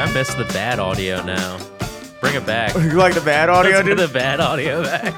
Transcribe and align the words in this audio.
I 0.00 0.12
miss 0.14 0.32
the 0.34 0.44
bad 0.46 0.78
audio 0.78 1.22
now. 1.24 1.58
Bring 2.20 2.34
it 2.34 2.46
back. 2.46 2.74
You 2.80 2.92
like 2.92 3.14
the 3.14 3.20
bad 3.20 3.48
audio, 3.48 3.72
Let's 3.76 3.88
get 3.88 3.96
dude? 3.98 4.08
the 4.08 4.12
bad 4.12 4.40
audio 4.40 4.82
back. 4.82 5.14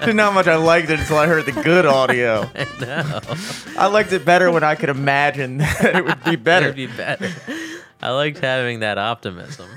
Didn't 0.00 0.16
know 0.16 0.24
how 0.24 0.30
much 0.30 0.46
I 0.46 0.56
liked 0.56 0.88
it 0.90 0.98
until 1.00 1.18
I 1.18 1.26
heard 1.26 1.44
the 1.46 1.52
good 1.52 1.84
audio. 1.86 2.48
no, 2.80 3.20
I 3.78 3.86
liked 3.88 4.12
it 4.12 4.24
better 4.24 4.50
when 4.50 4.62
I 4.64 4.74
could 4.76 4.88
imagine 4.88 5.58
that 5.58 5.96
it 5.96 6.04
would 6.04 6.24
be 6.24 6.36
better. 6.36 6.66
it'd 6.66 6.76
be 6.76 6.86
better. 6.86 7.28
I 8.00 8.10
liked 8.12 8.38
having 8.38 8.80
that 8.80 8.96
optimism. 8.98 9.68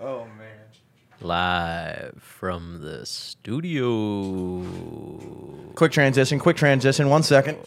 oh 0.00 0.26
man. 0.38 0.48
Live 1.20 2.14
from 2.22 2.80
the 2.80 3.04
studio. 3.06 4.62
Quick 5.74 5.92
transition. 5.92 6.38
Quick 6.38 6.56
transition. 6.56 7.08
One 7.10 7.22
second. 7.22 7.58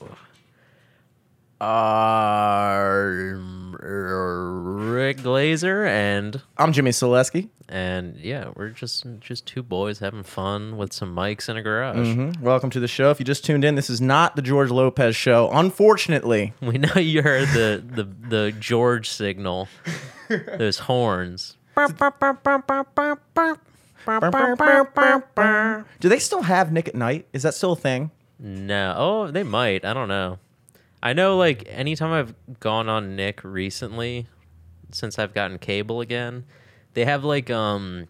Are 1.61 3.37
Rick 3.79 5.17
Glazer 5.17 5.87
and 5.87 6.41
I'm 6.57 6.73
Jimmy 6.73 6.91
Selesky. 6.91 7.49
and 7.69 8.17
yeah, 8.17 8.49
we're 8.55 8.69
just 8.69 9.05
just 9.21 9.45
two 9.45 9.63
boys 9.63 9.99
having 9.99 10.23
fun 10.23 10.75
with 10.75 10.91
some 10.91 11.15
mics 11.15 11.47
in 11.47 11.55
a 11.55 11.61
garage. 11.61 11.95
Mhm. 12.09 12.41
Welcome 12.41 12.69
to 12.71 12.79
the 12.81 12.87
show. 12.89 13.09
If 13.09 13.19
you 13.19 13.25
just 13.25 13.45
tuned 13.45 13.63
in, 13.63 13.75
this 13.75 13.89
is 13.89 14.01
not 14.01 14.35
the 14.35 14.41
George 14.41 14.69
Lopez 14.69 15.15
show. 15.15 15.49
Unfortunately, 15.51 16.53
We 16.61 16.77
know 16.77 16.95
you 16.95 17.21
heard 17.21 17.47
the 17.49 17.81
the 17.85 18.03
the 18.03 18.51
George 18.59 19.07
signal, 19.09 19.69
those 20.57 20.79
horns. 20.79 21.55
do 25.99 26.09
they 26.09 26.19
still 26.19 26.41
have 26.43 26.71
Nick 26.73 26.87
at 26.89 26.95
Night? 26.95 27.27
Is 27.33 27.43
that 27.43 27.53
still 27.53 27.71
a 27.73 27.75
thing? 27.77 28.11
No, 28.39 28.93
oh, 28.97 29.31
they 29.31 29.43
might. 29.43 29.85
I 29.85 29.93
don't 29.93 30.09
know. 30.09 30.39
I 31.05 31.13
know, 31.13 31.37
like 31.37 31.65
anytime 31.69 32.11
I've 32.11 32.59
gone 32.59 32.89
on 32.89 33.15
Nick 33.15 33.43
recently, 33.43 34.25
since 34.91 35.19
I've 35.19 35.35
gotten 35.35 35.59
cable 35.59 36.01
again, 36.01 36.45
they 36.95 37.05
have 37.05 37.23
like 37.23 37.51
um, 37.51 38.07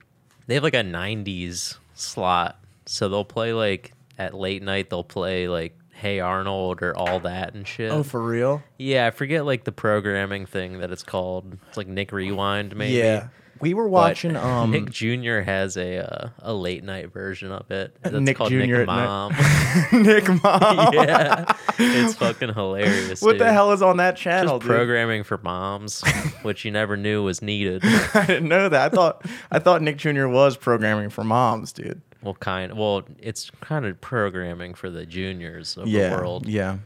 they 0.47 0.53
have 0.53 0.63
like 0.63 0.75
a 0.75 0.77
'90s 0.77 1.77
slot, 1.93 2.57
so 2.85 3.09
they'll 3.09 3.25
play 3.25 3.51
like 3.51 3.91
at 4.17 4.33
late 4.33 4.63
night. 4.63 4.89
They'll 4.89 5.03
play 5.03 5.49
like 5.49 5.77
Hey 5.91 6.21
Arnold 6.21 6.81
or 6.81 6.97
all 6.97 7.19
that 7.19 7.53
and 7.53 7.67
shit. 7.67 7.91
Oh, 7.91 8.01
for 8.01 8.21
real? 8.21 8.63
yeah, 8.77 9.07
I 9.07 9.11
forget 9.11 9.45
like 9.45 9.65
the 9.65 9.73
programming 9.73 10.45
thing 10.45 10.79
that 10.79 10.89
it's 10.89 11.03
called. 11.03 11.57
It's 11.67 11.75
like 11.75 11.87
Nick 11.87 12.13
Rewind, 12.13 12.77
maybe. 12.77 12.93
Yeah. 12.93 13.27
We 13.61 13.73
were 13.73 13.87
watching. 13.87 14.35
Um, 14.45 14.71
Nick 14.71 14.89
Jr. 14.91 15.39
has 15.39 15.77
a 15.77 15.97
uh, 15.97 16.29
a 16.39 16.53
late 16.53 16.83
night 16.83 17.11
version 17.13 17.51
of 17.51 17.69
it. 17.71 17.95
That's 18.03 18.15
Nick 18.15 18.37
called 18.37 18.51
Jr. 18.51 18.57
Nick. 18.57 18.87
Mom. 18.87 19.33
Nick 19.91 20.27
Mom. 20.43 20.93
yeah, 20.93 21.45
it's 21.79 22.15
fucking 22.15 22.53
hilarious. 22.53 23.21
What 23.21 23.37
the 23.37 23.51
hell 23.51 23.71
is 23.71 23.81
on 23.81 23.97
that 23.97 24.17
channel, 24.17 24.59
Just 24.59 24.67
dude? 24.67 24.75
programming 24.75 25.23
for 25.23 25.37
moms, 25.39 26.03
which 26.43 26.65
you 26.65 26.71
never 26.71 26.95
knew 26.97 27.23
was 27.23 27.41
needed. 27.41 27.81
I 28.13 28.25
didn't 28.27 28.49
know 28.49 28.69
that. 28.69 28.91
I 28.91 28.95
thought 28.95 29.25
I 29.51 29.59
thought 29.59 29.81
Nick 29.81 29.97
Jr. 29.97 30.27
was 30.27 30.57
programming 30.57 31.09
for 31.09 31.23
moms, 31.23 31.71
dude. 31.71 32.01
Well, 32.21 32.33
kind. 32.35 32.77
Well, 32.77 33.03
it's 33.19 33.51
kind 33.61 33.85
of 33.85 33.99
programming 34.01 34.73
for 34.73 34.89
the 34.89 35.05
juniors 35.05 35.77
of 35.77 35.87
Yeah. 35.87 36.09
the 36.09 36.15
world. 36.17 36.47
Yeah. 36.47 36.77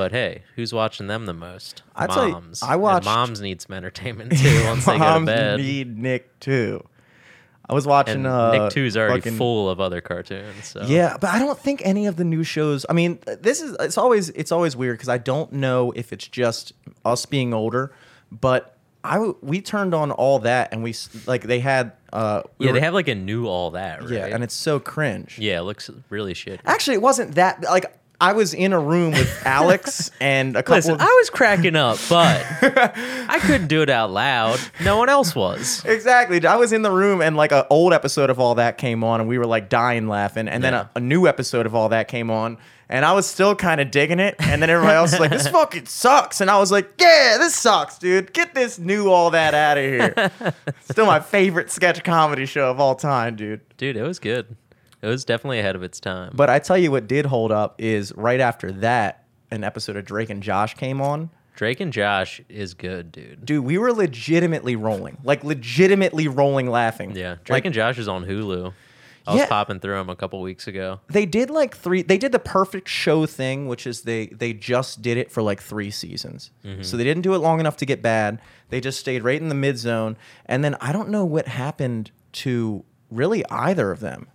But 0.00 0.12
hey, 0.12 0.44
who's 0.56 0.72
watching 0.72 1.08
them 1.08 1.26
the 1.26 1.34
most? 1.34 1.82
I'd 1.94 2.10
say 2.10 2.30
moms. 2.30 2.62
I 2.62 2.72
And 2.72 2.82
watched- 2.82 3.04
moms 3.04 3.40
need 3.42 3.60
some 3.60 3.74
entertainment 3.76 4.32
too 4.38 4.64
once 4.64 4.86
they 4.86 4.92
go 4.92 4.98
to 4.98 5.04
Moms 5.04 5.26
bed. 5.26 5.60
need 5.60 5.98
Nick 5.98 6.40
too. 6.40 6.82
I 7.68 7.74
was 7.74 7.86
watching. 7.86 8.14
and 8.14 8.26
uh, 8.26 8.50
Nick 8.64 8.72
Two's 8.72 8.96
already 8.96 9.20
fucking- 9.20 9.36
full 9.36 9.68
of 9.68 9.78
other 9.78 10.00
cartoons. 10.00 10.64
So. 10.64 10.84
Yeah, 10.86 11.18
but 11.20 11.28
I 11.34 11.38
don't 11.38 11.58
think 11.58 11.82
any 11.84 12.06
of 12.06 12.16
the 12.16 12.24
new 12.24 12.44
shows. 12.44 12.86
I 12.88 12.94
mean, 12.94 13.18
this 13.40 13.60
is 13.60 13.76
it's 13.78 13.98
always 13.98 14.30
it's 14.30 14.50
always 14.52 14.74
weird 14.74 14.96
because 14.96 15.10
I 15.10 15.18
don't 15.18 15.52
know 15.52 15.92
if 15.94 16.14
it's 16.14 16.26
just 16.26 16.72
us 17.04 17.26
being 17.26 17.52
older, 17.52 17.92
but 18.32 18.74
I 19.04 19.14
w- 19.16 19.36
we 19.42 19.60
turned 19.60 19.92
on 19.92 20.12
all 20.12 20.38
that 20.38 20.70
and 20.72 20.82
we 20.82 20.90
s- 20.90 21.10
like 21.26 21.42
they 21.42 21.60
had 21.60 21.92
uh 22.12 22.42
we 22.56 22.64
yeah, 22.66 22.72
were- 22.72 22.78
they 22.78 22.84
have 22.84 22.94
like 22.94 23.08
a 23.08 23.14
new 23.14 23.46
all 23.46 23.72
that, 23.72 24.00
right? 24.00 24.10
yeah, 24.10 24.26
and 24.28 24.42
it's 24.42 24.54
so 24.54 24.80
cringe. 24.80 25.38
yeah, 25.38 25.58
it 25.58 25.62
looks 25.64 25.90
really 26.08 26.32
shit. 26.32 26.60
Actually, 26.64 26.94
it 26.94 27.02
wasn't 27.02 27.34
that 27.34 27.62
like 27.64 27.94
I 28.20 28.32
was 28.34 28.52
in 28.52 28.72
a 28.72 28.78
room 28.78 29.12
with 29.12 29.42
Alex 29.46 30.10
and 30.20 30.54
a 30.56 30.62
couple. 30.62 30.76
Listen, 30.76 30.94
of, 30.94 31.00
I 31.00 31.04
was 31.06 31.30
cracking 31.30 31.74
up, 31.76 31.98
but 32.08 32.44
I 32.62 33.38
couldn't 33.40 33.68
do 33.68 33.82
it 33.82 33.88
out 33.90 34.10
loud. 34.10 34.60
No 34.84 34.98
one 34.98 35.08
else 35.08 35.34
was. 35.34 35.84
Exactly. 35.84 36.44
I 36.46 36.56
was 36.56 36.72
in 36.72 36.82
the 36.82 36.90
room 36.90 37.22
and 37.22 37.36
like 37.36 37.52
an 37.52 37.64
old 37.70 37.92
episode 37.92 38.28
of 38.30 38.38
all 38.38 38.56
that 38.56 38.76
came 38.78 39.02
on 39.02 39.20
and 39.20 39.28
we 39.28 39.38
were 39.38 39.46
like 39.46 39.68
dying 39.68 40.06
laughing. 40.08 40.48
And 40.48 40.62
then 40.62 40.74
Yeah. 40.74 40.86
a, 40.94 40.98
a 40.98 41.00
new 41.00 41.26
episode 41.26 41.64
of 41.66 41.74
all 41.74 41.88
that 41.90 42.08
came 42.08 42.30
on 42.30 42.58
and 42.90 43.04
I 43.04 43.12
was 43.12 43.24
still 43.26 43.54
kind 43.54 43.80
of 43.80 43.90
digging 43.90 44.18
it. 44.20 44.34
And 44.38 44.60
then 44.60 44.68
everybody 44.68 44.96
else 44.96 45.12
was 45.12 45.20
like, 45.20 45.30
this 45.30 45.48
fucking 45.58 45.86
sucks. 45.86 46.40
And 46.40 46.50
I 46.50 46.58
was 46.58 46.70
like, 46.72 46.90
yeah, 47.00 47.36
this 47.38 47.54
sucks, 47.54 47.98
dude. 47.98 48.32
Get 48.32 48.52
this 48.54 48.78
new 48.78 49.08
all 49.10 49.30
that 49.30 49.54
out 49.54 49.78
of 49.78 49.84
here. 49.84 50.30
still 50.90 51.06
my 51.06 51.20
favorite 51.20 51.70
sketch 51.70 52.02
comedy 52.04 52.46
show 52.46 52.70
of 52.70 52.80
all 52.80 52.96
time, 52.96 53.36
dude. 53.36 53.60
Dude, 53.76 53.96
it 53.96 54.02
was 54.02 54.18
good. 54.18 54.56
It 55.02 55.06
was 55.06 55.24
definitely 55.24 55.58
ahead 55.60 55.76
of 55.76 55.82
its 55.82 55.98
time. 56.00 56.32
But 56.34 56.50
I 56.50 56.58
tell 56.58 56.76
you 56.76 56.90
what 56.90 57.06
did 57.06 57.26
hold 57.26 57.52
up 57.52 57.76
is 57.78 58.12
right 58.16 58.40
after 58.40 58.70
that, 58.72 59.24
an 59.50 59.64
episode 59.64 59.96
of 59.96 60.04
Drake 60.04 60.30
and 60.30 60.42
Josh 60.42 60.74
came 60.74 61.00
on. 61.00 61.30
Drake 61.56 61.80
and 61.80 61.92
Josh 61.92 62.40
is 62.48 62.74
good, 62.74 63.12
dude. 63.12 63.44
Dude, 63.44 63.64
we 63.64 63.76
were 63.76 63.92
legitimately 63.92 64.76
rolling, 64.76 65.18
like 65.24 65.44
legitimately 65.44 66.28
rolling 66.28 66.68
laughing. 66.70 67.14
Yeah, 67.14 67.36
Drake 67.44 67.50
Like, 67.50 67.64
and 67.66 67.74
Josh 67.74 67.98
is 67.98 68.08
on 68.08 68.24
Hulu. 68.24 68.72
I 69.26 69.32
was 69.32 69.40
Yeah. 69.40 69.46
popping 69.46 69.78
through 69.80 69.96
them 69.96 70.08
a 70.08 70.16
couple 70.16 70.40
weeks 70.40 70.66
ago. 70.66 71.00
they 71.08 71.26
did 71.26 71.50
like 71.50 71.76
three 71.76 72.00
they 72.02 72.16
did 72.16 72.32
the 72.32 72.38
perfect 72.38 72.88
show 72.88 73.26
thing 73.26 73.68
which 73.68 73.86
is 73.86 74.02
they 74.02 74.26
they 74.28 74.54
just 74.54 75.02
did 75.02 75.18
it 75.18 75.30
for 75.30 75.42
like 75.42 75.60
three 75.62 75.90
seasons 75.90 76.50
mm-hmm. 76.64 76.82
so 76.82 76.96
they 76.96 77.04
didn't 77.04 77.22
do 77.22 77.34
it 77.34 77.38
long 77.38 77.60
enough 77.60 77.76
to 77.76 77.86
get 77.86 78.00
bad 78.00 78.40
they 78.70 78.80
just 78.80 78.98
stayed 78.98 79.22
right 79.22 79.40
in 79.40 79.50
the 79.50 79.54
mid 79.54 79.76
zone 79.76 80.16
and 80.46 80.64
then 80.64 80.74
i 80.80 80.90
don't 80.90 81.10
know 81.10 81.24
what 81.26 81.46
happened 81.46 82.10
to 82.32 82.82
really 83.10 83.44
either 83.50 83.90
of 83.92 84.00
them 84.00 84.26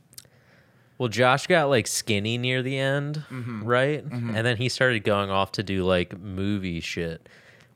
Well, 0.97 1.09
Josh 1.09 1.47
got 1.47 1.69
like 1.69 1.88
skinny 1.88 2.38
near 2.38 2.61
the 2.61 2.78
end, 2.78 3.23
right? 3.63 4.03
And 4.03 4.45
then 4.45 4.57
he 4.57 4.69
started 4.69 5.03
going 5.03 5.29
off 5.29 5.51
to 5.53 5.63
do 5.63 5.83
like 5.83 6.17
movie 6.17 6.79
shit. 6.79 7.28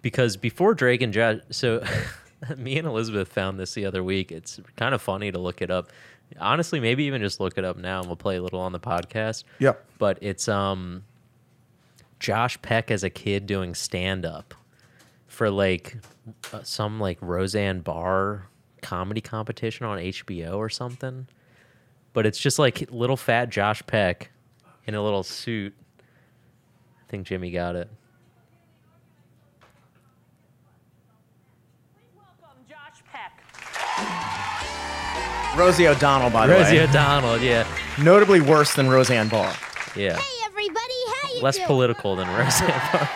Because 0.01 0.37
before 0.37 0.73
Drake 0.73 1.01
and 1.01 1.11
Josh, 1.11 1.39
so 1.49 1.83
me 2.57 2.77
and 2.77 2.87
Elizabeth 2.87 3.27
found 3.27 3.59
this 3.59 3.73
the 3.73 3.85
other 3.85 4.03
week. 4.03 4.31
It's 4.31 4.59
kind 4.77 4.95
of 4.95 5.01
funny 5.01 5.31
to 5.31 5.39
look 5.39 5.61
it 5.61 5.69
up. 5.69 5.89
Honestly, 6.39 6.79
maybe 6.79 7.03
even 7.05 7.21
just 7.21 7.39
look 7.39 7.57
it 7.57 7.65
up 7.65 7.75
now 7.75 7.99
and 7.99 8.07
we'll 8.07 8.15
play 8.15 8.37
a 8.37 8.41
little 8.41 8.61
on 8.61 8.71
the 8.71 8.79
podcast. 8.79 9.43
Yep. 9.59 9.85
But 9.97 10.17
it's 10.21 10.47
um 10.47 11.03
Josh 12.19 12.61
Peck 12.61 12.91
as 12.91 13.03
a 13.03 13.09
kid 13.09 13.45
doing 13.45 13.75
stand 13.75 14.25
up 14.25 14.53
for 15.27 15.49
like 15.49 15.97
uh, 16.53 16.63
some 16.63 16.99
like 16.99 17.17
Roseanne 17.21 17.81
Barr 17.81 18.47
comedy 18.81 19.21
competition 19.21 19.85
on 19.85 19.97
HBO 19.97 20.55
or 20.57 20.69
something. 20.69 21.27
But 22.13 22.25
it's 22.25 22.39
just 22.39 22.59
like 22.59 22.89
little 22.91 23.17
fat 23.17 23.49
Josh 23.49 23.81
Peck 23.85 24.31
in 24.85 24.95
a 24.95 25.01
little 25.03 25.23
suit. 25.23 25.73
I 25.99 27.11
think 27.11 27.27
Jimmy 27.27 27.51
got 27.51 27.75
it. 27.75 27.89
Welcome, 32.15 32.63
Josh 32.67 33.03
Peck. 33.11 33.31
rosie 35.57 35.87
o'donnell 35.87 36.29
by 36.29 36.47
the 36.47 36.53
Rosie 36.53 36.75
way 36.75 36.79
Rosie 36.81 36.89
O'Donnell, 36.89 37.37
yeah. 37.39 37.67
notably 38.01 38.39
worse 38.39 38.73
than 38.75 38.87
roseanne 38.89 39.27
barr 39.29 39.53
Yeah. 39.95 40.15
Hey 40.17 40.45
everybody, 40.45 40.93
how 41.21 41.33
you 41.35 41.41
Less 41.41 41.55
doing? 41.57 41.67
political 41.67 42.15
than 42.15 42.27
Roseanne 42.29 42.69
Barr. 42.91 43.09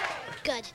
Good. 0.44 0.68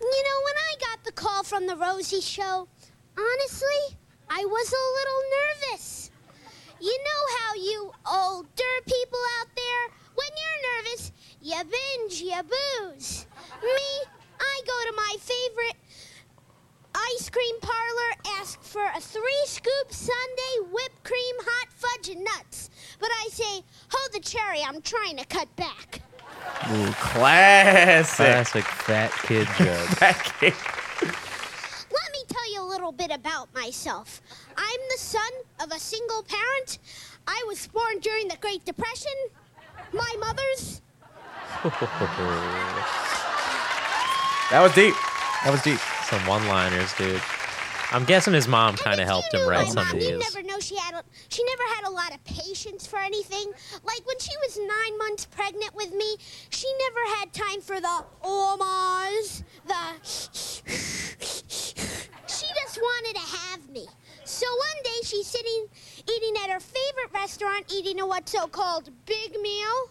You 0.00 0.22
know, 0.22 0.38
when 0.44 0.54
I 0.56 0.74
got 0.80 1.04
the 1.04 1.12
call 1.12 1.42
from 1.44 1.66
the 1.66 1.76
Rosie 1.76 2.20
show, 2.20 2.68
honestly, 3.16 3.96
I 4.28 4.44
was 4.44 4.72
a 4.72 4.84
little 4.98 5.22
nervous. 5.70 6.03
You 6.80 6.98
know 6.98 7.38
how 7.38 7.54
you 7.54 7.92
older 8.10 8.74
people 8.86 9.18
out 9.40 9.48
there, 9.56 9.96
when 10.14 10.28
you're 10.40 10.84
nervous, 10.84 11.12
you 11.40 11.56
binge, 11.64 12.20
you 12.20 12.40
booze. 12.42 13.26
Me, 13.62 14.10
I 14.40 14.60
go 14.66 14.90
to 14.90 14.96
my 14.96 15.16
favorite 15.20 15.76
ice 16.94 17.30
cream 17.30 17.56
parlor, 17.60 18.38
ask 18.40 18.62
for 18.62 18.84
a 18.94 19.00
three 19.00 19.42
scoop 19.46 19.90
sundae, 19.90 20.70
whipped 20.72 21.02
cream, 21.04 21.34
hot 21.40 21.68
fudge, 21.72 22.08
and 22.14 22.24
nuts. 22.24 22.70
But 23.00 23.10
I 23.24 23.28
say, 23.30 23.62
hold 23.90 24.12
the 24.12 24.20
cherry, 24.20 24.60
I'm 24.62 24.80
trying 24.82 25.16
to 25.16 25.24
cut 25.26 25.54
back. 25.56 26.00
Ooh, 26.70 26.92
classic 26.92 28.16
Classic 28.16 28.64
fat 28.64 29.10
kid 29.22 29.46
joke. 29.58 29.88
That 30.00 30.22
kid. 30.38 30.54
Let 31.02 32.12
me 32.12 32.24
tell 32.28 32.46
you 32.50 32.52
a 32.64 32.66
little 32.66 32.92
bit 32.92 33.10
about 33.10 33.52
myself. 33.54 34.22
I'm 34.56 34.80
the 34.90 34.98
son 34.98 35.30
of 35.60 35.70
a 35.70 35.78
single 35.78 36.22
parent. 36.22 36.78
I 37.26 37.44
was 37.46 37.66
born 37.66 38.00
during 38.00 38.28
the 38.28 38.36
Great 38.40 38.64
Depression. 38.64 39.12
My 39.92 40.14
mother's. 40.18 40.80
that 44.50 44.60
was 44.60 44.74
deep 44.74 44.94
that 45.44 45.50
was 45.52 45.62
deep 45.62 45.78
Some 46.04 46.26
one 46.26 46.46
liners, 46.48 46.92
dude. 46.94 47.20
I'm 47.92 48.04
guessing 48.04 48.32
his 48.34 48.48
mom 48.48 48.76
kind 48.76 48.98
of 49.00 49.06
helped 49.06 49.32
you 49.32 49.38
him 49.38 49.44
knew 49.44 49.50
write 49.50 49.66
some 49.68 49.86
mom, 49.86 49.96
of 49.96 50.02
You 50.02 50.18
these. 50.18 50.34
never 50.34 50.46
know 50.46 50.58
she 50.58 50.76
had 50.76 50.94
a, 50.94 51.02
she 51.28 51.44
never 51.44 51.62
had 51.74 51.84
a 51.86 51.90
lot 51.90 52.12
of 52.14 52.24
patience 52.24 52.86
for 52.86 52.98
anything. 52.98 53.52
Like 53.84 54.04
when 54.06 54.18
she 54.18 54.32
was 54.38 54.58
nine 54.58 54.98
months 54.98 55.26
pregnant 55.26 55.74
with 55.76 55.92
me, 55.92 56.16
she 56.50 56.66
never 56.80 57.16
had 57.18 57.32
time 57.32 57.60
for 57.60 57.80
the 57.80 58.04
omas, 58.22 59.44
the. 59.66 60.00
She 62.26 62.46
just 62.62 62.78
wanted 62.78 63.14
to 63.20 63.36
have 63.36 63.68
me. 63.70 63.86
So 64.24 64.46
one 64.46 64.82
day 64.82 65.00
she's 65.04 65.26
sitting 65.26 65.66
eating 66.08 66.34
at 66.42 66.50
her 66.50 66.60
favorite 66.60 67.12
restaurant, 67.12 67.66
eating 67.72 68.00
a 68.00 68.06
what's 68.06 68.32
so 68.32 68.46
called 68.46 68.90
big 69.06 69.36
meal. 69.40 69.90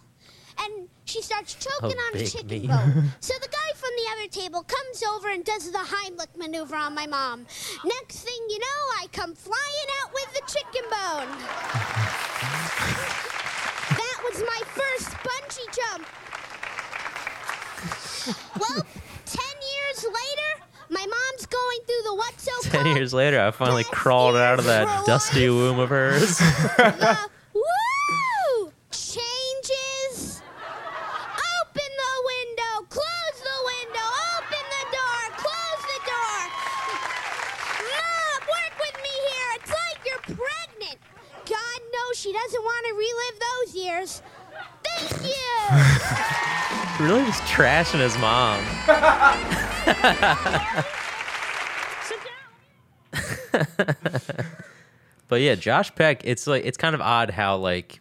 And 0.59 0.87
she 1.05 1.21
starts 1.21 1.55
choking 1.55 1.97
on 1.97 2.17
a 2.17 2.25
chicken 2.25 2.67
bone. 2.67 3.11
So 3.19 3.33
the 3.41 3.47
guy 3.47 3.73
from 3.75 3.89
the 3.97 4.11
other 4.13 4.27
table 4.29 4.63
comes 4.63 5.03
over 5.03 5.29
and 5.29 5.43
does 5.43 5.71
the 5.71 5.79
Heimlich 5.79 6.35
maneuver 6.37 6.75
on 6.75 6.93
my 6.93 7.07
mom. 7.07 7.45
Next 7.83 8.19
thing 8.21 8.41
you 8.49 8.59
know, 8.59 8.81
I 9.01 9.07
come 9.11 9.33
flying 9.33 9.89
out 10.01 10.13
with 10.13 10.33
the 10.33 10.41
chicken 10.47 10.83
bone. 10.89 11.37
that 13.97 14.17
was 14.29 14.41
my 14.41 14.61
first 14.65 15.09
bungee 15.25 15.69
jump. 15.75 16.07
Well, 18.59 18.85
ten 19.25 19.55
years 19.73 20.05
later, 20.05 20.63
my 20.93 21.05
mom's 21.05 21.45
going 21.47 21.79
through 21.85 22.03
the 22.05 22.15
what's 22.15 22.43
so 22.43 22.51
Ten 22.69 22.83
called 22.83 22.97
years 22.97 23.13
later, 23.13 23.41
I 23.41 23.51
finally 23.51 23.83
Best 23.83 23.93
crawled 23.93 24.35
out 24.35 24.59
of 24.59 24.65
that 24.65 25.01
for 25.01 25.05
dusty 25.05 25.49
life. 25.49 25.57
womb 25.57 25.79
of 25.79 25.89
hers. 25.89 26.37
the 26.37 27.17
woo 27.53 28.71
changes. 28.91 30.41
Open 31.61 31.89
the 32.03 32.15
window, 32.31 32.73
close 32.89 33.37
the 33.41 33.59
window, 33.65 34.07
open 34.37 34.65
the 34.69 34.85
door, 34.93 35.21
close 35.41 35.81
the 35.89 35.99
door. 36.05 36.41
Mom, 37.89 38.39
work 38.47 38.73
with 38.79 38.97
me 39.01 39.13
here. 39.29 39.49
It's 39.59 39.71
like 39.71 39.99
you're 40.05 40.25
pregnant. 40.37 40.99
God 41.45 41.79
knows 41.93 42.17
she 42.19 42.31
doesn't 42.33 42.61
want 42.63 42.85
to 42.87 42.93
relive 42.93 43.37
those 43.39 43.75
years. 43.75 44.21
Thank 45.07 46.99
you. 46.99 46.99
really 47.05 47.25
just 47.25 47.43
trashing 47.43 47.99
his 47.99 48.17
mom. 48.17 48.63
But 55.33 55.41
yeah, 55.41 55.55
Josh 55.55 55.95
Peck, 55.95 56.21
it's 56.25 56.45
like 56.45 56.63
it's 56.63 56.77
kind 56.77 56.93
of 56.93 57.01
odd 57.01 57.31
how 57.31 57.57
like 57.57 57.99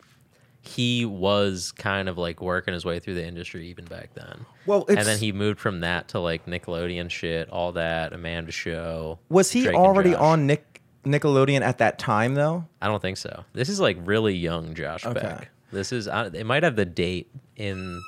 he 0.61 1.07
was 1.07 1.73
kind 1.73 2.11
of 2.11 2.19
like 2.19 2.43
working 2.43 2.75
his 2.75 2.85
way 2.85 2.99
through 2.99 3.15
the 3.15 3.25
industry 3.25 3.69
even 3.69 3.87
back 3.87 4.13
then. 4.13 4.45
Well, 4.67 4.85
and 4.87 4.99
then 4.99 5.19
he 5.19 5.33
moved 5.33 5.59
from 5.59 5.81
that 5.81 6.09
to 6.09 6.21
like 6.21 6.45
Nickelodeon 6.45 7.11
shit, 7.11 7.49
all 7.49 7.73
that, 7.73 8.13
Amanda 8.13 8.53
Show. 8.53 9.19
Was 9.31 9.51
he 9.51 9.63
Drake 9.63 9.77
already 9.77 10.15
on 10.15 10.47
Nick 10.47 10.83
Nickelodeon 11.07 11.63
at 11.63 11.79
that 11.79 11.99
time 11.99 12.35
though? 12.35 12.67
I 12.83 12.89
don't 12.89 13.01
think 13.01 13.17
so. 13.17 13.47
This 13.55 13.71
is 13.71 13.81
like 13.81 13.97
really 14.05 14.35
young 14.35 14.75
Josh 14.75 15.07
Okay. 15.07 15.21
Peck. 15.21 15.49
This 15.73 15.93
is 15.93 16.07
I- 16.09 16.27
it 16.27 16.47
might 16.47 16.63
have 16.63 16.77
the 16.77 16.85
date 16.85 17.31
in 17.57 18.01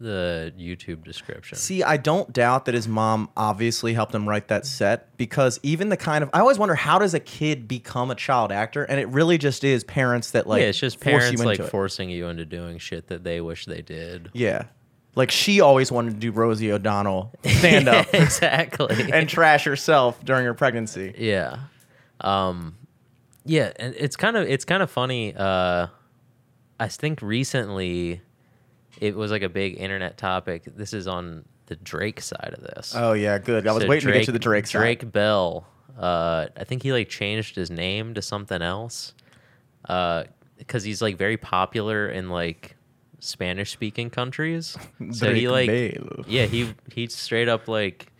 the 0.00 0.52
YouTube 0.58 1.04
description. 1.04 1.56
See, 1.56 1.82
I 1.84 1.96
don't 1.98 2.32
doubt 2.32 2.64
that 2.64 2.74
his 2.74 2.88
mom 2.88 3.28
obviously 3.36 3.94
helped 3.94 4.12
him 4.14 4.28
write 4.28 4.48
that 4.48 4.66
set 4.66 5.16
because 5.16 5.60
even 5.62 5.88
the 5.88 5.96
kind 5.96 6.24
of 6.24 6.30
I 6.32 6.40
always 6.40 6.58
wonder 6.58 6.74
how 6.74 6.98
does 6.98 7.14
a 7.14 7.20
kid 7.20 7.68
become 7.68 8.10
a 8.10 8.14
child 8.16 8.50
actor, 8.50 8.82
and 8.84 8.98
it 8.98 9.08
really 9.08 9.38
just 9.38 9.62
is 9.62 9.84
parents 9.84 10.32
that 10.32 10.46
like 10.46 10.62
yeah, 10.62 10.68
it's 10.68 10.78
just 10.78 10.98
force 10.98 11.30
you 11.30 11.38
parents 11.38 11.44
like 11.44 11.60
it. 11.60 11.70
forcing 11.70 12.10
you 12.10 12.26
into 12.26 12.44
doing 12.44 12.78
shit 12.78 13.06
that 13.08 13.22
they 13.24 13.40
wish 13.40 13.66
they 13.66 13.82
did. 13.82 14.30
Yeah, 14.32 14.64
like 15.14 15.30
she 15.30 15.60
always 15.60 15.92
wanted 15.92 16.14
to 16.14 16.20
do 16.20 16.32
Rosie 16.32 16.72
O'Donnell 16.72 17.32
stand 17.44 17.88
up 17.88 18.12
exactly. 18.12 18.96
and 19.12 19.28
trash 19.28 19.64
herself 19.64 20.24
during 20.24 20.44
her 20.44 20.54
pregnancy. 20.54 21.14
Yeah. 21.16 21.58
Um 22.20 22.76
yeah, 23.44 23.72
and 23.76 23.94
it's 23.96 24.16
kind 24.16 24.36
of 24.36 24.48
it's 24.48 24.64
kind 24.64 24.82
of 24.82 24.90
funny 24.90 25.34
uh 25.36 25.86
I 26.80 26.88
think 26.88 27.20
recently 27.22 28.20
it 29.00 29.16
was 29.16 29.30
like 29.30 29.42
a 29.42 29.48
big 29.48 29.78
internet 29.78 30.16
topic. 30.18 30.62
This 30.76 30.92
is 30.92 31.06
on 31.06 31.44
the 31.66 31.76
Drake 31.76 32.20
side 32.20 32.54
of 32.56 32.62
this. 32.62 32.94
Oh 32.96 33.12
yeah, 33.12 33.38
good. 33.38 33.66
I 33.66 33.72
was 33.72 33.82
So 33.82 33.88
waiting 33.88 34.08
to 34.08 34.12
get 34.18 34.24
to 34.26 34.32
the 34.32 34.38
Drake 34.38 34.66
side. 34.66 34.78
Drake 34.78 35.12
Bell. 35.12 35.66
Uh 35.98 36.46
I 36.56 36.64
think 36.64 36.82
he 36.82 36.92
like 36.92 37.08
changed 37.08 37.56
his 37.56 37.70
name 37.70 38.14
to 38.14 38.22
something 38.22 38.62
else. 38.62 39.14
Uh 39.88 40.24
cuz 40.66 40.84
he's 40.84 41.02
like 41.02 41.16
very 41.16 41.36
popular 41.36 42.08
in 42.08 42.30
like 42.30 42.76
Spanish 43.20 43.70
speaking 43.72 44.10
countries. 44.10 44.76
So 45.12 45.34
he 45.34 45.48
like 45.48 45.68
Bell. 45.68 46.24
Yeah, 46.26 46.46
he 46.46 46.74
he 46.92 47.06
straight 47.08 47.48
up 47.48 47.68
like 47.68 48.12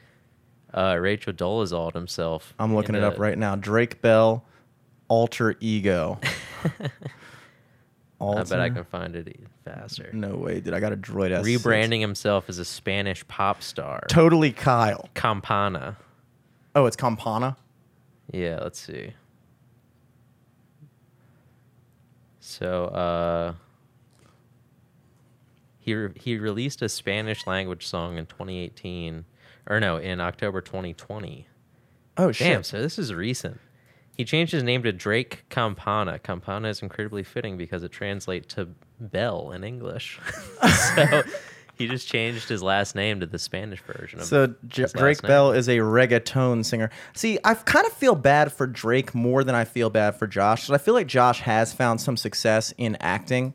uh 0.74 0.96
Rachel 1.00 1.32
Dolezal 1.32 1.92
himself. 1.94 2.54
I'm 2.58 2.74
looking 2.74 2.94
it 2.94 3.02
up 3.04 3.18
right 3.18 3.38
now. 3.38 3.56
Drake 3.56 4.02
Bell, 4.02 4.44
alter 5.08 5.54
ego. 5.60 6.20
I 8.20 8.42
bet 8.42 8.60
I 8.60 8.68
can 8.70 8.84
find 8.84 9.14
it 9.14 9.36
faster. 9.64 10.10
No 10.12 10.36
way, 10.36 10.60
dude. 10.60 10.74
I 10.74 10.80
got 10.80 10.92
a 10.92 10.96
droid. 10.96 11.30
S6. 11.30 11.58
Rebranding 11.58 12.00
himself 12.00 12.48
as 12.48 12.58
a 12.58 12.64
Spanish 12.64 13.26
pop 13.28 13.62
star. 13.62 14.04
Totally 14.08 14.50
Kyle. 14.50 15.08
Campana. 15.14 15.96
Oh, 16.74 16.86
it's 16.86 16.96
Campana. 16.96 17.56
Yeah, 18.32 18.58
let's 18.62 18.80
see. 18.80 19.12
So, 22.40 22.86
uh, 22.86 23.54
he 25.78 25.94
re- 25.94 26.12
he 26.16 26.38
released 26.38 26.82
a 26.82 26.88
Spanish 26.88 27.46
language 27.46 27.86
song 27.86 28.18
in 28.18 28.26
2018, 28.26 29.24
or 29.68 29.80
no, 29.80 29.96
in 29.96 30.20
October 30.20 30.60
2020. 30.60 31.46
Oh 32.16 32.32
shit. 32.32 32.46
Damn, 32.46 32.62
so 32.64 32.80
this 32.82 32.98
is 32.98 33.14
recent. 33.14 33.60
He 34.18 34.24
changed 34.24 34.52
his 34.52 34.62
name 34.64 34.82
to 34.82 34.92
Drake 34.92 35.44
Campana. 35.48 36.18
Campana 36.18 36.68
is 36.68 36.82
incredibly 36.82 37.22
fitting 37.22 37.56
because 37.56 37.82
it 37.84 37.92
translates 37.92 38.52
to 38.56 38.68
bell 39.00 39.52
in 39.52 39.62
English. 39.64 40.18
so 40.96 41.22
he 41.78 41.86
just 41.86 42.08
changed 42.08 42.48
his 42.48 42.60
last 42.60 42.96
name 42.96 43.20
to 43.20 43.26
the 43.26 43.38
Spanish 43.38 43.80
version 43.82 44.18
of 44.18 44.26
So 44.26 44.54
J- 44.66 44.86
Drake. 44.92 45.22
Bell 45.22 45.52
is 45.52 45.68
a 45.68 45.76
reggaeton 45.78 46.64
singer. 46.64 46.90
See, 47.14 47.38
I 47.44 47.54
kind 47.54 47.86
of 47.86 47.92
feel 47.92 48.16
bad 48.16 48.52
for 48.52 48.66
Drake 48.66 49.14
more 49.14 49.44
than 49.44 49.54
I 49.54 49.64
feel 49.64 49.88
bad 49.88 50.16
for 50.16 50.26
Josh. 50.26 50.66
'cause 50.66 50.74
I 50.74 50.78
feel 50.78 50.94
like 50.94 51.06
Josh 51.06 51.40
has 51.42 51.72
found 51.72 52.00
some 52.00 52.16
success 52.16 52.74
in 52.76 52.96
acting. 53.00 53.54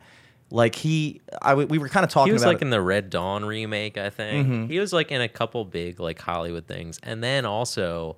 Like 0.49 0.75
he, 0.75 1.19
I 1.41 1.49
w- 1.49 1.67
we 1.67 1.77
were 1.77 1.89
kind 1.89 2.05
of 2.05 2.09
talking 2.09 2.21
about 2.21 2.27
He 2.29 2.33
was 2.33 2.45
like 2.45 2.57
it. 2.57 2.61
in 2.61 2.69
the 2.69 2.79
Red 2.81 3.09
Dawn 3.09 3.43
remake, 3.43 3.97
I 3.97 4.09
think. 4.09 4.47
Mhm. 4.47 4.69
He 4.69 4.79
was 4.79 4.93
like 4.93 5.11
in 5.11 5.19
a 5.19 5.27
couple 5.27 5.65
big 5.65 5.99
like 5.99 6.21
Hollywood 6.21 6.67
things. 6.67 6.99
And 7.03 7.21
then 7.21 7.43
also 7.45 8.15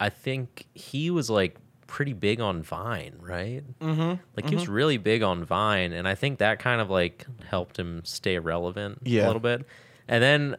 I 0.00 0.08
think 0.10 0.66
he 0.74 1.10
was 1.10 1.30
like 1.30 1.56
pretty 1.86 2.12
big 2.12 2.40
on 2.40 2.62
Vine, 2.62 3.14
right? 3.20 3.62
Mhm, 3.80 4.18
Like 4.36 4.48
he 4.48 4.54
was 4.56 4.68
really 4.68 4.96
big 4.96 5.22
on 5.22 5.44
Vine 5.44 5.92
and 5.92 6.08
I 6.08 6.14
think 6.14 6.38
that 6.38 6.58
kind 6.58 6.80
of 6.80 6.90
like 6.90 7.26
helped 7.48 7.78
him 7.78 8.02
stay 8.04 8.38
relevant 8.38 9.00
Yeah. 9.04 9.24
a 9.24 9.26
little 9.28 9.40
bit. 9.40 9.64
And 10.08 10.22
then 10.22 10.56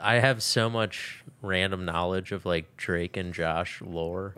I 0.00 0.16
have 0.16 0.42
so 0.42 0.68
much 0.70 1.24
random 1.42 1.84
knowledge 1.84 2.32
of 2.32 2.44
like 2.46 2.76
Drake 2.76 3.16
and 3.16 3.32
Josh 3.34 3.80
lore. 3.80 4.34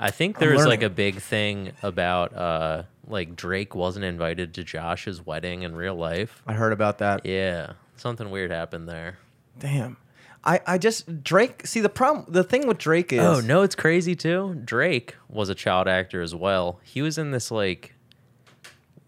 I 0.00 0.10
think 0.10 0.36
I'm 0.36 0.40
there's 0.48 0.66
like 0.66 0.82
a 0.82 0.90
big 0.90 1.16
thing 1.16 1.72
about 1.82 2.34
uh 2.34 2.82
like 3.06 3.36
Drake 3.36 3.74
wasn't 3.74 4.04
invited 4.04 4.54
to 4.54 4.64
Josh's 4.64 5.24
wedding 5.26 5.62
in 5.62 5.74
real 5.74 5.94
life. 5.96 6.42
I 6.46 6.54
heard 6.54 6.72
about 6.72 6.98
that. 6.98 7.26
Yeah, 7.26 7.72
something 7.96 8.30
weird 8.30 8.50
happened 8.50 8.88
there. 8.88 9.18
Damn. 9.58 9.96
I, 10.44 10.60
I 10.66 10.78
just 10.78 11.22
Drake. 11.22 11.66
See 11.66 11.80
the 11.80 11.88
problem. 11.88 12.24
The 12.28 12.42
thing 12.44 12.66
with 12.66 12.78
Drake 12.78 13.12
is. 13.12 13.20
Oh 13.20 13.40
no, 13.40 13.62
it's 13.62 13.74
crazy 13.76 14.16
too. 14.16 14.60
Drake 14.64 15.14
was 15.28 15.48
a 15.48 15.54
child 15.54 15.86
actor 15.88 16.20
as 16.20 16.34
well. 16.34 16.80
He 16.82 17.00
was 17.02 17.16
in 17.18 17.30
this 17.30 17.50
like 17.50 17.94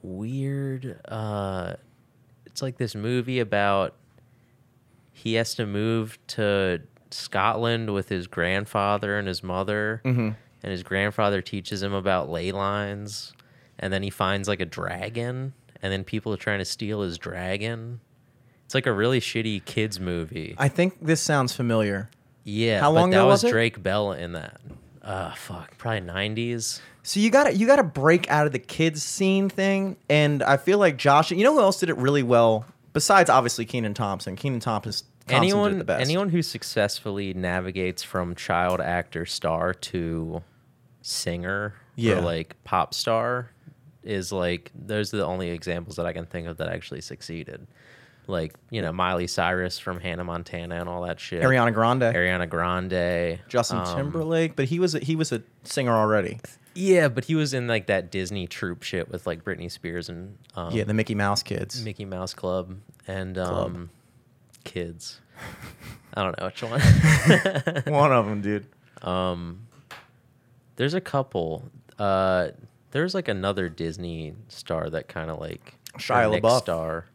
weird. 0.03 1.01
uh 1.09 1.75
It's 2.47 2.63
like 2.63 2.77
this 2.79 2.95
movie 2.95 3.41
about 3.41 3.95
he 5.13 5.35
has 5.35 5.55
to 5.55 5.67
move 5.67 6.19
to 6.29 6.83
Scotland 7.11 7.93
with 7.95 8.09
his 8.09 8.27
grandfather 8.27 9.19
and 9.19 9.27
his 9.29 9.43
mother, 9.43 10.03
Mhm. 10.05 10.37
and 10.63 10.71
his 10.73 10.83
grandfather 10.83 11.41
teaches 11.41 11.83
him 11.83 11.93
about 11.93 12.29
ley 12.29 12.53
lines, 12.53 13.33
and 13.79 13.93
then 13.93 14.03
he 14.03 14.11
finds 14.11 14.49
like 14.49 14.61
a 14.61 14.65
dragon, 14.67 15.55
and 15.81 15.93
then 15.93 16.05
people 16.05 16.33
are 16.33 16.37
trying 16.37 16.59
to 16.59 16.65
steal 16.65 17.03
his 17.03 17.17
dragon. 17.19 18.01
It's 18.75 18.87
like 18.87 18.87
a 18.89 18.93
really 18.93 19.21
shitty 19.21 19.65
kids 19.67 20.01
movie. 20.01 20.57
I 20.59 20.67
think 20.67 20.99
this 21.01 21.21
sounds 21.21 21.53
familiar. 21.55 22.11
Yeah. 22.43 22.81
How 22.81 22.91
but 22.91 22.95
long 23.01 23.11
that 23.11 23.19
ago 23.19 23.27
was, 23.29 23.45
was 23.45 23.51
it? 23.51 23.53
Drake 23.53 23.81
Bell 23.81 24.11
in 24.11 24.33
that. 24.33 24.61
Uh 25.01 25.33
fuck, 25.35 25.79
probably 25.79 26.01
nineties. 26.01 26.83
So 27.05 27.21
you 27.21 27.31
got 27.31 27.45
to 27.45 27.55
you 27.55 27.69
got 27.69 27.77
to 27.77 27.85
break 27.85 28.29
out 28.29 28.47
of 28.49 28.53
the 28.53 28.59
kids 28.59 29.01
scene 29.05 29.49
thing, 29.49 29.97
and 30.09 30.43
I 30.43 30.57
feel 30.57 30.79
like 30.79 30.97
Josh. 30.97 31.31
You 31.31 31.45
know 31.45 31.53
who 31.55 31.61
else 31.61 31.79
did 31.79 31.89
it 31.89 31.97
really 31.99 32.25
well 32.25 32.65
besides 32.93 33.31
obviously 33.31 33.65
Kenan 33.65 33.95
Thompson. 33.95 34.35
Kenan 34.35 34.59
Thompson. 34.59 34.91
Thompson 34.91 35.07
did 35.29 35.35
it 35.35 35.37
Anyone 35.37 35.79
the 35.79 35.85
best. 35.85 36.03
anyone 36.03 36.29
who 36.31 36.43
successfully 36.43 37.33
navigates 37.33 38.03
from 38.03 38.35
child 38.35 38.81
actor 38.81 39.25
star 39.25 39.73
to 39.73 40.43
singer 41.03 41.75
Yeah. 41.95 42.15
or 42.15 42.23
like 42.23 42.57
pop 42.65 42.93
star 42.93 43.51
is 44.03 44.33
like 44.33 44.73
those 44.75 45.15
are 45.15 45.19
the 45.19 45.27
only 45.27 45.51
examples 45.51 45.95
that 45.95 46.07
I 46.07 46.13
can 46.13 46.27
think 46.27 46.49
of 46.49 46.57
that 46.57 46.69
actually 46.69 47.03
succeeded. 47.03 47.69
Like 48.27 48.55
you 48.71 48.83
know 48.83 48.93
Miley 48.93 49.27
Cyrus 49.27 49.79
from 49.79 50.01
Hannah 50.01 50.25
Montana 50.25 50.77
and 50.77 50.89
all 50.89 51.03
that 51.03 51.21
shit. 51.21 51.43
Ariana 51.43 51.73
Grande, 51.73 52.03
Ariana 52.03 52.49
Grande, 52.49 53.41
Justin 53.49 53.79
um, 53.79 53.97
Timberlake, 53.97 54.57
but 54.57 54.67
he 54.67 54.79
was 54.79 54.95
a, 54.95 54.99
he 54.99 55.17
was 55.17 55.33
a 55.33 55.43
singer 55.65 55.93
already. 55.93 56.41
Yeah, 56.75 57.09
but 57.09 57.25
he 57.25 57.35
was 57.35 57.55
in 57.55 57.69
like 57.69 57.87
that 57.87 58.11
Disney 58.11 58.47
troupe 58.47 58.83
shit 58.83 59.09
with 59.11 59.27
like 59.27 59.45
Britney 59.45 59.71
Spears 59.71 60.09
and 60.09 60.37
um, 60.55 60.73
yeah, 60.73 60.85
the 60.85 60.95
Mickey 60.95 61.15
Mouse 61.15 61.43
kids. 61.43 61.85
Mickey 61.85 62.05
Mouse 62.05 62.35
Club 62.35 62.77
and 63.07 63.39
um, 63.39 63.49
Club. 63.49 63.89
kids. 64.65 65.21
I 66.15 66.23
don't 66.23 66.39
know 66.39 66.47
which 66.47 66.63
one. 66.63 66.81
One 67.93 68.13
of 68.13 68.27
them, 68.27 68.41
dude. 68.41 68.67
Um, 69.03 69.67
there's 70.77 70.95
a 70.95 71.01
couple. 71.01 71.71
Uh, 71.99 72.49
there's 72.93 73.15
like 73.15 73.29
another 73.29 73.69
Disney 73.69 74.35
star 74.49 74.89
that 74.91 75.09
kind 75.09 75.31
of 75.31 75.41
like 75.41 75.75
Shia 75.99 76.41
LaBeouf. 76.41 76.61
star. 76.61 77.07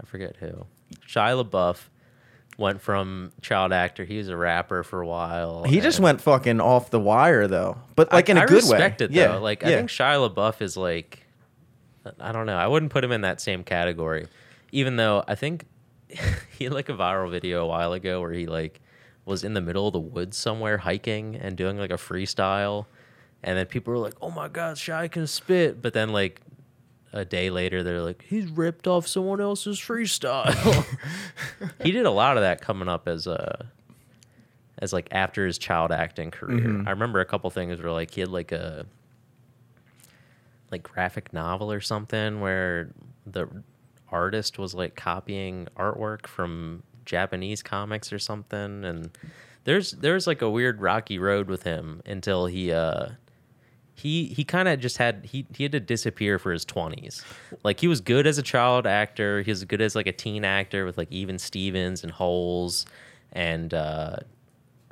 I 0.00 0.06
forget 0.06 0.36
who. 0.36 0.66
Shia 1.06 1.44
LaBeouf 1.44 1.88
went 2.58 2.80
from 2.80 3.32
child 3.42 3.72
actor. 3.72 4.04
He 4.04 4.18
was 4.18 4.28
a 4.28 4.36
rapper 4.36 4.82
for 4.82 5.00
a 5.00 5.06
while. 5.06 5.64
He 5.64 5.80
just 5.80 6.00
went 6.00 6.20
fucking 6.20 6.60
off 6.60 6.90
the 6.90 7.00
wire 7.00 7.46
though, 7.46 7.76
but 7.94 8.12
like 8.12 8.28
in 8.28 8.36
a 8.36 8.42
I 8.42 8.46
good 8.46 8.64
way. 8.64 8.94
it 9.00 9.10
yeah, 9.10 9.28
though. 9.28 9.40
Like 9.40 9.64
I 9.64 9.68
think 9.68 9.90
Shia 9.90 10.28
LaBeouf 10.30 10.62
is 10.62 10.76
like, 10.76 11.26
I 12.20 12.32
don't 12.32 12.46
know. 12.46 12.56
I 12.56 12.66
wouldn't 12.66 12.92
put 12.92 13.04
him 13.04 13.12
in 13.12 13.22
that 13.22 13.40
same 13.40 13.64
category, 13.64 14.28
even 14.72 14.96
though 14.96 15.24
I 15.26 15.34
think 15.34 15.66
he 16.08 16.64
had 16.64 16.72
like 16.72 16.88
a 16.88 16.94
viral 16.94 17.30
video 17.30 17.64
a 17.64 17.66
while 17.66 17.92
ago 17.92 18.20
where 18.20 18.32
he 18.32 18.46
like 18.46 18.80
was 19.24 19.44
in 19.44 19.54
the 19.54 19.60
middle 19.60 19.88
of 19.88 19.92
the 19.92 20.00
woods 20.00 20.36
somewhere 20.36 20.78
hiking 20.78 21.34
and 21.36 21.56
doing 21.56 21.78
like 21.78 21.90
a 21.90 21.94
freestyle, 21.94 22.86
and 23.42 23.58
then 23.58 23.66
people 23.66 23.92
were 23.92 23.98
like, 23.98 24.14
"Oh 24.22 24.30
my 24.30 24.48
god, 24.48 24.76
Shia 24.76 25.10
can 25.10 25.26
spit," 25.26 25.82
but 25.82 25.92
then 25.92 26.10
like. 26.10 26.40
A 27.16 27.24
day 27.24 27.48
later, 27.48 27.82
they're 27.82 28.02
like, 28.02 28.22
he's 28.28 28.50
ripped 28.50 28.86
off 28.86 29.06
someone 29.06 29.40
else's 29.40 29.80
freestyle. 29.80 30.84
he 31.82 31.90
did 31.90 32.04
a 32.04 32.10
lot 32.10 32.36
of 32.36 32.42
that 32.42 32.60
coming 32.60 32.88
up 32.88 33.08
as 33.08 33.26
a 33.26 33.66
as 34.78 34.92
like 34.92 35.08
after 35.10 35.46
his 35.46 35.56
child 35.56 35.92
acting 35.92 36.30
career. 36.30 36.60
Mm-hmm. 36.60 36.86
I 36.86 36.90
remember 36.90 37.20
a 37.20 37.24
couple 37.24 37.48
things 37.48 37.80
where 37.80 37.90
like 37.90 38.10
he 38.10 38.20
had 38.20 38.28
like 38.28 38.52
a 38.52 38.84
like 40.70 40.82
graphic 40.82 41.32
novel 41.32 41.72
or 41.72 41.80
something 41.80 42.40
where 42.40 42.90
the 43.26 43.48
artist 44.10 44.58
was 44.58 44.74
like 44.74 44.94
copying 44.94 45.68
artwork 45.76 46.26
from 46.26 46.82
Japanese 47.06 47.62
comics 47.62 48.12
or 48.12 48.18
something 48.18 48.84
and 48.84 49.10
there's 49.64 49.92
there's 49.92 50.26
like 50.26 50.42
a 50.42 50.50
weird 50.50 50.80
rocky 50.80 51.18
road 51.18 51.48
with 51.48 51.62
him 51.62 52.02
until 52.04 52.46
he 52.46 52.72
uh 52.72 53.06
he 53.96 54.26
he 54.26 54.44
kind 54.44 54.68
of 54.68 54.78
just 54.78 54.98
had 54.98 55.24
he 55.24 55.46
he 55.54 55.62
had 55.62 55.72
to 55.72 55.80
disappear 55.80 56.38
for 56.38 56.52
his 56.52 56.64
20s. 56.66 57.24
Like 57.64 57.80
he 57.80 57.88
was 57.88 58.02
good 58.02 58.26
as 58.26 58.36
a 58.36 58.42
child 58.42 58.86
actor, 58.86 59.42
he 59.42 59.50
was 59.50 59.64
good 59.64 59.80
as 59.80 59.96
like 59.96 60.06
a 60.06 60.12
teen 60.12 60.44
actor 60.44 60.84
with 60.84 60.98
like 60.98 61.10
Even 61.10 61.38
Stevens 61.38 62.02
and 62.02 62.12
Holes 62.12 62.84
and 63.32 63.72
uh 63.72 64.16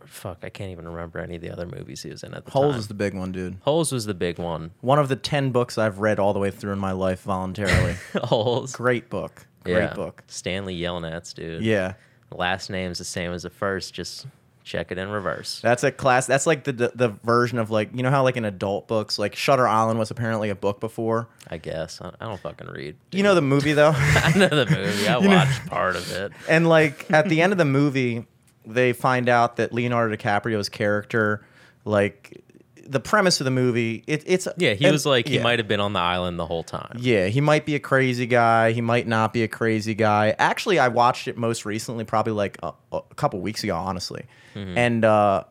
fuck, 0.06 0.38
I 0.42 0.48
can't 0.48 0.70
even 0.70 0.88
remember 0.88 1.18
any 1.18 1.36
of 1.36 1.42
the 1.42 1.50
other 1.50 1.66
movies 1.66 2.02
he 2.02 2.10
was 2.10 2.22
in 2.22 2.32
at 2.34 2.46
the 2.46 2.50
Holes 2.50 2.72
time. 2.72 2.80
is 2.80 2.88
the 2.88 2.94
big 2.94 3.14
one, 3.14 3.30
dude. 3.30 3.58
Holes 3.62 3.92
was 3.92 4.06
the 4.06 4.14
big 4.14 4.38
one. 4.38 4.70
One 4.80 4.98
of 4.98 5.08
the 5.08 5.16
ten 5.16 5.50
books 5.50 5.76
I've 5.76 5.98
read 5.98 6.18
all 6.18 6.32
the 6.32 6.38
way 6.38 6.50
through 6.50 6.72
in 6.72 6.78
my 6.78 6.92
life 6.92 7.22
voluntarily. 7.22 7.96
Holes. 8.22 8.72
Great 8.72 9.10
book. 9.10 9.46
Great 9.64 9.74
yeah. 9.74 9.94
book. 9.94 10.22
Stanley 10.28 10.78
Yelnats, 10.78 11.34
dude. 11.34 11.62
Yeah. 11.62 11.94
Last 12.30 12.70
name's 12.70 12.98
the 12.98 13.04
same 13.04 13.32
as 13.32 13.42
the 13.42 13.50
first, 13.50 13.92
just 13.94 14.26
check 14.64 14.90
it 14.90 14.98
in 14.98 15.08
reverse. 15.10 15.60
That's 15.60 15.84
a 15.84 15.92
class. 15.92 16.26
That's 16.26 16.46
like 16.46 16.64
the, 16.64 16.72
the 16.72 16.92
the 16.94 17.08
version 17.22 17.58
of 17.58 17.70
like 17.70 17.90
you 17.94 18.02
know 18.02 18.10
how 18.10 18.22
like 18.24 18.36
in 18.36 18.44
adult 18.44 18.88
books 18.88 19.18
like 19.18 19.36
Shutter 19.36 19.68
Island 19.68 19.98
was 19.98 20.10
apparently 20.10 20.50
a 20.50 20.54
book 20.54 20.80
before. 20.80 21.28
I 21.48 21.58
guess. 21.58 22.00
I, 22.00 22.12
I 22.20 22.24
don't 22.26 22.40
fucking 22.40 22.66
read. 22.68 22.96
You 23.12 23.22
know 23.22 23.34
the 23.34 23.42
movie 23.42 23.74
though, 23.74 23.92
I 23.94 24.32
know 24.36 24.48
the 24.48 24.66
movie. 24.66 25.06
I 25.08 25.18
You 25.20 25.28
know- 25.28 25.36
watched 25.36 25.66
part 25.66 25.96
of 25.96 26.10
it. 26.12 26.32
and 26.48 26.66
like 26.68 27.10
at 27.10 27.28
the 27.28 27.40
end 27.42 27.52
of 27.52 27.58
the 27.58 27.64
movie, 27.64 28.26
they 28.66 28.92
find 28.92 29.28
out 29.28 29.56
that 29.56 29.72
Leonardo 29.72 30.16
DiCaprio's 30.16 30.68
character, 30.68 31.44
like 31.84 32.43
the 32.86 33.00
premise 33.00 33.40
of 33.40 33.44
the 33.44 33.50
movie, 33.50 34.04
it, 34.06 34.22
it's 34.26 34.46
Yeah, 34.56 34.74
he 34.74 34.84
and- 34.84 34.92
was 34.92 35.06
like 35.06 35.26
he 35.28 35.36
yeah. 35.36 35.42
might 35.42 35.58
have 35.58 35.68
been 35.68 35.80
on 35.80 35.92
the 35.92 36.00
island 36.00 36.38
the 36.38 36.46
whole 36.46 36.62
time. 36.62 36.96
Yeah, 36.98 37.26
he 37.26 37.40
might 37.40 37.64
be 37.66 37.74
a 37.74 37.80
crazy 37.80 38.26
guy. 38.26 38.72
He 38.72 38.80
might 38.80 39.06
not 39.06 39.32
be 39.32 39.42
a 39.42 39.48
crazy 39.48 39.94
guy. 39.94 40.34
Actually, 40.38 40.78
I 40.78 40.88
watched 40.88 41.28
it 41.28 41.36
most 41.36 41.64
recently, 41.64 42.04
probably 42.04 42.32
like 42.34 42.58
a, 42.62 42.72
a 42.92 43.00
couple 43.16 43.40
weeks 43.40 43.64
ago, 43.64 43.76
honestly. 43.76 44.24
Mm-hmm. 44.54 44.78
And 44.78 45.04
uh, 45.04 45.44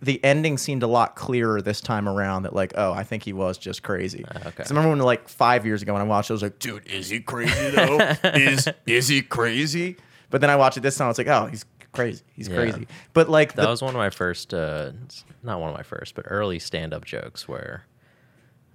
the 0.00 0.22
ending 0.24 0.58
seemed 0.58 0.82
a 0.82 0.86
lot 0.88 1.14
clearer 1.14 1.62
this 1.62 1.80
time 1.80 2.08
around. 2.08 2.42
That 2.42 2.52
like, 2.54 2.72
oh, 2.76 2.92
I 2.92 3.04
think 3.04 3.22
he 3.22 3.32
was 3.32 3.56
just 3.58 3.82
crazy. 3.82 4.24
Ah, 4.28 4.48
okay. 4.48 4.64
I 4.64 4.68
remember 4.68 4.90
when 4.90 4.98
like 5.00 5.28
five 5.28 5.64
years 5.64 5.82
ago 5.82 5.92
when 5.92 6.02
I 6.02 6.06
watched 6.06 6.30
it, 6.30 6.32
I 6.32 6.34
was 6.34 6.42
like, 6.42 6.58
dude, 6.58 6.86
is 6.86 7.08
he 7.08 7.20
crazy 7.20 7.70
though? 7.70 7.98
is 8.24 8.68
is 8.86 9.08
he 9.08 9.22
crazy? 9.22 9.96
But 10.28 10.40
then 10.40 10.50
I 10.50 10.56
watched 10.56 10.76
it 10.76 10.80
this 10.80 10.96
time. 10.96 11.04
I 11.04 11.08
was 11.08 11.18
like, 11.18 11.28
oh, 11.28 11.46
he's 11.46 11.64
crazy. 11.96 12.22
He's 12.34 12.48
Yeah. 12.48 12.56
crazy. 12.56 12.86
But 13.12 13.28
like, 13.28 13.54
That 13.54 13.62
the, 13.62 13.68
was 13.68 13.82
one 13.82 13.94
of 13.94 13.98
my 13.98 14.10
first, 14.10 14.54
uh, 14.54 14.92
not 15.42 15.60
one 15.60 15.70
of 15.70 15.76
my 15.76 15.82
first, 15.82 16.14
but 16.14 16.24
early 16.28 16.58
stand-up 16.58 17.04
jokes 17.04 17.48
where, 17.48 17.84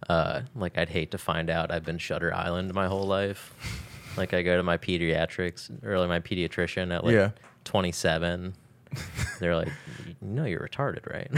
uh, 0.09 0.41
like 0.55 0.77
I'd 0.77 0.89
hate 0.89 1.11
to 1.11 1.17
find 1.17 1.49
out 1.49 1.71
I've 1.71 1.85
been 1.85 1.97
Shutter 1.99 2.33
Island 2.33 2.73
my 2.73 2.87
whole 2.87 3.05
life. 3.07 3.53
like 4.17 4.33
I 4.33 4.41
go 4.41 4.57
to 4.57 4.63
my 4.63 4.77
pediatrics, 4.77 5.69
early 5.83 6.07
my 6.07 6.19
pediatrician 6.19 6.93
at 6.93 7.03
like 7.05 7.13
Yeah. 7.13 7.29
27. 7.63 8.55
They're 9.39 9.55
like, 9.55 9.69
you 10.05 10.15
know 10.19 10.43
you're 10.43 10.59
retarded, 10.67 11.09
right? 11.09 11.31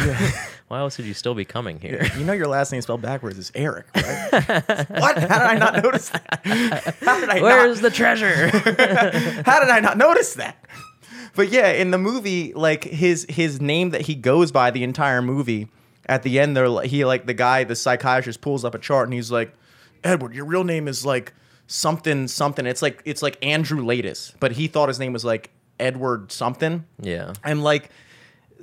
Why 0.70 0.80
else 0.80 0.98
would 0.98 1.06
you 1.06 1.14
still 1.14 1.36
be 1.36 1.46
coming 1.46 1.80
here? 1.80 2.04
you 2.18 2.24
know 2.26 2.34
your 2.34 2.48
last 2.48 2.72
name 2.72 2.82
spelled 2.82 3.04
backwards 3.04 3.38
is 3.38 3.52
Eric, 3.54 3.86
right? 3.96 4.30
what? 4.90 5.18
How 5.20 5.38
did 5.38 5.48
I 5.48 5.56
not 5.60 5.84
notice 5.84 6.10
that? 6.10 6.40
How 7.02 7.20
did 7.20 7.30
I 7.30 7.36
not? 7.36 7.42
Where's 7.44 7.80
the 7.82 7.92
treasure? 7.92 8.48
How 9.46 9.60
did 9.60 9.70
I 9.70 9.80
not 9.82 9.98
notice 10.00 10.34
that? 10.34 10.63
But 11.36 11.50
yeah, 11.52 11.70
in 11.72 11.92
the 11.92 11.98
movie, 11.98 12.54
like 12.54 12.84
his 12.84 13.26
his 13.30 13.60
name 13.60 13.90
that 13.92 14.02
he 14.02 14.16
goes 14.16 14.52
by 14.52 14.72
the 14.72 14.84
entire 14.84 15.22
movie, 15.22 15.68
at 16.06 16.24
the 16.24 16.40
end, 16.40 16.56
they're 16.56 16.70
like, 16.70 16.90
he 16.90 17.06
like 17.06 17.26
the 17.26 17.34
guy, 17.34 17.64
the 17.64 17.76
psychiatrist 17.76 18.42
pulls 18.42 18.64
up 18.64 18.76
a 18.76 18.80
chart 18.80 19.08
and 19.08 19.14
he's 19.14 19.32
like, 19.32 19.54
Edward, 20.04 20.36
your 20.36 20.46
real 20.46 20.64
name 20.64 20.88
is 20.88 21.06
like 21.06 21.34
something 21.68 22.28
something. 22.28 22.66
It's 22.66 22.82
like 22.82 23.02
it's 23.06 23.22
like 23.22 23.44
Andrew 23.44 23.82
Laeddis, 23.84 24.34
but 24.40 24.52
he 24.52 24.68
thought 24.68 24.90
his 24.90 25.00
name 25.00 25.14
was 25.14 25.26
like 25.26 25.50
Edward 25.80 26.32
something. 26.32 26.86
yeah. 27.00 27.34
And 27.44 27.64
like 27.64 27.90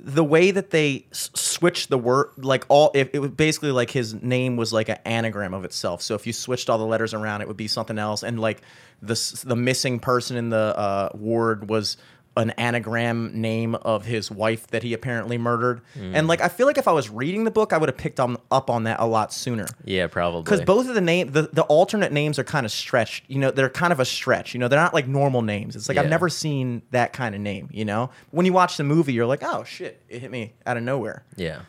the 0.03 0.23
way 0.23 0.49
that 0.49 0.71
they 0.71 1.05
s- 1.11 1.29
switched 1.35 1.89
the 1.89 1.97
word, 1.97 2.29
like 2.37 2.65
all, 2.69 2.89
it, 2.95 3.11
it 3.13 3.19
was 3.19 3.29
basically 3.31 3.71
like 3.71 3.91
his 3.91 4.15
name 4.15 4.55
was 4.57 4.73
like 4.73 4.89
an 4.89 4.97
anagram 5.05 5.53
of 5.53 5.63
itself. 5.63 6.01
So 6.01 6.15
if 6.15 6.25
you 6.25 6.33
switched 6.33 6.71
all 6.71 6.79
the 6.79 6.85
letters 6.87 7.13
around, 7.13 7.41
it 7.41 7.47
would 7.47 7.57
be 7.57 7.67
something 7.67 7.99
else. 7.99 8.23
And 8.23 8.39
like 8.39 8.61
the 9.01 9.11
s- 9.11 9.43
the 9.45 9.55
missing 9.55 9.99
person 9.99 10.37
in 10.37 10.49
the 10.49 10.57
uh, 10.77 11.09
ward 11.13 11.69
was 11.69 11.97
an 12.37 12.51
anagram 12.51 13.29
name 13.41 13.75
of 13.75 14.05
his 14.05 14.31
wife 14.31 14.65
that 14.67 14.83
he 14.83 14.93
apparently 14.93 15.37
murdered. 15.37 15.81
And 15.99 16.27
like 16.27 16.39
I 16.41 16.47
feel 16.47 16.65
like 16.65 16.77
if 16.77 16.87
I 16.87 16.91
was 16.93 17.09
reading 17.09 17.43
the 17.43 17.51
book, 17.51 17.73
I 17.73 17.77
would 17.77 17.89
have 17.89 17.97
picked 17.97 18.19
on, 18.21 18.37
up 18.49 18.69
on 18.69 18.83
that 18.85 18.99
a 19.01 19.05
lot 19.05 19.33
sooner. 19.33 19.67
Yeah, 19.83 20.07
probably. 20.07 20.43
Because 20.43 20.61
both 20.61 20.87
of 20.87 20.95
the 20.95 21.01
name, 21.01 21.31
the, 21.31 21.49
the 21.51 21.63
alternate 21.63 22.11
names 22.13 22.39
are 22.39 22.45
kind 22.45 22.65
of 22.65 22.71
stretched. 22.71 23.25
You 23.27 23.39
know, 23.39 23.51
they're 23.51 23.69
kind 23.69 23.91
of 23.91 23.99
a 23.99 24.05
stretch. 24.05 24.53
You 24.53 24.59
know, 24.61 24.69
they're 24.69 24.79
not 24.79 24.93
like 24.93 25.07
normal 25.07 25.41
names. 25.41 25.75
It's 25.75 25.89
like 25.89 25.97
I've 25.97 26.09
never 26.09 26.29
seen 26.29 26.81
that 26.91 27.11
kind 27.11 27.35
of 27.35 27.41
name. 27.41 27.69
You 27.71 27.83
know, 27.85 28.09
when 28.31 28.45
you 28.45 28.53
watch 28.53 28.77
the 28.77 28.83
movie, 28.85 29.11
you're 29.11 29.25
like, 29.25 29.43
oh 29.43 29.63
shit, 29.65 30.01
it 30.07 30.19
hit 30.19 30.31
me 30.31 30.53
out 30.65 30.77
of 30.77 30.83
nowhere. 30.83 31.23
Yeah. 31.35 31.61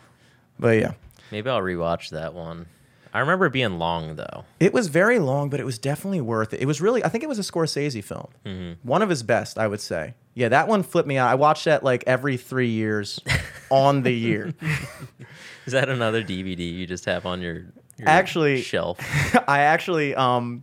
But 0.60 0.78
yeah, 0.78 0.92
Maybe 1.32 1.50
I'll 1.50 1.60
rewatch 1.60 2.10
that 2.10 2.34
one. 2.34 2.66
I 3.14 3.20
remember 3.20 3.46
it 3.46 3.52
being 3.52 3.78
long 3.78 4.16
though. 4.16 4.44
it 4.60 4.72
was 4.72 4.88
very 4.88 5.18
long, 5.18 5.50
but 5.50 5.60
it 5.60 5.64
was 5.64 5.78
definitely 5.78 6.20
worth 6.20 6.54
it. 6.54 6.62
It 6.62 6.66
was 6.66 6.80
really, 6.80 7.04
I 7.04 7.08
think 7.08 7.24
it 7.24 7.26
was 7.28 7.38
a 7.38 7.42
Scorsese 7.42 8.02
film, 8.02 8.28
Mm-hmm. 8.46 8.86
one 8.88 9.02
of 9.02 9.08
his 9.10 9.22
best, 9.22 9.58
I 9.58 9.66
would 9.66 9.80
say. 9.80 10.14
Yeah, 10.34 10.48
that 10.48 10.66
one 10.68 10.82
flipped 10.82 11.06
me 11.08 11.18
out. 11.18 11.28
I 11.28 11.34
watched 11.34 11.66
that 11.66 11.84
like 11.84 12.04
every 12.06 12.36
three 12.36 12.70
years 12.70 13.20
on 13.70 14.02
the 14.02 14.12
year. 14.12 14.54
Is 15.66 15.72
that 15.72 15.88
another 15.88 16.22
DVD 16.22 16.58
you 16.72 16.86
just 16.86 17.04
have 17.04 17.26
on 17.26 17.40
your, 17.42 17.54
your 17.98 18.08
Actually- 18.08 18.62
shelf? 18.62 18.98
I 19.48 19.60
actually 19.60 20.14
um 20.14 20.62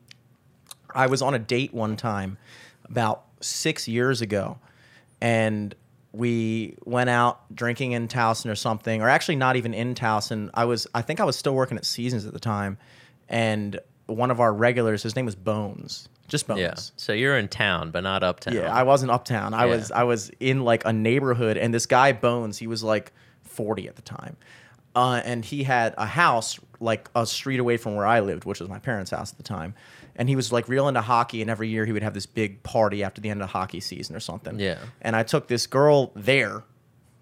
I 0.93 1.05
was 1.07 1.21
on 1.21 1.33
a 1.35 1.39
date 1.39 1.73
one 1.73 1.95
time 1.95 2.37
about 2.85 3.25
6 3.41 3.87
years 3.87 4.21
ago 4.21 4.57
and 5.21 5.75
we 6.11 6.75
went 6.85 7.09
out 7.11 7.53
drinking 7.55 7.91
in 7.91 8.07
Towson 8.07 8.49
or 8.51 8.55
something 8.55 9.01
or 9.01 9.07
actually 9.07 9.35
not 9.35 9.55
even 9.55 9.75
in 9.75 9.93
Towson. 9.93 10.49
I 10.55 10.65
was 10.65 10.87
I 10.95 11.03
think 11.03 11.19
I 11.19 11.23
was 11.25 11.35
still 11.37 11.53
working 11.53 11.77
at 11.77 11.85
Seasons 11.85 12.25
at 12.25 12.33
the 12.33 12.39
time 12.39 12.79
and 13.29 13.79
one 14.07 14.31
of 14.31 14.39
our 14.39 14.51
regulars 14.51 15.03
his 15.03 15.15
name 15.15 15.25
was 15.25 15.35
Bones. 15.35 16.09
Just 16.29 16.47
Bones. 16.47 16.59
Yeah. 16.61 16.73
So 16.95 17.11
you're 17.13 17.37
in 17.37 17.47
town, 17.49 17.91
but 17.91 18.01
not 18.01 18.23
uptown. 18.23 18.53
Yeah, 18.55 18.73
I 18.73 18.83
wasn't 18.83 19.11
uptown. 19.11 19.53
I 19.53 19.65
Yeah. 19.65 19.75
was 19.75 19.91
I 19.91 20.03
was 20.03 20.31
in 20.39 20.63
like 20.63 20.85
a 20.85 20.93
neighborhood, 20.93 21.57
and 21.57 21.73
this 21.73 21.85
guy 21.85 22.11
Bones, 22.13 22.57
he 22.59 22.67
was 22.67 22.83
like 22.83 23.11
forty 23.43 23.87
at 23.87 23.95
the 23.97 24.01
time, 24.01 24.37
uh, 24.95 25.21
and 25.25 25.43
he 25.43 25.63
had 25.63 25.93
a 25.97 26.05
house 26.05 26.59
like 26.79 27.09
a 27.13 27.25
street 27.25 27.59
away 27.59 27.75
from 27.75 27.95
where 27.95 28.05
I 28.07 28.21
lived, 28.21 28.45
which 28.45 28.59
was 28.61 28.69
my 28.69 28.79
parents' 28.79 29.11
house 29.11 29.31
at 29.31 29.37
the 29.37 29.43
time. 29.43 29.73
And 30.15 30.27
he 30.29 30.35
was 30.35 30.51
like 30.51 30.67
real 30.69 30.87
into 30.87 31.01
hockey, 31.01 31.41
and 31.41 31.49
every 31.49 31.67
year 31.69 31.85
he 31.85 31.91
would 31.91 32.03
have 32.03 32.13
this 32.13 32.25
big 32.25 32.61
party 32.63 33.03
after 33.03 33.19
the 33.21 33.29
end 33.29 33.41
of 33.41 33.47
the 33.47 33.51
hockey 33.51 33.79
season 33.79 34.15
or 34.15 34.19
something. 34.19 34.59
Yeah. 34.59 34.77
And 35.01 35.15
I 35.15 35.23
took 35.23 35.47
this 35.47 35.65
girl 35.67 36.11
there, 36.15 36.63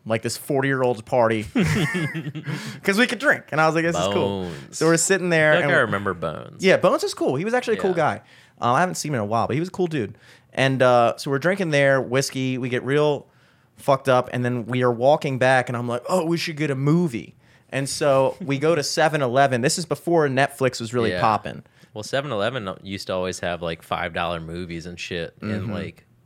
like 0.05 0.21
this 0.23 0.35
forty-year-old's 0.37 1.01
party, 1.03 1.45
because 1.53 2.97
we 2.97 3.07
could 3.07 3.19
drink, 3.19 3.43
and 3.51 3.59
I 3.61 3.65
was 3.67 3.75
like, 3.75 3.83
"This 3.83 3.95
is 3.95 4.07
cool." 4.07 4.43
Bones. 4.43 4.77
So 4.77 4.87
we're 4.87 4.97
sitting 4.97 5.29
there. 5.29 5.51
I 5.51 5.55
feel 5.55 5.61
like 5.61 5.69
and 5.69 5.77
I 5.77 5.81
remember 5.81 6.13
Bones. 6.13 6.63
yeah, 6.63 6.77
Bones 6.77 7.03
is 7.03 7.13
cool. 7.13 7.35
He 7.35 7.45
was 7.45 7.53
actually 7.53 7.77
a 7.77 7.81
cool 7.81 7.91
Yeah. 7.91 7.95
guy. 8.17 8.21
Uh, 8.61 8.73
I 8.73 8.79
haven't 8.79 8.95
seen 8.95 9.11
him 9.11 9.15
in 9.15 9.21
a 9.21 9.25
while, 9.25 9.47
but 9.47 9.53
he 9.53 9.59
was 9.59 9.69
a 9.69 9.71
cool 9.71 9.87
dude. 9.87 10.17
And 10.53 10.81
uh, 10.81 11.15
so 11.17 11.29
we're 11.31 11.39
drinking 11.39 11.69
there, 11.71 12.01
whiskey. 12.01 12.57
We 12.57 12.69
get 12.69 12.83
real 12.83 13.27
fucked 13.75 14.09
up, 14.09 14.29
and 14.33 14.43
then 14.43 14.65
we 14.65 14.81
are 14.83 14.91
walking 14.91 15.37
back, 15.37 15.69
and 15.69 15.77
I'm 15.77 15.87
like, 15.87 16.01
oh, 16.09 16.25
we 16.25 16.37
should 16.37 16.57
get 16.57 16.71
a 16.71 16.75
movie. 16.75 17.35
And 17.69 17.87
so 17.87 18.35
we 18.41 18.57
go 18.57 18.73
to 18.75 18.81
7-Eleven. 18.81 19.61
This 19.61 19.77
is 19.77 19.85
before 19.85 20.27
Netflix 20.27 20.79
was 20.79 20.93
really 20.93 21.11
Yeah. 21.11 21.21
popping. 21.21 21.63
Well, 21.93 22.03
7-Eleven 22.03 22.77
used 22.83 23.07
to 23.07 23.13
always 23.13 23.39
have 23.41 23.61
like 23.61 23.81
five 23.83 24.13
dollar 24.13 24.39
movies 24.39 24.85
and 24.85 24.99
shit 24.99 25.39
Mm-hmm. 25.39 25.53
in 25.53 25.71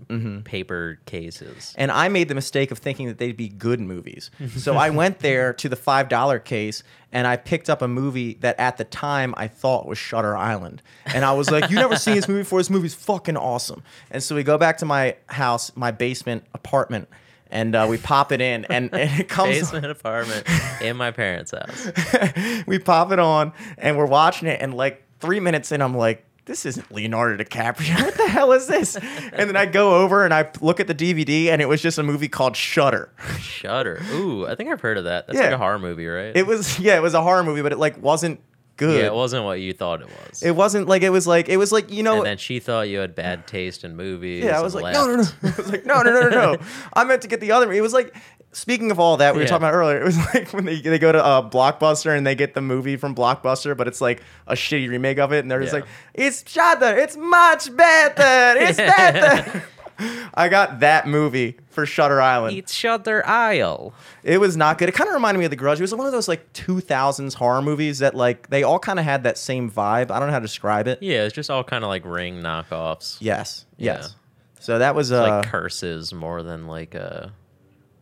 like 0.10 0.44
paper 0.44 1.00
cases. 1.06 1.74
And 1.78 1.92
I 1.92 2.10
made 2.10 2.28
the 2.28 2.36
mistake 2.36 2.72
of 2.72 2.78
thinking 2.80 3.08
that 3.08 3.18
they'd 3.18 3.38
be 3.38 3.50
good 3.50 3.80
movies. 3.80 4.32
So 4.58 4.76
I 4.76 4.90
went 5.02 5.20
there 5.20 5.54
to 5.54 5.70
the 5.70 5.76
$5 5.76 6.44
case 6.44 6.84
and 7.12 7.28
I 7.28 7.38
picked 7.38 7.70
up 7.70 7.82
a 7.82 7.88
movie 7.88 8.36
that 8.36 8.60
at 8.60 8.78
the 8.78 8.84
time 8.86 9.34
I 9.38 9.48
thought 9.48 9.86
was 9.86 9.98
Shutter 9.98 10.36
Island. 10.36 10.82
And 11.06 11.26
I 11.26 11.34
was 11.34 11.50
like, 11.52 11.70
You 11.70 11.76
never 11.76 11.96
seen 11.96 12.16
this 12.16 12.28
movie 12.28 12.42
before? 12.42 12.60
This 12.60 12.70
movie's 12.70 12.96
fucking 12.96 13.38
awesome. 13.38 13.84
And 14.10 14.24
so 14.24 14.36
we 14.36 14.44
go 14.44 14.58
back 14.58 14.78
to 14.80 14.86
my 14.86 15.16
house, 15.28 15.72
my 15.76 15.92
basement 15.92 16.46
apartment, 16.54 17.10
and 17.52 17.76
uh, 17.76 17.86
we 17.90 17.98
pop 17.98 18.32
it 18.32 18.42
in 18.42 18.66
and, 18.66 18.90
and 18.94 19.20
it 19.20 19.28
comes 19.28 19.60
Basement 19.60 19.86
apartment 19.86 20.48
in 20.82 20.96
my 20.96 21.12
parents' 21.12 21.52
house. 21.52 21.92
we 22.66 22.80
pop 22.80 23.12
it 23.12 23.20
on 23.20 23.54
and 23.78 23.98
we're 23.98 24.06
watching 24.06 24.48
it 24.48 24.62
and 24.62 24.74
like 24.74 25.04
three 25.20 25.40
minutes 25.40 25.72
in 25.72 25.82
i'm 25.82 25.96
like 25.96 26.26
this 26.52 26.66
isn't 26.66 26.92
leonardo 26.92 27.42
dicaprio 27.42 27.96
what 28.04 28.16
the 28.16 28.28
hell 28.28 28.52
is 28.52 28.68
this 28.68 28.96
and 28.98 29.50
then 29.50 29.56
i 29.56 29.66
go 29.66 29.96
over 30.04 30.26
and 30.26 30.34
i 30.34 30.48
look 30.60 30.82
at 30.82 30.88
the 30.88 30.96
dvd 30.96 31.46
and 31.48 31.62
it 31.62 31.66
was 31.70 31.82
just 31.82 31.98
a 31.98 32.04
movie 32.04 32.28
called 32.28 32.56
shutter 32.56 33.10
Shutter. 33.40 34.02
Ooh, 34.12 34.46
I 34.46 34.56
think 34.56 34.70
I've 34.70 34.82
heard 34.82 34.98
of 34.98 35.04
that. 35.06 35.28
That's 35.28 35.40
like 35.40 35.52
a 35.52 35.58
horror 35.58 35.80
movie, 35.80 36.08
right? 36.08 36.36
it 36.36 36.46
was 36.46 36.80
yeah 36.80 36.96
it 36.98 37.02
was 37.02 37.14
a 37.14 37.22
horror 37.22 37.44
movie 37.44 37.62
but 37.62 37.72
it 37.72 37.78
like 37.78 38.02
wasn't 38.02 38.42
good 38.78 39.00
yeah, 39.00 39.08
it 39.08 39.14
wasn't 39.14 39.44
what 39.44 39.60
you 39.62 39.74
thought 39.74 40.02
it 40.02 40.08
was. 40.08 40.42
it 40.42 40.56
wasn't 40.56 40.88
like 40.88 41.04
it 41.04 41.10
was 41.12 41.28
like 41.28 41.48
it 41.50 41.58
was 41.58 41.72
like 41.72 41.92
you 41.92 42.02
know 42.04 42.18
and 42.18 42.26
then 42.26 42.38
she 42.38 42.60
thought 42.60 42.90
you 42.90 43.00
had 43.00 43.14
bad 43.14 43.46
taste 43.46 43.84
in 43.84 43.96
movies. 43.96 44.44
yeah 44.44 44.58
i 44.58 44.62
was 44.62 44.74
like 44.74 44.94
no 44.94 45.06
no 45.06 45.18
no 45.18 45.24
i 45.44 45.54
was 45.56 45.70
like 45.72 45.86
no 45.86 46.02
no 46.02 46.12
no 46.12 46.22
no 46.22 46.30
no 46.30 46.58
i 46.94 47.04
meant 47.04 47.22
to 47.22 47.28
get 47.28 47.40
the 47.40 47.52
other 47.52 47.68
movie. 47.68 47.78
it 47.78 47.82
was 47.82 47.94
like 47.94 48.16
Speaking 48.54 48.92
of 48.92 49.00
all 49.00 49.18
that, 49.18 49.34
we 49.34 49.40
were 49.40 49.44
Yeah. 49.44 49.50
talking 49.50 49.64
about 49.68 49.74
earlier. 49.74 50.02
It 50.02 50.04
was 50.04 50.18
like 50.34 50.52
when 50.54 50.66
they, 50.66 50.82
they 50.82 51.00
go 51.00 51.12
to 51.12 51.24
uh, 51.24 51.50
Blockbuster 51.50 52.16
and 52.18 52.28
they 52.28 52.36
get 52.36 52.54
the 52.54 52.62
movie 52.62 52.98
from 52.98 53.16
Blockbuster, 53.16 53.76
but 53.78 53.88
it's 53.88 54.02
like 54.02 54.22
a 54.48 54.54
shitty 54.56 54.90
remake 54.90 55.20
of 55.20 55.32
it, 55.32 55.40
and 55.40 55.50
they're 55.50 55.62
just 55.62 55.74
Yeah. 55.74 55.80
like, 55.82 55.90
"It's 56.14 56.44
Shutter, 56.50 56.98
it's 56.98 57.16
much 57.16 57.76
better, 57.76 58.60
it's 58.60 58.78
better." 58.78 59.64
I 60.34 60.50
got 60.50 60.80
that 60.80 61.08
movie 61.08 61.58
for 61.70 61.86
Shutter 61.86 62.20
Island. 62.20 62.58
It's 62.58 62.74
Shutter 62.74 63.24
Isle. 63.26 63.94
It 64.24 64.40
was 64.40 64.58
not 64.58 64.80
good. 64.80 64.90
It 64.90 64.96
kind 64.96 65.08
of 65.08 65.14
reminded 65.14 65.38
me 65.40 65.46
of 65.46 65.52
The 65.52 65.56
Grudge. 65.58 65.80
It 65.80 65.84
was 65.84 65.94
one 65.94 66.08
of 66.08 66.12
those 66.12 66.28
like 66.28 66.52
2000s 66.54 67.36
horror 67.36 67.62
movies 67.62 68.00
that 68.00 68.16
like 68.16 68.50
they 68.50 68.64
all 68.64 68.80
kind 68.80 68.98
of 68.98 69.06
had 69.06 69.24
that 69.24 69.38
same 69.38 69.70
vibe. 69.70 70.10
I 70.10 70.18
don't 70.18 70.28
know 70.28 70.34
how 70.34 70.40
to 70.40 70.46
describe 70.46 70.88
it. 70.88 71.04
Yeah, 71.04 71.24
it's 71.26 71.36
just 71.36 71.52
all 71.52 71.64
kind 71.64 71.84
of 71.84 71.90
like 71.90 72.04
ring 72.04 72.42
knockoffs. 72.42 73.18
Yes, 73.20 73.66
Yeah. 73.78 73.98
yes. 73.98 74.16
So 74.60 74.80
that 74.80 74.96
was 74.96 75.12
uh, 75.12 75.22
like 75.22 75.46
curses 75.48 76.14
more 76.14 76.42
than 76.42 76.66
like 76.68 76.96
a 76.96 77.32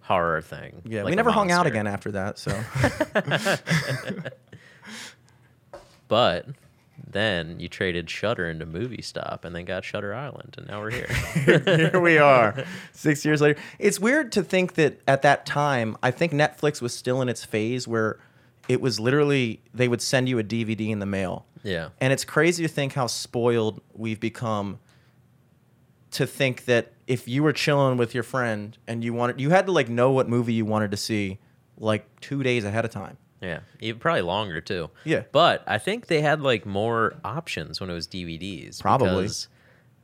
horror 0.09 0.41
thing. 0.41 0.81
yeah. 0.85 1.03
like 1.03 1.11
we 1.11 1.15
never 1.15 1.31
hung 1.31 1.51
out 1.51 1.67
again 1.67 1.85
after 1.87 2.11
that. 2.11 2.39
So 2.39 2.51
But 6.07 6.47
then 7.07 7.59
you 7.59 7.69
traded 7.69 8.09
Shutter 8.09 8.49
into 8.49 8.65
Movie 8.65 9.03
Stop 9.03 9.45
and 9.45 9.55
then 9.55 9.65
got 9.65 9.85
Shutter 9.85 10.13
Island, 10.13 10.55
and 10.57 10.67
now 10.67 10.81
we're 10.81 10.89
here. 10.91 11.07
here 11.65 11.99
we 11.99 12.17
are, 12.17 12.63
six 12.93 13.23
years 13.23 13.41
later. 13.41 13.59
It's 13.77 13.99
weird 13.99 14.31
to 14.33 14.43
think 14.43 14.73
that 14.73 14.99
at 15.07 15.21
that 15.21 15.45
time, 15.45 15.95
I 16.01 16.09
think 16.11 16.31
Netflix 16.33 16.81
was 16.81 16.93
still 16.93 17.21
in 17.21 17.29
its 17.29 17.45
phase 17.45 17.87
where 17.87 18.19
it 18.67 18.81
was 18.81 18.99
literally 18.99 19.61
they 19.73 19.87
would 19.87 20.01
send 20.01 20.27
you 20.27 20.39
a 20.39 20.43
DVD 20.43 20.89
in 20.89 20.97
the 20.99 21.05
mail. 21.05 21.45
yeah. 21.63 21.89
And 22.01 22.11
it's 22.11 22.25
crazy 22.25 22.63
to 22.63 22.69
think 22.69 22.93
how 22.93 23.05
spoiled 23.07 23.81
we've 23.93 24.19
become 24.19 24.79
to 26.11 26.25
think 26.25 26.65
that 26.65 26.91
if 27.09 27.27
you 27.27 27.41
were 27.41 27.51
chilling 27.51 27.97
with 27.97 28.13
your 28.13 28.23
friend 28.23 28.77
and 28.87 29.03
you 29.03 29.11
wanted 29.13 29.41
you 29.41 29.49
had 29.49 29.65
to 29.65 29.71
like 29.71 29.89
know 29.89 30.11
what 30.11 30.29
movie 30.29 30.53
you 30.53 30.63
wanted 30.63 30.91
to 30.91 30.97
see 30.97 31.39
like 31.77 32.05
2 32.21 32.43
days 32.43 32.63
ahead 32.63 32.85
of 32.85 32.91
time. 32.91 33.17
Yeah, 33.41 33.61
even 33.79 33.99
probably 33.99 34.21
longer 34.21 34.61
too. 34.61 34.89
Yeah. 35.03 35.23
but 35.31 35.63
I 35.65 35.77
think 35.79 36.07
they 36.07 36.21
had 36.21 36.41
like 36.41 36.65
more 36.65 37.15
options 37.25 37.81
when 37.81 37.89
it 37.89 37.93
was 37.93 38.07
DVDs. 38.07 38.79
Probably. 38.81 39.23
because 39.23 39.47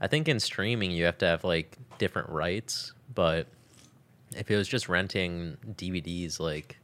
I 0.01 0.07
think 0.07 0.27
in 0.27 0.39
streaming 0.39 0.91
you 0.91 1.05
have 1.05 1.17
to 1.19 1.27
have 1.27 1.43
like 1.43 1.77
different 1.97 2.29
rights, 2.29 2.93
but 3.13 3.47
if 4.35 4.49
it 4.49 4.55
was 4.55 4.67
just 4.67 4.89
renting 4.89 5.57
DVDs, 5.75 6.39
like 6.39 6.77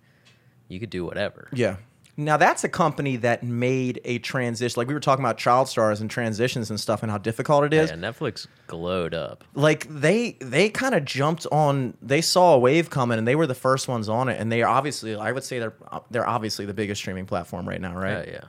you 0.67 0.79
could 0.79 0.89
do 0.89 1.03
whatever. 1.03 1.49
Yeah. 1.53 1.77
Now 2.23 2.37
that's 2.37 2.63
a 2.63 2.69
company 2.69 3.15
that 3.17 3.43
made 3.43 3.99
a 4.05 4.19
transition. 4.19 4.79
Like 4.79 4.87
we 4.87 4.93
were 4.93 4.99
talking 4.99 5.23
about 5.25 5.37
child 5.37 5.67
stars 5.67 6.01
and 6.01 6.09
transitions 6.09 6.69
and 6.69 6.79
stuff 6.79 7.01
and 7.03 7.11
how 7.11 7.17
difficult 7.17 7.63
it 7.65 7.73
is. 7.73 7.89
Yeah, 7.89 7.95
Netflix 7.97 8.47
glowed 8.67 9.13
up. 9.13 9.43
like 9.53 9.87
they 9.89 10.37
they 10.39 10.69
kind 10.69 10.95
of 10.95 11.03
jumped 11.05 11.47
on 11.51 11.95
they 12.01 12.21
saw 12.21 12.53
a 12.55 12.59
wave 12.59 12.89
coming 12.89 13.17
and 13.17 13.27
they 13.27 13.35
were 13.35 13.47
the 13.47 13.55
first 13.55 13.87
ones 13.87 14.07
on 14.09 14.29
it 14.29 14.39
and 14.39 14.51
they 14.51 14.61
are 14.61 14.69
obviously 14.69 15.15
I 15.15 15.31
would 15.31 15.43
say 15.43 15.59
they're 15.59 15.73
uh, 15.91 15.99
they're 16.09 16.27
obviously 16.27 16.65
the 16.65 16.73
biggest 16.73 17.01
streaming 17.01 17.25
platform 17.25 17.67
right 17.67 17.81
now, 17.81 17.93
right? 17.95 18.27
Yeah, 18.27 18.33
yeah. 18.33 18.41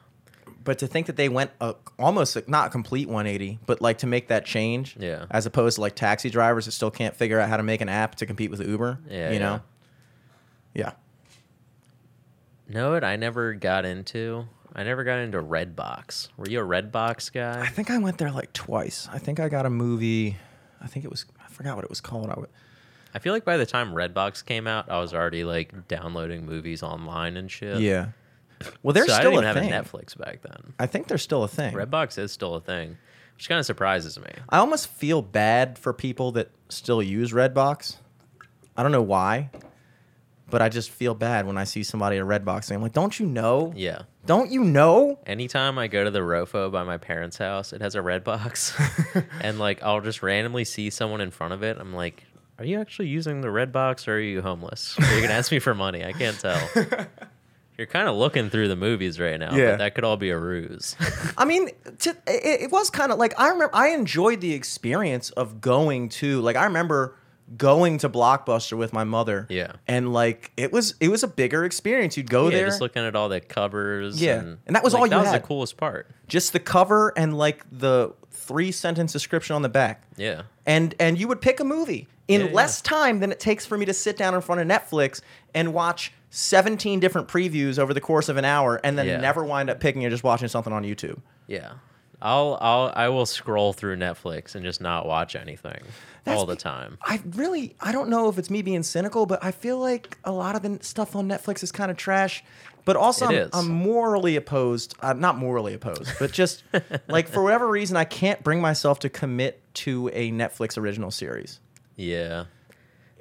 But 0.65 0.79
to 0.79 0.87
think 0.87 1.07
that 1.09 1.17
they 1.17 1.29
went 1.29 1.51
a, 1.61 1.75
almost 1.99 2.37
a, 2.37 2.45
not 2.47 2.69
a 2.69 2.71
complete 2.71 3.09
180, 3.09 3.59
but 3.67 3.81
like 3.81 3.99
to 3.99 4.07
make 4.07 4.29
that 4.29 4.45
change, 4.45 4.97
Yeah. 4.97 5.27
as 5.29 5.45
opposed 5.45 5.75
to 5.75 5.81
like 5.81 5.97
taxi 5.97 6.31
drivers 6.31 6.67
that 6.67 6.71
still 6.71 6.91
can't 6.93 7.17
figure 7.17 7.41
out 7.41 7.49
how 7.49 7.57
to 7.57 7.65
make 7.65 7.81
an 7.81 7.89
app 7.89 8.15
to 8.17 8.27
compete 8.27 8.49
with 8.49 8.61
Uber, 8.61 9.01
Yeah, 9.11 9.29
you 9.31 9.33
yeah. 9.35 9.39
know, 9.41 9.61
yeah. 10.75 10.93
No, 12.73 12.95
it 12.95 13.05
I 13.05 13.17
never 13.17 13.55
got 13.55 13.85
into. 13.85 14.47
I 14.75 14.85
never 14.85 15.05
got 15.05 15.19
into 15.19 15.39
Redbox. 15.43 16.29
Were 16.37 16.49
you 16.49 16.61
a 16.61 16.67
Redbox 16.67 17.33
guy? 17.33 17.61
I 17.61 17.67
think 17.69 17.91
I 17.91 17.99
went 17.99 18.19
there 18.19 18.31
like 18.31 18.53
twice. 18.53 19.09
I 19.13 19.19
think 19.19 19.39
I 19.41 19.49
got 19.49 19.67
a 19.67 19.71
movie. 19.71 20.37
I 20.81 20.87
think 20.87 21.05
it 21.05 21.11
was 21.11 21.27
I 21.45 21.49
forgot 21.49 21.77
what 21.77 21.85
it 21.85 21.91
was 21.91 22.01
called. 22.01 22.31
I 23.15 23.19
feel 23.19 23.35
like 23.35 23.45
by 23.45 23.59
the 23.59 23.67
time 23.67 23.93
Redbox 23.93 24.45
came 24.47 24.67
out, 24.67 24.91
I 24.91 24.99
was 24.99 25.13
already 25.13 25.45
like 25.45 25.87
downloading 25.89 26.47
movies 26.47 26.83
online 26.83 27.37
and 27.37 27.51
shit. 27.51 27.81
yeah. 27.81 28.09
Well, 28.83 28.95
there's 28.95 29.09
so 29.09 29.15
I 29.15 29.19
still 29.19 29.33
didn't 29.33 29.45
a 29.45 29.51
even 29.51 29.63
thing. 29.65 29.73
have 29.73 29.93
a 29.93 29.97
Netflix 29.99 30.17
back 30.17 30.41
then. 30.43 30.73
I 30.79 30.87
think 30.87 31.09
there's 31.09 31.23
still 31.23 31.43
a 31.43 31.49
thing. 31.49 31.75
Redbox 31.75 32.17
is 32.17 32.31
still 32.33 32.55
a 32.55 32.61
thing, 32.61 32.97
which 33.35 33.49
kind 33.49 33.59
of 33.59 33.67
surprises 33.67 34.19
me. 34.19 34.31
I 34.49 34.59
almost 34.59 34.87
feel 34.87 35.21
bad 35.21 35.79
for 35.79 35.93
people 35.93 36.31
that 36.33 36.51
still 36.69 37.03
use 37.03 37.33
Redbox. 37.33 37.97
I 38.77 38.83
don't 38.85 38.93
know 38.93 39.03
why, 39.03 39.51
but 40.53 40.63
I 40.63 40.69
just 40.69 40.91
feel 40.91 41.15
bad 41.15 41.47
when 41.47 41.57
I 41.59 41.65
see 41.65 41.83
somebody 41.83 42.19
at 42.19 42.25
Redbox 42.25 42.69
and 42.69 42.77
I'm 42.77 42.83
like, 42.83 42.93
"Don't 42.93 43.19
you 43.19 43.27
know? 43.27 43.73
Yeah. 43.75 44.03
Don't 44.27 44.53
you 44.53 44.63
know?" 44.63 45.19
Anytime 45.27 45.79
I 45.79 45.89
go 45.89 46.05
to 46.05 46.11
the 46.11 46.21
Rofo 46.21 46.71
by 46.71 46.85
my 46.85 46.99
parents' 46.99 47.39
house, 47.39 47.73
it 47.73 47.81
has 47.81 47.95
a 47.97 48.01
Redbox, 48.01 49.27
and 49.41 49.59
like 49.59 49.83
I'll 49.83 50.01
just 50.03 50.23
randomly 50.23 50.65
see 50.65 50.91
someone 50.91 51.21
in 51.21 51.31
front 51.33 51.55
of 51.55 51.63
it. 51.65 51.79
I'm 51.81 51.93
like, 51.95 52.23
"Are 52.59 52.65
you 52.65 52.79
actually 52.81 53.09
using 53.09 53.41
the 53.41 53.49
Redbox, 53.49 54.07
or 54.07 54.13
are 54.17 54.21
you 54.21 54.43
homeless? 54.43 54.95
You're 55.01 55.15
you 55.17 55.23
gonna 55.23 55.35
ask 55.35 55.51
me 55.51 55.59
for 55.59 55.75
money? 55.75 56.05
I 56.05 56.13
can't 56.13 56.39
tell." 56.39 56.61
You're 57.79 57.87
kind 57.87 58.07
of 58.07 58.15
looking 58.17 58.51
through 58.51 58.69
the 58.69 58.77
movies 58.77 59.19
right 59.19 59.41
now, 59.41 59.57
Yeah. 59.57 59.71
but 59.73 59.79
that 59.79 59.95
could 59.95 60.05
all 60.05 60.19
be 60.19 60.29
a 60.29 60.39
ruse. 60.39 60.95
I 61.39 61.47
mean, 61.47 61.71
to, 62.01 62.11
it, 62.27 62.63
it 62.65 62.71
was 62.71 62.91
kind 62.91 63.11
of 63.11 63.19
like 63.19 63.33
I 63.41 63.49
remember 63.49 63.75
I 63.75 63.89
enjoyed 63.89 64.43
the 64.43 64.53
experience 64.53 65.31
of 65.31 65.61
going 65.63 66.11
to 66.21 66.43
like 66.43 66.55
I 66.55 66.65
remember 66.65 67.17
going 67.57 67.99
to 67.99 68.09
Blockbuster 68.09 68.77
with 68.79 68.93
my 68.93 69.05
mother. 69.05 69.47
Yeah. 69.51 69.73
And 69.87 70.13
like 70.13 70.53
it 70.57 70.73
was 70.73 70.95
it 71.01 71.09
was 71.09 71.23
a 71.23 71.29
bigger 71.29 71.65
experience. 71.65 72.17
You'd 72.17 72.31
go 72.31 72.45
yeah, 72.49 72.57
there 72.59 72.67
just 72.67 72.81
looking 72.81 73.05
at 73.05 73.15
all 73.17 73.29
the 73.29 73.41
covers. 73.41 74.21
Yeah. 74.21 74.39
and, 74.39 74.59
And 74.67 74.77
that 74.77 74.83
was 74.85 74.93
like, 74.95 75.01
all 75.01 75.07
you 75.07 75.11
That 75.11 75.23
was 75.23 75.33
the 75.33 75.41
coolest 75.41 75.77
part. 75.77 76.11
just 76.29 76.53
the 76.53 76.61
cover 76.61 77.13
and 77.17 77.37
like 77.37 77.65
the 77.71 78.13
three 78.31 78.73
sentence 78.73 79.13
description 79.13 79.55
on 79.57 79.63
the 79.63 79.69
back. 79.69 80.03
Yeah. 80.17 80.43
and 80.67 80.95
and 81.01 81.19
you 81.19 81.29
would 81.29 81.41
pick 81.41 81.61
a 81.61 81.65
movie 81.65 82.09
in 82.29 82.41
Yeah, 82.41 82.47
yeah. 82.49 82.53
less 82.55 82.81
time 82.81 83.21
than 83.21 83.33
it 83.33 83.41
takes 83.41 83.67
for 83.67 83.77
me 83.77 83.85
to 83.87 83.93
sit 83.95 84.17
down 84.17 84.35
in 84.35 84.41
front 84.41 84.61
of 84.61 84.67
Netflix 84.67 85.21
and 85.55 85.75
watch 85.75 86.13
17 86.31 86.99
different 87.01 87.29
previews 87.29 87.79
over 87.79 87.93
the 87.93 88.01
course 88.01 88.29
of 88.31 88.37
an 88.39 88.45
hour 88.45 88.81
and 88.83 88.97
then 88.97 89.07
Yeah. 89.07 89.19
never 89.21 89.45
wind 89.45 89.69
up 89.69 89.81
picking 89.81 90.05
or 90.07 90.11
just 90.11 90.25
watching 90.25 90.49
something 90.49 90.73
on 90.73 90.83
YouTube. 90.85 91.19
Yeah. 91.47 91.73
I'll 92.23 92.57
I'll 92.61 92.93
I 92.95 93.09
will 93.09 93.27
scroll 93.27 93.73
through 93.73 93.97
Netflix 93.97 94.55
and 94.55 94.65
just 94.65 94.81
not 94.81 95.07
watch 95.07 95.35
anything 95.35 95.83
That's 96.25 96.39
all 96.39 96.47
the 96.47 96.57
time. 96.57 96.97
I 97.03 97.21
really 97.33 97.75
I 97.81 97.91
don't 97.91 98.09
know 98.09 98.29
if 98.29 98.39
it's 98.39 98.49
me 98.49 98.63
being 98.63 98.85
cynical, 98.85 99.27
but 99.27 99.43
I 99.45 99.51
feel 99.51 99.79
like 99.79 100.17
a 100.25 100.33
lot 100.33 100.55
of 100.55 100.63
the 100.63 100.79
stuff 100.83 101.17
on 101.17 101.29
Netflix 101.29 101.63
is 101.63 101.73
kind 101.73 101.91
of 101.91 101.97
trash. 101.97 102.45
But 102.85 102.97
also, 102.97 103.27
I'm. 103.27 103.49
I'm 103.53 103.69
morally 103.69 104.37
opposed. 104.37 104.95
Uh, 105.01 105.13
not 105.13 105.37
morally 105.37 105.75
opposed, 105.75 106.11
but 106.19 106.33
just 106.33 106.65
like 107.09 107.29
for 107.29 107.43
whatever 107.43 107.69
reason, 107.69 107.97
I 107.97 108.05
can't 108.05 108.43
bring 108.43 108.61
myself 108.61 109.01
to 109.01 109.09
commit 109.09 109.63
to 109.75 110.09
a 110.13 110.33
Netflix 110.33 110.77
original 110.77 111.11
series. 111.11 111.61
Yeah. 111.97 112.47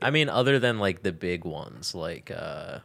I 0.01 0.09
mean, 0.09 0.29
other 0.29 0.57
than 0.57 0.79
like 0.79 1.03
the 1.03 1.11
big 1.11 1.45
ones, 1.45 1.93
like 1.93 2.31
uh 2.31 2.79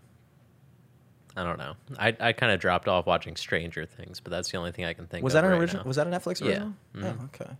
I 1.36 1.44
don't 1.44 1.58
know. 1.58 1.74
I 1.98 2.16
I 2.18 2.32
kind 2.32 2.52
of 2.52 2.60
dropped 2.60 2.88
off 2.88 3.06
watching 3.06 3.36
Stranger 3.36 3.84
Things, 3.84 4.20
but 4.20 4.30
that's 4.30 4.50
the 4.50 4.56
only 4.58 4.72
thing 4.72 4.84
I 4.86 4.94
can 4.94 5.06
think 5.06 5.20
of. 5.20 5.24
Was 5.24 5.34
of. 5.34 5.42
that 5.42 5.44
an 5.46 5.52
right 5.52 5.60
original? 5.60 5.84
now. 5.84 5.88
Was 5.88 5.96
that 5.96 6.06
a 6.06 6.10
Netflix 6.10 6.40
Yeah. 6.40 6.46
original? 6.48 6.72
Mhm. 6.94 7.18
Oh, 7.20 7.24
okay. 7.26 7.50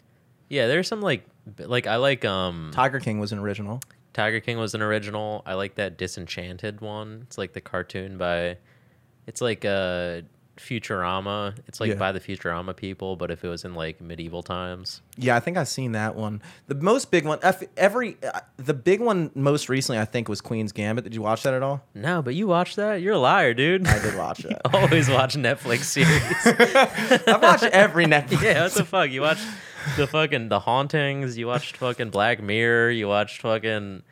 Yeah, 0.49 0.67
there's 0.69 0.89
some 0.89 1.03
like 1.03 1.27
like 1.59 1.87
I 1.87 1.97
like 1.97 2.25
um 2.25 2.71
Tiger 2.73 3.01
King 3.01 3.19
was 3.19 3.33
an 3.33 3.39
original. 3.39 3.81
Tiger 4.15 4.41
King 4.41 4.57
was 4.59 4.75
an 4.75 4.81
original. 4.81 5.43
I 5.45 5.55
like 5.55 5.75
that 5.75 5.99
Disenchanted 5.99 6.81
one. 6.81 7.21
It's 7.27 7.37
like 7.37 7.53
the 7.53 7.61
cartoon 7.61 8.17
by 8.17 8.57
it's 9.27 9.41
like 9.43 9.65
uh 9.65 10.23
Futurama. 10.57 11.55
It's 11.67 11.81
like 11.81 11.91
Yeah. 11.91 11.95
by 11.97 12.13
the 12.13 12.21
Futurama 12.21 12.75
people, 12.75 13.17
but 13.17 13.31
if 13.31 13.45
it 13.45 13.49
was 13.49 13.65
in 13.65 13.75
like 13.75 14.01
medieval 14.01 14.43
times. 14.43 15.03
Yeah, 15.17 15.37
I 15.37 15.41
think 15.41 15.57
I've 15.57 15.69
seen 15.69 15.93
that 15.93 16.15
one. 16.15 16.43
The 16.67 16.75
most 16.75 17.11
big 17.11 17.25
one, 17.25 17.39
every 17.77 18.17
uh, 18.23 18.41
the 18.57 18.75
big 18.75 19.01
one 19.01 19.31
most 19.35 19.69
recently, 19.69 19.99
I 20.01 20.05
think, 20.05 20.29
was 20.29 20.41
Queen's 20.41 20.73
Gambit. 20.73 21.05
Did 21.05 21.15
you 21.15 21.23
watch 21.23 21.43
that 21.45 21.55
at 21.55 21.63
all? 21.63 21.83
No, 21.95 22.23
but 22.23 22.35
you 22.35 22.47
watched 22.47 22.77
that? 22.77 23.01
You're 23.03 23.15
a 23.15 23.19
liar, 23.19 23.55
dude. 23.55 23.87
I 23.87 23.99
did 24.01 24.17
watch 24.17 24.39
that. 24.43 24.75
Always 24.75 25.09
watch 25.09 25.35
Netflix 25.37 25.79
series. 25.85 27.27
I've 27.27 27.43
watched 27.43 27.65
every 27.65 28.07
Netflix. 28.07 28.43
yeah, 28.43 28.63
what 28.65 28.73
the 28.73 28.85
fuck? 28.85 29.11
You 29.11 29.23
watched 29.23 29.47
the 29.97 30.07
fucking 30.07 30.49
The 30.49 30.61
Hauntings. 30.61 31.39
You 31.39 31.47
watched 31.47 31.77
fucking 31.77 32.11
Black 32.11 32.43
Mirror. 32.43 32.91
You 32.91 33.09
watched 33.09 33.41
fucking 33.41 34.03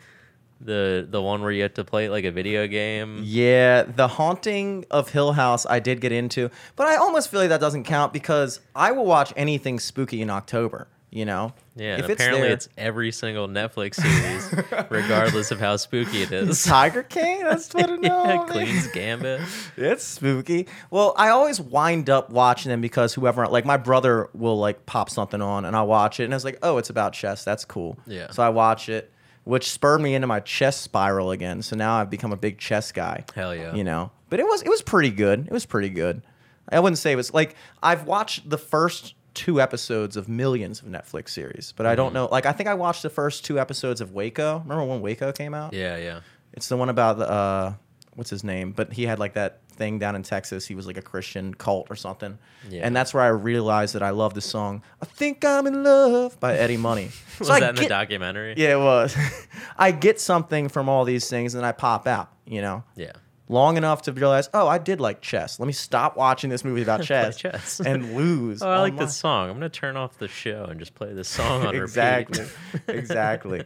the 0.61 1.07
the 1.09 1.21
one 1.21 1.43
where 1.43 1.51
you 1.51 1.62
had 1.62 1.75
to 1.75 1.85
play 1.85 2.07
it 2.07 2.11
like 2.11 2.25
a 2.25 2.31
video 2.31 2.67
game. 2.67 3.21
Yeah, 3.23 3.83
the 3.83 4.09
haunting 4.09 4.85
of 4.90 5.11
Hill 5.11 5.33
House 5.33 5.67
I 5.67 5.81
did 5.81 6.01
get 6.01 6.12
into, 6.12 6.51
but 6.77 6.87
I 6.87 6.97
almost 6.97 7.31
feel 7.31 7.40
like 7.40 7.49
that 7.51 7.61
doesn't 7.61 7.85
count 7.85 8.12
because 8.12 8.61
I 8.75 8.93
will 8.93 9.07
watch 9.07 9.33
anything 9.37 9.79
spooky 9.79 10.23
in 10.23 10.31
October. 10.31 10.88
You 11.11 11.25
know, 11.25 11.53
Yeah, 11.77 11.95
if 11.99 12.07
and 12.07 12.12
apparently 12.12 12.40
there- 12.43 12.51
it's 12.51 12.69
every 12.77 13.12
single 13.12 13.47
Netflix 13.47 13.95
series, 14.03 14.53
regardless 14.90 15.53
of 15.53 15.61
how 15.61 15.77
spooky 15.77 16.23
it 16.23 16.33
is. 16.33 16.64
Tiger 16.64 17.05
King. 17.05 17.45
That's 17.45 17.73
what 17.73 17.88
it 17.88 18.01
yeah, 18.03 18.09
know. 18.35 18.45
Queen's 18.51 18.88
Gambit. 18.88 19.40
It's 19.77 20.03
spooky. 20.03 20.67
Well, 20.90 21.14
I 21.17 21.29
always 21.29 21.61
wind 21.61 22.11
up 22.11 22.31
watching 22.31 22.71
them 22.71 22.81
because 22.81 23.14
whoever, 23.14 23.47
like 23.47 23.64
my 23.64 23.77
brother, 23.77 24.29
will 24.35 24.59
like 24.59 24.87
pop 24.87 25.09
something 25.09 25.40
on 25.40 25.64
and 25.64 25.77
I 25.77 25.83
watch 25.83 26.19
it 26.19 26.25
and 26.25 26.35
it's 26.35 26.45
like, 26.45 26.59
oh, 26.64 26.79
it's 26.79 26.90
about 26.90 27.12
chess. 27.12 27.45
That's 27.45 27.64
cool. 27.64 27.97
Yeah. 28.09 28.33
So 28.33 28.43
I 28.43 28.49
watch 28.49 28.88
it, 28.88 29.12
which 29.45 29.71
spurred 29.71 30.01
me 30.01 30.15
into 30.15 30.27
my 30.27 30.41
chess 30.41 30.77
spiral 30.81 31.31
again. 31.31 31.63
So 31.63 31.77
now 31.77 31.97
I've 31.97 32.11
become 32.11 32.33
a 32.33 32.37
big 32.37 32.59
chess 32.59 32.93
guy. 32.93 33.25
Hell 33.35 33.55
yeah. 33.55 33.75
You 33.75 33.85
know, 33.85 34.11
but 34.31 34.41
it 34.41 34.47
was 34.47 34.63
it 34.63 34.69
was 34.69 34.83
pretty 34.83 35.11
good. 35.11 35.47
It 35.47 35.53
was 35.53 35.67
pretty 35.67 35.91
good. 35.91 36.23
I 36.71 36.81
wouldn't 36.81 36.99
say 36.99 37.13
it 37.13 37.17
was 37.17 37.33
like 37.35 37.55
I've 37.83 38.07
watched 38.07 38.49
the 38.49 38.59
first 38.59 39.15
two 39.35 39.61
episodes 39.61 40.17
of 40.17 40.29
millions 40.29 40.81
of 40.81 40.87
Netflix 40.87 41.31
series, 41.31 41.73
but 41.77 41.87
I 41.87 41.95
don't 41.95 42.09
Mm-hmm. 42.09 42.15
know. 42.15 42.29
Like 42.31 42.47
I 42.47 42.53
think 42.53 42.69
I 42.69 42.75
watched 42.75 43.03
the 43.03 43.11
first 43.11 43.45
two 43.45 43.59
episodes 43.61 44.01
of 44.01 44.13
Waco. 44.13 44.61
Remember 44.61 44.85
when 44.85 45.01
Waco 45.01 45.33
came 45.33 45.55
out? 45.55 45.73
Yeah, 45.75 45.97
yeah. 45.97 46.21
It's 46.53 46.69
the 46.69 46.77
one 46.77 46.89
about 46.89 47.19
the 47.19 47.29
uh, 47.29 47.75
what's 48.16 48.31
his 48.31 48.44
name? 48.44 48.72
But 48.72 48.92
he 48.92 49.05
had 49.07 49.18
like 49.18 49.35
that 49.35 49.61
thing 49.68 49.98
down 49.98 50.14
in 50.16 50.22
Texas. 50.22 50.66
He 50.66 50.74
was 50.74 50.87
like 50.87 50.96
a 50.96 51.03
Christian 51.03 51.53
cult 51.55 51.88
or 51.90 51.96
something. 51.96 52.38
Yeah. 52.70 52.83
And 52.87 52.94
that's 52.94 53.12
where 53.12 53.22
I 53.22 53.29
realized 53.29 53.94
that 53.94 54.03
I 54.03 54.11
love 54.11 54.35
the 54.35 54.40
song 54.40 54.83
"I 55.03 55.07
Think 55.07 55.44
I'm 55.44 55.66
in 55.66 55.83
Love" 55.85 56.38
by 56.40 56.57
Eddie 56.57 56.77
Money. 56.77 57.11
Was 57.38 57.50
I 57.50 57.61
that 57.61 57.70
in 57.70 57.77
the 57.77 57.88
documentary? 57.88 58.55
Yeah, 58.57 58.74
it 58.74 58.79
was. 58.81 59.16
I 59.77 59.90
get 59.90 60.20
something 60.20 60.68
from 60.68 60.88
all 60.88 61.05
these 61.05 61.29
things, 61.29 61.55
and 61.55 61.66
I 61.66 61.72
pop 61.72 62.07
out. 62.07 62.31
You 62.46 62.61
know, 62.62 62.85
Yeah. 62.94 63.12
Long 63.49 63.77
enough 63.77 64.03
to 64.03 64.13
realize, 64.13 64.49
oh, 64.55 64.67
I 64.67 64.79
did 64.79 65.01
like 65.01 65.21
chess. 65.21 65.61
Let 65.61 65.67
me 65.67 65.73
stop 65.73 66.17
watching 66.17 66.49
this 66.51 66.65
movie 66.65 66.83
about 66.83 67.03
chess, 67.05 67.37
chess. 67.37 67.81
and 67.85 68.15
lose. 68.17 68.63
Oh, 68.63 68.69
I 68.69 68.77
oh 68.77 68.81
like 68.83 68.93
online. 68.95 69.07
this 69.07 69.17
song. 69.17 69.49
I'm 69.51 69.57
gonna 69.57 69.69
turn 69.69 69.97
off 69.97 70.19
the 70.19 70.29
show 70.29 70.65
and 70.65 70.79
just 70.81 70.95
play 70.95 71.13
this 71.13 71.29
song 71.29 71.67
on 71.67 71.75
exactly 71.75 72.45
repeat. 72.45 72.81
exactly 72.97 73.63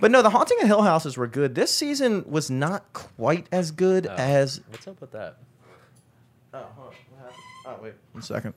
but 0.00 0.10
no 0.10 0.20
the 0.22 0.30
haunting 0.30 0.58
of 0.60 0.66
hill 0.66 0.82
houses 0.82 1.16
were 1.16 1.26
good 1.26 1.54
this 1.54 1.72
season 1.72 2.24
was 2.28 2.50
not 2.50 2.92
quite 2.92 3.46
as 3.52 3.70
good 3.70 4.06
Oh. 4.06 4.14
as 4.16 4.60
What's 4.68 4.86
up 4.86 5.00
with 5.00 5.12
that? 5.12 5.36
oh 6.54 6.58
hold 6.76 6.88
on. 6.88 6.94
What 7.10 7.20
happened? 7.20 7.36
oh 7.66 7.82
wait 7.82 7.94
one 8.12 8.22
second 8.22 8.54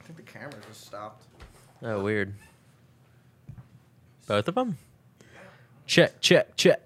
i 0.00 0.04
think 0.04 0.16
the 0.16 0.22
camera 0.22 0.54
just 0.66 0.86
stopped 0.86 1.24
Oh, 1.82 2.02
weird. 2.02 2.34
Both 4.26 4.48
of 4.48 4.54
them? 4.56 4.76
Check, 5.86 6.20
check, 6.20 6.56
check. 6.56 6.80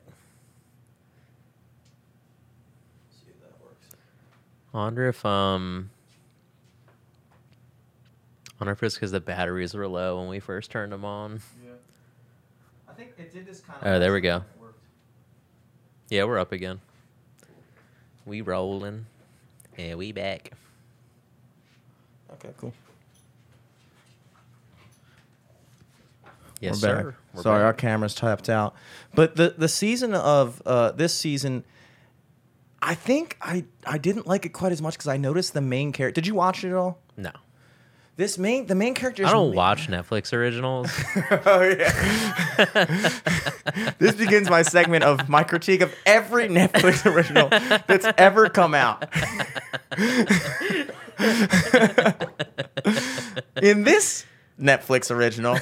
see 3.10 3.28
if 3.30 3.40
that 3.40 3.52
works 3.64 3.86
I 4.74 4.78
wonder 4.78 5.08
if 5.08 5.24
um. 5.24 5.90
I 8.48 8.64
wonder 8.64 8.72
if 8.72 8.82
it's 8.82 8.94
because 8.94 9.10
the 9.10 9.20
batteries 9.20 9.74
were 9.74 9.88
low 9.88 10.20
when 10.20 10.28
we 10.28 10.38
first 10.40 10.70
turned 10.70 10.92
them 10.92 11.04
on. 11.04 11.40
yeah 11.64 11.72
i 12.88 12.92
think 12.92 13.12
it 13.18 13.32
did 13.32 13.44
this 13.44 13.60
kind 13.60 13.78
of. 13.82 13.88
Oh, 13.88 13.98
there 13.98 14.12
we 14.12 14.20
go. 14.20 14.44
Yeah, 16.10 16.24
we're 16.24 16.38
up 16.38 16.52
again. 16.52 16.80
We 18.26 18.40
rolling, 18.40 19.06
and 19.76 19.98
we 19.98 20.12
back. 20.12 20.52
okay 22.34 22.50
cool 22.58 22.72
Yes, 26.60 26.74
we're 26.74 26.78
sir. 26.78 27.02
back. 27.04 27.14
We're 27.34 27.42
sorry 27.42 27.64
our 27.64 27.72
camera's 27.72 28.14
tapped 28.14 28.48
out 28.48 28.74
but 29.14 29.34
the 29.34 29.54
the 29.58 29.68
season 29.68 30.14
of 30.14 30.62
uh 30.64 30.92
this 30.92 31.12
season 31.12 31.64
I 32.84 32.94
think 32.94 33.36
I 33.40 33.64
I 33.86 33.96
didn't 33.98 34.26
like 34.26 34.44
it 34.44 34.50
quite 34.50 34.72
as 34.72 34.82
much 34.82 34.94
because 34.94 35.06
I 35.08 35.16
noticed 35.16 35.54
the 35.54 35.60
main 35.60 35.92
character. 35.92 36.20
Did 36.20 36.26
you 36.26 36.34
watch 36.34 36.64
it 36.64 36.68
at 36.70 36.74
all? 36.74 36.98
No, 37.16 37.30
This 38.16 38.38
main 38.38 38.66
the 38.66 38.74
main 38.74 38.94
character. 38.94 39.24
I 39.24 39.30
don't 39.30 39.50
ma- 39.50 39.56
watch 39.56 39.86
Netflix 39.88 40.32
originals. 40.32 40.90
oh 41.46 41.62
yeah. 41.62 42.84
this 43.98 44.16
begins 44.16 44.50
my 44.50 44.62
segment 44.62 45.04
of 45.04 45.28
my 45.28 45.44
critique 45.44 45.80
of 45.80 45.94
every 46.06 46.48
Netflix 46.48 47.06
original 47.14 47.48
that's 47.86 48.06
ever 48.18 48.48
come 48.48 48.74
out. 48.74 49.04
In 53.62 53.84
this 53.84 54.24
Netflix 54.60 55.10
original, 55.10 55.58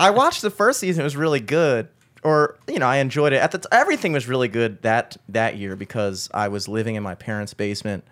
I 0.00 0.10
watched 0.10 0.42
the 0.42 0.50
first 0.50 0.80
season. 0.80 1.02
It 1.02 1.04
was 1.04 1.16
really 1.16 1.40
good, 1.40 1.88
or 2.22 2.56
you 2.68 2.78
know, 2.78 2.86
I 2.86 2.96
enjoyed 2.98 3.32
it. 3.32 3.36
At 3.36 3.52
the 3.52 3.58
t- 3.58 3.68
everything 3.72 4.12
was 4.12 4.26
really 4.28 4.48
good 4.48 4.82
that 4.82 5.16
that 5.28 5.56
year 5.56 5.76
because 5.76 6.28
I 6.34 6.48
was 6.48 6.68
living 6.68 6.94
in 6.96 7.02
my 7.02 7.14
parents' 7.14 7.54
basement, 7.54 8.04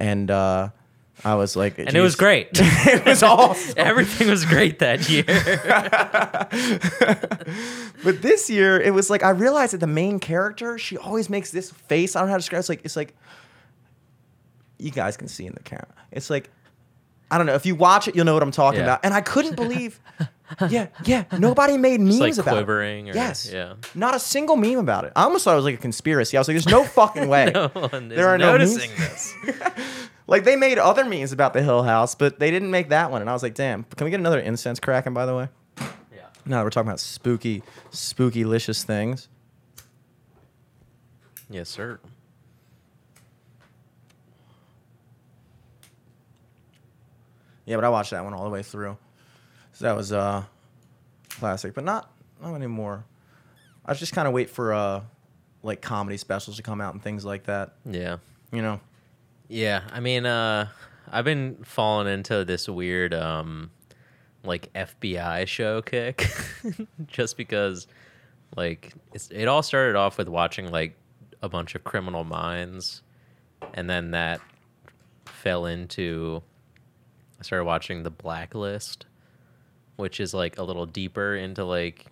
and 0.00 0.30
uh, 0.30 0.68
I 1.24 1.34
was 1.34 1.54
like, 1.56 1.74
Mm-hmm. 1.76 1.88
and 1.88 1.96
it 1.96 2.00
was 2.00 2.16
great. 2.16 2.48
it 2.54 3.04
was 3.04 3.22
awesome. 3.22 3.74
Everything 3.76 4.28
was 4.28 4.44
great 4.44 4.78
that 4.80 5.08
year. 5.08 5.24
But 8.02 8.22
this 8.22 8.48
year, 8.48 8.80
it 8.80 8.94
was 8.94 9.10
like 9.10 9.22
I 9.22 9.30
realized 9.30 9.74
that 9.74 9.78
the 9.80 9.86
main 9.86 10.18
character, 10.20 10.78
she 10.78 10.96
always 10.96 11.28
makes 11.28 11.50
this 11.50 11.70
face. 11.70 12.16
I 12.16 12.20
don't 12.20 12.28
know 12.28 12.32
how 12.32 12.36
to 12.38 12.40
describe. 12.40 12.58
It. 12.58 12.60
It's 12.60 12.68
like 12.70 12.80
it's 12.84 12.96
like 12.96 13.14
you 14.78 14.90
guys 14.90 15.16
can 15.18 15.28
see 15.28 15.44
in 15.46 15.52
the 15.52 15.60
camera. 15.62 15.86
It's 16.10 16.30
like 16.30 16.48
I 17.30 17.36
don't 17.36 17.46
know. 17.46 17.54
If 17.54 17.66
you 17.66 17.74
watch 17.74 18.08
it, 18.08 18.16
you'll 18.16 18.24
know 18.24 18.32
what 18.34 18.42
I'm 18.42 18.50
talking 18.52 18.78
Yeah. 18.80 18.84
about. 18.86 19.00
And 19.04 19.12
I 19.12 19.20
couldn't 19.20 19.54
believe. 19.56 20.00
Yeah, 20.68 20.88
yeah. 21.04 21.24
Nobody 21.38 21.76
made 21.78 22.00
memes 22.00 22.20
like 22.20 22.34
about 22.38 22.52
quivering 22.52 23.06
it. 23.08 23.10
or- 23.12 23.18
yes. 23.18 23.50
yeah. 23.52 23.74
Not 23.94 24.14
a 24.14 24.18
single 24.18 24.56
meme 24.56 24.78
about 24.78 25.04
it. 25.04 25.12
I 25.16 25.24
almost 25.24 25.44
thought 25.44 25.52
it 25.52 25.56
was 25.56 25.64
like 25.64 25.74
a 25.76 25.78
conspiracy. 25.82 26.36
I 26.36 26.40
was 26.40 26.48
like, 26.48 26.54
"There's 26.54 26.66
no 26.68 26.84
fucking 26.84 27.28
way." 27.34 27.50
no 27.54 27.68
one 27.68 28.10
is 28.10 28.16
There 28.16 28.28
are 28.28 28.38
no 28.38 28.56
memes. 28.58 28.76
this. 28.76 29.34
Like 30.26 30.44
they 30.44 30.54
made 30.54 30.78
other 30.78 31.04
memes 31.04 31.32
about 31.32 31.54
the 31.54 31.62
Hill 31.62 31.82
House, 31.82 32.14
but 32.14 32.38
they 32.38 32.52
didn't 32.52 32.70
make 32.70 32.90
that 32.90 33.10
one. 33.10 33.20
And 33.20 33.28
I 33.28 33.32
was 33.32 33.42
like, 33.42 33.54
"Damn." 33.54 33.82
Can 33.82 34.04
we 34.04 34.12
get 34.12 34.20
another 34.20 34.38
incense 34.38 34.78
cracking? 34.78 35.12
By 35.12 35.26
the 35.26 35.34
way. 35.34 35.48
Yeah. 36.14 36.26
No, 36.46 36.62
we're 36.62 36.70
talking 36.70 36.88
about 36.88 37.00
spooky, 37.00 37.64
spooky, 37.90 38.44
licious 38.44 38.84
things. 38.84 39.28
Yes, 41.48 41.68
sir. 41.68 41.98
Yeah, 47.66 47.76
but 47.76 47.84
I 47.84 47.88
watched 47.88 48.10
that 48.10 48.24
one 48.24 48.34
all 48.34 48.44
the 48.44 48.50
way 48.50 48.62
through. 48.62 48.96
So 49.80 49.86
that 49.86 49.96
was 49.96 50.12
uh 50.12 50.44
classic, 51.30 51.72
but 51.72 51.84
not 51.84 52.12
not 52.42 52.54
anymore. 52.54 53.06
I 53.86 53.94
just 53.94 54.12
kind 54.12 54.28
of 54.28 54.34
wait 54.34 54.50
for 54.50 54.74
uh 54.74 55.00
like 55.62 55.80
comedy 55.80 56.18
specials 56.18 56.56
to 56.58 56.62
come 56.62 56.82
out 56.82 56.92
and 56.92 57.02
things 57.02 57.24
like 57.24 57.44
that. 57.44 57.76
Yeah. 57.86 58.18
You 58.52 58.60
know. 58.60 58.80
Yeah, 59.48 59.80
I 59.90 60.00
mean, 60.00 60.26
uh, 60.26 60.68
I've 61.10 61.24
been 61.24 61.56
falling 61.64 62.12
into 62.12 62.44
this 62.44 62.68
weird, 62.68 63.14
um, 63.14 63.70
like 64.44 64.70
FBI 64.74 65.46
show 65.48 65.80
kick, 65.82 66.30
just 67.08 67.36
because, 67.36 67.88
like, 68.56 68.92
it's, 69.14 69.28
it 69.30 69.46
all 69.46 69.62
started 69.62 69.96
off 69.96 70.18
with 70.18 70.28
watching 70.28 70.70
like 70.70 70.94
a 71.42 71.48
bunch 71.48 71.74
of 71.74 71.84
Criminal 71.84 72.22
Minds, 72.22 73.02
and 73.74 73.88
then 73.88 74.10
that 74.10 74.42
fell 75.24 75.64
into. 75.64 76.42
I 77.40 77.42
started 77.42 77.64
watching 77.64 78.02
The 78.02 78.10
Blacklist, 78.10 79.06
which 80.00 80.18
is 80.20 80.34
like 80.34 80.58
a 80.58 80.62
little 80.62 80.86
deeper 80.86 81.36
into 81.36 81.64
like, 81.64 82.06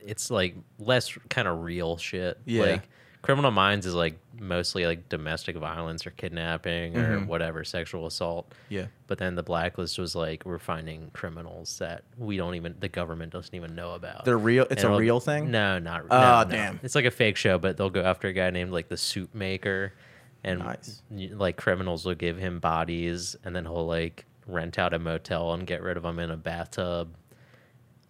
it's 0.00 0.30
like 0.30 0.54
less 0.78 1.16
kind 1.28 1.46
of 1.46 1.62
real 1.62 1.96
shit. 1.96 2.38
Yeah. 2.46 2.62
Like, 2.62 2.88
Criminal 3.22 3.50
Minds 3.50 3.86
is 3.86 3.94
like 3.94 4.18
mostly 4.38 4.84
like 4.84 5.08
domestic 5.08 5.56
violence 5.56 6.06
or 6.06 6.10
kidnapping 6.10 6.94
or 6.98 7.20
Mhm. 7.20 7.26
whatever, 7.26 7.64
sexual 7.64 8.04
assault. 8.06 8.52
Yeah. 8.68 8.86
But 9.06 9.16
then 9.16 9.34
the 9.34 9.42
blacklist 9.42 9.98
was 9.98 10.14
like 10.14 10.44
we're 10.44 10.58
finding 10.58 11.10
criminals 11.14 11.78
that 11.78 12.04
we 12.18 12.36
don't 12.36 12.54
even 12.54 12.74
the 12.80 12.88
government 12.88 13.32
doesn't 13.32 13.54
even 13.54 13.74
know 13.74 13.92
about. 13.94 14.26
They're 14.26 14.36
real. 14.36 14.66
It's 14.70 14.84
And 14.84 14.92
a 14.92 14.96
real 14.98 15.20
thing. 15.20 15.50
No, 15.50 15.78
not. 15.78 16.02
Real. 16.04 16.12
Oh, 16.12 16.18
no, 16.18 16.44
no. 16.44 16.50
damn. 16.50 16.80
It's 16.82 16.94
like 16.94 17.06
a 17.06 17.10
fake 17.10 17.38
show, 17.38 17.56
but 17.56 17.78
they'll 17.78 17.88
go 17.88 18.02
after 18.02 18.28
a 18.28 18.32
guy 18.34 18.50
named 18.50 18.72
like 18.72 18.88
the 18.88 18.98
Suit 18.98 19.34
Maker, 19.34 19.94
and 20.42 20.58
Nice. 20.58 21.00
like 21.10 21.56
criminals 21.56 22.04
will 22.04 22.14
give 22.14 22.36
him 22.36 22.58
bodies, 22.58 23.36
and 23.42 23.56
then 23.56 23.64
he'll 23.64 23.86
like 23.86 24.26
rent 24.46 24.78
out 24.78 24.94
a 24.94 24.98
motel 24.98 25.52
and 25.52 25.66
get 25.66 25.82
rid 25.82 25.96
of 25.96 26.02
them 26.02 26.18
in 26.18 26.30
a 26.30 26.36
bathtub. 26.36 27.14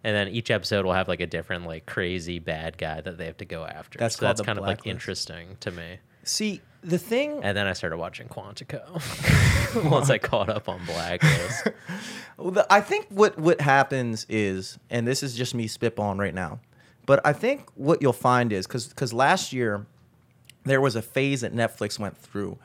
And 0.03 0.15
then 0.15 0.27
each 0.27 0.51
episode 0.51 0.85
will 0.85 0.93
have 0.93 1.07
like 1.07 1.19
a 1.21 1.27
different 1.27 1.65
like 1.65 1.85
crazy 1.85 2.39
bad 2.39 2.77
guy 2.77 3.01
that 3.01 3.17
they 3.17 3.25
have 3.25 3.37
to 3.37 3.45
go 3.45 3.65
after. 3.65 3.97
That's 3.97 4.17
so 4.17 4.25
that's 4.25 4.41
kind 4.41 4.59
of 4.59 4.65
like 4.65 4.85
interesting 4.85 5.57
to 5.61 5.71
me. 5.71 5.99
See, 6.23 6.61
the 6.85 6.97
thing 6.99 7.43
And 7.43 7.57
then 7.57 7.65
I 7.65 7.73
started 7.73 7.97
watching 7.97 8.27
Quantico 8.27 9.01
once 9.89 10.09
I 10.09 10.19
caught 10.19 10.49
up 10.49 10.69
on 10.69 10.85
Blacklist. 10.85 11.67
Well, 12.37 12.51
the, 12.51 12.67
I 12.71 12.81
think 12.81 13.07
what 13.09 13.37
what 13.39 13.61
happens 13.61 14.25
is, 14.29 14.77
and 14.89 15.07
this 15.07 15.23
is 15.23 15.35
just 15.35 15.55
me 15.55 15.67
spitballing 15.67 16.19
right 16.19 16.33
now, 16.33 16.59
but 17.05 17.25
I 17.25 17.33
think 17.33 17.69
what 17.75 18.01
you'll 18.01 18.13
find 18.13 18.53
is 18.53 18.67
because 18.67 18.87
because 18.87 19.13
last 19.13 19.53
year 19.53 19.87
there 20.63 20.81
was 20.81 20.95
a 20.95 21.01
phase 21.01 21.41
that 21.41 21.53
Netflix 21.53 21.97
went 21.97 22.17
through 22.17 22.57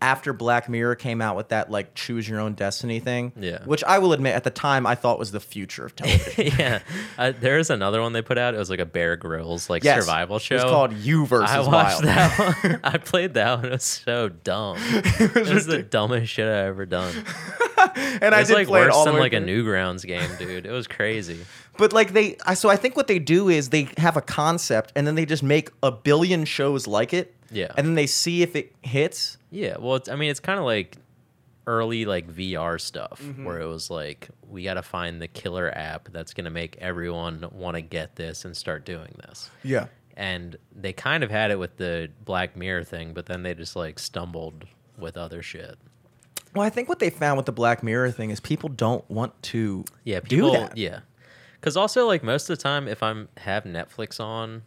after 0.00 0.32
Black 0.32 0.68
Mirror 0.68 0.94
came 0.94 1.20
out 1.20 1.34
with 1.36 1.48
that 1.48 1.70
like 1.72 1.94
choose 1.94 2.28
your 2.28 2.38
own 2.38 2.54
destiny 2.54 3.00
thing. 3.00 3.32
Yeah. 3.36 3.64
Which 3.64 3.82
I 3.82 3.98
will 3.98 4.12
admit 4.12 4.34
at 4.36 4.44
the 4.44 4.50
time 4.50 4.86
I 4.86 4.94
thought 4.94 5.18
was 5.18 5.32
the 5.32 5.40
future 5.40 5.84
of 5.84 5.96
television. 5.96 6.46
yeah, 6.58 6.78
uh, 7.18 7.32
there 7.40 7.58
is 7.58 7.68
another 7.70 8.00
one 8.00 8.12
they 8.12 8.22
put 8.22 8.38
out. 8.38 8.54
It 8.54 8.58
was 8.58 8.70
like 8.70 8.78
a 8.78 8.86
Bear 8.86 9.16
Grylls 9.16 9.68
like 9.68 9.82
Yes. 9.82 10.04
survival 10.04 10.38
show. 10.38 10.54
It 10.54 10.62
was 10.62 10.70
called 10.70 10.92
You 10.92 11.26
versus 11.26 11.50
I 11.50 11.58
watched 11.60 12.02
Wild. 12.02 12.04
that 12.04 12.58
one. 12.62 12.80
I 12.84 12.98
played 12.98 13.34
that 13.34 13.56
one. 13.56 13.64
It 13.66 13.72
was 13.72 13.82
so 13.84 14.28
dumb. 14.28 14.76
it 14.80 15.34
was, 15.48 15.66
the 15.66 15.82
dumbest 15.82 16.32
shit 16.32 16.46
I 16.46 16.66
ever 16.66 16.86
done. 16.86 17.12
and 17.96 18.22
It 18.22 18.32
I 18.32 18.38
was 18.40 18.48
did 18.48 18.54
like 18.54 18.68
play 18.68 18.82
it 18.82 18.84
worse 18.86 18.94
all 18.94 19.04
than 19.04 19.16
like 19.18 19.32
a. 19.32 19.40
Newgrounds 19.40 20.06
game, 20.06 20.30
dude. 20.38 20.64
It 20.66 20.70
was 20.72 20.86
crazy. 20.86 21.40
But 21.78 21.92
like 21.92 22.12
they, 22.12 22.36
I, 22.44 22.54
so 22.54 22.68
I 22.68 22.76
think 22.76 22.96
what 22.96 23.06
they 23.06 23.18
do 23.18 23.48
is 23.48 23.70
they 23.70 23.88
have 23.96 24.16
a 24.16 24.20
concept 24.20 24.92
and 24.96 25.06
then 25.06 25.14
they 25.14 25.24
just 25.24 25.42
make 25.42 25.70
a 25.82 25.90
billion 25.90 26.44
shows 26.44 26.86
like 26.86 27.14
it. 27.14 27.34
Yeah. 27.50 27.68
And 27.76 27.86
then 27.86 27.94
they 27.94 28.06
see 28.06 28.42
if 28.42 28.54
it 28.56 28.74
hits. 28.82 29.38
Yeah, 29.50 29.76
well, 29.78 29.94
it's, 29.96 30.08
I 30.08 30.16
mean, 30.16 30.30
it's 30.30 30.40
kind 30.40 30.58
of 30.58 30.64
like 30.66 30.96
early 31.66 32.04
like 32.04 32.26
VR 32.30 32.80
stuff 32.80 33.20
Mm-hmm. 33.22 33.44
where 33.44 33.60
it 33.60 33.66
was 33.66 33.90
like 33.90 34.28
we 34.48 34.64
got 34.64 34.74
to 34.74 34.82
find 34.82 35.20
the 35.22 35.28
killer 35.28 35.70
app 35.76 36.08
that's 36.12 36.34
going 36.34 36.44
to 36.46 36.50
make 36.50 36.76
everyone 36.78 37.46
want 37.52 37.76
to 37.76 37.80
get 37.82 38.16
this 38.16 38.44
and 38.44 38.56
start 38.56 38.84
doing 38.84 39.14
this. 39.26 39.50
Yeah. 39.62 39.86
And 40.16 40.56
they 40.74 40.92
kind 40.92 41.22
of 41.22 41.30
had 41.30 41.50
it 41.50 41.58
with 41.58 41.76
the 41.76 42.10
Black 42.24 42.56
Mirror 42.56 42.84
thing, 42.84 43.12
but 43.14 43.26
then 43.26 43.42
they 43.44 43.54
just 43.54 43.76
like 43.76 43.98
stumbled 43.98 44.64
with 44.98 45.16
other 45.16 45.42
shit. 45.42 45.76
Well, 46.54 46.64
I 46.66 46.70
think 46.70 46.88
what 46.88 46.98
they 46.98 47.10
found 47.10 47.36
with 47.36 47.46
the 47.46 47.52
Black 47.52 47.82
Mirror 47.84 48.10
thing 48.10 48.30
is 48.30 48.40
people 48.40 48.68
don't 48.68 49.08
want 49.10 49.40
to 49.44 49.84
Yeah, 50.04 50.20
do 50.20 50.50
that. 50.50 50.76
Yeah, 50.76 51.00
because 51.60 51.76
also 51.76 52.06
like 52.06 52.22
most 52.22 52.48
of 52.50 52.56
the 52.56 52.62
time, 52.62 52.88
if 52.88 53.02
I'm 53.02 53.28
have 53.38 53.64
Netflix 53.64 54.20
on, 54.20 54.62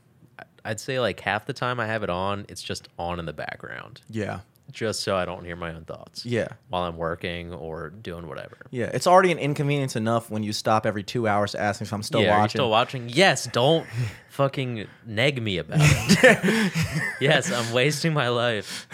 I'd 0.65 0.79
say 0.79 0.99
like 0.99 1.19
half 1.19 1.45
the 1.45 1.53
time 1.53 1.79
I 1.79 1.87
have 1.87 2.03
it 2.03 2.09
on, 2.09 2.45
it's 2.49 2.61
just 2.61 2.87
on 2.99 3.19
in 3.19 3.25
the 3.25 3.33
background, 3.33 4.01
Yeah. 4.09 4.41
just 4.71 5.01
so 5.01 5.15
I 5.15 5.25
don't 5.25 5.43
hear 5.43 5.55
my 5.55 5.73
own 5.73 5.85
thoughts. 5.85 6.25
Yeah. 6.25 6.47
while 6.69 6.83
I'm 6.83 6.97
working 6.97 7.51
or 7.53 7.89
doing 7.89 8.27
whatever. 8.27 8.57
Yeah. 8.69 8.91
It's 8.93 9.07
already 9.07 9.31
an 9.31 9.39
inconvenience 9.39 9.95
enough 9.95 10.29
when 10.29 10.43
you 10.43 10.53
stop 10.53 10.85
every 10.85 11.03
two 11.03 11.27
hours 11.27 11.51
to 11.53 11.59
ask 11.59 11.81
me 11.81 11.85
if 11.85 11.93
I'm 11.93 12.03
still 12.03 12.21
yeah, 12.21 12.37
watching. 12.37 12.59
still 12.59 12.69
watching? 12.69 13.09
Yes. 13.09 13.45
Don't 13.47 13.85
fucking 14.29 14.87
neg 15.05 15.41
me 15.41 15.57
about 15.57 15.79
it. 15.81 16.73
yes, 17.19 17.51
I'm 17.51 17.73
wasting 17.73 18.13
my 18.13 18.29
life. 18.29 18.87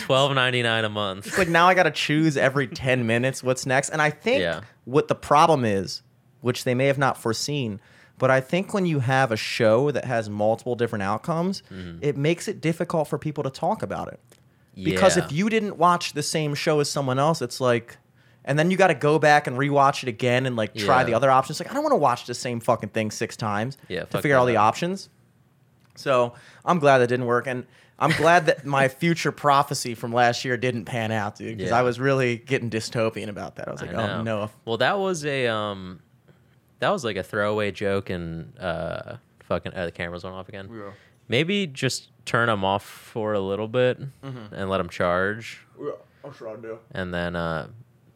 Twelve 0.00 0.34
ninety 0.34 0.62
nine 0.62 0.84
a 0.84 0.88
month. 0.88 1.26
it's 1.26 1.38
like 1.38 1.48
now 1.48 1.68
I 1.68 1.74
got 1.74 1.84
to 1.84 1.90
choose 1.90 2.36
every 2.36 2.66
10 2.66 3.06
minutes 3.06 3.42
what's 3.42 3.66
next. 3.66 3.90
And 3.90 4.00
I 4.02 4.10
think 4.10 4.40
Yeah. 4.40 4.62
what 4.84 5.08
the 5.08 5.14
problem 5.14 5.64
is, 5.64 6.02
which 6.40 6.64
they 6.64 6.74
may 6.74 6.86
have 6.86 6.98
not 6.98 7.16
foreseen, 7.18 7.80
but 8.18 8.30
I 8.30 8.40
think 8.40 8.74
when 8.74 8.86
you 8.86 9.00
have 9.00 9.32
a 9.32 9.36
show 9.36 9.90
that 9.90 10.04
has 10.04 10.28
multiple 10.30 10.74
different 10.74 11.02
outcomes, 11.02 11.62
Mm-hmm. 11.70 11.98
it 12.02 12.16
makes 12.16 12.48
it 12.48 12.60
difficult 12.60 13.08
for 13.08 13.18
people 13.18 13.42
to 13.44 13.50
talk 13.50 13.82
about 13.82 14.08
it. 14.08 14.20
Because 14.82 15.16
if 15.18 15.30
you 15.32 15.50
didn't 15.50 15.76
watch 15.76 16.12
the 16.14 16.22
same 16.22 16.54
show 16.54 16.80
as 16.80 16.88
someone 16.88 17.18
else, 17.18 17.42
it's 17.42 17.60
like, 17.60 17.98
and 18.46 18.58
then 18.58 18.70
you 18.70 18.76
got 18.78 18.86
to 18.86 18.94
go 18.94 19.18
back 19.18 19.46
and 19.46 19.58
rewatch 19.58 20.02
it 20.02 20.08
again 20.08 20.46
and 20.46 20.56
like 20.56 20.74
try 20.74 21.00
Yeah. 21.00 21.04
the 21.04 21.14
other 21.14 21.30
options. 21.30 21.60
Like, 21.60 21.70
I 21.70 21.74
don't 21.74 21.82
want 21.82 21.92
to 21.92 21.96
watch 21.98 22.24
the 22.26 22.32
same 22.34 22.60
fucking 22.60 22.88
thing 22.90 23.10
six 23.10 23.36
times 23.36 23.76
Yeah, 23.88 24.04
to 24.04 24.22
figure 24.22 24.36
out 24.36 24.40
all 24.40 24.46
the 24.46 24.56
options. 24.56 25.10
So 25.96 26.32
I'm 26.64 26.78
glad 26.78 26.98
that 26.98 27.08
didn't 27.08 27.26
work, 27.26 27.46
and 27.46 27.66
I'm 27.98 28.12
glad 28.12 28.46
that 28.46 28.64
my 28.64 28.88
future 29.02 29.32
prophecy 29.32 29.94
from 29.94 30.12
last 30.12 30.44
year 30.44 30.56
didn't 30.56 30.86
pan 30.86 31.12
out, 31.12 31.36
dude. 31.36 31.58
Because 31.58 31.70
Yeah. 31.72 31.78
I 31.78 31.82
was 31.82 32.00
really 32.00 32.36
getting 32.38 32.70
dystopian 32.70 33.28
about 33.28 33.56
that. 33.56 33.68
I 33.68 33.72
was 33.72 33.80
like, 33.82 33.92
I 33.94 34.12
oh 34.14 34.22
no. 34.22 34.50
Well, 34.64 34.78
that 34.78 34.98
was 34.98 35.24
a 35.26 35.46
um, 35.48 36.00
that 36.80 36.90
was 36.90 37.04
like 37.04 37.16
a 37.16 37.22
throwaway 37.22 37.70
joke 37.70 38.10
and 38.10 38.58
uh, 38.58 39.16
fucking 39.44 39.72
uh, 39.74 39.86
the 39.86 39.92
cameras 39.92 40.24
went 40.24 40.34
off 40.36 40.48
again. 40.48 40.68
Maybe 41.28 41.66
just 41.66 42.08
turn 42.26 42.48
them 42.48 42.64
off 42.64 42.84
for 42.84 43.32
a 43.34 43.40
little 43.40 43.68
bit 43.68 44.00
Mm-hmm. 44.22 44.54
and 44.54 44.68
let 44.68 44.78
them 44.78 44.88
charge, 44.88 45.64
I'm 46.24 46.32
sure 46.34 46.48
I 46.48 46.56
do. 46.56 46.78
and 46.92 47.14
then 47.14 47.36
uh, 47.36 47.68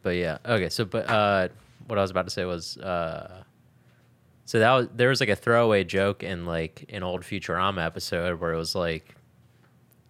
but 0.03 0.15
yeah, 0.17 0.37
okay. 0.45 0.69
So 0.69 0.85
but 0.85 1.09
uh, 1.09 1.47
what 1.87 1.97
I 1.97 2.01
was 2.01 2.11
about 2.11 2.25
to 2.25 2.31
say 2.31 2.45
was 2.45 2.77
uh. 2.77 3.43
So 4.47 4.59
that 4.59 4.71
was 4.73 4.87
there 4.93 5.09
was 5.09 5.19
like 5.21 5.29
a 5.29 5.35
throwaway 5.35 5.83
joke 5.83 6.21
in 6.21 6.45
like 6.45 6.85
an 6.89 7.01
old 7.01 7.21
Futurama 7.23 7.83
episode 7.83 8.39
where 8.39 8.53
it 8.53 8.57
was 8.57 8.75
like 8.75 9.15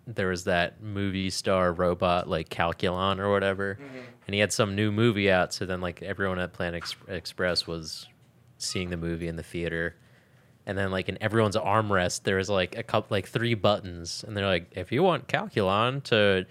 there 0.07 0.27
was 0.27 0.43
that 0.43 0.81
movie 0.83 1.29
star 1.29 1.71
robot 1.71 2.27
like 2.29 2.49
Calculon 2.49 3.19
or 3.19 3.31
whatever, 3.31 3.79
and 4.27 4.33
he 4.33 4.39
had 4.41 4.51
some 4.51 4.75
new 4.75 4.91
movie 4.91 5.31
out. 5.31 5.53
So 5.53 5.65
then 5.65 5.79
like 5.79 6.03
everyone 6.03 6.37
at 6.39 6.51
Planet 6.51 6.75
Ex- 6.83 6.95
Express 7.07 7.65
was 7.65 8.07
seeing 8.57 8.89
the 8.89 8.97
movie 8.97 9.27
in 9.27 9.35
the 9.35 9.43
theater, 9.43 9.95
and 10.65 10.77
then 10.77 10.91
like 10.91 11.09
in 11.09 11.17
everyone's 11.21 11.55
armrest 11.55 12.23
there 12.23 12.37
was 12.37 12.49
like 12.49 12.77
a 12.77 12.83
couple 12.83 13.07
like 13.15 13.27
three 13.27 13.53
buttons, 13.53 14.23
and 14.27 14.35
they're 14.35 14.45
like, 14.47 14.71
if 14.75 14.91
you 14.91 15.03
want 15.03 15.27
Calculon 15.27 16.01
to 16.05 16.45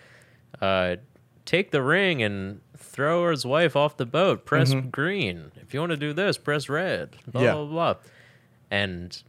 uh, 0.60 0.96
take 1.44 1.70
the 1.70 1.82
ring 1.82 2.22
and 2.22 2.60
throw 2.76 3.30
his 3.30 3.44
wife 3.44 3.74
off 3.76 3.96
the 3.96 4.06
boat, 4.06 4.44
press 4.44 4.72
green. 4.90 5.50
If 5.56 5.74
you 5.74 5.80
want 5.80 5.90
to 5.90 5.96
do 5.96 6.12
this, 6.12 6.38
press 6.38 6.68
red. 6.68 7.16
Blah 7.26 7.42
Yeah. 7.42 7.52
blah 7.54 7.64
blah. 7.64 7.94
And 8.70 9.22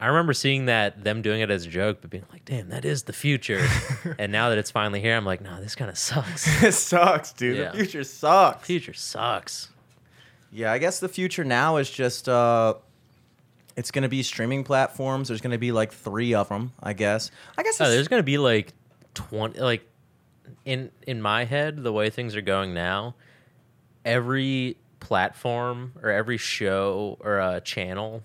I 0.00 0.06
remember 0.06 0.32
seeing 0.32 0.66
that 0.66 1.04
them 1.04 1.22
doing 1.22 1.40
it 1.42 1.50
as 1.50 1.64
a 1.64 1.68
joke, 1.68 1.98
but 2.00 2.10
being 2.10 2.24
like, 2.32 2.44
"Damn, 2.44 2.68
that 2.70 2.84
is 2.84 3.04
the 3.04 3.12
future." 3.12 3.64
and 4.18 4.32
now 4.32 4.48
that 4.48 4.58
it's 4.58 4.70
finally 4.70 5.00
here, 5.00 5.16
I'm 5.16 5.24
like, 5.24 5.40
"No, 5.40 5.60
this 5.60 5.74
kind 5.74 5.90
of 5.90 5.96
sucks. 5.98 6.46
it 6.62 6.72
sucks, 6.74 7.32
dude. 7.32 7.56
Yeah. 7.56 7.70
The 7.70 7.78
future 7.78 8.04
sucks. 8.04 8.60
the 8.60 8.66
future 8.66 8.94
sucks." 8.94 9.68
Yeah, 10.52 10.70
I 10.70 10.78
guess 10.78 11.00
the 11.00 11.08
future 11.08 11.44
now 11.44 11.78
is 11.78 11.90
just 11.90 12.28
uh 12.28 12.74
it's 13.74 13.90
going 13.90 14.02
to 14.02 14.08
be 14.10 14.22
streaming 14.22 14.64
platforms. 14.64 15.28
There's 15.28 15.40
going 15.40 15.52
to 15.52 15.58
be 15.58 15.72
like 15.72 15.92
3 15.92 16.34
of 16.34 16.50
them, 16.50 16.72
I 16.82 16.92
guess. 16.92 17.30
I 17.56 17.62
guess 17.62 17.80
Oh, 17.80 17.88
there's 17.88 18.06
gonna 18.06 18.22
be 18.22 18.36
like 18.36 18.74
twenty. 19.14 19.58
Like 19.60 19.88
in 20.66 20.90
in 21.06 21.22
my 21.22 21.44
head, 21.44 21.82
the 21.82 21.92
way 21.92 22.10
things 22.10 22.36
are 22.36 22.42
going 22.42 22.74
now, 22.74 23.14
every 24.04 24.76
platform 25.00 25.92
or 26.02 26.10
every 26.10 26.36
show 26.36 27.16
or 27.20 27.40
uh, 27.40 27.60
channel, 27.60 28.22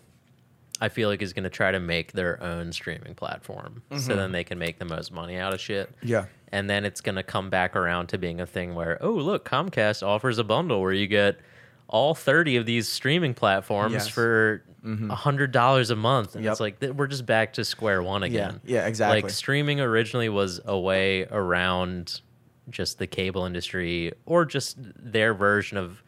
I 0.81 0.89
feel 0.89 1.09
like 1.09 1.21
is 1.21 1.33
gonna 1.33 1.49
try 1.49 1.71
to 1.71 1.79
make 1.79 2.11
their 2.11 2.41
own 2.43 2.71
streaming 2.71 3.15
platform, 3.15 3.81
so 3.97 4.15
then 4.15 4.31
they 4.31 4.43
can 4.43 4.59
make 4.59 4.79
the 4.79 4.85
most 4.85 5.11
money 5.11 5.37
out 5.37 5.53
of 5.53 5.59
shit. 5.59 5.89
Yeah. 6.03 6.25
and 6.51 6.69
then 6.69 6.85
it's 6.85 7.01
gonna 7.01 7.23
come 7.23 7.49
back 7.49 7.75
around 7.75 8.07
to 8.07 8.17
being 8.17 8.39
a 8.39 8.45
thing 8.45 8.75
where 8.75 8.97
oh 9.01 9.11
look, 9.13 9.47
Comcast 9.47 10.05
offers 10.05 10.37
a 10.37 10.43
bundle 10.43 10.81
where 10.81 10.93
you 10.93 11.07
get 11.07 11.39
all 11.89 12.13
30 12.13 12.57
of 12.57 12.65
these 12.65 12.87
streaming 12.87 13.33
platforms 13.33 13.93
Yes. 13.93 14.07
for 14.07 14.63
a 14.83 15.15
hundred 15.15 15.51
dollars 15.51 15.89
a 15.89 15.95
month 15.97 16.35
and 16.35 16.43
Yep. 16.45 16.51
it's 16.51 16.59
like 16.61 16.81
we're 16.95 17.07
just 17.07 17.25
back 17.25 17.53
to 17.53 17.65
square 17.65 18.01
one 18.01 18.23
again 18.23 18.61
yeah, 18.63 18.87
exactly. 18.87 19.21
like 19.21 19.29
streaming 19.31 19.81
originally 19.81 20.29
was 20.29 20.61
a 20.65 20.79
way 20.79 21.25
around 21.25 22.21
just 22.69 22.97
the 22.97 23.07
cable 23.07 23.43
industry 23.45 24.13
or 24.25 24.45
just 24.45 24.77
their 24.79 25.33
version 25.33 25.77
of 25.77 26.01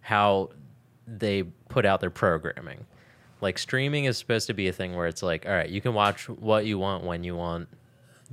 how 0.00 0.50
they 1.06 1.42
put 1.68 1.84
out 1.86 2.00
their 2.00 2.10
programming. 2.10 2.84
Like 3.40 3.58
streaming 3.58 4.06
is 4.06 4.16
supposed 4.18 4.46
to 4.48 4.54
be 4.54 4.68
a 4.68 4.72
thing 4.72 4.94
where 4.96 5.06
it's 5.06 5.22
like, 5.22 5.46
all 5.46 5.52
right, 5.52 5.68
you 5.68 5.80
can 5.80 5.94
watch 5.94 6.28
what 6.28 6.64
you 6.66 6.78
want 6.78 7.04
when 7.04 7.22
you 7.24 7.36
want. 7.36 7.68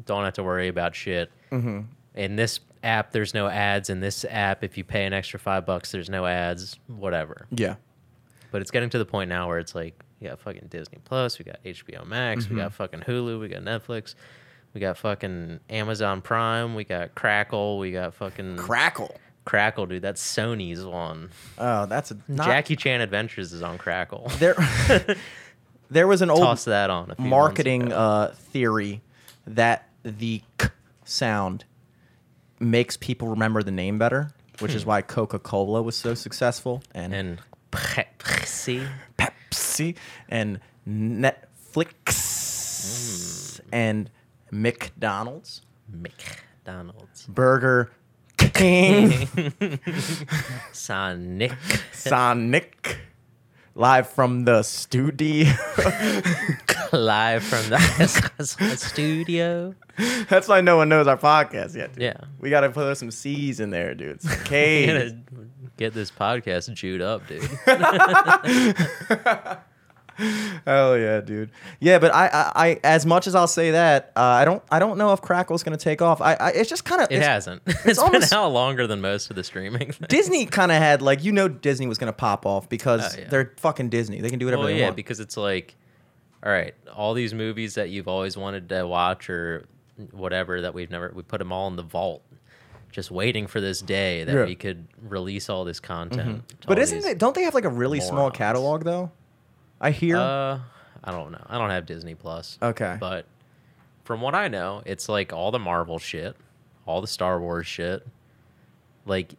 Don't 0.05 0.23
have 0.23 0.33
to 0.35 0.43
worry 0.43 0.69
about 0.69 0.95
shit. 0.95 1.29
Mm-hmm. 1.51 1.81
In 2.15 2.35
this 2.35 2.59
app, 2.83 3.11
there's 3.11 3.33
no 3.33 3.47
ads. 3.47 3.89
In 3.89 3.99
this 3.99 4.25
app, 4.29 4.63
if 4.63 4.77
you 4.77 4.83
pay 4.83 5.05
an 5.05 5.13
extra 5.13 5.39
five 5.39 5.65
bucks, 5.65 5.91
there's 5.91 6.09
no 6.09 6.25
ads. 6.25 6.77
Whatever. 6.87 7.47
Yeah. 7.51 7.75
But 8.51 8.61
it's 8.61 8.69
getting 8.71 8.89
to 8.91 8.97
the 8.99 9.05
point 9.05 9.29
now 9.29 9.47
where 9.47 9.57
it's 9.59 9.73
like, 9.73 10.03
we 10.19 10.27
got 10.27 10.39
fucking 10.39 10.67
Disney 10.69 10.99
Plus, 11.03 11.39
we 11.39 11.45
got 11.45 11.61
HBO 11.63 12.05
Max, 12.05 12.49
we 12.49 12.55
got 12.55 12.67
Mm-hmm. 12.71 12.75
fucking 12.75 12.99
Hulu, 13.01 13.39
we 13.39 13.47
got 13.49 13.61
Netflix, 13.63 14.15
we 14.73 14.79
got 14.79 14.97
fucking 14.97 15.59
Amazon 15.69 16.21
Prime, 16.21 16.75
we 16.75 16.83
got 16.83 17.13
Crackle, 17.15 17.77
we 17.79 17.91
got 17.91 18.13
fucking 18.13 18.57
Crackle. 18.57 19.15
Crackle, 19.45 19.87
dude. 19.87 20.01
That's 20.01 20.23
Sony's 20.23 20.85
one. 20.85 21.29
Oh, 21.57 21.85
that's 21.87 22.11
a 22.11 22.17
not, 22.29 22.45
Jackie 22.45 22.77
Chan 22.77 23.01
Adventures 23.01 23.51
is 23.51 23.61
on 23.61 23.77
Crackle. 23.77 24.31
there 24.39 24.55
there 25.89 26.07
was 26.07 26.21
an 26.21 26.29
old 26.29 26.41
Toss 26.41 26.63
that 26.65 26.89
on. 26.89 27.11
a 27.11 27.15
few 27.15 27.23
months 27.23 27.29
marketing 27.29 27.91
uh, 27.91 28.33
theory 28.37 29.01
that 29.45 29.89
the 30.03 30.41
k 30.57 30.67
sound 31.03 31.65
makes 32.59 32.97
people 32.97 33.27
remember 33.29 33.63
the 33.63 33.71
name 33.71 33.97
better, 33.97 34.31
which 34.59 34.73
is 34.73 34.85
why 34.85 35.01
Coca-Cola 35.01 35.81
was 35.81 35.95
so 35.95 36.13
successful 36.13 36.81
and, 36.93 37.13
Hmm. 37.13 37.19
and 37.19 37.41
Pepsi. 37.71 38.87
Pepsi 39.17 39.95
and 40.29 40.59
Netflix 40.87 42.43
Mm. 42.83 43.59
and 43.71 44.09
McDonald's, 44.51 45.61
McDonald's. 45.87 47.25
Burger 47.27 47.91
King, 48.37 49.27
Sonic. 50.71 51.53
Sonic, 51.93 52.97
live 53.75 54.09
from 54.09 54.45
the 54.45 54.63
studio. 54.63 55.51
Live 56.91 57.43
from 57.43 57.69
the 57.69 58.75
studio. 58.77 59.73
That's 60.29 60.47
why 60.47 60.61
no 60.61 60.77
one 60.77 60.89
knows 60.89 61.07
our 61.07 61.17
podcast 61.17 61.75
yet. 61.75 61.93
Dude. 61.93 62.03
Yeah. 62.03 62.17
We 62.39 62.51
got 62.51 62.61
to 62.61 62.69
put 62.69 62.95
some 62.97 63.09
C's 63.09 63.59
in 63.59 63.71
there, 63.71 63.95
dude. 63.95 64.21
Some 64.21 64.37
You 64.51 65.71
get 65.77 65.95
this 65.95 66.11
podcast 66.11 66.75
chewed 66.75 67.01
up, 67.01 67.23
dude. 67.27 67.49
Hell 70.17 70.97
yeah, 70.97 71.21
dude. 71.21 71.49
Yeah, 71.79 71.99
but 71.99 72.13
I, 72.13 72.27
I, 72.27 72.51
I, 72.67 72.79
as 72.83 73.05
much 73.05 73.27
as 73.27 73.35
I'll 73.35 73.47
say 73.47 73.71
that, 73.71 74.11
uh, 74.15 74.21
I 74.21 74.45
don't, 74.45 74.61
I 74.71 74.79
don't 74.79 74.97
know 74.97 75.11
if 75.13 75.21
Crackle's 75.21 75.63
gonna 75.63 75.77
take 75.77 76.01
off. 76.01 76.21
I, 76.21 76.33
I 76.35 76.49
it's 76.51 76.69
just 76.69 76.85
kind 76.85 77.01
of, 77.01 77.11
It 77.11 77.21
hasn't. 77.21 77.61
it's 77.85 77.97
almost- 77.99 78.29
been 78.29 78.37
out 78.37 78.49
longer 78.51 78.85
than 78.87 79.01
most 79.01 79.29
of 79.29 79.35
the 79.35 79.43
streaming. 79.43 79.91
things. 79.91 80.07
Disney 80.09 80.45
kind 80.45 80.71
of 80.71 80.77
had 80.77 81.01
like, 81.01 81.23
you 81.23 81.31
know, 81.31 81.47
Disney 81.47 81.87
was 81.87 81.97
gonna 81.97 82.13
pop 82.13 82.45
off 82.45 82.69
because 82.69 83.15
Oh, 83.15 83.19
yeah. 83.21 83.29
they're 83.29 83.53
fucking 83.57 83.89
Disney. 83.89 84.21
They 84.21 84.29
can 84.29 84.39
do 84.39 84.45
whatever 84.45 84.61
Well, 84.63 84.67
they 84.73 84.79
yeah, 84.79 84.85
want. 84.85 84.95
because 84.95 85.19
it's 85.19 85.37
like, 85.37 85.75
all 86.45 86.51
right, 86.51 86.75
all 86.93 87.13
these 87.13 87.33
movies 87.33 87.75
that 87.75 87.89
you've 87.89 88.07
always 88.07 88.37
wanted 88.37 88.69
to 88.69 88.85
watch 88.87 89.29
or 89.29 89.65
whatever 90.11 90.61
that 90.61 90.73
we've 90.73 90.89
never, 90.91 91.11
we 91.15 91.23
put 91.23 91.37
them 91.39 91.51
all 91.51 91.67
in 91.67 91.75
the 91.75 91.83
vault, 91.83 92.23
just 92.91 93.09
waiting 93.11 93.47
for 93.47 93.61
this 93.61 93.79
day 93.81 94.23
that 94.23 94.31
Yeah. 94.31 94.39
Mm-hmm. 94.39 94.47
we 94.49 94.55
could 94.55 94.87
release 95.01 95.49
all 95.49 95.63
this 95.65 95.79
content. 95.79 96.47
to 96.61 96.67
but 96.67 96.77
all 96.77 96.83
isn't 96.83 97.05
it? 97.05 97.17
Don't 97.17 97.33
they 97.33 97.43
have 97.43 97.53
like 97.55 97.65
a 97.65 97.69
really 97.69 97.99
small 97.99 98.29
catalog 98.29 98.83
though? 98.83 99.11
I 99.83 99.91
hear. 99.91 100.17
Uh, 100.17 100.59
I 101.03 101.11
don't 101.11 101.31
know. 101.31 101.45
I 101.47 101.57
don't 101.57 101.69
have 101.69 101.85
Disney 101.85 102.15
Plus. 102.15 102.57
Okay. 102.61 102.97
But 102.99 103.25
from 104.05 104.21
what 104.21 104.33
I 104.35 104.47
know, 104.47 104.81
it's 104.85 105.07
like 105.09 105.33
all 105.33 105.51
the 105.51 105.59
Marvel 105.59 105.99
shit, 105.99 106.35
all 106.85 107.01
the 107.01 107.07
Star 107.07 107.39
Wars 107.39 107.67
shit. 107.67 108.07
Like 109.05 109.35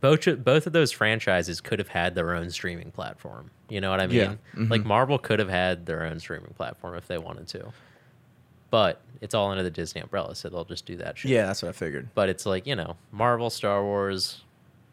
both 0.00 0.26
both 0.42 0.66
of 0.66 0.72
those 0.72 0.90
franchises 0.90 1.60
could 1.60 1.78
have 1.78 1.88
had 1.88 2.14
their 2.14 2.34
own 2.34 2.50
streaming 2.50 2.90
platform. 2.90 3.50
You 3.68 3.80
know 3.80 3.90
what 3.90 4.00
I 4.00 4.06
mean? 4.06 4.16
Yeah. 4.16 4.34
Mhm. 4.56 4.70
Like 4.70 4.84
Marvel 4.84 5.18
could 5.18 5.38
have 5.38 5.50
had 5.50 5.84
their 5.86 6.02
own 6.04 6.18
streaming 6.20 6.54
platform 6.56 6.96
if 6.96 7.06
they 7.06 7.18
wanted 7.18 7.46
to. 7.48 7.72
But 8.70 9.00
it's 9.20 9.34
all 9.34 9.50
under 9.50 9.62
the 9.62 9.70
Disney 9.70 10.00
umbrella, 10.00 10.34
so 10.34 10.48
they'll 10.48 10.64
just 10.64 10.84
do 10.86 10.96
that 10.96 11.18
shit. 11.18 11.30
yeah, 11.30 11.46
that's 11.46 11.62
what 11.62 11.68
I 11.70 11.72
figured. 11.72 12.08
But 12.14 12.28
it's 12.28 12.44
like, 12.44 12.66
you 12.66 12.76
know, 12.76 12.96
Marvel, 13.12 13.48
Star 13.50 13.82
Wars, 13.82 14.42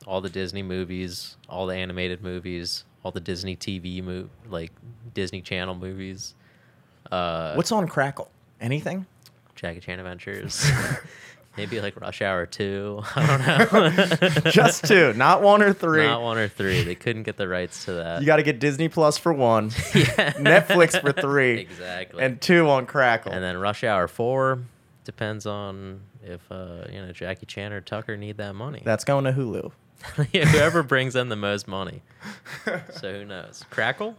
all 0.08 0.22
the 0.22 0.30
Disney 0.30 0.64
movies, 0.64 1.36
all 1.50 1.66
the 1.68 1.76
animated 1.76 2.22
movies, 2.22 2.86
all 3.06 3.12
the 3.12 3.20
Disney 3.20 3.56
TV 3.56 4.04
move 4.04 4.30
like 4.50 4.72
Disney 5.14 5.40
Channel 5.42 5.76
movies. 5.76 6.34
Uh 7.12 7.54
What's 7.54 7.72
on 7.72 7.88
Crackle? 7.88 8.32
Anything? 8.60 9.06
Jackie 9.54 9.80
Chan 9.80 10.00
Adventures. 10.00 10.66
Maybe 11.58 11.80
like 11.80 12.02
Rush 12.02 12.22
Hour 12.22 12.46
2. 12.48 13.02
I 13.16 13.28
don't 13.28 13.94
know. 14.36 14.42
Just 14.52 14.86
two, 14.86 15.14
not 15.14 15.42
one 15.44 15.62
or 15.62 15.72
three. 15.72 16.04
Not 16.04 16.22
one 16.24 16.38
or 16.40 16.50
three. 16.50 16.84
They 16.84 16.96
couldn't 16.96 17.24
get 17.24 17.38
the 17.38 17.48
rights 17.48 17.86
to 17.86 17.94
that. 17.94 18.20
You 18.22 18.26
got 18.26 18.38
to 18.38 18.44
get 18.44 18.60
Disney 18.60 18.90
Plus 18.90 19.18
for 19.18 19.32
one, 19.32 19.66
yeah. 19.94 20.34
Netflix 20.34 21.00
for 21.00 21.14
three, 21.14 21.60
Exactly. 21.60 22.22
and 22.24 22.42
two 22.42 22.68
on 22.68 22.86
Crackle. 22.88 23.32
And 23.32 23.42
then 23.42 23.58
Rush 23.58 23.84
Hour 23.86 24.08
4 24.10 24.60
depends 25.06 25.46
on 25.46 26.02
if 26.24 26.42
uh, 26.52 26.86
you 26.92 27.02
know 27.02 27.12
Jackie 27.14 27.46
Chan 27.46 27.72
or 27.72 27.80
Tucker 27.82 28.18
need 28.18 28.38
that 28.38 28.56
money. 28.56 28.82
That's 28.84 29.06
going 29.06 29.24
to 29.26 29.32
Hulu. 29.32 29.72
Yeah, 30.32 30.46
whoever 30.48 30.84
brings 30.84 31.16
in 31.16 31.30
the 31.30 31.36
most 31.36 31.68
money. 31.68 32.02
So 32.94 33.14
who 33.14 33.26
knows? 33.26 33.64
Crackle, 33.70 34.16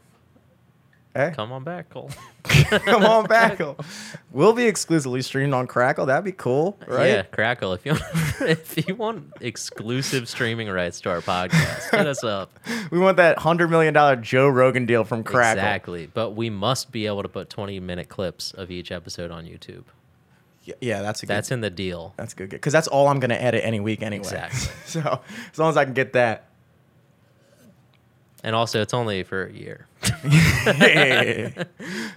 Eh? 1.15 1.31
come 1.31 1.51
on 1.51 1.65
back, 1.65 1.89
Cole. 1.89 2.11
Come 2.45 3.05
on, 3.05 3.27
back, 3.27 3.57
Crackle. 3.57 3.77
We'll 4.33 4.53
be 4.53 4.67
exclusively 4.67 5.23
streamed 5.23 5.55
on 5.55 5.67
Crackle. 5.67 6.07
That'd 6.07 6.25
be 6.25 6.33
cool, 6.33 6.79
right? 6.87 7.07
Yeah, 7.07 7.23
Crackle. 7.23 7.73
If 7.73 7.87
you 7.87 7.93
want, 7.93 8.03
if 8.43 8.87
you 8.89 8.95
want 8.95 9.33
exclusive 9.41 10.29
streaming 10.29 10.69
rights 10.69 11.01
to 11.03 11.11
our 11.11 11.23
podcast, 11.23 11.91
hit 11.91 12.07
us 12.07 12.23
up. 12.23 12.53
We 12.91 12.99
want 12.99 13.17
that 13.17 13.39
hundred 13.39 13.71
million 13.71 13.95
dollar 13.95 14.17
Joe 14.17 14.47
Rogan 14.49 14.85
deal 14.85 15.05
from 15.05 15.25
Crackle. 15.25 15.61
Exactly. 15.63 16.07
But 16.13 16.33
we 16.33 16.51
must 16.51 16.93
be 16.93 17.07
able 17.07 17.23
to 17.23 17.29
put 17.31 17.49
20 17.49 17.81
minute 17.81 18.09
clips 18.11 18.53
of 18.53 18.71
each 18.71 18.93
episode 18.93 19.31
on 19.31 19.45
YouTube. 19.47 19.85
Y- 20.67 20.75
Yeah, 20.81 21.03
that's 21.03 21.23
a 21.23 21.27
good. 21.27 21.35
That's 21.35 21.51
in 21.51 21.61
the 21.61 21.71
deal. 21.71 22.15
that's 22.17 22.35
good. 22.35 22.51
Because 22.51 22.73
that's 22.73 22.89
all 22.89 23.09
I'm 23.09 23.21
gonna 23.21 23.35
edit 23.35 23.63
any 23.65 23.81
week 23.81 24.03
anyway. 24.03 24.23
Exactly. 24.25 24.73
so 24.87 25.21
as 25.53 25.59
long 25.59 25.71
as 25.71 25.77
I 25.77 25.85
can 25.85 25.95
get 25.95 26.13
that. 26.15 26.49
And 28.45 28.55
also, 28.55 28.81
it's 28.81 28.95
only 28.95 29.25
for 29.25 29.47
a 29.47 29.53
year. 29.53 29.87
Yeah, 30.05 30.21
yeah, 30.67 31.23
yeah, 31.23 31.49
yeah. 31.57 31.65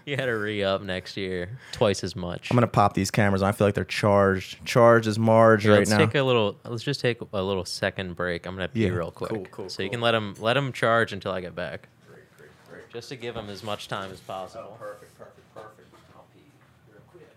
You 0.05 0.15
had 0.15 0.25
to 0.25 0.33
re 0.33 0.63
up 0.63 0.81
next 0.83 1.17
year, 1.17 1.57
twice 1.71 2.03
as 2.03 2.15
much. 2.15 2.51
I'm 2.51 2.55
gonna 2.55 2.67
pop 2.67 2.93
these 2.93 3.09
cameras. 3.09 3.41
on. 3.41 3.49
I 3.49 3.51
feel 3.51 3.65
like 3.65 3.73
they're 3.73 3.83
charged. 3.83 4.63
Charged 4.63 5.07
as 5.07 5.17
Marge 5.17 5.63
Here, 5.63 5.71
right 5.71 5.79
let's 5.79 5.89
now. 5.89 5.97
take 5.97 6.13
a 6.15 6.21
little. 6.21 6.55
Let's 6.65 6.83
just 6.83 6.99
take 7.01 7.19
a 7.33 7.41
little 7.41 7.65
second 7.65 8.15
break. 8.15 8.45
I'm 8.45 8.53
gonna 8.55 8.67
pee 8.67 8.83
Yeah, 8.83 8.89
real 8.89 9.09
quick, 9.11 9.31
cool, 9.31 9.45
cool, 9.51 9.69
so 9.69 9.81
you 9.81 9.89
can 9.89 10.01
let 10.01 10.11
them 10.11 10.35
let 10.39 10.53
them 10.53 10.71
charge 10.71 11.13
until 11.13 11.31
I 11.31 11.41
get 11.41 11.55
back. 11.55 11.87
Great, 12.07 12.19
great, 12.37 12.49
great. 12.69 12.89
Just 12.93 13.09
to 13.09 13.15
give 13.15 13.33
them 13.33 13.49
as 13.49 13.63
much 13.63 13.87
time 13.87 14.11
as 14.11 14.19
possible. 14.19 14.71
Oh, 14.73 14.77
perfect, 14.77 15.17
perfect, 15.17 15.53
perfect. 15.55 15.87
I'll 16.15 16.25
pee 16.33 16.41
real 16.91 17.01
quick. 17.11 17.27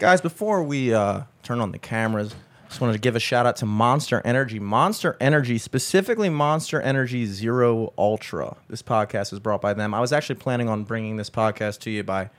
Guys, 0.00 0.20
before 0.20 0.64
we 0.64 0.92
uh, 0.92 1.22
turn 1.44 1.60
on 1.60 1.70
the 1.70 1.78
cameras, 1.78 2.34
I 2.64 2.68
just 2.68 2.80
wanted 2.80 2.94
to 2.94 2.98
give 2.98 3.14
a 3.14 3.20
shout 3.20 3.46
out 3.46 3.54
to 3.56 3.66
Monster 3.66 4.20
Energy. 4.24 4.58
Monster 4.58 5.16
Energy, 5.20 5.56
specifically 5.56 6.28
Monster 6.28 6.80
Energy 6.80 7.26
Zero 7.26 7.92
Ultra. 7.96 8.56
This 8.68 8.82
podcast 8.82 9.32
is 9.32 9.38
brought 9.38 9.60
by 9.60 9.72
them. 9.72 9.94
I 9.94 10.00
was 10.00 10.12
actually 10.12 10.34
planning 10.34 10.68
on 10.68 10.82
bringing 10.82 11.16
this 11.16 11.30
podcast 11.30 11.78
to 11.82 11.90
you 11.90 12.02
by 12.02 12.30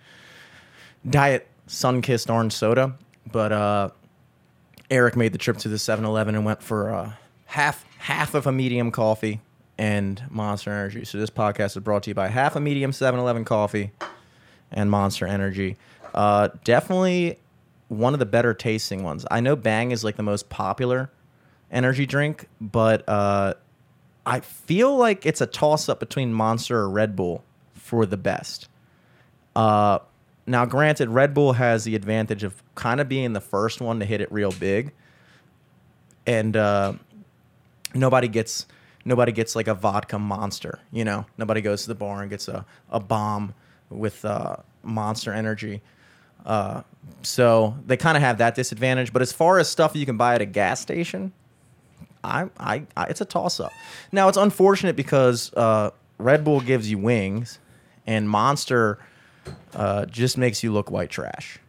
Diet 1.09 1.47
Sunkist 1.69 2.29
Orange 2.31 2.51
Soda, 2.51 2.97
but 3.31 3.53
uh, 3.53 3.89
Eric 4.91 5.15
made 5.15 5.31
the 5.31 5.37
trip 5.37 5.55
to 5.59 5.69
the 5.69 5.77
7-Eleven 5.77 6.35
and 6.35 6.43
went 6.43 6.61
for 6.61 6.93
uh, 6.93 7.13
half 7.45 7.85
half 7.99 8.33
of 8.33 8.45
a 8.45 8.51
medium 8.51 8.91
coffee 8.91 9.39
and 9.77 10.21
Monster 10.29 10.71
Energy. 10.71 11.05
So 11.05 11.17
this 11.17 11.29
podcast 11.29 11.77
is 11.77 11.83
brought 11.83 12.03
to 12.03 12.09
you 12.09 12.15
by 12.15 12.27
half 12.27 12.57
a 12.57 12.59
medium 12.59 12.91
7-Eleven 12.91 13.45
coffee 13.45 13.91
and 14.73 14.91
Monster 14.91 15.25
Energy. 15.25 15.77
Uh, 16.13 16.49
definitely 16.65 17.39
one 17.87 18.13
of 18.13 18.19
the 18.19 18.25
better 18.25 18.53
tasting 18.53 19.03
ones. 19.03 19.25
I 19.29 19.39
know 19.39 19.55
Bang 19.55 19.91
is 19.91 20.03
like 20.03 20.15
the 20.15 20.23
most 20.23 20.49
popular 20.49 21.11
energy 21.71 22.05
drink, 22.05 22.47
but 22.59 23.07
uh, 23.07 23.53
I 24.25 24.39
feel 24.39 24.95
like 24.95 25.25
it's 25.25 25.41
a 25.41 25.45
toss 25.45 25.87
up 25.89 25.99
between 25.99 26.33
Monster 26.33 26.77
or 26.79 26.89
Red 26.89 27.15
Bull 27.15 27.43
for 27.73 28.05
the 28.05 28.17
best. 28.17 28.67
Uh, 29.55 29.99
now, 30.47 30.65
granted, 30.65 31.09
Red 31.09 31.33
Bull 31.33 31.53
has 31.53 31.83
the 31.83 31.95
advantage 31.95 32.43
of 32.43 32.61
kind 32.75 32.99
of 32.99 33.09
being 33.09 33.33
the 33.33 33.41
first 33.41 33.81
one 33.81 33.99
to 33.99 34.05
hit 34.05 34.21
it 34.21 34.31
real 34.31 34.51
big, 34.51 34.91
and 36.25 36.55
uh, 36.55 36.93
nobody 37.93 38.27
gets 38.27 38.67
nobody 39.05 39.31
gets 39.31 39.55
like 39.55 39.67
a 39.67 39.73
vodka 39.73 40.19
monster. 40.19 40.79
You 40.91 41.05
know, 41.05 41.25
nobody 41.37 41.61
goes 41.61 41.83
to 41.83 41.87
the 41.87 41.95
bar 41.95 42.21
and 42.21 42.29
gets 42.29 42.47
a 42.47 42.65
a 42.89 42.99
bomb 42.99 43.53
with 43.89 44.23
uh, 44.25 44.57
Monster 44.83 45.33
Energy. 45.33 45.81
Uh, 46.45 46.83
so 47.23 47.75
they 47.85 47.97
kind 47.97 48.15
of 48.15 48.23
have 48.23 48.37
that 48.37 48.55
disadvantage. 48.55 49.11
But 49.11 49.21
as 49.21 49.33
far 49.33 49.59
as 49.59 49.67
stuff 49.67 49.95
you 49.95 50.05
can 50.05 50.17
buy 50.17 50.35
at 50.35 50.41
a 50.41 50.45
gas 50.45 50.79
station, 50.79 51.33
I, 52.23 52.49
I, 52.59 52.83
I 52.95 53.05
it's 53.05 53.21
a 53.21 53.25
toss 53.25 53.59
up. 53.59 53.71
Now 54.11 54.27
it's 54.27 54.37
unfortunate 54.37 54.95
because 54.95 55.53
uh, 55.53 55.91
Red 56.17 56.43
Bull 56.43 56.61
gives 56.61 56.89
you 56.89 56.97
wings, 56.97 57.59
and 58.05 58.29
Monster 58.29 58.99
uh, 59.73 60.05
just 60.05 60.37
makes 60.37 60.63
you 60.63 60.71
look 60.71 60.91
white 60.91 61.09
trash. 61.09 61.59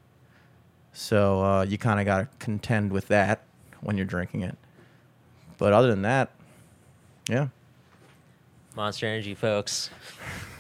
So 0.93 1.43
uh, 1.43 1.63
you 1.65 1.77
kind 1.77 2.01
of 2.01 2.07
got 2.07 2.19
to 2.19 2.29
contend 2.39 2.91
with 2.91 3.09
that 3.09 3.43
when 3.81 3.97
you're 3.97 4.07
drinking 4.07 4.43
it. 4.43 4.57
But 5.59 5.73
other 5.73 5.89
than 5.89 6.03
that, 6.03 6.31
yeah. 7.29 7.49
Monster 8.75 9.07
Energy, 9.07 9.35
folks. 9.35 9.91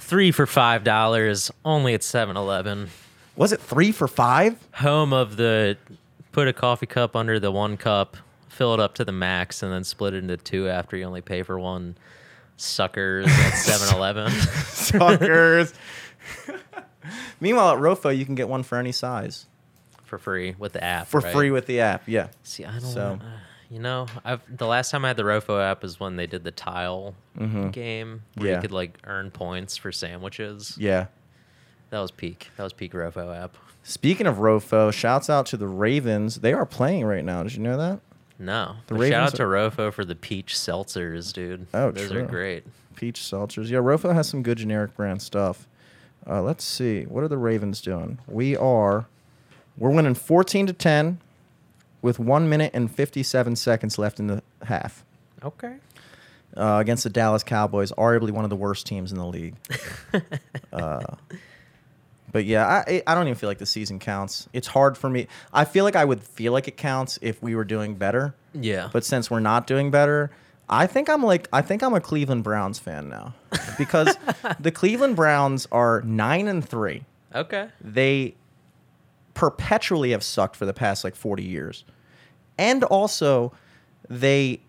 Three 0.01 0.31
for 0.31 0.47
five 0.47 0.85
dollars, 0.85 1.51
only 1.65 1.95
at 1.95 2.01
7-Eleven. 2.01 2.89
Was 3.37 3.53
it 3.53 3.61
three 3.61 3.93
for 3.93 4.09
five? 4.09 4.57
Home 4.75 5.13
of 5.13 5.37
the 5.37 5.77
put 6.33 6.49
a 6.49 6.53
coffee 6.53 6.87
cup 6.87 7.15
under 7.15 7.39
the 7.39 7.51
one 7.53 7.77
cup, 7.77 8.17
fill 8.49 8.73
it 8.75 8.81
up 8.81 8.95
to 8.95 9.05
the 9.05 9.13
max, 9.13 9.63
and 9.63 9.73
then 9.73 9.85
split 9.85 10.15
it 10.15 10.19
into 10.19 10.37
two 10.37 10.69
after 10.69 10.97
you 10.97 11.05
only 11.05 11.21
pay 11.21 11.43
for 11.43 11.59
one. 11.59 11.97
Suckers 12.57 13.27
at 13.27 13.33
7-Eleven. 13.53 14.31
Suckers. 14.31 15.75
Meanwhile, 17.41 17.73
at 17.75 17.79
Rofo, 17.79 18.17
you 18.17 18.25
can 18.25 18.35
get 18.35 18.49
one 18.49 18.63
for 18.63 18.79
any 18.79 18.93
size 18.93 19.47
for 20.05 20.19
free 20.19 20.55
with 20.59 20.73
the 20.73 20.83
app. 20.83 21.07
for 21.09 21.21
right? 21.21 21.33
free 21.33 21.51
with 21.51 21.67
the 21.67 21.81
app. 21.81 22.05
Yeah. 22.07 22.29
See, 22.45 22.65
I 22.65 22.73
don't. 22.73 22.81
So- 22.81 23.19
uh, 23.23 23.27
you 23.69 23.81
know, 23.81 24.07
I've 24.25 24.41
the 24.57 24.67
last 24.67 24.93
time 24.93 25.05
I 25.05 25.09
had 25.09 25.17
the 25.17 25.25
Rofo 25.25 25.61
app 25.61 25.83
is 25.83 25.99
when 25.99 26.15
they 26.15 26.29
did 26.29 26.45
the 26.45 26.53
tile 26.53 27.17
game 27.73 28.23
where 28.37 28.49
Yeah. 28.51 28.55
you 28.55 28.61
could 28.61 28.71
like 28.71 28.97
earn 29.05 29.33
points 29.33 29.77
for 29.77 29.91
sandwiches. 29.91 30.77
Yeah. 30.79 31.07
That 31.91 32.01
was 32.01 32.11
peak. 32.11 32.51
That 32.57 32.65
was 32.65 32.73
peak 32.73 32.93
Rofo 32.93 33.37
app. 33.37 33.57
Speaking 33.83 34.27
of 34.27 34.37
Rofo, 34.37 34.93
shouts 34.93 35.31
out 35.31 35.47
to 35.47 35.57
the 35.57 35.69
Ravens. 35.69 36.37
They 36.37 36.53
are 36.53 36.67
playing 36.67 37.05
right 37.05 37.25
now. 37.25 37.43
Did 37.45 37.55
you 37.55 37.63
know 37.63 37.77
that? 37.79 38.01
No, 38.39 38.77
The 38.89 38.95
but 38.97 39.09
shout 39.09 39.13
out 39.13 39.19
Ravens 39.19 39.33
to 39.35 39.43
Rofo 39.45 39.93
for 39.93 40.05
the 40.05 40.15
peach 40.15 40.55
seltzers, 40.55 41.33
dude. 41.33 41.67
Oh, 41.73 41.91
those 41.91 42.11
true. 42.11 42.25
are 42.25 42.27
great. 42.27 42.65
Peach 42.97 43.21
seltzers. 43.21 43.71
Yeah, 43.71 43.79
Rofo 43.79 44.13
has 44.13 44.29
some 44.29 44.43
good 44.43 44.59
generic 44.59 44.95
brand 44.97 45.23
stuff. 45.23 45.67
Uh, 46.29 46.43
let's 46.43 46.65
see. 46.65 47.05
What 47.05 47.23
are 47.23 47.29
the 47.29 47.39
Ravens 47.39 47.81
doing? 47.81 48.19
We 48.27 48.57
are 48.57 49.07
we're 49.79 49.91
winning 49.91 50.15
14 50.15 50.67
to 50.67 50.73
10 50.73 51.21
with 52.03 52.19
1 52.19 52.49
minute 52.49 52.71
and 52.75 52.91
57 52.91 53.57
seconds 53.57 53.99
left 53.99 54.19
in 54.19 54.27
the 54.27 54.43
half. 54.63 55.05
Okay. 55.43 55.77
Uh, 56.57 56.79
against 56.81 57.05
the 57.05 57.11
Dallas 57.11 57.43
Cowboys, 57.43 57.93
arguably 57.93 58.31
one 58.31 58.45
of 58.45 58.51
the 58.51 58.57
worst 58.57 58.87
teams 58.87 59.13
in 59.13 59.19
the 59.19 59.27
league. 59.27 59.55
uh, 60.73 61.05
But 62.33 62.45
yeah, 62.45 62.67
I 62.67 63.03
I 63.07 63.15
don't 63.15 63.27
even 63.27 63.37
feel 63.37 63.49
like 63.49 63.59
the 63.59 63.67
season 63.67 63.99
counts. 63.99 64.49
It's 64.53 64.67
hard 64.67 64.99
for 64.99 65.09
me. 65.09 65.27
I 65.53 65.65
feel 65.65 65.85
like 65.85 65.97
I 65.97 66.05
would 66.05 66.23
feel 66.23 66.53
like 66.53 66.69
it 66.69 66.77
counts 66.77 67.19
if 67.23 67.43
we 67.43 67.55
were 67.55 67.65
doing 67.65 67.95
better. 67.95 68.35
Yeah. 68.53 68.91
But 68.93 69.05
since 69.05 69.31
we're 69.31 69.41
not 69.41 69.67
doing 69.67 69.91
better, 69.91 70.31
I 70.69 70.87
think 70.87 71.09
I'm 71.09 71.23
like 71.23 71.49
I 71.53 71.63
think 71.63 71.83
I'm 71.83 71.95
a 71.95 72.01
Cleveland 72.01 72.43
Browns 72.45 72.79
fan 72.79 73.09
now 73.09 73.35
because 73.79 74.17
the 74.59 74.73
Cleveland 74.73 75.17
Browns 75.17 75.67
are 75.71 76.03
9 76.03 76.49
and 76.49 76.69
3. 76.69 77.05
okay. 77.35 77.69
They 77.81 78.35
perpetually 79.35 80.11
have 80.13 80.23
sucked 80.23 80.57
for 80.57 80.65
the 80.67 80.73
past 80.73 81.05
like 81.05 81.15
40 81.15 81.43
years. 81.43 81.85
And 82.59 82.83
also 82.85 83.53
they 84.09 84.61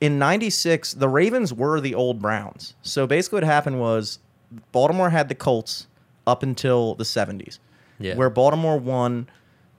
in 0.00 0.18
96 0.18 0.94
the 0.94 1.08
Ravens 1.08 1.52
were 1.52 1.80
the 1.80 1.94
old 1.94 2.20
Browns. 2.20 2.74
So 2.82 3.06
basically 3.06 3.36
what 3.36 3.44
happened 3.44 3.78
was 3.78 4.18
Baltimore 4.72 5.10
had 5.10 5.28
the 5.28 5.34
Colts 5.34 5.86
up 6.26 6.42
until 6.42 6.94
the 6.94 7.04
70s. 7.04 7.58
Yeah. 7.98 8.14
Where 8.16 8.30
Baltimore 8.30 8.76
won 8.78 9.28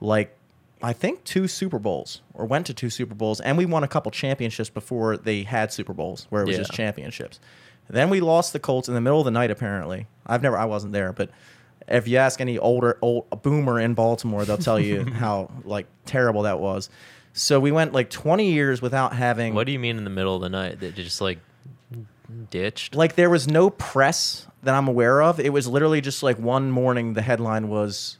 like 0.00 0.34
I 0.82 0.92
think 0.92 1.24
two 1.24 1.48
Super 1.48 1.78
Bowls 1.78 2.20
or 2.34 2.46
went 2.46 2.66
to 2.66 2.74
two 2.74 2.88
Super 2.90 3.14
Bowls 3.14 3.40
and 3.40 3.58
we 3.58 3.66
won 3.66 3.82
a 3.84 3.88
couple 3.88 4.10
championships 4.12 4.70
before 4.70 5.16
they 5.16 5.42
had 5.42 5.72
Super 5.72 5.92
Bowls 5.92 6.26
where 6.30 6.42
it 6.42 6.46
was 6.46 6.54
Yeah. 6.56 6.62
just 6.62 6.72
championships. 6.72 7.40
Then 7.90 8.10
we 8.10 8.20
lost 8.20 8.52
the 8.52 8.58
Colts 8.60 8.86
in 8.88 8.94
the 8.94 9.00
middle 9.00 9.18
of 9.18 9.24
the 9.24 9.30
night 9.30 9.50
apparently. 9.50 10.06
I've 10.26 10.42
never 10.42 10.56
I 10.58 10.64
wasn't 10.66 10.92
there, 10.92 11.12
but 11.12 11.30
if 11.88 12.06
you 12.06 12.18
ask 12.18 12.40
any 12.40 12.58
older 12.58 12.98
old 13.02 13.24
boomer 13.42 13.80
in 13.80 13.94
Baltimore, 13.94 14.44
they'll 14.44 14.58
tell 14.58 14.78
you 14.78 15.04
how 15.12 15.50
like 15.64 15.86
terrible 16.04 16.42
that 16.42 16.60
was. 16.60 16.90
So 17.32 17.60
we 17.60 17.70
went 17.72 17.92
like 17.92 18.10
20 18.10 18.50
years 18.50 18.82
without 18.82 19.14
having 19.14 19.54
What 19.54 19.66
do 19.66 19.72
you 19.72 19.78
mean 19.78 19.96
in 19.96 20.04
the 20.04 20.10
middle 20.10 20.34
of 20.36 20.42
the 20.42 20.48
night 20.48 20.80
that 20.80 20.94
just 20.96 21.20
like 21.20 21.38
ditched? 22.50 22.94
like 22.94 23.14
there 23.14 23.30
was 23.30 23.48
no 23.48 23.70
press 23.70 24.46
that 24.62 24.74
I'm 24.74 24.88
aware 24.88 25.22
of. 25.22 25.38
It 25.40 25.52
was 25.52 25.66
literally 25.66 26.00
just 26.00 26.22
like 26.22 26.38
one 26.38 26.70
morning 26.70 27.14
the 27.14 27.22
headline 27.22 27.68
was 27.68 28.18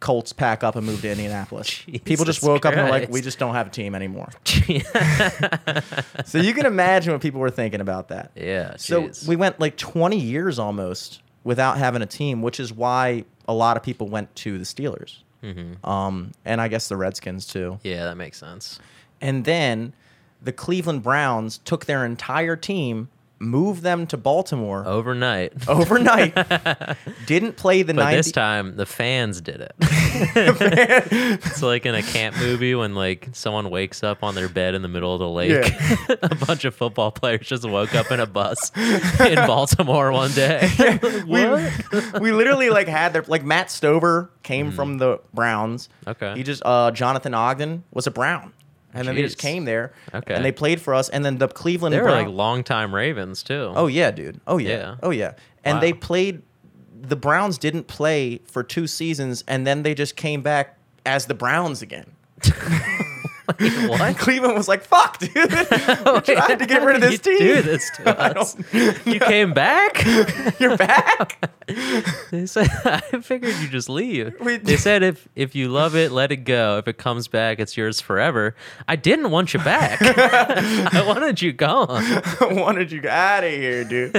Colts 0.00 0.32
pack 0.32 0.62
up 0.62 0.76
and 0.76 0.86
move 0.86 1.00
to 1.02 1.10
Indianapolis. 1.10 1.82
People 2.04 2.24
just 2.24 2.42
woke 2.42 2.64
up 2.66 2.74
and 2.74 2.82
were 2.84 2.90
like, 2.90 3.08
we 3.10 3.20
just 3.20 3.38
don't 3.38 3.54
have 3.54 3.68
a 3.68 3.70
team 3.70 3.94
anymore. 3.94 4.30
So 6.26 6.38
you 6.38 6.54
can 6.54 6.66
imagine 6.66 7.12
what 7.12 7.22
people 7.22 7.40
were 7.40 7.50
thinking 7.50 7.80
about 7.80 8.08
that. 8.08 8.30
yeah. 8.34 8.76
So 8.76 9.04
jeez. 9.08 9.28
we 9.28 9.36
went 9.36 9.60
like 9.60 9.76
20 9.76 10.18
years 10.18 10.58
almost 10.58 11.22
without 11.44 11.76
having 11.78 12.02
a 12.02 12.06
team, 12.06 12.42
which 12.42 12.58
is 12.58 12.72
why 12.72 13.24
a 13.46 13.52
lot 13.54 13.76
of 13.76 13.82
people 13.82 14.08
went 14.08 14.34
to 14.36 14.58
the 14.58 14.64
Steelers. 14.64 15.18
Mhm. 15.42 15.86
Um, 15.86 16.32
and 16.44 16.60
I 16.60 16.68
guess 16.68 16.88
the 16.88 16.96
Redskins 16.96 17.46
too. 17.46 17.78
Yeah, 17.82 18.04
that 18.04 18.16
makes 18.16 18.38
sense. 18.38 18.78
And 19.20 19.44
then 19.44 19.92
the 20.42 20.52
Cleveland 20.52 21.02
Browns 21.02 21.58
took 21.58 21.84
their 21.86 22.04
entire 22.04 22.56
team, 22.56 23.08
moved 23.38 23.82
them 23.82 24.06
to 24.08 24.16
Baltimore 24.16 24.86
Overnight. 24.86 25.52
overnight, 25.68 26.34
didn't 27.26 27.56
play 27.56 27.82
the 27.82 27.94
But 27.94 28.04
90 28.04 28.16
this 28.16 28.32
time 28.32 28.76
the 28.76 28.86
fans 28.86 29.40
did 29.40 29.60
it. 29.60 29.74
it's 29.80 31.62
like 31.62 31.86
in 31.86 31.94
a 31.94 32.02
camp 32.02 32.36
movie 32.38 32.74
when 32.74 32.94
like 32.94 33.28
someone 33.32 33.70
wakes 33.70 34.02
up 34.02 34.22
on 34.22 34.34
their 34.34 34.48
bed 34.48 34.74
in 34.74 34.82
the 34.82 34.88
middle 34.88 35.12
of 35.12 35.20
the 35.20 35.28
lake. 35.28 35.72
a 36.22 36.34
bunch 36.46 36.64
of 36.64 36.74
football 36.74 37.10
players 37.10 37.46
just 37.46 37.68
woke 37.68 37.94
up 37.94 38.10
in 38.10 38.20
a 38.20 38.26
bus 38.26 38.70
in 38.76 39.36
Baltimore 39.46 40.12
one 40.12 40.32
day. 40.32 40.70
we, 41.26 41.44
we 42.20 42.32
literally 42.32 42.70
like 42.70 42.88
had 42.88 43.12
their 43.12 43.22
like 43.22 43.44
Matt 43.44 43.70
Stover 43.70 44.30
came 44.42 44.70
from 44.72 44.98
the 44.98 45.20
Browns. 45.32 45.88
Mm. 46.06 46.10
Okay. 46.12 46.34
He 46.36 46.42
just 46.42 46.62
uh 46.64 46.90
Jonathan 46.92 47.34
Ogden 47.34 47.84
was 47.90 48.06
a 48.06 48.10
Brown. 48.10 48.52
And 48.94 49.06
then 49.08 49.14
they 49.16 49.22
just 49.22 49.38
Jeez. 49.38 49.42
came 49.42 49.64
there. 49.64 49.92
Okay. 50.14 50.34
And 50.34 50.44
they 50.44 50.52
played 50.52 50.80
for 50.80 50.94
us. 50.94 51.08
And 51.08 51.24
then 51.24 51.38
the 51.38 51.48
Cleveland 51.48 51.92
they 51.92 51.98
were 51.98 52.04
Brown- 52.04 52.26
like 52.26 52.34
longtime 52.34 52.94
Ravens 52.94 53.42
too. 53.42 53.72
Oh 53.74 53.86
yeah, 53.88 54.10
dude. 54.10 54.40
Oh 54.46 54.58
yeah. 54.58 54.68
Yeah. 54.70 54.94
Oh 55.02 55.10
yeah. 55.10 55.32
And 55.64 55.76
Wow. 55.76 55.80
they 55.80 55.92
played 55.92 56.42
the 57.02 57.16
Browns 57.16 57.58
didn't 57.58 57.86
play 57.86 58.40
for 58.46 58.62
two 58.62 58.86
seasons 58.86 59.44
and 59.46 59.66
then 59.66 59.82
they 59.82 59.94
just 59.94 60.16
came 60.16 60.40
back 60.42 60.78
as 61.04 61.26
the 61.26 61.34
Browns 61.34 61.82
again. 61.82 62.12
what? 63.88 64.16
Cleveland 64.16 64.54
was 64.54 64.68
like, 64.68 64.84
"Fuck, 64.84 65.18
dude. 65.18 65.34
we 65.34 66.20
tried 66.20 66.58
to 66.58 66.66
get 66.66 66.82
rid 66.82 66.96
of 66.96 67.02
You 67.02 67.10
this 67.10 67.20
team. 67.20 67.38
Do 67.38 67.62
this 67.62 67.90
to 67.96 68.38
us. 68.38 68.56
You 69.04 69.20
came 69.20 69.52
back. 69.52 70.04
You're 70.58 70.76
back." 70.76 71.50
They 72.30 72.46
said, 72.46 72.68
I 72.84 73.00
figured 73.22 73.54
you 73.56 73.68
just 73.68 73.88
leave. 73.88 74.34
We 74.40 74.56
they 74.56 74.76
said 74.76 75.02
if 75.02 75.28
if 75.34 75.54
you 75.54 75.68
love 75.68 75.94
it, 75.94 76.10
let 76.10 76.32
it 76.32 76.38
go. 76.38 76.78
If 76.78 76.88
it 76.88 76.96
comes 76.96 77.28
back, 77.28 77.58
it's 77.58 77.76
yours 77.76 78.00
forever. 78.00 78.54
I 78.88 78.96
didn't 78.96 79.30
want 79.30 79.52
you 79.52 79.60
back. 79.60 79.98
I 80.02 81.04
wanted 81.06 81.42
you 81.42 81.52
gone. 81.52 81.88
I 81.90 82.48
wanted 82.50 82.92
you 82.92 83.06
out 83.08 83.44
of 83.44 83.50
here, 83.50 83.84
dude. 83.84 84.12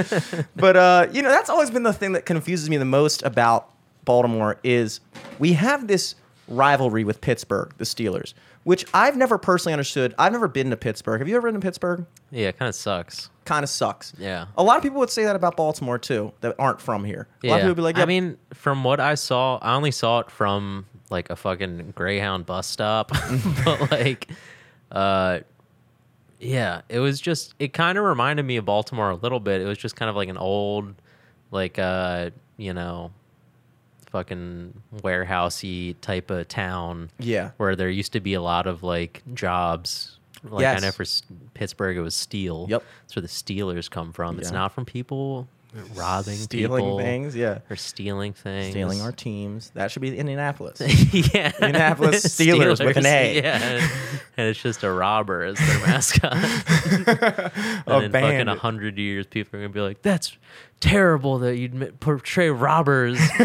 but 0.56 0.76
uh, 0.76 1.06
you 1.12 1.22
know, 1.22 1.30
that's 1.30 1.50
always 1.50 1.70
been 1.70 1.82
the 1.82 1.92
thing 1.92 2.12
that 2.12 2.26
confuses 2.26 2.70
me 2.70 2.76
the 2.76 2.84
most 2.84 3.22
about 3.22 3.70
Baltimore 4.04 4.58
is 4.62 5.00
we 5.38 5.52
have 5.54 5.88
this 5.88 6.14
rivalry 6.48 7.04
with 7.04 7.20
Pittsburgh, 7.20 7.74
the 7.76 7.84
Steelers, 7.84 8.32
which 8.66 8.84
I've 8.92 9.16
never 9.16 9.38
personally 9.38 9.74
understood. 9.74 10.12
I've 10.18 10.32
never 10.32 10.48
been 10.48 10.70
to 10.70 10.76
Pittsburgh. 10.76 11.20
Have 11.20 11.28
you 11.28 11.36
ever 11.36 11.46
been 11.46 11.60
to 11.60 11.64
Pittsburgh? 11.64 12.04
Yeah, 12.32 12.48
it 12.48 12.58
kind 12.58 12.68
of 12.68 12.74
sucks. 12.74 13.30
Kind 13.44 13.62
of 13.62 13.70
sucks. 13.70 14.12
Yeah. 14.18 14.46
A 14.58 14.64
lot 14.64 14.76
of 14.76 14.82
people 14.82 14.98
would 14.98 15.08
say 15.10 15.22
that 15.22 15.36
about 15.36 15.56
Baltimore 15.56 16.00
too, 16.00 16.32
that 16.40 16.56
aren't 16.58 16.80
from 16.80 17.04
here. 17.04 17.28
A 17.44 17.46
Yeah. 17.46 17.50
lot 17.52 17.56
of 17.58 17.60
people 17.60 17.68
would 17.68 17.76
be 17.76 17.82
like, 17.82 17.98
I 17.98 18.04
mean, 18.06 18.38
from 18.54 18.82
what 18.82 18.98
I 18.98 19.14
saw, 19.14 19.58
I 19.62 19.76
only 19.76 19.92
saw 19.92 20.18
it 20.18 20.32
from 20.32 20.86
like 21.10 21.30
a 21.30 21.36
fucking 21.36 21.92
Greyhound 21.94 22.44
bus 22.44 22.66
stop. 22.66 23.12
but 23.64 23.88
like, 23.92 24.28
uh, 24.90 25.38
yeah, 26.40 26.80
it 26.88 26.98
was 26.98 27.20
just. 27.20 27.54
It 27.60 27.72
kind 27.72 27.96
of 27.98 28.02
reminded 28.04 28.44
me 28.44 28.56
of 28.56 28.64
Baltimore 28.64 29.10
a 29.10 29.14
little 29.14 29.38
bit. 29.38 29.60
It 29.60 29.66
was 29.66 29.78
just 29.78 29.94
kind 29.94 30.10
of 30.10 30.16
like 30.16 30.28
an 30.28 30.36
old, 30.38 30.92
like 31.52 31.78
uh, 31.78 32.30
you 32.56 32.74
know, 32.74 33.12
fucking 34.16 34.72
warehousey 35.02 35.94
type 36.00 36.30
of 36.30 36.48
town 36.48 37.10
yeah, 37.18 37.50
where 37.58 37.76
there 37.76 37.90
used 37.90 38.12
to 38.14 38.20
be 38.20 38.32
a 38.32 38.40
lot 38.40 38.66
of 38.66 38.82
like 38.82 39.22
jobs. 39.34 40.18
Like 40.42 40.62
Yes. 40.62 40.82
I 40.82 40.86
know 40.86 40.92
for 40.92 41.04
Pittsburgh 41.54 41.96
it 41.96 42.00
was 42.00 42.14
steel. 42.14 42.66
Yep. 42.70 42.82
That's 43.02 43.16
where 43.16 43.22
the 43.22 43.28
Steelers 43.28 43.90
come 43.90 44.12
from. 44.12 44.38
It's 44.38 44.52
not 44.52 44.72
from 44.72 44.84
people 44.86 45.48
robbing 45.94 46.36
stealing 46.36 46.82
people 46.82 46.98
things. 46.98 47.36
Yeah, 47.36 47.58
or 47.68 47.76
stealing 47.76 48.32
things. 48.32 48.70
stealing 48.70 49.00
our 49.02 49.12
teams. 49.12 49.70
That 49.74 49.90
should 49.90 50.02
be 50.02 50.16
Indianapolis. 50.16 50.80
yeah. 51.12 51.52
Indianapolis 51.60 52.24
Steelers 52.38 52.84
with 52.84 52.96
an 52.96 53.06
A. 53.06 53.36
Yeah. 53.42 53.88
And, 54.38 54.48
it's 54.48 54.60
just 54.62 54.82
a 54.82 54.90
robber 54.90 55.42
as 55.42 55.58
their 55.58 55.78
mascot. 55.80 56.32
and 56.32 56.42
A 57.08 57.50
in 57.76 57.82
fucking 57.84 58.10
bandit. 58.12 58.48
a 58.48 58.54
hundred 58.58 58.98
years, 58.98 59.26
people 59.26 59.58
are 59.58 59.62
gonna 59.62 59.72
be 59.72 59.80
like, 59.80 60.02
"That's 60.02 60.36
terrible 60.80 61.38
that 61.40 61.56
you'd 61.56 62.00
portray 62.00 62.50
robbers 62.50 63.18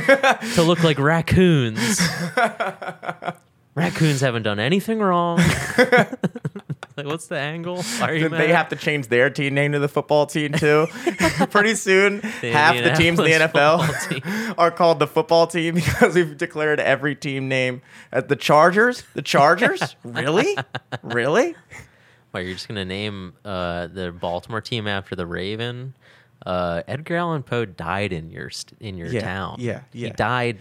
to 0.56 0.64
look 0.64 0.84
like 0.84 1.00
raccoons." 1.00 2.02
raccoons 3.76 4.22
haven't 4.22 4.44
done 4.44 4.60
anything 4.60 5.00
wrong. 5.00 5.38
like, 5.78 7.06
what's 7.06 7.28
the 7.28 7.38
angle? 7.38 7.84
Are 8.02 8.14
you 8.14 8.30
Did 8.30 8.34
they 8.34 8.50
have 8.50 8.70
to 8.70 8.76
change 8.76 9.08
their 9.08 9.30
team 9.30 9.54
name 9.54 9.72
to 9.72 9.80
the 9.80 9.88
football 9.88 10.26
team 10.26 10.54
too? 10.54 10.88
Pretty 11.50 11.76
soon, 11.76 12.20
half 12.20 12.76
the 12.76 12.92
teams 12.92 13.20
in 13.20 13.26
the 13.26 13.32
NFL 13.32 14.56
are 14.58 14.72
called 14.72 15.00
the 15.00 15.08
football 15.08 15.48
team 15.48 15.76
because 15.76 16.16
we've 16.16 16.38
declared 16.38 16.80
every 16.80 17.16
team 17.16 17.48
name 17.48 17.82
as 18.12 18.26
the 18.26 18.36
Chargers. 18.36 19.04
The 19.14 19.22
Chargers? 19.22 19.96
really? 20.04 20.58
Really? 21.02 21.56
Why 22.32 22.42
you're 22.42 22.54
just 22.54 22.68
gonna 22.68 22.86
name 22.86 23.34
uh, 23.44 23.88
the 23.88 24.12
Baltimore 24.12 24.62
team 24.62 24.88
after 24.88 25.16
the 25.16 25.26
Raven? 25.26 25.94
Uh, 26.46 26.82
Edgar 26.88 27.18
Allan 27.18 27.44
Poe 27.44 27.66
died 27.66 28.14
in 28.14 28.32
your 28.32 28.50
st- 28.50 28.80
in 28.82 28.98
your 28.98 29.08
Yeah, 29.08 29.22
town. 29.22 29.56
yeah, 29.60 29.82
He 29.92 30.10
died. 30.10 30.58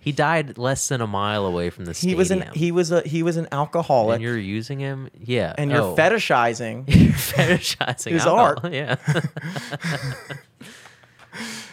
He 0.00 0.12
died 0.12 0.56
less 0.58 0.88
than 0.88 1.00
a 1.00 1.06
mile 1.06 1.44
away 1.44 1.70
from 1.70 1.84
the 1.84 1.92
stadium. 1.92 2.14
He 2.14 2.18
was 2.18 2.30
an 2.30 2.44
he 2.54 2.72
was 2.72 2.90
a 2.92 3.02
he 3.02 3.22
was 3.22 3.36
an 3.36 3.48
alcoholic, 3.52 4.16
and 4.16 4.22
you're 4.22 4.38
using 4.38 4.78
him. 4.78 5.10
Yeah, 5.18 5.54
and 5.58 5.70
you're 5.70 5.82
oh. 5.82 5.96
fetishizing. 5.96 6.84
You're 6.88 7.12
fetishizing 7.12 8.12
His 8.12 8.24
alcohol, 8.24 8.60
art. 8.62 8.72
Yeah, 8.72 8.96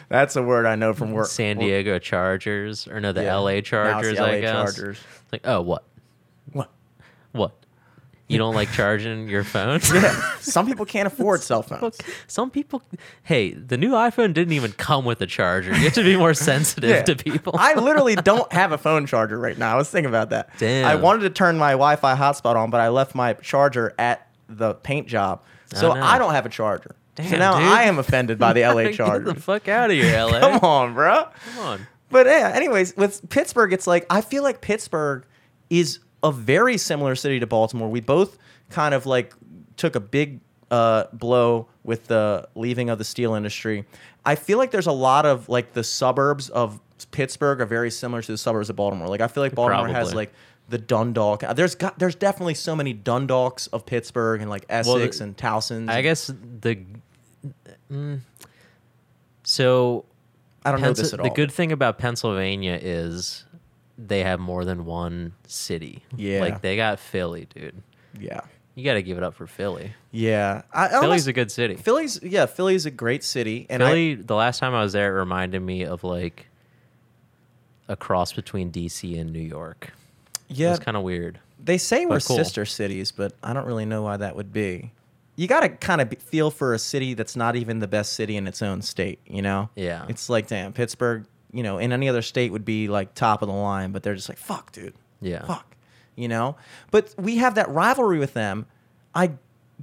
That's 0.10 0.36
a 0.36 0.44
word 0.44 0.66
I 0.66 0.76
know 0.76 0.94
from 0.94 1.12
work. 1.12 1.28
San 1.28 1.58
Diego 1.58 2.00
Chargers 2.00 2.88
or 2.88 3.00
no, 3.00 3.12
the 3.12 3.24
Yeah. 3.24 3.34
L.A. 3.34 3.58
It's 3.58 3.70
the 3.70 3.78
Chargers. 3.78 4.20
LA 4.20 4.26
I 4.26 4.42
guess. 4.42 4.76
Chargers. 4.76 4.98
It's 5.24 5.34
like, 5.34 5.42
oh, 5.46 5.62
what? 5.62 5.84
What? 6.52 6.70
What? 7.32 7.65
You 8.28 8.40
don't 8.40 8.56
like 8.56 8.72
charging 8.72 9.28
your 9.30 9.44
phone? 9.44 9.80
Yeah. 9.94 10.38
Some 10.40 10.66
people 10.66 10.86
can't 10.86 11.06
afford 11.08 11.42
cell 11.44 11.62
phones. 11.62 11.98
Some 12.28 12.50
people, 12.50 12.82
hey, 13.24 13.52
the 13.54 13.78
new 13.78 13.92
iPhone 13.92 14.34
didn't 14.34 14.54
even 14.54 14.72
come 14.72 15.06
with 15.06 15.22
a 15.22 15.28
charger. 15.28 15.70
You 15.70 15.84
have 15.84 15.94
to 15.94 16.04
be 16.04 16.18
more 16.18 16.34
sensitive 16.52 16.90
Yeah. 16.90 17.04
to 17.04 17.16
people. 17.16 17.54
I 17.58 17.76
literally 17.76 18.16
don't 18.16 18.52
have 18.52 18.72
a 18.72 18.78
phone 18.80 19.06
charger 19.06 19.38
right 19.38 19.58
now. 19.58 19.74
I 19.74 19.78
was 19.78 19.90
thinking 19.92 20.10
about 20.10 20.32
that. 20.32 20.50
Damn. 20.58 20.88
I 20.88 20.96
wanted 20.96 21.22
to 21.22 21.30
turn 21.30 21.58
my 21.58 21.72
Wi-Fi 21.72 22.16
hotspot 22.16 22.56
on, 22.56 22.70
but 22.72 22.82
I 22.82 22.90
left 22.90 23.14
my 23.14 23.34
charger 23.34 23.94
at 24.00 24.28
the 24.48 24.74
paint 24.76 25.08
job, 25.08 25.44
so 25.74 25.92
Oh, 25.92 25.94
no. 25.96 26.02
I 26.02 26.18
don't 26.18 26.34
have 26.34 26.46
a 26.46 26.50
charger. 26.50 26.96
so 27.18 27.38
now 27.38 27.58
dude. 27.60 27.68
I 27.68 27.84
am 27.84 27.98
offended 28.00 28.38
by 28.40 28.54
the 28.54 28.62
LA 28.62 28.92
Get 28.92 29.26
the 29.26 29.36
fuck 29.36 29.68
out 29.68 29.90
of 29.92 29.96
here, 29.96 30.18
LA. 30.24 30.40
Come 30.40 30.60
on, 30.64 30.94
bro. 30.94 31.28
Come 31.56 31.60
on. 31.66 31.88
But 32.12 32.28
yeah, 32.28 32.52
anyways, 32.54 32.96
with 32.98 33.28
Pittsburgh, 33.30 33.74
it's 33.74 33.88
like 33.88 34.06
I 34.10 34.22
feel 34.22 34.44
like 34.44 34.62
Pittsburgh 34.62 35.26
is 35.70 36.00
a 36.26 36.32
very 36.32 36.78
similar 36.78 37.16
city 37.16 37.40
to 37.40 37.48
Baltimore. 37.48 37.88
We 37.88 38.02
both 38.02 38.38
kind 38.70 38.94
of 38.94 39.06
like 39.06 39.34
took 39.78 39.96
a 39.96 40.00
big 40.00 40.40
uh, 40.72 41.06
blow 41.14 41.68
with 41.84 42.08
the 42.08 42.48
leaving 42.56 42.90
of 42.90 42.98
the 42.98 43.04
steel 43.04 43.36
industry. 43.36 43.86
I 44.26 44.34
feel 44.36 44.58
like 44.58 44.72
there's 44.72 44.88
a 44.88 44.92
lot 44.92 45.26
of 45.28 45.48
like 45.48 45.74
the 45.74 45.84
suburbs 45.84 46.50
of 46.50 46.82
Pittsburgh 47.12 47.62
are 47.62 47.66
very 47.66 47.92
similar 47.92 48.24
to 48.24 48.32
the 48.32 48.38
suburbs 48.38 48.70
of 48.72 48.76
Baltimore. 48.76 49.08
Like 49.08 49.22
I 49.22 49.28
feel 49.28 49.44
like 49.44 49.54
Baltimore 49.54 49.88
has 49.88 50.16
like 50.16 50.34
the 50.68 50.80
Dundalk. 50.80 51.44
There's 51.56 51.76
got 51.76 52.00
there's 52.00 52.16
definitely 52.16 52.56
so 52.56 52.76
many 52.76 52.94
Dundalks 52.94 53.70
of 53.72 53.86
Pittsburgh 53.86 54.42
and 54.42 54.50
like 54.50 54.66
Essex 54.68 55.20
the- 55.20 55.26
and 55.26 55.38
Towson's. 55.38 55.90
I 55.90 56.02
guess 56.02 56.28
the. 56.62 56.80
Mm, 57.92 58.22
so 59.44 60.06
I 60.66 60.72
don't 60.72 60.82
know 60.82 60.94
this 60.94 61.14
at 61.14 61.20
all. 61.20 61.30
the 61.30 61.36
good 61.36 61.52
thing 61.52 61.72
about 61.72 62.00
Pennsylvania 62.00 62.80
is 62.82 63.46
they 63.98 64.24
have 64.24 64.40
more 64.40 64.66
than 64.66 64.86
one 64.86 65.34
city. 65.48 66.04
Yeah. 66.16 66.42
Like 66.42 66.62
they 66.62 66.76
got 66.76 67.00
Philly, 67.00 67.48
dude. 67.54 67.82
yeah, 68.20 68.42
You 68.76 68.84
got 68.84 68.96
to 68.96 69.02
give 69.04 69.18
it 69.18 69.24
up 69.24 69.36
for 69.36 69.48
Philly. 69.48 69.94
yeah. 70.12 70.64
I, 70.74 70.86
I 70.86 70.90
Philly's 70.90 71.04
almost- 71.04 71.28
a 71.28 71.34
good 71.34 71.52
city. 71.52 71.76
Philly's 71.76 72.20
yeah. 72.22 72.46
Philly's 72.46 72.86
a 72.86 72.92
great 72.92 73.24
city, 73.24 73.66
and 73.70 73.82
I, 73.84 73.88
Philly, 73.90 74.16
the 74.16 74.36
last 74.36 74.60
time 74.60 74.74
I 74.76 74.82
was 74.84 74.94
there, 74.94 75.16
it 75.16 75.20
reminded 75.20 75.62
me 75.62 75.84
of 75.86 76.04
like 76.04 76.48
a 77.88 77.96
cross 77.96 78.34
between 78.34 78.72
DC 78.72 79.20
and 79.20 79.32
New 79.32 79.40
York. 79.40 79.94
Yeah. 80.48 80.72
It's 80.74 80.84
kind 80.84 80.98
of 80.98 81.04
weird. 81.04 81.40
They 81.64 81.78
say 81.78 82.06
we're 82.06 82.20
cool. 82.20 82.36
sister 82.36 82.66
cities, 82.66 83.12
but 83.12 83.34
I 83.44 83.54
don't 83.54 83.66
really 83.66 83.86
know 83.86 84.04
why 84.04 84.18
that 84.18 84.36
would 84.36 84.52
be. 84.54 84.92
You 85.36 85.48
got 85.48 85.62
to 85.62 85.70
kind 85.70 86.00
of 86.02 86.14
feel 86.20 86.50
for 86.52 86.74
a 86.74 86.80
city 86.80 87.14
that's 87.14 87.36
not 87.36 87.56
even 87.56 87.80
the 87.80 87.88
best 87.88 88.14
city 88.14 88.38
in 88.38 88.48
its 88.48 88.62
own 88.62 88.82
state, 88.82 89.20
you 89.26 89.42
know? 89.42 89.70
Yeah. 89.76 90.06
It's 90.08 90.30
like, 90.30 90.48
damn, 90.48 90.72
Pittsburgh, 90.74 91.26
you 91.56 91.64
know, 91.64 91.78
in 91.78 91.92
any 91.94 92.10
other 92.10 92.22
state 92.22 92.52
would 92.52 92.66
be 92.66 92.88
like 92.88 93.14
top 93.16 93.42
of 93.42 93.48
the 93.48 93.54
line, 93.56 93.92
but 93.92 94.04
they're 94.04 94.16
just 94.16 94.30
like, 94.30 94.38
fuck, 94.38 94.72
dude. 94.72 94.94
Yeah. 95.22 95.46
Fuck. 95.46 95.76
You 96.16 96.28
know? 96.28 96.56
But 96.92 97.14
we 97.18 97.38
have 97.38 97.56
that 97.56 97.70
rivalry 97.70 98.20
with 98.20 98.34
them. 98.34 98.66
I 99.14 99.32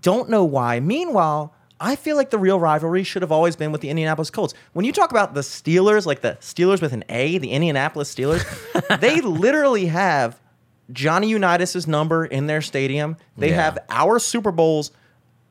don't 0.01 0.29
know 0.29 0.45
why. 0.45 0.81
Meanwhile, 0.81 1.55
I 1.81 1.97
feel 1.97 2.17
like 2.17 2.31
the 2.31 2.39
real 2.39 2.61
rivalry 2.61 3.03
should 3.05 3.23
have 3.23 3.33
always 3.33 3.57
been 3.57 3.73
with 3.73 3.81
the 3.81 3.89
Indianapolis 3.91 4.31
Colts. 4.31 4.55
When 4.73 4.85
you 4.85 4.93
talk 4.93 5.11
about 5.11 5.35
the 5.35 5.41
Steelers, 5.41 6.07
like 6.07 6.21
the 6.21 6.37
Steelers 6.41 6.81
with 6.81 6.93
an 6.93 7.05
A, 7.09 7.39
the 7.39 7.51
Indianapolis 7.51 8.15
Steelers, 8.15 8.45
they 9.01 9.21
literally 9.21 9.87
have 9.87 10.39
Johnny 10.93 11.33
Unitas's 11.33 11.87
number 11.87 12.25
in 12.25 12.47
their 12.47 12.61
stadium. 12.63 13.17
They 13.37 13.51
Yeah. 13.51 13.63
have 13.65 13.79
our 13.89 14.19
Super 14.19 14.53
Bowls 14.53 14.91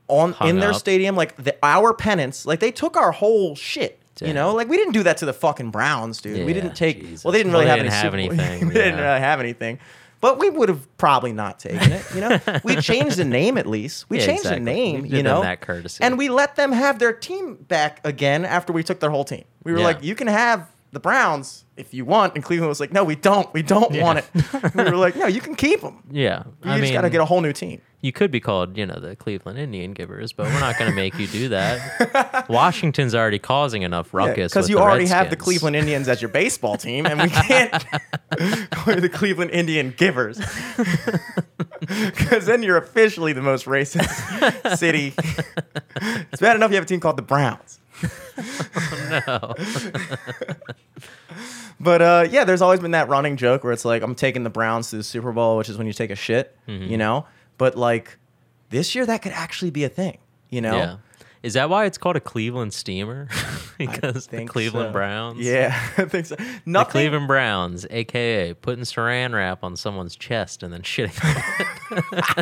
on 0.08 0.34
Hung 0.34 0.50
in 0.50 0.60
their 0.60 0.72
up. 0.72 0.76
stadium, 0.76 1.16
like 1.16 1.36
the, 1.38 1.56
our 1.64 1.94
pennants. 1.94 2.46
Like 2.46 2.60
they 2.60 2.72
took 2.72 2.96
our 2.96 3.12
whole 3.12 3.56
shit. 3.56 3.98
You 4.22 4.34
know, 4.34 4.54
like 4.54 4.68
we 4.68 4.78
didn't 4.78 4.94
do 4.94 5.04
that 5.04 5.18
to 5.18 5.26
the 5.26 5.34
fucking 5.34 5.72
Browns, 5.72 6.22
dude. 6.22 6.46
we 6.46 6.54
didn't 6.54 6.76
take. 6.76 7.02
Jesus. 7.02 7.24
Well, 7.24 7.32
they 7.32 7.40
didn't 7.40 7.54
Well, 7.54 7.62
really 7.62 7.66
they 7.84 7.90
have 7.90 8.04
didn't 8.14 8.14
any 8.16 8.28
have 8.28 8.38
Super 8.38 8.44
anything, 8.52 8.68
they 8.70 8.74
didn't 8.76 9.00
yeah. 9.00 9.06
really 9.10 9.20
have 9.20 9.40
anything. 9.40 9.80
But 10.20 10.38
we 10.38 10.52
would 10.52 10.70
have 10.70 10.98
probably 10.98 11.34
not 11.34 11.58
taken 11.60 11.92
it. 11.92 12.06
You 12.14 12.22
know, 12.22 12.40
we 12.64 12.76
changed 12.76 13.18
the 13.18 13.26
name 13.26 13.58
at 13.58 13.66
least. 13.66 14.08
We 14.08 14.20
Yeah, 14.20 14.26
changed 14.28 14.42
exactly. 14.44 14.60
the 14.64 14.72
name. 14.72 14.96
We 15.02 15.10
did 15.10 15.18
you 15.18 15.24
them 15.24 15.34
know, 15.38 15.42
that 15.42 15.62
courtesy. 15.62 16.04
and 16.04 16.16
we 16.16 16.30
let 16.30 16.56
them 16.56 16.72
have 16.72 17.00
their 17.00 17.12
team 17.12 17.56
back 17.56 18.00
again 18.06 18.46
after 18.46 18.72
we 18.72 18.84
took 18.84 19.00
their 19.00 19.10
whole 19.10 19.24
team. 19.26 19.46
We 19.64 19.72
were 19.72 19.80
Yeah. 19.80 19.86
like, 19.86 20.04
you 20.04 20.14
can 20.14 20.28
have 20.28 20.68
the 20.92 21.00
Browns 21.00 21.66
if 21.76 21.92
you 21.94 22.06
want, 22.06 22.36
and 22.36 22.44
Cleveland 22.44 22.70
was 22.70 22.80
like, 22.80 22.92
no, 22.94 23.04
we 23.04 23.16
don't. 23.16 23.52
We 23.54 23.64
don't 23.64 23.92
Yeah. 23.96 24.04
want 24.04 24.20
it. 24.20 24.26
we 24.76 24.84
were 24.84 24.96
like, 24.98 25.16
no, 25.16 25.26
you 25.26 25.42
can 25.42 25.56
keep 25.56 25.82
them. 25.82 26.04
Yeah. 26.12 26.44
You 26.64 26.72
I 26.72 26.78
just 26.78 26.82
mean, 26.84 26.94
got 26.94 27.02
to 27.02 27.10
get 27.10 27.22
a 27.22 27.26
whole 27.26 27.42
new 27.42 27.54
team. 27.54 27.82
You 28.02 28.12
could 28.12 28.32
be 28.32 28.40
called, 28.40 28.78
you 28.78 28.86
know, 28.86 29.00
the 29.00 29.16
Cleveland 29.16 29.60
Indian 29.60 29.94
Givers, 29.94 30.34
but 30.34 30.48
we're 30.48 30.60
not 30.60 30.78
going 30.80 30.90
to 30.90 30.96
make 30.96 31.18
you 31.20 31.28
do 31.28 31.50
that. 31.50 32.46
Washington's 32.50 33.14
already 33.14 33.38
causing 33.40 33.84
enough 33.84 34.14
ruckus 34.14 34.52
Because 34.52 34.64
with 34.64 34.72
you 34.72 34.80
already 34.80 35.06
have 35.08 35.30
the 35.30 35.36
Cleveland 35.36 35.76
Indians 35.76 36.08
as 36.08 36.22
your 36.22 36.30
baseball 36.30 36.78
team, 36.78 37.06
and 37.06 37.22
we 37.22 37.30
can't 37.48 37.72
call 38.72 38.96
you 38.96 39.02
the 39.02 39.10
Cleveland 39.10 39.52
Indian 39.52 39.94
Givers. 39.96 40.40
Because 41.80 42.46
then 42.46 42.64
you're 42.64 42.78
officially 42.78 43.34
the 43.34 43.42
most 43.42 43.66
racist 43.66 44.78
city. 44.78 45.14
it's 46.32 46.42
bad 46.42 46.56
enough 46.56 46.72
you 46.72 46.76
have 46.76 46.84
a 46.86 46.88
team 46.88 47.00
called 47.00 47.18
the 47.18 47.22
Browns. 47.24 47.80
No. 49.10 49.54
But 51.80 52.02
uh, 52.02 52.28
yeah, 52.30 52.44
there's 52.44 52.62
always 52.62 52.80
been 52.80 52.92
that 52.92 53.10
running 53.10 53.38
joke 53.38 53.64
where 53.64 53.74
it's 53.74 53.86
like, 53.86 54.04
I'm 54.04 54.14
taking 54.14 54.44
the 54.44 54.50
Browns 54.52 54.92
to 54.92 54.98
the 54.98 55.04
Super 55.04 55.32
Bowl, 55.32 55.58
which 55.58 55.68
is 55.70 55.78
when 55.78 55.88
you 55.88 55.94
take 55.94 56.12
a 56.12 56.16
shit, 56.16 56.56
Mm-hmm. 56.68 56.92
you 56.92 56.98
know? 56.98 57.26
But 57.62 57.78
like 57.78 58.18
this 58.72 58.96
year, 58.96 59.06
that 59.06 59.22
could 59.22 59.34
actually 59.34 59.70
be 59.70 59.84
a 59.84 59.90
thing, 59.90 60.18
you 60.50 60.62
know? 60.62 60.76
Yeah. 60.76 60.98
Is 61.44 61.54
that 61.54 61.70
why 61.70 61.86
it's 61.86 62.00
called 62.00 62.16
a 62.16 62.20
Cleveland 62.20 62.74
Steamer? 62.74 63.28
because 63.78 64.26
the 64.26 64.46
Cleveland 64.46 64.88
so. 64.88 64.94
Browns? 64.94 65.46
Yeah, 65.46 65.80
I 66.00 66.06
think 66.06 66.26
so. 66.26 66.38
The 66.66 66.84
Cleveland 66.86 67.28
Browns, 67.28 67.86
aka 67.92 68.56
putting 68.56 68.84
saran 68.84 69.36
wrap 69.36 69.64
on 69.64 69.76
someone's 69.76 70.16
chest 70.16 70.64
and 70.64 70.74
then 70.74 70.82
shitting 70.82 71.24
on 71.24 72.40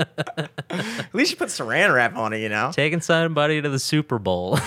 it. 0.00 0.50
At 0.70 1.14
least 1.14 1.32
you 1.32 1.36
put 1.36 1.50
saran 1.50 1.94
wrap 1.94 2.16
on 2.16 2.32
it, 2.32 2.38
you 2.38 2.48
know? 2.48 2.70
Taking 2.72 3.02
somebody 3.02 3.60
to 3.60 3.68
the 3.68 3.78
Super 3.78 4.18
Bowl. 4.18 4.58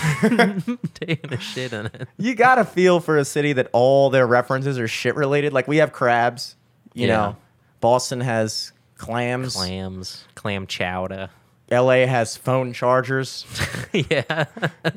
Taking 0.94 1.32
a 1.32 1.40
shit 1.40 1.72
in 1.72 1.86
it. 1.86 2.06
You 2.18 2.36
gotta 2.36 2.64
feel 2.64 3.00
for 3.00 3.16
a 3.18 3.24
city 3.24 3.52
that 3.54 3.68
all 3.72 4.10
their 4.10 4.28
references 4.28 4.78
are 4.78 4.86
shit 4.86 5.16
related. 5.16 5.52
Like 5.52 5.66
we 5.66 5.78
have 5.78 5.90
crabs, 5.90 6.54
you 6.94 7.08
Yeah. 7.08 7.16
know. 7.16 7.36
Boston 7.80 8.20
has 8.20 8.72
clams. 8.98 9.56
Clams, 9.56 10.24
clam 10.34 10.66
chowder. 10.66 11.30
LA 11.70 12.06
has 12.06 12.36
phone 12.36 12.72
chargers. 12.72 13.44
yeah. 13.92 14.44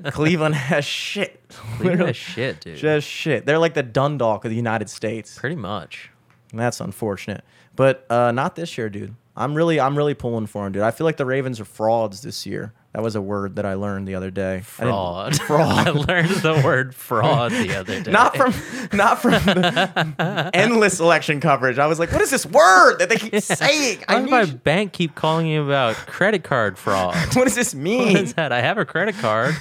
Cleveland 0.05 0.55
has 0.55 0.85
shit. 0.85 1.41
Cleveland 1.77 2.09
is 2.11 2.15
shit, 2.15 2.61
dude. 2.61 2.77
Just 2.77 3.07
shit. 3.07 3.45
They're 3.45 3.59
like 3.59 3.73
the 3.73 3.83
Dundalk 3.83 4.45
of 4.45 4.51
the 4.51 4.55
United 4.55 4.89
States. 4.89 5.37
Pretty 5.37 5.57
much. 5.57 6.09
And 6.51 6.59
that's 6.59 6.79
unfortunate. 6.79 7.43
But 7.75 8.05
uh, 8.09 8.31
not 8.31 8.55
this 8.55 8.77
year, 8.77 8.89
dude. 8.89 9.15
I'm 9.35 9.55
really 9.55 9.79
I'm 9.79 9.97
really 9.97 10.13
pulling 10.13 10.45
for 10.45 10.63
them, 10.63 10.73
dude. 10.73 10.83
I 10.83 10.91
feel 10.91 11.05
like 11.05 11.17
the 11.17 11.25
Ravens 11.25 11.59
are 11.59 11.65
frauds 11.65 12.21
this 12.21 12.45
year. 12.45 12.73
That 12.93 13.03
was 13.03 13.15
a 13.15 13.21
word 13.21 13.55
that 13.55 13.65
I 13.65 13.75
learned 13.75 14.05
the 14.05 14.15
other 14.15 14.31
day. 14.31 14.57
I 14.57 14.61
Fraud. 14.61 15.39
Fraud. 15.47 15.87
I 15.87 15.91
learned 15.91 16.29
the 16.29 16.61
word 16.63 16.93
fraud 16.93 17.51
the 17.51 17.75
other 17.75 18.01
day. 18.03 18.11
Not 18.11 18.35
from 18.35 18.53
not 18.91 19.21
from 19.21 20.15
endless 20.53 20.99
election 20.99 21.39
coverage. 21.39 21.79
I 21.79 21.87
was 21.87 21.99
like, 21.99 22.11
what 22.11 22.21
is 22.21 22.29
this 22.29 22.45
word 22.45 22.97
that 22.97 23.07
they 23.07 23.15
keep 23.15 23.41
saying? 23.41 24.03
I 24.09 24.15
Why 24.15 24.21
does 24.21 24.25
need 24.25 24.31
my 24.31 24.45
bank 24.63 24.91
keep 24.91 25.15
calling 25.15 25.47
you 25.47 25.63
about 25.63 25.95
credit 25.95 26.43
card 26.43 26.77
fraud? 26.77 27.15
what 27.33 27.45
does 27.45 27.55
this 27.55 27.73
mean? 27.73 28.17
is 28.17 28.33
that? 28.33 28.51
I 28.51 28.59
have 28.61 28.77
a 28.77 28.85
credit 28.85 29.15
card. 29.15 29.55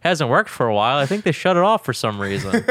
Hasn't 0.00 0.30
worked 0.30 0.50
for 0.50 0.66
a 0.68 0.74
while. 0.74 0.98
I 0.98 1.06
think 1.06 1.24
they 1.24 1.32
shut 1.32 1.56
it 1.56 1.64
off 1.64 1.84
for 1.84 1.92
some 1.92 2.20
reason. 2.20 2.64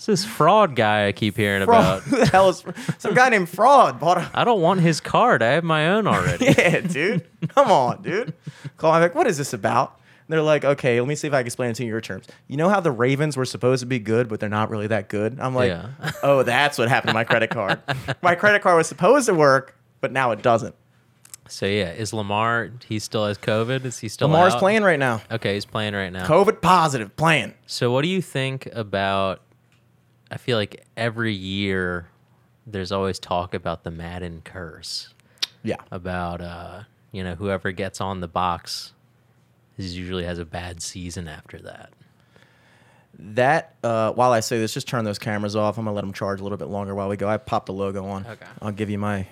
It's 0.00 0.06
this 0.06 0.24
fraud 0.24 0.76
guy 0.76 1.08
I 1.08 1.12
keep 1.12 1.36
hearing 1.36 1.62
Fraud. 1.66 1.98
about. 1.98 2.02
Who 2.04 2.16
the 2.16 2.26
hell 2.26 2.48
is 2.48 2.64
some 2.96 3.12
guy 3.12 3.28
named 3.28 3.50
Fraud 3.50 4.00
bought 4.00 4.16
a 4.16 4.30
I 4.32 4.44
don't 4.44 4.62
want 4.62 4.80
his 4.80 4.98
card. 4.98 5.42
I 5.42 5.48
have 5.48 5.62
my 5.64 5.90
own 5.90 6.06
already. 6.06 6.46
Yeah, 6.56 6.80
dude. 6.80 7.26
Come 7.50 7.70
on, 7.70 8.00
dude. 8.00 8.32
Call 8.78 8.92
I'm 8.92 9.02
like, 9.02 9.14
what 9.14 9.26
is 9.26 9.36
this 9.36 9.52
about? 9.52 10.00
And 10.26 10.32
they're 10.32 10.40
like, 10.40 10.64
okay, 10.64 10.98
let 11.02 11.06
me 11.06 11.14
see 11.16 11.26
if 11.28 11.34
I 11.34 11.40
can 11.40 11.46
explain 11.48 11.70
it 11.72 11.74
to 11.74 11.82
you 11.82 11.88
in 11.88 11.90
your 11.90 12.00
terms. 12.00 12.26
You 12.48 12.56
know 12.56 12.70
how 12.70 12.80
the 12.80 12.90
Ravens 12.90 13.36
were 13.36 13.44
supposed 13.44 13.80
to 13.80 13.86
be 13.86 13.98
good, 13.98 14.26
but 14.30 14.40
they're 14.40 14.48
not 14.48 14.70
really 14.70 14.86
that 14.86 15.10
good? 15.10 15.38
I'm 15.38 15.54
like, 15.54 15.68
Yeah. 15.68 15.90
oh, 16.22 16.44
that's 16.44 16.78
what 16.78 16.88
happened 16.88 17.10
to 17.10 17.14
my 17.14 17.24
credit 17.24 17.50
card. 17.50 17.78
my 18.22 18.34
credit 18.36 18.62
card 18.62 18.78
was 18.78 18.86
supposed 18.86 19.26
to 19.26 19.34
work, 19.34 19.76
but 20.00 20.12
now 20.12 20.30
it 20.30 20.40
doesn't. 20.40 20.74
So 21.48 21.66
yeah, 21.66 21.90
is 21.92 22.14
Lamar? 22.14 22.70
He 22.88 23.00
still 23.00 23.26
has 23.26 23.36
COVID. 23.36 23.84
Is 23.84 23.98
he 23.98 24.08
still? 24.08 24.28
Lamar's 24.28 24.54
out? 24.54 24.60
playing 24.60 24.82
right 24.82 24.98
now. 24.98 25.20
Okay, 25.30 25.54
he's 25.54 25.66
playing 25.66 25.92
right 25.92 26.10
now. 26.10 26.26
COVID 26.26 26.62
positive, 26.62 27.14
playing. 27.16 27.52
So 27.66 27.92
what 27.92 28.00
do 28.00 28.08
you 28.08 28.22
think 28.22 28.64
about? 28.72 29.42
I 30.30 30.36
feel 30.36 30.56
like 30.56 30.84
every 30.96 31.32
year 31.32 32.08
there's 32.66 32.92
always 32.92 33.18
talk 33.18 33.54
about 33.54 33.84
the 33.84 33.90
Madden 33.90 34.42
curse. 34.44 35.12
Yeah. 35.62 35.76
About 35.90 36.40
uh, 36.40 36.82
you 37.12 37.24
know 37.24 37.34
whoever 37.34 37.72
gets 37.72 38.00
on 38.00 38.20
the 38.20 38.28
box 38.28 38.92
is 39.76 39.96
usually 39.96 40.24
has 40.24 40.38
a 40.38 40.44
bad 40.44 40.82
season 40.82 41.28
after 41.28 41.58
that. 41.58 41.92
That, 43.18 43.74
uh, 43.82 44.12
while 44.12 44.32
I 44.32 44.40
say 44.40 44.58
this, 44.58 44.72
just 44.72 44.88
turn 44.88 45.04
those 45.04 45.18
cameras 45.18 45.56
off. 45.56 45.76
I'm 45.76 45.84
going 45.84 45.92
to 45.92 45.96
let 45.96 46.02
them 46.02 46.12
charge 46.12 46.40
a 46.40 46.42
little 46.42 46.56
bit 46.56 46.68
longer 46.68 46.94
while 46.94 47.08
we 47.08 47.16
go. 47.16 47.28
I 47.28 47.36
popped 47.36 47.66
the 47.66 47.72
logo 47.72 48.06
on. 48.06 48.24
Okay. 48.24 48.46
I'll 48.62 48.72
give 48.72 48.88
you 48.88 48.98
my 48.98 49.26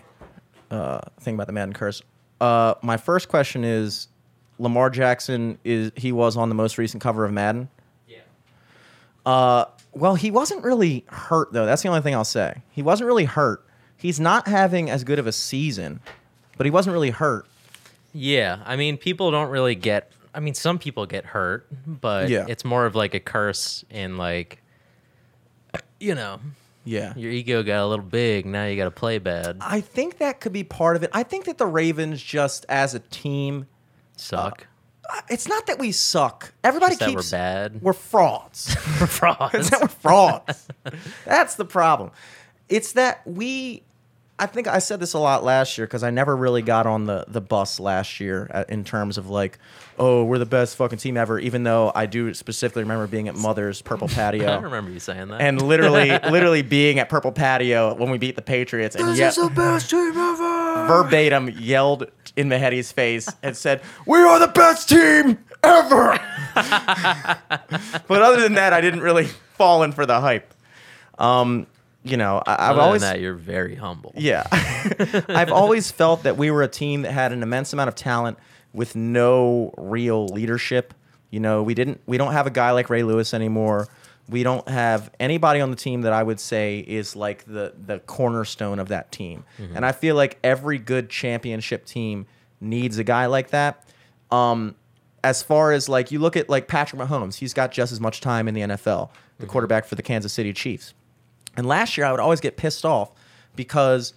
uh, 0.71 1.01
thing 1.21 1.35
about 1.37 1.47
the 1.47 1.53
Madden 1.55 1.73
curse. 1.73 2.03
Uh, 2.41 2.75
my 2.83 2.97
first 2.97 3.29
question 3.29 3.65
is 3.65 4.09
Lamar 4.59 4.91
Jackson, 4.91 5.59
is 5.65 5.93
he 5.97 6.13
was 6.13 6.37
on 6.37 6.49
the 6.49 6.55
most 6.55 6.77
recent 6.77 7.03
cover 7.03 7.25
of 7.25 7.33
Madden? 7.33 7.71
Yeah. 8.07 8.19
Uh, 9.25 9.65
well, 9.99 10.15
he 10.15 10.31
wasn't 10.31 10.65
really 10.65 11.05
hurt, 11.09 11.53
though. 11.53 11.67
That's 11.67 11.83
the 11.83 11.89
only 11.89 12.01
thing 12.01 12.15
I'll 12.15 12.25
say. 12.25 12.63
He 12.71 12.83
wasn't 12.83 13.07
really 13.09 13.25
hurt. 13.25 13.65
He's 13.97 14.21
not 14.21 14.47
having 14.49 14.89
as 14.91 15.05
good 15.05 15.19
of 15.19 15.27
a 15.27 15.33
season, 15.33 16.01
but 16.57 16.65
he 16.67 16.71
wasn't 16.71 16.95
really 16.95 17.11
hurt. 17.11 17.47
Yeah, 18.13 18.61
I 18.65 18.77
mean, 18.77 18.97
people 18.97 19.31
don't 19.31 19.51
really 19.51 19.75
get. 19.75 20.13
I 20.35 20.41
mean, 20.41 20.55
some 20.55 20.79
people 20.79 21.05
get 21.07 21.25
hurt, 21.25 21.67
but 21.87 22.29
Yeah. 22.29 22.45
it's 22.49 22.65
more 22.65 22.87
of 22.87 22.95
like 22.95 23.15
a 23.15 23.21
curse 23.21 23.85
in 23.91 24.17
like, 24.17 24.63
you 25.99 26.15
know, 26.15 26.39
Yeah. 26.85 27.13
your 27.17 27.31
ego 27.33 27.63
got 27.63 27.83
a 27.85 27.87
little 27.87 28.05
big. 28.05 28.47
Now 28.47 28.67
you 28.67 28.77
got 28.77 28.85
to 28.85 28.91
play 28.91 29.19
bad. 29.19 29.57
I 29.61 29.81
think 29.81 30.19
that 30.19 30.41
could 30.41 30.53
be 30.53 30.65
part 30.65 30.97
of 30.97 31.03
it. 31.03 31.11
I 31.13 31.23
think 31.23 31.45
that 31.47 31.59
the 31.59 31.67
Ravens, 31.67 32.23
just 32.23 32.65
as 32.69 32.95
a 32.95 33.01
team, 33.01 33.67
Suck. 34.17 34.67
Uh, 35.09 35.21
it's 35.29 35.49
not 35.49 35.67
that 35.67 35.79
we 35.79 35.93
suck. 35.93 36.53
Everybody 36.63 36.97
Just 36.97 37.07
that 37.07 37.15
we're 37.15 37.39
bad. 37.39 37.83
We're 37.83 37.93
frauds. 37.93 38.77
We're 39.01 39.07
frauds. 39.07 39.55
it's 39.55 39.71
that 39.71 39.81
we're 39.81 39.89
frauds. 39.89 40.69
That's 41.25 41.55
the 41.55 41.65
problem. 41.65 42.11
It's 42.69 42.93
that 42.93 43.27
we 43.27 43.83
I 44.41 44.47
think 44.47 44.69
I 44.69 44.79
said 44.79 45.01
this 45.01 45.15
a 45.15 45.19
lot 45.19 45.43
last 45.43 45.77
year 45.77 45.87
because 45.87 46.05
I 46.05 46.11
never 46.11 46.37
really 46.37 46.63
got 46.63 46.87
on 46.87 47.07
the 47.07 47.25
the 47.27 47.41
bus 47.41 47.81
last 47.81 48.21
year 48.21 48.49
uh, 48.53 48.65
in 48.69 48.85
terms 48.85 49.19
of 49.19 49.29
like, 49.29 49.59
oh, 49.99 50.23
we're 50.25 50.39
the 50.39 50.47
best 50.47 50.77
fucking 50.77 50.99
team 50.99 51.17
ever. 51.17 51.41
Even 51.41 51.65
though 51.65 51.91
I 51.95 52.07
do 52.07 52.33
specifically 52.35 52.83
remember 52.85 53.09
being 53.09 53.27
at 53.27 53.35
Mother's 53.35 53.83
Purple 53.83 54.07
Patio. 54.07 54.47
I 54.59 54.59
remember 54.59 54.93
you 54.93 55.01
saying 55.01 55.29
that. 55.29 55.41
And 55.41 55.61
literally, 55.61 56.11
literally 56.11 56.63
being 56.63 57.01
at 57.01 57.09
Purple 57.09 57.33
Patio 57.33 57.95
when 57.95 58.11
we 58.11 58.19
beat 58.19 58.37
the 58.37 58.43
Patriots, 58.43 58.95
and 58.95 59.17
yet 59.17 59.35
the 59.35 59.51
best 59.51 59.91
team 59.91 60.17
ever. 60.17 60.58
Verbatim 60.89 61.51
yelled 61.51 62.11
in 62.37 62.49
Mahedi's 62.49 62.91
face 62.93 63.29
and 63.43 63.57
said, 63.57 63.83
"We 64.07 64.19
are 64.19 64.39
the 64.39 64.49
best 64.49 64.89
team 64.89 65.39
ever." 65.63 66.19
but 66.55 68.23
other 68.23 68.41
than 68.41 68.55
that, 68.55 68.73
I 68.73 68.81
didn't 68.81 69.01
really 69.01 69.27
fall 69.57 69.83
in 69.83 69.93
for 69.93 70.07
the 70.07 70.21
hype. 70.21 70.55
Um, 71.19 71.67
you 72.05 72.17
know, 72.17 72.43
I, 72.47 72.71
I've 72.71 72.79
always 72.79 73.03
than 73.03 73.15
that, 73.15 73.21
you're 73.21 73.35
very 73.35 73.75
humble. 73.75 74.13
yeah. 74.17 74.45
I've 75.29 75.53
always 75.53 75.91
felt 75.91 76.23
that 76.23 76.37
we 76.37 76.51
were 76.51 76.63
a 76.63 76.69
team 76.69 77.03
that 77.03 77.13
had 77.13 77.33
an 77.33 77.43
immense 77.43 77.73
amount 77.73 77.89
of 77.89 77.95
talent 77.95 78.39
with 78.73 78.97
no 78.97 79.75
real 79.77 80.27
leadership. 80.27 80.95
You 81.31 81.41
know, 81.41 81.63
we 81.63 81.75
didn't 81.75 82.01
we 82.07 82.17
don't 82.17 82.33
have 82.33 82.47
a 82.47 82.51
guy 82.51 82.71
like 82.71 82.89
Ray 82.89 83.03
Lewis 83.03 83.35
anymore. 83.35 83.89
We 84.29 84.43
don't 84.43 84.69
have 84.69 85.11
anybody 85.19 85.61
on 85.61 85.71
the 85.71 85.77
team 85.77 86.03
that 86.03 86.13
I 86.13 86.23
would 86.23 86.41
say 86.41 86.81
is 86.87 87.17
like 87.17 87.45
the 87.45 87.75
the 87.79 87.99
cornerstone 88.01 88.79
of 88.79 88.89
that 88.89 89.11
team. 89.11 89.45
And 89.75 89.85
I 89.87 89.93
feel 89.93 90.15
like 90.17 90.39
every 90.45 90.79
good 90.79 91.09
championship 91.09 91.87
team 91.87 92.27
needs 92.61 92.99
a 92.99 93.05
guy 93.05 93.27
like 93.27 93.51
that. 93.51 93.85
Um 94.31 94.75
as 95.25 95.43
far 95.43 95.73
as 95.73 95.89
like 95.89 96.13
you 96.13 96.19
look 96.19 96.37
at 96.37 96.49
like 96.49 96.69
Patrick 96.69 97.01
Mahomes, 97.01 97.37
he's 97.37 97.55
got 97.55 97.73
just 97.73 97.93
as 97.93 98.01
much 98.01 98.21
time 98.21 98.49
in 98.49 98.55
the 98.55 98.61
NFL, 98.63 99.11
the 99.39 99.47
quarterback 99.47 99.85
for 99.85 99.95
the 99.95 100.03
Kansas 100.03 100.33
City 100.33 100.53
Chiefs. 100.53 100.95
And 101.57 101.67
last 101.67 101.97
year, 101.97 102.07
I 102.07 102.13
would 102.13 102.21
always 102.21 102.41
get 102.41 102.57
pissed 102.57 102.85
off 102.85 103.11
because 103.57 104.13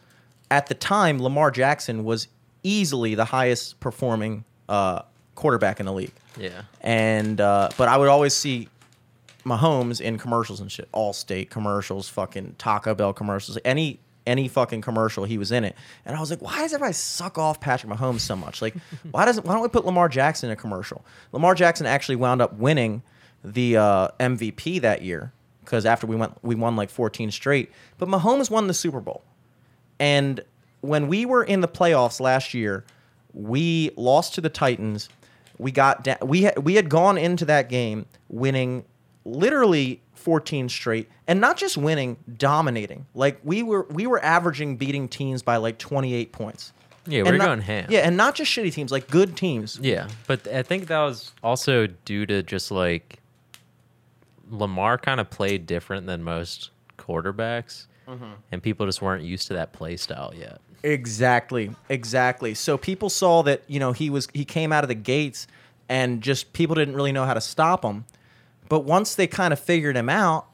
at 0.52 0.68
the 0.68 0.76
time, 0.76 1.22
Lamar 1.22 1.50
Jackson 1.50 2.04
was 2.04 2.28
easily 2.64 3.16
the 3.16 3.26
highest 3.26 3.80
performing 3.80 4.44
uh, 4.70 5.02
quarterback 5.36 5.80
in 5.80 5.86
the 5.88 5.94
league. 5.94 6.14
Yeah. 6.38 6.64
And 6.82 7.42
uh, 7.42 7.70
but 7.78 7.88
I 7.88 7.98
would 7.98 8.10
always 8.10 8.34
see 8.34 8.70
Mahomes 9.46 10.00
in 10.00 10.18
commercials 10.18 10.60
and 10.60 10.72
shit, 10.72 10.92
Allstate 10.92 11.50
commercials, 11.50 12.10
fucking 12.10 12.56
Taco 12.58 12.94
Bell 12.96 13.14
commercials, 13.14 13.58
any 13.66 14.00
any 14.28 14.48
fucking 14.48 14.82
commercial 14.82 15.24
he 15.24 15.38
was 15.38 15.52
in 15.52 15.64
it. 15.64 15.76
And 16.06 16.16
I 16.16 16.20
was 16.20 16.30
like, 16.30 16.42
why 16.42 16.60
does 16.60 16.74
everybody 16.74 16.94
suck 16.94 17.38
off 17.40 17.60
Patrick 17.60 17.92
Mahomes 17.92 18.20
so 18.20 18.36
much? 18.36 18.62
Like, 18.62 18.76
why 19.12 19.26
doesn't 19.26 19.46
why 19.46 19.54
don't 19.54 19.64
we 19.64 19.70
put 19.70 19.86
Lamar 19.86 20.10
Jackson 20.10 20.50
in 20.50 20.54
a 20.54 20.56
commercial? 20.56 21.04
Lamar 21.32 21.56
Jackson 21.56 21.86
actually 21.86 22.18
wound 22.18 22.42
up 22.42 22.54
winning 22.54 23.02
the 23.44 23.78
uh, 23.78 24.08
MVP 24.20 24.82
that 24.82 25.02
year 25.02 25.32
because 25.64 25.86
after 25.86 26.06
we 26.06 26.16
went 26.16 26.34
we 26.44 26.56
won 26.56 26.76
like 26.76 26.90
14 26.90 27.32
straight. 27.32 27.72
But 27.98 28.10
Mahomes 28.10 28.50
won 28.50 28.68
the 28.68 28.74
Super 28.74 29.02
Bowl. 29.02 29.24
And 30.00 30.42
when 30.82 31.08
we 31.08 31.26
were 31.26 31.44
in 31.44 31.62
the 31.62 31.68
playoffs 31.68 32.20
last 32.20 32.54
year, 32.54 32.84
we 33.34 33.92
lost 33.96 34.36
to 34.36 34.42
the 34.42 34.50
Titans. 34.50 35.10
We 35.58 35.72
got 35.72 36.04
da- 36.04 36.18
we 36.24 36.44
had, 36.44 36.58
we 36.60 36.76
had 36.76 36.90
gone 36.90 37.18
into 37.18 37.46
that 37.46 37.70
game 37.70 38.06
winning 38.30 38.84
literally 39.26 40.02
14 40.16 40.70
straight 40.70 41.10
and 41.28 41.42
not 41.42 41.58
just 41.58 41.78
winning, 41.78 42.18
dominating. 42.38 43.06
Like 43.14 43.40
we 43.44 43.64
were 43.64 43.84
we 43.90 44.08
were 44.08 44.24
averaging 44.24 44.78
beating 44.78 45.08
teams 45.08 45.42
by 45.44 45.58
like 45.58 45.78
28 45.78 46.32
points. 46.32 46.74
Yeah, 47.08 47.24
we're 47.24 47.38
not- 47.38 47.46
going 47.46 47.62
ham. 47.62 47.88
Yeah, 47.90 48.00
and 48.02 48.16
not 48.16 48.36
just 48.36 48.52
shitty 48.52 48.72
teams, 48.74 48.92
like 48.92 49.10
good 49.10 49.36
teams. 49.36 49.80
Yeah, 49.82 50.08
but 50.28 50.48
I 50.48 50.62
think 50.62 50.88
that 50.88 51.00
was 51.00 51.32
also 51.44 51.88
due 52.06 52.26
to 52.28 52.44
just 52.44 52.70
like 52.70 53.20
Lamar 54.50 54.98
kind 54.98 55.20
of 55.20 55.30
played 55.30 55.66
different 55.66 56.08
than 56.08 56.24
most 56.24 56.70
quarterbacks, 56.98 57.88
Mm-hmm. 58.08 58.26
and 58.52 58.62
people 58.62 58.86
just 58.86 59.02
weren't 59.02 59.24
used 59.24 59.48
to 59.48 59.54
that 59.54 59.72
play 59.74 59.96
style 59.96 60.34
yet. 60.36 60.60
Exactly, 60.84 61.72
exactly. 61.88 62.54
So 62.56 62.78
people 62.78 63.10
saw 63.10 63.42
that 63.44 63.62
you 63.68 63.80
know 63.80 63.94
he 63.94 64.10
was 64.10 64.28
he 64.34 64.44
came 64.44 64.72
out 64.74 64.84
of 64.84 64.88
the 64.90 64.96
gates, 64.96 65.48
and 65.88 66.22
just 66.22 66.52
people 66.54 66.76
didn't 66.76 66.96
really 66.96 67.12
know 67.14 67.26
how 67.26 67.34
to 67.34 67.42
stop 67.42 67.86
him. 67.86 68.06
But 68.72 68.86
once 68.86 69.16
they 69.16 69.28
kind 69.28 69.52
of 69.52 69.60
figured 69.60 69.98
him 69.98 70.08
out, 70.08 70.48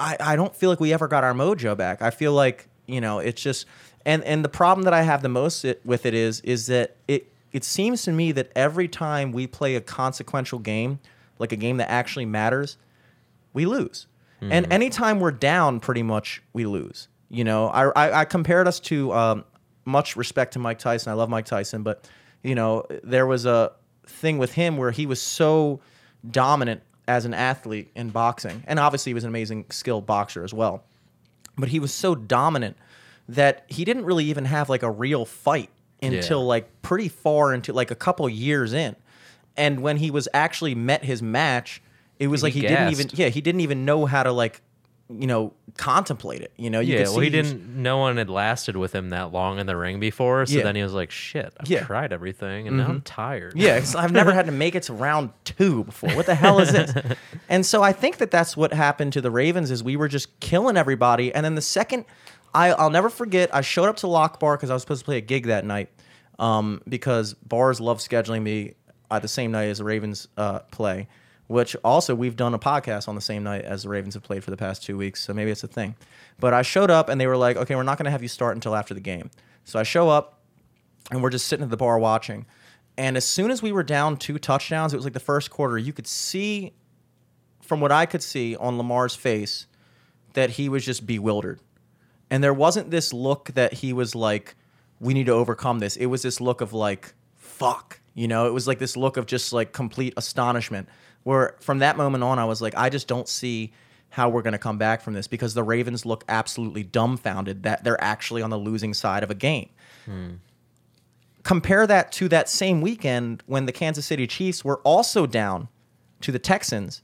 I 0.00 0.16
I 0.18 0.34
don't 0.34 0.56
feel 0.56 0.70
like 0.70 0.80
we 0.80 0.92
ever 0.92 1.06
got 1.06 1.22
our 1.22 1.32
mojo 1.32 1.76
back. 1.76 2.02
I 2.02 2.10
feel 2.10 2.32
like 2.32 2.66
you 2.86 3.00
know 3.00 3.20
it's 3.20 3.40
just 3.40 3.64
and 4.04 4.24
and 4.24 4.44
the 4.44 4.48
problem 4.48 4.82
that 4.86 4.92
I 4.92 5.02
have 5.02 5.22
the 5.22 5.28
most 5.28 5.64
it, 5.64 5.80
with 5.84 6.04
it 6.04 6.14
is 6.14 6.40
is 6.40 6.66
that 6.66 6.96
it 7.06 7.32
it 7.52 7.62
seems 7.62 8.02
to 8.02 8.10
me 8.10 8.32
that 8.32 8.50
every 8.56 8.88
time 8.88 9.30
we 9.30 9.46
play 9.46 9.76
a 9.76 9.80
consequential 9.80 10.58
game, 10.58 10.98
like 11.38 11.52
a 11.52 11.56
game 11.56 11.76
that 11.76 11.88
actually 11.92 12.26
matters, 12.26 12.76
we 13.52 13.66
lose. 13.66 14.08
And 14.40 14.72
anytime 14.72 15.20
we're 15.20 15.30
down, 15.30 15.78
pretty 15.78 16.02
much 16.02 16.42
we 16.52 16.66
lose. 16.66 17.06
You 17.30 17.44
know, 17.44 17.68
I, 17.68 17.84
I, 17.90 18.20
I 18.22 18.24
compared 18.24 18.66
us 18.66 18.80
to 18.80 19.12
um, 19.12 19.44
much 19.84 20.16
respect 20.16 20.54
to 20.54 20.58
Mike 20.58 20.80
Tyson. 20.80 21.12
I 21.12 21.14
love 21.14 21.28
Mike 21.28 21.44
Tyson, 21.44 21.84
but 21.84 22.10
you 22.42 22.56
know, 22.56 22.84
there 23.04 23.28
was 23.28 23.46
a 23.46 23.70
thing 24.08 24.38
with 24.38 24.54
him 24.54 24.76
where 24.76 24.90
he 24.90 25.06
was 25.06 25.22
so 25.22 25.78
dominant 26.28 26.82
as 27.08 27.24
an 27.24 27.34
athlete 27.34 27.90
in 27.94 28.10
boxing, 28.10 28.62
and 28.66 28.78
obviously 28.78 29.10
he 29.10 29.14
was 29.14 29.24
an 29.24 29.28
amazing 29.28 29.66
skilled 29.70 30.06
boxer 30.06 30.44
as 30.44 30.54
well. 30.54 30.84
But 31.56 31.68
he 31.68 31.80
was 31.80 31.92
so 31.92 32.14
dominant 32.14 32.76
that 33.28 33.64
he 33.68 33.84
didn't 33.84 34.04
really 34.04 34.24
even 34.26 34.44
have 34.46 34.68
like 34.68 34.82
a 34.82 34.90
real 34.90 35.24
fight 35.24 35.70
until 36.00 36.40
Yeah. 36.40 36.46
like 36.46 36.82
pretty 36.82 37.08
far 37.08 37.52
into 37.54 37.72
like 37.72 37.90
a 37.90 37.94
couple 37.94 38.28
years 38.28 38.72
in. 38.72 38.96
And 39.56 39.80
when 39.80 39.98
he 39.98 40.10
was 40.10 40.28
actually 40.32 40.74
met 40.74 41.04
his 41.04 41.22
match, 41.22 41.82
it 42.18 42.28
was 42.28 42.40
He 42.40 42.46
like 42.46 42.52
he 42.54 42.60
didn't 42.62 42.90
even 42.90 43.10
yeah, 43.12 43.28
he 43.28 43.40
didn't 43.40 43.60
even 43.60 43.84
know 43.84 44.06
how 44.06 44.22
to 44.22 44.32
like 44.32 44.62
you 45.08 45.26
know 45.26 45.52
contemplate 45.76 46.40
it. 46.42 46.52
You 46.56 46.70
know, 46.70 46.80
you 46.80 46.94
yeah, 46.96 47.04
well, 47.04 47.20
he 47.20 47.30
didn't. 47.30 47.76
No 47.82 47.98
one 47.98 48.16
had 48.16 48.30
lasted 48.30 48.76
with 48.76 48.94
him 48.94 49.10
that 49.10 49.32
long 49.32 49.58
in 49.58 49.66
the 49.66 49.76
ring 49.76 50.00
before, 50.00 50.46
so 50.46 50.56
Yeah. 50.56 50.62
then 50.64 50.76
he 50.76 50.82
was 50.82 50.92
like, 50.92 51.10
"Shit, 51.10 51.52
I've 51.60 51.68
Yeah. 51.68 51.78
Mm-hmm. 51.78 51.86
tried 51.86 52.12
everything, 52.12 52.68
and 52.68 52.76
now 52.78 52.88
I'm 52.88 53.00
tired." 53.02 53.54
Yeah, 53.56 53.84
I've 53.96 54.12
never 54.12 54.32
had 54.32 54.46
to 54.46 54.52
make 54.52 54.74
it 54.74 54.84
to 54.84 54.92
round 54.94 55.30
two 55.44 55.84
before. 55.84 56.10
What 56.10 56.26
the 56.26 56.34
hell 56.34 56.58
is 56.60 56.72
this? 56.72 56.92
And 57.48 57.66
so 57.66 57.82
I 57.82 57.92
think 57.92 58.16
that 58.18 58.30
that's 58.30 58.56
what 58.56 58.72
happened 58.72 59.12
to 59.14 59.20
the 59.20 59.30
Ravens 59.30 59.70
is 59.70 59.82
we 59.82 59.96
were 59.96 60.08
just 60.08 60.40
killing 60.40 60.78
everybody. 60.78 61.34
And 61.34 61.44
then 61.44 61.54
the 61.54 61.60
second, 61.60 62.06
I, 62.54 62.72
I'll 62.72 62.88
never 62.88 63.10
forget, 63.10 63.54
I 63.54 63.60
showed 63.60 63.90
up 63.90 63.96
to 63.98 64.06
Lock 64.06 64.40
Bar 64.40 64.56
because 64.56 64.70
I 64.70 64.74
was 64.74 64.82
supposed 64.82 65.00
to 65.00 65.04
play 65.04 65.18
a 65.18 65.20
gig 65.22 65.46
that 65.48 65.66
night 65.66 65.90
um, 66.38 66.80
because 66.88 67.34
bars 67.34 67.78
love 67.78 67.98
scheduling 67.98 68.40
me 68.42 68.74
at 69.10 69.20
the 69.20 69.28
same 69.28 69.50
night 69.52 69.66
as 69.66 69.78
the 69.78 69.84
Ravens 69.84 70.28
uh, 70.38 70.60
play, 70.70 71.08
which 71.46 71.76
also 71.84 72.14
we've 72.14 72.36
done 72.36 72.54
a 72.54 72.58
podcast 72.58 73.08
on 73.08 73.14
the 73.14 73.20
same 73.20 73.42
night 73.42 73.64
as 73.64 73.82
the 73.82 73.88
Ravens 73.88 74.14
have 74.14 74.22
played 74.22 74.42
for 74.44 74.50
the 74.50 74.56
past 74.56 74.82
two 74.82 74.96
weeks. 74.96 75.22
So 75.22 75.34
maybe 75.34 75.50
it's 75.50 75.64
a 75.64 75.68
thing. 75.68 75.96
But 76.40 76.54
I 76.54 76.62
showed 76.62 76.90
up 76.90 77.08
and 77.08 77.20
they 77.20 77.26
were 77.26 77.36
like, 77.36 77.56
okay, 77.56 77.74
we're 77.74 77.82
not 77.82 77.98
going 77.98 78.06
to 78.06 78.10
have 78.10 78.22
you 78.22 78.28
start 78.28 78.56
until 78.56 78.74
after 78.74 78.94
the 78.94 79.00
game. 79.00 79.30
So 79.64 79.78
I 79.78 79.82
show 79.82 80.08
up 80.08 80.40
and 81.10 81.22
we're 81.22 81.30
just 81.30 81.46
sitting 81.46 81.64
at 81.64 81.70
the 81.70 81.76
bar 81.76 81.98
watching. 81.98 82.46
And 82.96 83.16
as 83.16 83.26
soon 83.26 83.50
as 83.50 83.62
we 83.62 83.72
were 83.72 83.82
down 83.82 84.16
two 84.16 84.38
touchdowns, 84.38 84.92
it 84.92 84.96
was 84.96 85.04
like 85.04 85.14
the 85.14 85.20
first 85.20 85.50
quarter, 85.50 85.78
you 85.78 85.92
could 85.92 86.06
see 86.06 86.72
from 87.60 87.80
what 87.80 87.92
I 87.92 88.06
could 88.06 88.22
see 88.22 88.56
on 88.56 88.76
Lamar's 88.76 89.14
face 89.14 89.66
that 90.34 90.50
he 90.50 90.68
was 90.68 90.84
just 90.84 91.06
bewildered. 91.06 91.60
And 92.30 92.42
there 92.42 92.54
wasn't 92.54 92.90
this 92.90 93.12
look 93.12 93.52
that 93.54 93.74
he 93.74 93.92
was 93.92 94.14
like, 94.14 94.54
we 95.00 95.14
need 95.14 95.26
to 95.26 95.32
overcome 95.32 95.80
this. 95.80 95.96
It 95.96 96.06
was 96.06 96.22
this 96.22 96.40
look 96.40 96.60
of 96.60 96.72
like, 96.72 97.14
fuck. 97.36 98.00
You 98.14 98.28
know, 98.28 98.46
it 98.46 98.52
was 98.52 98.66
like 98.66 98.78
this 98.78 98.96
look 98.96 99.16
of 99.16 99.26
just 99.26 99.52
like 99.52 99.72
complete 99.72 100.14
astonishment. 100.16 100.88
Where 101.24 101.56
from 101.60 101.78
that 101.78 101.96
moment 101.96 102.24
on, 102.24 102.38
I 102.38 102.44
was 102.44 102.60
like, 102.60 102.74
I 102.76 102.88
just 102.88 103.06
don't 103.08 103.28
see 103.28 103.72
how 104.10 104.28
we're 104.28 104.42
going 104.42 104.52
to 104.52 104.58
come 104.58 104.76
back 104.76 105.00
from 105.00 105.14
this 105.14 105.26
because 105.26 105.54
the 105.54 105.62
Ravens 105.62 106.04
look 106.04 106.24
absolutely 106.28 106.82
dumbfounded 106.82 107.62
that 107.62 107.82
they're 107.82 108.02
actually 108.02 108.42
on 108.42 108.50
the 108.50 108.58
losing 108.58 108.92
side 108.92 109.22
of 109.22 109.30
a 109.30 109.34
game 109.34 109.70
hmm. 110.04 110.32
compare 111.44 111.86
that 111.86 112.12
to 112.12 112.28
that 112.28 112.46
same 112.46 112.82
weekend 112.82 113.42
when 113.46 113.64
the 113.64 113.72
Kansas 113.72 114.04
City 114.04 114.26
Chiefs 114.26 114.64
were 114.64 114.78
also 114.80 115.26
down 115.26 115.68
to 116.20 116.30
the 116.30 116.38
Texans 116.38 117.02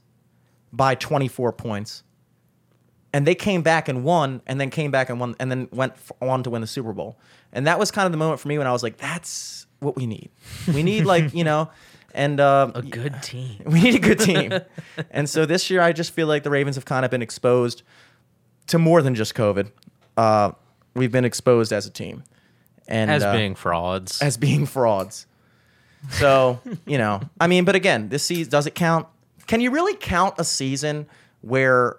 by 0.71 0.95
24 0.95 1.51
points. 1.53 2.03
And 3.11 3.25
they 3.25 3.33
came 3.33 3.63
back 3.63 3.87
and 3.87 4.03
won, 4.03 4.43
and 4.45 4.61
then 4.61 4.69
came 4.69 4.91
back 4.91 5.09
and 5.09 5.19
won, 5.19 5.35
and 5.39 5.49
then 5.49 5.67
went 5.71 5.93
on 6.21 6.43
to 6.43 6.51
win 6.51 6.61
the 6.61 6.67
Super 6.67 6.93
Bowl. 6.93 7.17
And 7.51 7.65
that 7.65 7.79
was 7.79 7.89
kind 7.89 8.05
of 8.05 8.11
the 8.11 8.19
moment 8.19 8.39
for 8.39 8.47
me 8.49 8.59
when 8.59 8.67
I 8.67 8.71
was 8.71 8.83
like, 8.83 8.97
"That's 8.97 9.65
what 9.79 9.95
we 9.95 10.05
need. 10.05 10.29
We 10.67 10.83
need 10.83 11.05
like 11.05 11.33
you 11.33 11.43
know, 11.49 11.71
and 12.13 12.39
uh, 12.39 12.71
a 12.75 12.81
good 12.81 13.21
team. 13.21 13.61
we 13.65 13.81
need 13.81 13.95
a 13.95 13.99
good 13.99 14.19
team." 14.19 14.53
and 15.11 15.29
so 15.29 15.45
this 15.45 15.69
year, 15.69 15.81
I 15.81 15.91
just 15.91 16.11
feel 16.11 16.27
like 16.27 16.43
the 16.43 16.49
Ravens 16.49 16.75
have 16.75 16.85
kind 16.85 17.05
of 17.05 17.11
been 17.11 17.21
exposed 17.21 17.83
to 18.67 18.79
more 18.79 19.01
than 19.01 19.15
just 19.15 19.35
COVID. 19.35 19.71
Uh, 20.17 20.51
we've 20.93 21.11
been 21.11 21.25
exposed 21.25 21.71
as 21.71 21.85
a 21.85 21.89
team, 21.89 22.23
and 22.87 23.09
As 23.09 23.23
uh, 23.23 23.33
being 23.33 23.55
frauds. 23.55 24.21
as 24.21 24.37
being 24.37 24.65
frauds. 24.65 25.25
So, 26.11 26.59
you 26.85 26.97
know, 26.97 27.21
I 27.39 27.47
mean, 27.47 27.65
but 27.65 27.75
again, 27.75 28.09
this 28.09 28.23
season 28.23 28.49
does 28.49 28.67
it 28.67 28.75
count? 28.75 29.07
Can 29.47 29.61
you 29.61 29.71
really 29.71 29.95
count 29.95 30.35
a 30.37 30.43
season 30.43 31.07
where 31.41 31.97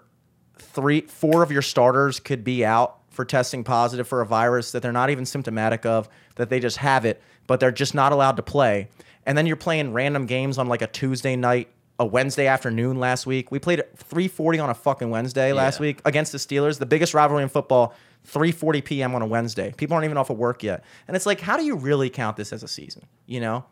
three, 0.58 1.02
four 1.02 1.42
of 1.42 1.50
your 1.50 1.62
starters 1.62 2.20
could 2.20 2.44
be 2.44 2.64
out 2.64 2.98
for 3.10 3.24
testing 3.24 3.64
positive 3.64 4.06
for 4.06 4.20
a 4.20 4.26
virus 4.26 4.72
that 4.72 4.82
they're 4.82 4.92
not 4.92 5.10
even 5.10 5.26
symptomatic 5.26 5.84
of, 5.84 6.08
that 6.36 6.48
they 6.48 6.60
just 6.60 6.78
have 6.78 7.04
it, 7.04 7.20
but 7.46 7.60
they're 7.60 7.72
just 7.72 7.94
not 7.94 8.12
allowed 8.12 8.36
to 8.36 8.42
play? 8.42 8.88
And 9.26 9.36
then 9.36 9.46
you're 9.46 9.56
playing 9.56 9.92
random 9.92 10.26
games 10.26 10.58
on 10.58 10.68
like 10.68 10.82
a 10.82 10.86
Tuesday 10.86 11.36
night 11.36 11.68
a 12.00 12.04
Wednesday 12.06 12.46
afternoon 12.46 12.98
last 12.98 13.26
week. 13.26 13.52
We 13.52 13.58
played 13.58 13.78
at 13.78 13.94
3:40 13.94 14.64
on 14.64 14.70
a 14.70 14.74
fucking 14.74 15.10
Wednesday 15.10 15.52
last 15.52 15.78
week 15.78 16.00
against 16.06 16.32
the 16.32 16.38
Steelers, 16.38 16.78
the 16.78 16.86
biggest 16.86 17.12
rivalry 17.12 17.42
in 17.42 17.50
football. 17.50 17.94
3:40 18.26 18.84
p.m. 18.84 19.14
on 19.14 19.22
a 19.22 19.26
Wednesday. 19.26 19.72
People 19.76 19.94
aren't 19.94 20.04
even 20.06 20.16
off 20.16 20.30
of 20.30 20.38
work 20.38 20.62
yet, 20.62 20.82
and 21.06 21.16
it's 21.16 21.26
like, 21.26 21.40
how 21.40 21.56
do 21.58 21.64
you 21.64 21.76
really 21.76 22.08
count 22.08 22.36
this 22.36 22.52
as 22.52 22.62
a 22.62 22.68
season? 22.68 23.06
You 23.26 23.40
know, 23.40 23.64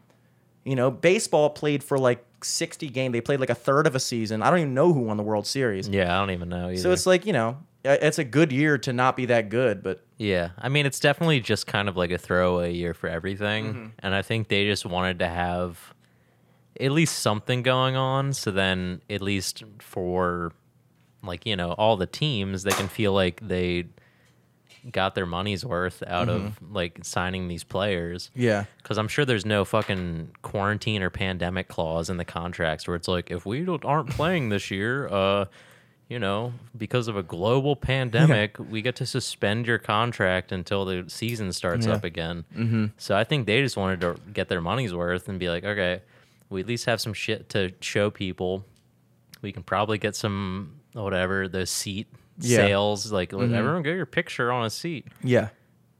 you 0.64 0.76
know, 0.76 0.90
baseball 0.90 1.50
played 1.50 1.82
for 1.82 1.98
like 1.98 2.24
60 2.42 2.88
games. 2.88 3.12
They 3.12 3.20
played 3.22 3.40
like 3.40 3.50
a 3.50 3.54
third 3.54 3.86
of 3.86 3.94
a 3.94 4.00
season. 4.00 4.42
I 4.42 4.50
don't 4.50 4.58
even 4.58 4.74
know 4.74 4.92
who 4.92 5.00
won 5.00 5.16
the 5.16 5.22
World 5.22 5.46
Series. 5.46 5.88
Yeah, 5.88 6.14
I 6.14 6.20
don't 6.20 6.30
even 6.30 6.50
know 6.50 6.68
either. 6.68 6.80
So 6.80 6.92
it's 6.92 7.06
like 7.06 7.24
you 7.24 7.32
know, 7.32 7.58
it's 7.82 8.18
a 8.18 8.24
good 8.24 8.52
year 8.52 8.76
to 8.78 8.92
not 8.92 9.16
be 9.16 9.26
that 9.26 9.48
good, 9.48 9.82
but 9.82 10.04
Yeah, 10.18 10.50
I 10.58 10.68
mean, 10.68 10.84
it's 10.84 10.98
definitely 11.00 11.40
just 11.40 11.66
kind 11.66 11.88
of 11.88 11.96
like 11.96 12.10
a 12.10 12.18
throwaway 12.18 12.72
year 12.74 12.92
for 12.92 13.08
everything, 13.08 13.66
Mm-hmm. 13.66 13.86
and 14.00 14.14
I 14.14 14.22
think 14.22 14.48
they 14.48 14.66
just 14.66 14.84
wanted 14.84 15.20
to 15.20 15.28
have 15.28 15.94
at 16.80 16.90
least 16.92 17.18
something 17.20 17.62
going 17.62 17.96
on, 17.96 18.32
so 18.32 18.50
then 18.50 19.00
at 19.08 19.22
least 19.22 19.62
for 19.80 20.52
like 21.22 21.46
you 21.46 21.56
know 21.56 21.72
all 21.72 21.96
the 21.96 22.06
teams, 22.06 22.62
they 22.64 22.70
can 22.72 22.88
feel 22.88 23.12
like 23.12 23.40
they 23.46 23.86
got 24.92 25.14
their 25.14 25.26
money's 25.26 25.64
worth 25.64 26.02
out 26.06 26.28
of 26.28 26.56
like 26.72 27.00
signing 27.02 27.48
these 27.48 27.64
players. 27.64 28.30
yeah, 28.34 28.64
Because 28.78 28.96
I'm 28.96 29.08
sure 29.08 29.24
there's 29.24 29.44
no 29.44 29.64
fucking 29.64 30.30
quarantine 30.42 31.02
or 31.02 31.10
pandemic 31.10 31.68
clause 31.68 32.08
in 32.08 32.16
the 32.16 32.24
contracts 32.24 32.86
where 32.86 32.94
it's 32.96 33.08
like, 33.08 33.30
if 33.30 33.44
we 33.44 33.62
don't, 33.64 33.84
aren't 33.84 34.10
playing 34.10 34.48
this 34.48 34.70
year, 34.70 35.08
uh, 35.08 35.46
you 36.08 36.18
know, 36.18 36.52
because 36.76 37.06
of 37.08 37.16
a 37.16 37.22
global 37.22 37.76
pandemic, 37.76 38.56
we 38.58 38.80
get 38.82 38.96
to 38.96 39.06
suspend 39.06 39.66
your 39.66 39.78
contract 39.78 40.52
until 40.52 40.84
the 40.84 41.04
season 41.08 41.52
starts 41.52 41.86
Yeah. 41.86 41.92
up 41.94 42.04
again. 42.04 42.44
Mm-hmm. 42.56 42.86
So 42.96 43.16
I 43.16 43.24
think 43.24 43.46
they 43.46 43.60
just 43.62 43.76
wanted 43.76 44.00
to 44.00 44.16
get 44.32 44.48
their 44.48 44.60
money's 44.62 44.94
worth 44.94 45.28
and 45.28 45.38
be 45.38 45.48
like, 45.50 45.64
okay, 45.64 46.00
we 46.48 46.60
at 46.62 46.66
least 46.66 46.86
have 46.86 47.00
some 47.00 47.12
shit 47.12 47.50
to 47.50 47.72
show 47.80 48.10
people. 48.10 48.64
We 49.42 49.52
can 49.52 49.62
probably 49.62 49.98
get 49.98 50.16
some 50.16 50.80
whatever 50.94 51.46
the 51.46 51.66
seat 51.66 52.06
Yeah. 52.40 52.56
sales. 52.56 53.12
Like 53.12 53.32
everyone 53.34 53.82
get 53.82 53.94
your 53.96 54.06
picture 54.06 54.50
on 54.50 54.64
a 54.64 54.70
seat 54.70 55.06
yeah. 55.22 55.48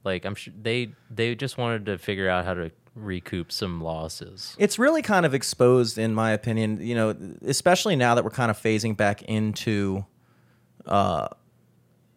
like 0.03 0.25
I'm 0.25 0.33
sure 0.35 0.53
they 0.59 0.89
they 1.11 1.35
just 1.35 1.57
wanted 1.57 1.85
to 1.85 1.97
figure 1.99 2.27
out 2.29 2.45
how 2.45 2.55
to 2.55 2.71
recoup 2.99 3.51
some 3.51 3.81
losses. 3.81 4.55
It's 4.59 4.77
really 4.79 5.01
kind 5.01 5.25
of 5.25 5.33
exposed, 5.33 5.97
in 5.97 6.13
my 6.13 6.31
opinion. 6.31 6.79
You 6.81 6.95
know, 6.95 7.15
especially 7.45 7.95
now 7.95 8.15
that 8.15 8.23
we're 8.23 8.29
kind 8.31 8.51
of 8.51 8.57
phasing 8.61 8.95
back 8.97 9.21
into 9.23 10.05
uh, 10.85 11.27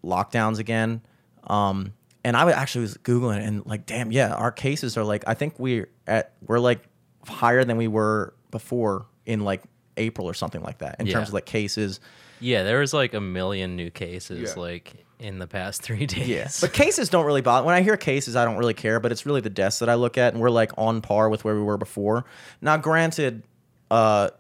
lockdowns 0.05 0.59
again. 0.59 1.03
Um, 1.45 1.93
and 2.25 2.37
I 2.37 2.51
actually 2.53 2.83
was 2.83 2.97
googling 2.99 3.47
and 3.47 3.67
like, 3.67 3.87
damn, 3.87 4.13
yeah, 4.13 4.33
our 4.35 4.53
cases 4.53 4.97
are 4.97 5.05
like, 5.05 5.25
I 5.27 5.35
think 5.35 5.59
we're 5.59 5.89
at 6.07 6.33
we're 6.47 6.61
like 6.61 6.83
higher 7.27 7.65
than 7.65 7.77
we 7.77 7.89
were 7.89 8.35
before 8.51 9.07
in 9.27 9.41
like 9.41 9.63
April 9.97 10.27
or 10.29 10.35
something 10.35 10.63
like 10.63 10.79
that 10.79 10.97
in 11.01 11.07
Yeah. 11.07 11.15
terms 11.15 11.29
of 11.29 11.35
like 11.35 11.47
cases. 11.47 12.01
Yeah, 12.41 12.63
there 12.65 12.79
was 12.81 12.93
like 12.95 13.15
a 13.15 13.21
million 13.21 13.77
new 13.77 13.91
cases 13.91 14.53
Yeah. 14.55 14.61
like 14.63 15.05
in 15.23 15.39
the 15.39 15.47
past 15.47 15.83
three 15.87 16.07
days. 16.07 16.29
Yeah, 16.29 16.49
but 16.61 16.73
cases 16.73 17.09
don't 17.09 17.25
really 17.25 17.41
bother. 17.41 17.65
When 17.65 17.75
I 17.75 17.83
hear 17.83 17.97
cases, 17.97 18.37
I 18.37 18.45
don't 18.45 18.57
really 18.57 18.75
care. 18.75 19.01
But 19.01 19.13
it's 19.13 19.25
really 19.25 19.41
the 19.41 19.51
deaths 19.51 19.79
that 19.79 19.89
I 19.89 19.95
look 19.95 20.19
at, 20.19 20.33
and 20.35 20.43
we're 20.43 20.51
like 20.51 20.73
on 20.77 21.01
par 21.01 21.29
with 21.29 21.45
where 21.45 21.55
we 21.55 21.63
were 21.63 21.79
before. 21.79 22.25
Now, 22.61 22.77
granted, 22.77 23.43
uh, 23.91 24.31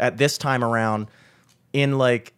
at 0.00 0.18
this 0.18 0.36
time 0.38 0.62
around, 0.64 1.06
in 1.72 1.96
like 1.98 2.32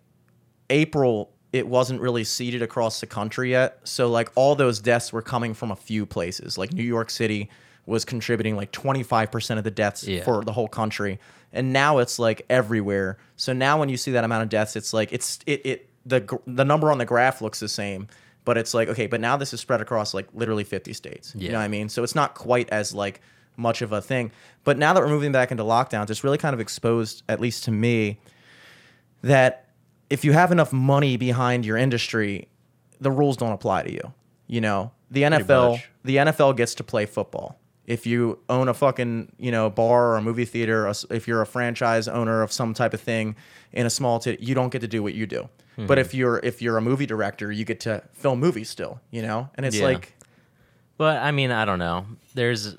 April, 0.71 1.31
it 1.53 1.67
wasn't 1.67 2.01
really 2.01 2.25
seeded 2.25 2.63
across 2.63 3.01
the 3.01 3.07
country 3.07 3.51
yet. 3.51 3.79
So 3.85 4.09
like 4.09 4.31
all 4.35 4.55
those 4.55 4.81
deaths 4.81 5.13
were 5.13 5.23
coming 5.23 5.55
from 5.55 5.71
a 5.71 5.77
few 5.77 6.05
places. 6.07 6.59
Like 6.59 6.73
New 6.73 6.83
York 6.83 7.11
City 7.11 7.49
was 7.87 8.05
contributing 8.05 8.57
like 8.57 8.73
25% 8.73 9.59
of 9.59 9.65
the 9.65 9.71
deaths 9.71 10.05
Yeah. 10.05 10.25
for 10.25 10.43
the 10.43 10.53
whole 10.53 10.69
country. 10.69 11.19
And 11.53 11.73
now 11.73 11.99
it's 11.99 12.19
like 12.19 12.45
everywhere. 12.51 13.19
So 13.37 13.53
now 13.53 13.79
when 13.79 13.89
you 13.89 13.97
see 13.97 14.11
that 14.13 14.25
amount 14.25 14.43
of 14.43 14.49
deaths, 14.49 14.75
it's 14.75 14.93
like 14.93 15.13
it's 15.13 15.39
it 15.47 15.65
it 15.65 15.89
the 16.07 16.39
the 16.47 16.65
number 16.65 16.91
on 16.91 16.99
the 16.99 17.05
graph 17.05 17.41
looks 17.41 17.61
the 17.61 17.69
same, 17.69 18.09
but 18.45 18.57
it's 18.57 18.75
like 18.75 18.89
okay, 18.89 19.07
but 19.07 19.21
now 19.21 19.37
this 19.37 19.53
is 19.53 19.61
spread 19.61 19.81
across 19.81 20.15
like 20.15 20.27
literally 20.35 20.65
50 20.65 20.93
states. 20.93 21.33
Yeah. 21.35 21.47
You 21.47 21.53
know 21.53 21.59
what 21.59 21.65
I 21.65 21.69
mean? 21.69 21.89
So 21.89 22.03
it's 22.03 22.15
not 22.15 22.35
quite 22.35 22.69
as 22.71 22.95
like 22.95 23.21
much 23.57 23.83
of 23.83 23.93
a 23.93 24.01
thing. 24.01 24.33
But 24.65 24.79
now 24.79 24.93
that 24.93 25.03
we're 25.03 25.09
moving 25.09 25.33
back 25.33 25.51
into 25.51 25.63
lockdowns, 25.63 26.11
it's 26.11 26.25
really 26.25 26.39
kind 26.39 26.55
of 26.55 26.61
exposed 26.61 27.23
at 27.29 27.41
least 27.41 27.65
to 27.65 27.71
me 27.71 28.19
that 29.23 29.69
if 30.11 30.25
you 30.25 30.33
have 30.33 30.53
enough 30.53 30.73
money 30.73 31.17
behind 31.17 31.65
your 31.65 31.77
industry, 31.77 32.49
the 33.01 33.11
rules 33.11 33.37
don't 33.37 33.53
apply 33.53 33.85
to 33.85 33.93
you. 33.93 34.13
You 34.47 34.61
know, 34.61 34.93
the 35.11 35.23
NFL, 35.23 35.83
the 36.05 36.17
NFL 36.17 36.57
gets 36.57 36.75
to 36.77 36.85
play 36.85 37.07
football. 37.07 37.59
If 37.87 38.07
you 38.07 38.39
own 38.49 38.69
a 38.69 38.75
fucking, 38.75 39.33
you 39.39 39.51
know, 39.51 39.69
bar 39.71 40.13
or 40.13 40.17
a 40.17 40.23
movie 40.23 40.45
theater, 40.45 40.91
if 41.11 41.29
you're 41.29 41.43
a 41.43 41.47
franchise 41.47 42.09
owner 42.09 42.43
of 42.43 42.51
some 42.51 42.73
type 42.75 42.95
of 42.95 43.01
thing 43.01 43.37
in 43.73 43.87
a 43.87 43.91
small 43.91 44.21
city, 44.21 44.43
you 44.43 44.55
don't 44.55 44.71
get 44.71 44.81
to 44.81 44.89
do 44.89 45.03
what 45.03 45.15
you 45.15 45.27
do. 45.27 45.49
Mm-hmm. 45.75 45.87
But 45.87 45.99
if 45.99 46.15
you're 46.15 46.39
if 46.43 46.63
you're 46.63 46.77
a 46.79 46.83
movie 46.83 47.07
director, 47.07 47.51
you 47.53 47.65
get 47.65 47.81
to 47.81 48.03
film 48.13 48.41
movies 48.41 48.71
still, 48.71 49.01
you 49.11 49.23
know? 49.23 49.51
And 49.57 49.67
it's 49.67 49.77
Yeah. 49.77 49.85
like 49.87 50.15
But 50.97 51.23
I 51.23 51.31
mean, 51.33 51.51
I 51.51 51.65
don't 51.65 51.79
know. 51.79 52.07
There's 52.35 52.77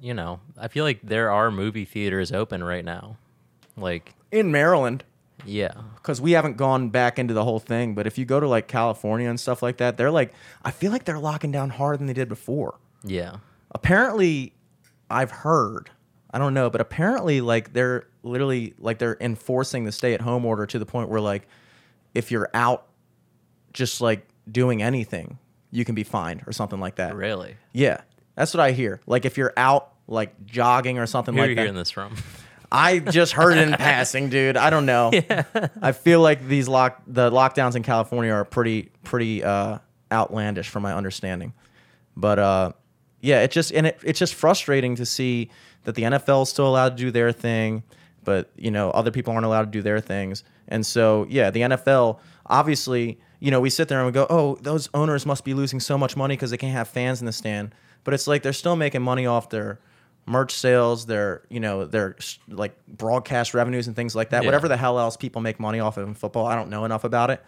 you 0.00 0.14
know, 0.14 0.40
I 0.58 0.66
feel 0.68 0.84
like 0.84 0.98
there 1.02 1.30
are 1.30 1.50
movie 1.52 1.84
theaters 1.84 2.32
open 2.32 2.64
right 2.64 2.84
now. 2.84 3.16
Like, 3.76 4.14
in 4.32 4.50
Maryland, 4.50 5.04
yeah. 5.46 5.70
because 5.94 6.20
we 6.20 6.32
haven't 6.32 6.56
gone 6.56 6.88
back 6.88 7.20
into 7.20 7.32
the 7.34 7.44
whole 7.44 7.60
thing. 7.60 7.94
But 7.94 8.08
if 8.08 8.18
you 8.18 8.24
go 8.24 8.40
to 8.40 8.48
like 8.48 8.66
California 8.66 9.30
and 9.30 9.38
stuff 9.38 9.62
like 9.62 9.76
that, 9.76 9.96
they're 9.96 10.10
like, 10.10 10.32
I 10.64 10.72
feel 10.72 10.90
like 10.90 11.04
they're 11.04 11.20
locking 11.20 11.52
down 11.52 11.70
harder 11.70 11.96
than 11.98 12.08
they 12.08 12.12
did 12.14 12.28
before. 12.28 12.74
Yeah. 13.04 13.36
apparently 13.72 14.52
i've 15.10 15.30
heard 15.30 15.90
i 16.30 16.38
don't 16.38 16.54
know 16.54 16.70
but 16.70 16.80
apparently 16.80 17.40
like 17.40 17.72
they're 17.72 18.06
literally 18.22 18.74
like 18.78 18.98
they're 18.98 19.16
enforcing 19.20 19.84
the 19.84 19.92
stay 19.92 20.14
at 20.14 20.20
home 20.20 20.44
order 20.46 20.66
to 20.66 20.78
the 20.78 20.86
point 20.86 21.08
where 21.08 21.20
like 21.20 21.46
if 22.14 22.30
you're 22.30 22.48
out 22.54 22.86
just 23.72 24.00
like 24.00 24.26
doing 24.50 24.82
anything 24.82 25.38
you 25.70 25.84
can 25.84 25.94
be 25.94 26.04
fined 26.04 26.42
or 26.46 26.52
something 26.52 26.80
like 26.80 26.96
that 26.96 27.14
Really? 27.14 27.56
yeah 27.72 28.00
that's 28.34 28.52
what 28.54 28.60
i 28.60 28.72
hear 28.72 29.00
like 29.06 29.24
if 29.24 29.36
you're 29.38 29.52
out 29.56 29.92
like 30.08 30.44
jogging 30.44 30.98
or 30.98 31.06
something 31.06 31.34
Who 31.34 31.40
are 31.40 31.46
you 31.48 31.54
that 31.54 31.60
hearing 31.62 31.74
this 31.76 31.90
from? 31.90 32.16
I 32.70 32.98
just 33.00 33.32
heard 33.34 33.56
it 33.58 33.68
in 33.68 33.72
passing, 33.78 34.30
dude. 34.30 34.56
I 34.56 34.70
don't 34.70 34.86
know. 34.86 35.10
I 35.82 35.92
feel 35.92 36.20
like 36.20 36.46
these 36.48 36.68
lock 36.68 37.02
the 37.06 37.30
lockdowns 37.30 37.76
in 37.76 37.82
California 37.82 38.32
are 38.32 38.44
pretty 38.46 38.90
pretty 39.04 39.44
uh, 39.44 39.78
outlandish 40.10 40.70
from 40.70 40.82
my 40.82 40.94
understanding. 40.94 41.52
But 42.16 42.38
uh, 42.38 42.72
yeah, 43.20 43.42
it 43.42 43.50
just 43.50 43.72
and 43.72 43.86
it, 43.88 43.98
it's 44.02 44.18
just 44.18 44.34
frustrating 44.34 44.96
to 44.96 45.04
see 45.06 45.50
that 45.84 45.94
the 45.94 46.02
NFL 46.02 46.42
is 46.44 46.48
still 46.48 46.66
allowed 46.66 46.96
to 46.96 47.02
do 47.04 47.10
their 47.10 47.30
thing, 47.30 47.82
but 48.24 48.50
you 48.56 48.70
know 48.70 48.90
other 48.90 49.10
people 49.10 49.32
aren't 49.32 49.46
allowed 49.46 49.64
to 49.64 49.70
do 49.70 49.82
their 49.82 50.00
things. 50.00 50.44
And 50.68 50.84
so 50.84 51.26
yeah, 51.28 51.50
the 51.50 51.60
NFL 51.60 52.18
obviously 52.46 53.18
you 53.40 53.50
know 53.50 53.60
we 53.60 53.70
sit 53.70 53.88
there 53.88 53.98
and 53.98 54.06
we 54.06 54.12
go, 54.12 54.26
oh, 54.30 54.56
those 54.62 54.88
owners 54.94 55.26
must 55.26 55.44
be 55.44 55.54
losing 55.54 55.80
so 55.80 55.98
much 55.98 56.16
money 56.16 56.34
because 56.36 56.50
they 56.50 56.56
can't 56.56 56.72
have 56.72 56.88
fans 56.88 57.20
in 57.20 57.26
the 57.26 57.32
stand. 57.32 57.74
But 58.04 58.14
it's 58.14 58.26
like 58.26 58.42
they're 58.42 58.52
still 58.52 58.76
making 58.76 59.02
money 59.02 59.26
off 59.26 59.50
their 59.50 59.78
merch 60.26 60.54
sales, 60.54 61.06
their 61.06 61.42
you 61.48 61.60
know 61.60 61.84
their 61.84 62.16
like 62.48 62.74
broadcast 62.86 63.54
revenues 63.54 63.86
and 63.86 63.96
things 63.96 64.14
like 64.14 64.30
that. 64.30 64.42
Yeah. 64.42 64.46
Whatever 64.46 64.68
the 64.68 64.76
hell 64.76 64.98
else 64.98 65.16
people 65.16 65.42
make 65.42 65.60
money 65.60 65.80
off 65.80 65.96
of 65.96 66.06
in 66.06 66.14
football, 66.14 66.46
I 66.46 66.54
don't 66.54 66.70
know 66.70 66.84
enough 66.84 67.04
about 67.04 67.30
it. 67.30 67.44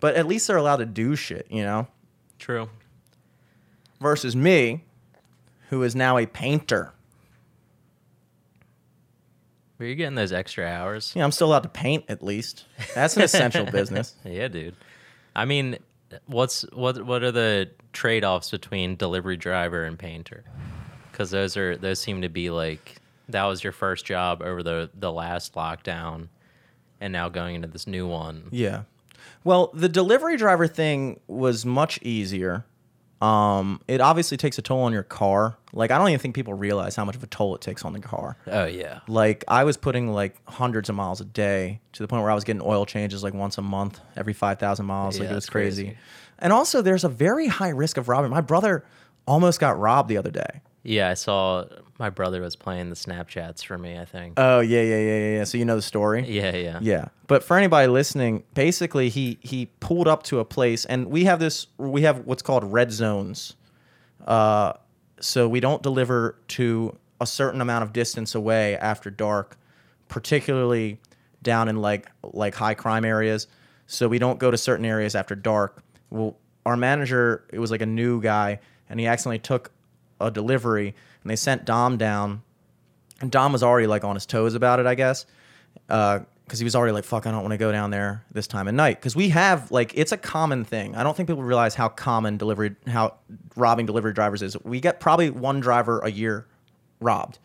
But 0.00 0.16
at 0.16 0.26
least 0.26 0.48
they're 0.48 0.56
allowed 0.56 0.78
to 0.78 0.86
do 0.86 1.16
shit, 1.16 1.46
you 1.50 1.62
know. 1.62 1.86
True. 2.38 2.68
Versus 4.00 4.34
me, 4.34 4.84
who 5.70 5.82
is 5.82 5.94
now 5.94 6.18
a 6.18 6.26
painter. 6.26 6.92
Were 9.84 9.88
you 9.88 9.96
getting 9.96 10.14
those 10.14 10.32
extra 10.32 10.64
hours? 10.64 11.12
Yeah, 11.14 11.24
I'm 11.24 11.30
still 11.30 11.48
allowed 11.48 11.64
to 11.64 11.68
paint 11.68 12.06
at 12.08 12.22
least. 12.22 12.64
That's 12.94 13.18
an 13.18 13.22
essential 13.22 13.66
business. 13.70 14.14
Yeah, 14.24 14.48
dude. 14.48 14.74
I 15.36 15.44
mean, 15.44 15.76
what's 16.24 16.62
what 16.72 17.04
what 17.04 17.22
are 17.22 17.30
the 17.30 17.68
trade-offs 17.92 18.50
between 18.50 18.96
delivery 18.96 19.36
driver 19.36 19.84
and 19.84 19.98
painter? 19.98 20.42
Cuz 21.12 21.30
those 21.30 21.58
are 21.58 21.76
those 21.76 22.00
seem 22.00 22.22
to 22.22 22.30
be 22.30 22.48
like 22.48 22.96
that 23.28 23.44
was 23.44 23.62
your 23.62 23.74
first 23.74 24.06
job 24.06 24.40
over 24.40 24.62
the 24.62 24.88
the 24.94 25.12
last 25.12 25.52
lockdown 25.52 26.28
and 26.98 27.12
now 27.12 27.28
going 27.28 27.54
into 27.56 27.68
this 27.68 27.86
new 27.86 28.06
one. 28.08 28.44
Yeah. 28.52 28.84
Well, 29.44 29.70
the 29.74 29.90
delivery 29.90 30.38
driver 30.38 30.66
thing 30.66 31.20
was 31.26 31.66
much 31.66 32.00
easier. 32.00 32.64
Um, 33.24 33.80
it 33.88 34.00
obviously 34.00 34.36
takes 34.36 34.58
a 34.58 34.62
toll 34.62 34.82
on 34.82 34.92
your 34.92 35.02
car. 35.02 35.56
Like 35.72 35.90
I 35.90 35.98
don't 35.98 36.08
even 36.08 36.20
think 36.20 36.34
people 36.34 36.52
realize 36.54 36.94
how 36.94 37.04
much 37.04 37.16
of 37.16 37.22
a 37.22 37.26
toll 37.26 37.54
it 37.54 37.60
takes 37.60 37.84
on 37.84 37.92
the 37.92 38.00
car. 38.00 38.36
Oh 38.46 38.64
yeah. 38.66 39.00
Like 39.08 39.44
I 39.48 39.64
was 39.64 39.76
putting 39.76 40.12
like 40.12 40.36
hundreds 40.46 40.88
of 40.88 40.94
miles 40.94 41.20
a 41.20 41.24
day 41.24 41.80
to 41.92 42.02
the 42.02 42.08
point 42.08 42.22
where 42.22 42.30
I 42.30 42.34
was 42.34 42.44
getting 42.44 42.62
oil 42.62 42.84
changes 42.84 43.22
like 43.22 43.32
once 43.34 43.56
a 43.58 43.62
month, 43.62 44.00
every 44.16 44.34
five 44.34 44.58
thousand 44.58 44.86
miles. 44.86 45.18
like 45.18 45.26
Yeah, 45.26 45.32
it 45.32 45.36
was 45.36 45.48
crazy. 45.48 45.84
crazy. 45.84 45.98
And 46.38 46.52
also, 46.52 46.82
there's 46.82 47.04
a 47.04 47.08
very 47.08 47.46
high 47.46 47.68
risk 47.70 47.96
of 47.96 48.08
robbing. 48.08 48.30
My 48.30 48.40
brother 48.40 48.84
almost 49.26 49.60
got 49.60 49.78
robbed 49.78 50.08
the 50.08 50.16
other 50.18 50.30
day. 50.30 50.60
Yeah, 50.84 51.08
I 51.08 51.14
saw 51.14 51.64
my 51.98 52.10
brother 52.10 52.42
was 52.42 52.56
playing 52.56 52.90
the 52.90 52.94
Snapchats 52.94 53.64
for 53.64 53.78
me, 53.78 53.98
I 53.98 54.04
think. 54.04 54.34
Oh 54.36 54.60
yeah, 54.60 54.82
yeah, 54.82 54.98
yeah, 54.98 55.18
yeah. 55.18 55.36
yeah. 55.38 55.44
So 55.44 55.56
you 55.58 55.64
know 55.64 55.76
the 55.76 55.82
story. 55.82 56.28
yeah, 56.28 56.54
yeah. 56.54 56.78
Yeah, 56.82 57.06
but 57.26 57.42
for 57.42 57.56
anybody 57.56 57.88
listening, 57.88 58.44
basically 58.52 59.08
he 59.08 59.38
he 59.40 59.66
pulled 59.80 60.06
up 60.06 60.22
to 60.24 60.40
a 60.40 60.44
place, 60.44 60.84
and 60.84 61.06
we 61.06 61.24
have 61.24 61.40
this. 61.40 61.68
We 61.78 62.02
have 62.02 62.26
what's 62.26 62.42
called 62.42 62.64
red 62.64 62.92
zones. 62.92 63.56
Uh, 64.26 64.74
so 65.20 65.48
we 65.48 65.60
don't 65.60 65.82
deliver 65.82 66.36
to 66.48 66.96
a 67.20 67.26
certain 67.26 67.60
amount 67.60 67.84
of 67.84 67.92
distance 67.92 68.34
away 68.34 68.76
after 68.76 69.10
dark, 69.10 69.56
particularly 70.08 71.00
down 71.42 71.68
in 71.68 71.76
like 71.76 72.10
like 72.22 72.54
high 72.54 72.74
crime 72.74 73.04
areas. 73.06 73.46
So 73.86 74.08
we 74.08 74.18
don't 74.18 74.38
go 74.38 74.50
to 74.50 74.58
certain 74.58 74.84
areas 74.84 75.14
after 75.14 75.34
dark. 75.34 75.82
Well, 76.10 76.36
our 76.66 76.76
manager, 76.76 77.44
it 77.52 77.58
was 77.58 77.70
like 77.70 77.82
a 77.82 77.86
new 77.86 78.20
guy, 78.20 78.60
and 78.88 79.00
he 79.00 79.06
accidentally 79.06 79.38
took 79.38 79.70
a 80.26 80.30
delivery, 80.30 80.94
and 81.22 81.30
they 81.30 81.36
sent 81.36 81.64
Dom 81.64 81.96
down, 81.96 82.42
and 83.20 83.30
Dom 83.30 83.52
was 83.52 83.62
already 83.62 83.86
like 83.86 84.04
on 84.04 84.14
his 84.16 84.26
toes 84.26 84.54
about 84.54 84.80
it, 84.80 84.86
I 84.86 84.94
guess, 84.94 85.26
because 85.86 86.58
he 86.58 86.64
was 86.64 86.74
already 86.74 86.92
like, 86.92 87.04
"Fuck, 87.04 87.26
I 87.26 87.30
don't 87.30 87.42
want 87.42 87.52
to 87.52 87.58
go 87.58 87.72
down 87.72 87.90
there 87.90 88.24
this 88.32 88.46
time 88.46 88.68
of 88.68 88.74
night." 88.74 88.98
Because 88.98 89.14
we 89.16 89.30
have 89.30 89.70
like, 89.70 89.92
it's 89.96 90.12
a 90.12 90.16
common 90.16 90.64
thing. 90.64 90.96
I 90.96 91.02
don't 91.02 91.16
think 91.16 91.28
people 91.28 91.42
realize 91.42 91.74
how 91.74 91.88
common 91.88 92.36
delivery, 92.36 92.76
how 92.86 93.14
robbing 93.56 93.86
delivery 93.86 94.12
drivers 94.12 94.42
is. 94.42 94.56
We 94.64 94.80
get 94.80 95.00
probably 95.00 95.30
one 95.30 95.60
driver 95.60 96.00
a 96.00 96.10
year 96.10 96.46
robbed, 97.00 97.38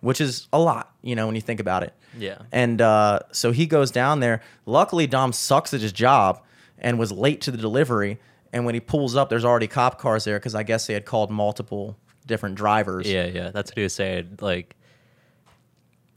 which 0.00 0.20
is 0.20 0.48
a 0.52 0.58
lot, 0.58 0.92
you 1.02 1.14
know, 1.14 1.26
when 1.26 1.34
you 1.34 1.40
think 1.40 1.60
about 1.60 1.82
it. 1.82 1.94
Yeah. 2.18 2.38
And 2.50 2.80
uh, 2.80 3.20
so 3.32 3.52
he 3.52 3.66
goes 3.66 3.90
down 3.90 4.20
there. 4.20 4.40
Luckily, 4.66 5.06
Dom 5.06 5.32
sucks 5.32 5.72
at 5.72 5.80
his 5.80 5.92
job 5.92 6.42
and 6.78 6.98
was 6.98 7.12
late 7.12 7.40
to 7.42 7.50
the 7.50 7.58
delivery. 7.58 8.18
And 8.52 8.64
when 8.64 8.74
he 8.74 8.80
pulls 8.80 9.14
up, 9.14 9.30
there's 9.30 9.44
already 9.44 9.66
cop 9.68 10.00
cars 10.00 10.24
there 10.24 10.38
because 10.38 10.54
I 10.54 10.62
guess 10.62 10.86
they 10.86 10.94
had 10.94 11.04
called 11.04 11.30
multiple 11.30 11.96
different 12.26 12.54
drivers. 12.56 13.10
Yeah, 13.10 13.26
yeah, 13.26 13.50
that's 13.50 13.70
what 13.70 13.76
he 13.78 13.82
was 13.82 13.94
saying. 13.94 14.38
Like, 14.40 14.76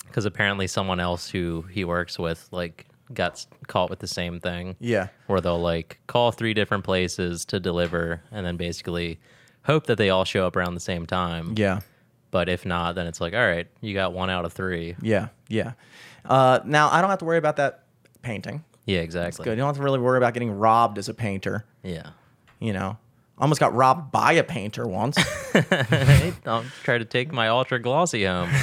because 0.05 0.26
apparently 0.26 0.68
someone 0.68 0.99
else 0.99 1.30
who 1.30 1.64
he 1.72 1.84
works 1.84 2.18
with 2.18 2.47
like 2.51 2.88
got 3.14 3.34
s- 3.34 3.47
caught 3.68 3.89
with 3.89 3.99
the 3.99 4.08
same 4.08 4.39
thing. 4.39 4.76
Yeah. 4.80 5.08
where 5.28 5.41
they'll 5.41 5.62
like 5.62 5.99
call 6.08 6.32
three 6.32 6.53
different 6.53 6.84
places 6.84 7.45
to 7.45 7.60
deliver, 7.60 8.22
and 8.32 8.45
then 8.45 8.58
basically 8.58 9.20
hope 9.64 9.86
that 9.88 9.97
they 9.97 10.10
all 10.10 10.26
show 10.26 10.47
up 10.47 10.55
around 10.55 10.74
the 10.74 10.80
same 10.80 11.05
time. 11.05 11.53
Yeah. 11.58 11.82
But 12.32 12.49
if 12.49 12.66
not, 12.66 12.95
then 12.95 13.08
it's 13.08 13.22
like, 13.22 13.34
all 13.34 13.39
right, 13.45 13.68
you 13.82 13.93
got 13.93 14.14
one 14.14 14.30
out 14.30 14.43
of 14.45 14.51
three. 14.53 14.95
Yeah. 15.01 15.28
Yeah. 15.47 15.74
Uh, 16.26 16.60
now, 16.66 16.89
I 16.89 16.99
don't 16.99 17.10
have 17.10 17.20
to 17.20 17.26
worry 17.26 17.38
about 17.38 17.55
that 17.55 17.84
painting. 18.22 18.64
Yeah, 18.86 18.99
exactly. 18.99 19.43
good. 19.45 19.51
You 19.51 19.58
don't 19.58 19.68
have 19.68 19.78
to 19.78 19.84
really 19.84 19.99
worry 19.99 20.18
about 20.18 20.34
getting 20.34 20.51
robbed 20.51 20.97
as 20.97 21.08
a 21.10 21.14
painter. 21.14 21.66
Yeah. 21.84 22.10
You 22.60 22.74
know, 22.74 22.97
almost 23.38 23.60
got 23.60 23.74
robbed 23.76 24.12
by 24.12 24.34
a 24.34 24.44
painter 24.44 24.86
once. 24.88 25.18
I'll 26.46 26.66
try 26.84 26.98
to 26.98 27.06
take 27.06 27.32
my 27.32 27.48
ultra 27.50 27.80
glossy 27.80 28.26
home. 28.26 28.50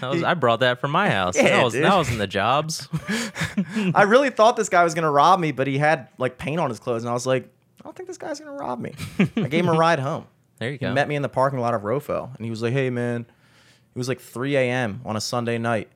That 0.00 0.10
was, 0.12 0.22
I 0.22 0.34
brought 0.34 0.60
that 0.60 0.80
from 0.80 0.92
my 0.92 1.10
house. 1.10 1.36
Yeah, 1.36 1.56
that 1.56 1.64
was 1.64 1.72
dude. 1.72 1.82
that 1.82 1.96
was 1.96 2.08
in 2.08 2.18
the 2.18 2.28
jobs. 2.28 2.86
I 3.96 4.02
really 4.02 4.30
thought 4.30 4.56
this 4.56 4.68
guy 4.68 4.84
was 4.84 4.94
gonna 4.94 5.10
rob 5.10 5.40
me, 5.40 5.50
but 5.50 5.66
he 5.66 5.76
had 5.76 6.08
like 6.18 6.38
paint 6.38 6.60
on 6.60 6.68
his 6.70 6.78
clothes, 6.78 7.02
and 7.02 7.10
I 7.10 7.12
was 7.12 7.26
like, 7.26 7.48
I 7.80 7.82
don't 7.82 7.96
think 7.96 8.06
this 8.08 8.16
guy's 8.16 8.38
gonna 8.38 8.52
rob 8.52 8.78
me. 8.78 8.94
I 9.18 9.48
gave 9.48 9.64
him 9.64 9.68
a 9.70 9.72
ride 9.72 9.98
home. 9.98 10.26
There 10.58 10.68
you 10.68 10.74
He 10.74 10.78
go. 10.78 10.92
met 10.94 11.08
me 11.08 11.16
in 11.16 11.22
the 11.22 11.28
parking 11.28 11.58
lot 11.58 11.74
of 11.74 11.82
Rofo, 11.82 12.32
and 12.36 12.44
he 12.44 12.50
was 12.50 12.62
like, 12.62 12.74
"Hey, 12.74 12.90
man," 12.90 13.22
it 13.22 13.98
was 13.98 14.06
like 14.08 14.20
3 14.20 14.56
a.m. 14.56 15.00
on 15.04 15.16
a 15.16 15.20
Sunday 15.20 15.58
night, 15.58 15.88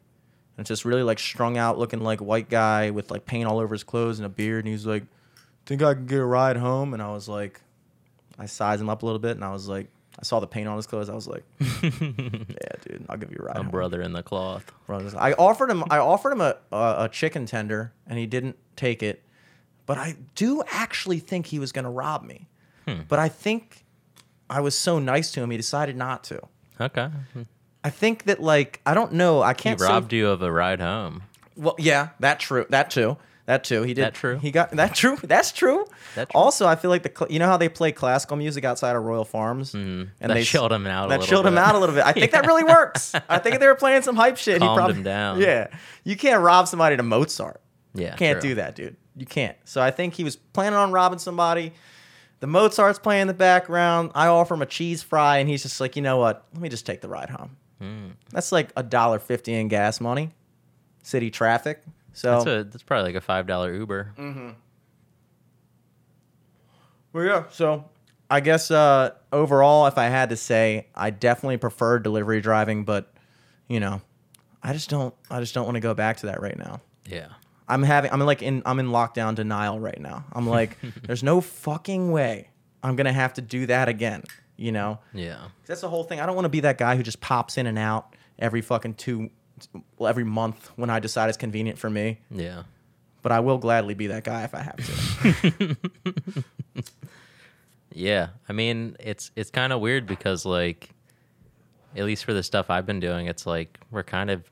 and 0.59 0.67
just 0.67 0.85
really 0.85 1.05
like 1.05 1.21
strung 1.21 1.57
out, 1.57 1.79
looking 1.79 2.01
like 2.01 2.19
white 2.21 2.49
guy 2.51 2.91
with 2.91 3.13
like 3.13 3.25
paint 3.25 3.47
all 3.47 3.61
over 3.61 3.73
his 3.73 3.85
clothes 3.85 4.19
and 4.19 4.27
a 4.27 4.31
beard, 4.31 4.65
and 4.65 4.67
he 4.67 4.73
was 4.73 4.85
like, 4.87 5.05
"Think 5.65 5.81
I 5.83 5.95
can 5.95 6.07
get 6.07 6.19
a 6.19 6.25
ride 6.25 6.57
home?" 6.57 6.93
And 6.93 7.01
I 7.01 7.13
was 7.13 7.29
like, 7.29 7.61
I 8.41 8.47
sized 8.47 8.81
him 8.81 8.89
up 8.89 9.03
a 9.03 9.07
little 9.07 9.19
bit, 9.21 9.33
and 9.33 9.45
I 9.45 9.53
was 9.53 9.69
like, 9.69 9.89
I 10.19 10.23
saw 10.23 10.41
the 10.41 10.47
paint 10.47 10.67
on 10.67 10.77
his 10.77 10.87
clothes, 10.87 11.09
I 11.09 11.15
was 11.15 11.29
like, 11.29 11.45
"Yeah, 11.61 11.69
dude, 12.83 13.07
I'll 13.09 13.17
give 13.17 13.31
you 13.31 13.39
a 13.41 13.45
ride." 13.45 13.57
A 13.57 13.63
home." 13.63 13.71
brother 13.71 14.03
in 14.03 14.13
the 14.13 14.23
cloth. 14.23 14.73
I 14.89 15.33
offered 15.35 15.71
him 15.71 15.85
I 15.91 15.99
offered 15.99 16.33
him 16.33 16.41
a, 16.41 16.57
a, 16.73 16.95
a 17.05 17.09
chicken 17.11 17.47
tender 17.47 17.93
and 18.07 18.19
he 18.19 18.27
didn't 18.27 18.57
take 18.77 19.03
it. 19.03 19.23
But 19.87 19.99
I 19.99 20.17
do 20.35 20.63
actually 20.71 21.19
think 21.19 21.47
he 21.47 21.59
was 21.59 21.73
going 21.73 21.85
to 21.85 21.91
rob 21.91 22.23
me. 22.25 22.49
Hmm. 22.87 23.01
But 23.09 23.19
I 23.19 23.29
think 23.29 23.85
I 24.49 24.61
was 24.61 24.77
so 24.77 24.99
nice 24.99 25.33
to 25.33 25.43
him 25.43 25.51
he 25.51 25.57
decided 25.57 25.97
not 25.97 26.23
to. 26.25 26.41
Okay. 26.81 27.09
I 27.85 27.91
think 27.91 28.25
that 28.25 28.41
like 28.43 28.81
I 28.85 28.95
don't 28.95 29.13
know, 29.13 29.43
I 29.43 29.55
can't 29.55 29.79
say- 29.81 29.87
robbed 29.87 30.13
you 30.13 30.29
of 30.29 30.43
a 30.43 30.51
ride 30.53 30.81
home. 30.81 31.23
Well, 31.57 31.75
yeah, 31.79 32.11
that 32.21 32.41
true. 32.41 32.67
That 32.71 32.91
too. 32.91 33.17
That 33.51 33.65
too. 33.65 33.83
He 33.83 33.95
did. 33.95 34.05
That 34.05 34.15
true? 34.15 34.39
He 34.39 34.51
got 34.53 34.71
that 34.77 34.95
true. 34.95 35.17
That's 35.23 35.51
true. 35.51 35.85
That 36.15 36.31
true? 36.31 36.41
Also, 36.41 36.67
I 36.69 36.77
feel 36.77 36.89
like 36.91 37.03
the 37.03 37.11
cl- 37.17 37.31
you 37.31 37.39
know 37.41 37.47
how 37.49 37.57
they 37.57 37.69
play 37.69 37.91
classical 37.91 38.37
music 38.37 38.65
outside 38.65 38.95
of 38.95 39.03
Royal 39.03 39.25
Farms, 39.25 39.73
Mhm. 39.73 39.77
and 40.21 40.31
That 40.31 40.35
they 40.35 40.45
chilled 40.45 40.73
him 40.73 40.87
out 40.87 41.07
a 41.07 41.09
That 41.09 41.21
little 41.21 41.27
chilled 41.31 41.47
him 41.47 41.55
bit. 41.55 41.63
out 41.65 41.75
a 41.75 41.79
little 41.79 41.95
bit. 41.97 42.05
I 42.07 42.13
think 42.13 42.31
that 42.31 42.47
really 42.51 42.63
works. 42.65 43.13
I 43.29 43.39
think 43.39 43.55
if 43.57 43.61
they 43.61 43.67
were 43.67 43.75
playing 43.75 44.03
some 44.03 44.15
hype 44.17 44.37
shit, 44.37 44.55
he 44.55 44.59
Calmed 44.61 44.77
probably 44.79 44.95
him 44.97 45.03
down. 45.03 45.41
Yeah, 45.43 45.67
you 46.05 46.17
can't 46.17 46.41
rob 46.43 46.69
somebody 46.69 46.97
to 46.97 47.03
Mozart. 47.03 47.61
Yeah. 47.95 48.13
you 48.13 48.17
Can't 48.19 48.41
true. 48.41 48.51
do 48.51 48.55
that, 48.55 48.77
dude. 48.77 48.97
You 49.17 49.27
can't. 49.27 49.57
So 49.65 49.81
I 49.83 49.91
think 49.91 50.15
he 50.15 50.23
was 50.23 50.37
planning 50.37 50.79
on 50.79 50.93
robbing 50.93 51.19
somebody. 51.19 51.73
The 52.39 52.47
Mozart's 52.47 52.99
playing 53.01 53.23
in 53.23 53.27
the 53.29 53.35
background. 53.35 54.13
I 54.15 54.29
offer 54.29 54.55
him 54.55 54.63
a 54.63 54.67
cheese 54.67 55.03
fry, 55.03 55.39
and 55.39 55.49
he's 55.51 55.63
just 55.63 55.81
like, 55.81 55.97
you 55.97 56.03
know 56.03 56.17
what? 56.19 56.47
Let 56.55 56.63
me 56.63 56.69
just 56.69 56.87
take 56.87 57.01
the 57.01 57.09
ride 57.09 57.29
home. 57.31 57.57
Hmm. 57.81 58.09
That's 58.31 58.53
like 58.53 58.71
a 58.77 58.83
dollar 58.83 59.19
fifty 59.19 59.53
in 59.55 59.69
gas 59.69 60.01
money, 60.01 60.31
city 61.03 61.31
traffic. 61.31 61.83
So 62.13 62.33
That's 62.33 62.47
a 62.47 62.65
that's 62.65 62.83
probably 62.83 63.13
like 63.13 63.15
a 63.17 63.21
five 63.25 63.47
dollar 63.47 63.75
Uber. 63.75 64.15
Mm. 64.19 64.55
Well, 67.13 67.25
yeah. 67.25 67.45
So 67.51 67.85
I 68.31 68.41
guess 68.41 68.71
uh, 68.71 69.11
overall, 69.33 69.87
if 69.87 69.99
I 69.99 70.05
had 70.07 70.31
to 70.31 70.37
say, 70.37 70.87
I 70.95 71.11
definitely 71.11 71.57
prefer 71.57 71.99
delivery 71.99 72.41
driving, 72.41 72.85
but 72.85 73.13
you 73.69 73.81
know, 73.81 74.01
I 74.63 74.73
just 74.73 74.91
don't. 74.91 75.15
I 75.31 75.41
just 75.41 75.55
don't 75.55 75.65
want 75.65 75.77
to 75.77 75.81
go 75.81 75.95
back 75.95 76.19
to 76.19 76.27
that 76.27 76.41
right 76.41 76.57
now. 76.59 76.81
Yeah. 77.07 77.29
I'm 77.69 77.83
having. 77.83 78.13
I'm 78.13 78.21
like 78.21 78.43
in. 78.43 78.63
I'm 78.67 78.79
in 78.81 78.89
lockdown 78.89 79.35
denial 79.35 79.79
right 79.81 80.01
now. 80.01 80.25
I'm 80.33 80.47
like, 80.49 80.77
there's 81.05 81.23
no 81.23 81.41
fucking 81.41 82.11
way 82.13 82.49
I'm 82.83 82.97
gonna 82.97 83.13
have 83.13 83.35
to 83.35 83.43
do 83.43 83.67
that 83.67 83.89
again. 83.89 84.25
You 84.57 84.73
know, 84.73 84.99
Yeah. 85.15 85.39
that's 85.65 85.81
the 85.81 85.89
whole 85.89 86.05
thing. 86.05 86.21
I 86.21 86.27
don't 86.27 86.35
want 86.35 86.45
to 86.45 86.51
be 86.51 86.61
that 86.61 86.77
guy 86.77 86.95
who 86.97 87.03
just 87.03 87.21
pops 87.23 87.57
in 87.57 87.67
and 87.67 87.79
out 87.79 88.15
every 88.39 88.61
fucking 88.61 88.93
two, 88.95 89.19
well, 89.19 89.31
every 90.01 90.25
month 90.25 90.71
when 90.77 90.91
I 90.91 91.01
decide 91.01 91.29
it's 91.29 91.39
convenient 91.39 91.79
for 91.79 91.91
me. 91.91 92.21
Yeah. 92.31 92.65
But 93.23 93.33
I 93.33 93.41
will 93.41 93.59
gladly 93.59 93.95
be 93.95 94.07
that 94.09 94.25
guy 94.25 94.45
if 94.45 94.55
I 94.55 94.61
have 94.63 94.77
to. 94.77 95.77
Yeah. 97.93 98.29
I 98.49 98.53
mean, 98.53 98.97
it's 99.01 99.31
it's 99.37 99.51
kind 99.51 99.73
of 99.73 99.81
weird 99.81 100.07
because 100.07 100.45
like 100.45 100.91
at 101.97 102.05
least 102.05 102.25
for 102.25 102.33
the 102.33 102.43
stuff 102.43 102.71
I've 102.71 102.87
been 102.87 103.01
doing, 103.01 103.27
it's 103.27 103.47
like 103.47 103.81
we're 103.91 104.05
kind 104.05 104.31
of 104.31 104.45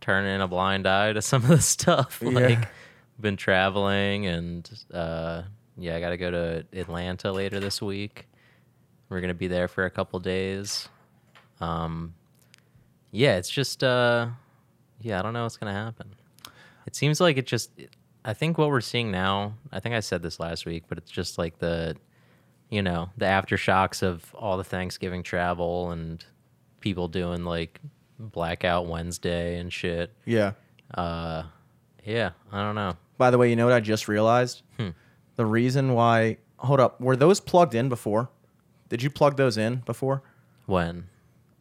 turning 0.00 0.40
a 0.40 0.48
blind 0.48 0.86
eye 0.86 1.12
to 1.12 1.22
some 1.22 1.42
of 1.42 1.48
the 1.48 1.60
stuff. 1.60 2.20
Yeah. 2.22 2.30
Like 2.30 2.68
been 3.20 3.36
traveling 3.36 4.26
and 4.26 4.68
uh 4.92 5.42
yeah, 5.76 5.96
I 5.96 6.00
got 6.00 6.10
to 6.10 6.16
go 6.18 6.30
to 6.30 6.66
Atlanta 6.72 7.32
later 7.32 7.58
this 7.60 7.80
week. 7.80 8.28
We're 9.08 9.20
going 9.20 9.28
to 9.28 9.34
be 9.34 9.46
there 9.48 9.68
for 9.68 9.84
a 9.84 9.90
couple 9.90 10.18
days. 10.20 10.88
Um 11.60 12.14
yeah, 13.12 13.36
it's 13.36 13.48
just 13.50 13.84
uh 13.84 14.26
yeah, 15.00 15.18
I 15.18 15.22
don't 15.22 15.32
know 15.32 15.42
what's 15.44 15.56
going 15.56 15.72
to 15.72 15.78
happen. 15.78 16.14
It 16.86 16.94
seems 16.96 17.20
like 17.20 17.36
it 17.36 17.46
just 17.46 17.70
I 18.24 18.34
think 18.34 18.56
what 18.58 18.68
we're 18.68 18.80
seeing 18.80 19.10
now, 19.10 19.54
I 19.72 19.80
think 19.80 19.94
I 19.94 20.00
said 20.00 20.22
this 20.22 20.38
last 20.40 20.64
week, 20.66 20.84
but 20.88 20.98
it's 20.98 21.10
just 21.10 21.38
like 21.38 21.58
the 21.58 21.96
you 22.70 22.82
know, 22.82 23.10
the 23.18 23.26
aftershocks 23.26 24.02
of 24.02 24.34
all 24.34 24.56
the 24.56 24.64
Thanksgiving 24.64 25.22
travel 25.22 25.90
and 25.90 26.24
people 26.80 27.06
doing 27.06 27.44
like 27.44 27.80
blackout 28.18 28.86
Wednesday 28.86 29.58
and 29.58 29.72
shit. 29.72 30.12
yeah. 30.24 30.52
Uh 30.94 31.44
yeah, 32.04 32.30
I 32.50 32.62
don't 32.62 32.74
know. 32.74 32.96
By 33.18 33.30
the 33.30 33.38
way, 33.38 33.48
you 33.50 33.54
know 33.56 33.64
what 33.64 33.74
I 33.74 33.80
just 33.80 34.08
realized? 34.08 34.62
Hmm. 34.78 34.88
The 35.36 35.46
reason 35.46 35.94
why. 35.94 36.38
Hold 36.58 36.80
up. 36.80 37.00
Were 37.00 37.16
those 37.16 37.40
plugged 37.40 37.74
in 37.74 37.88
before? 37.88 38.28
Did 38.88 39.02
you 39.02 39.10
plug 39.10 39.36
those 39.36 39.56
in 39.56 39.76
before? 39.86 40.22
When 40.66 41.08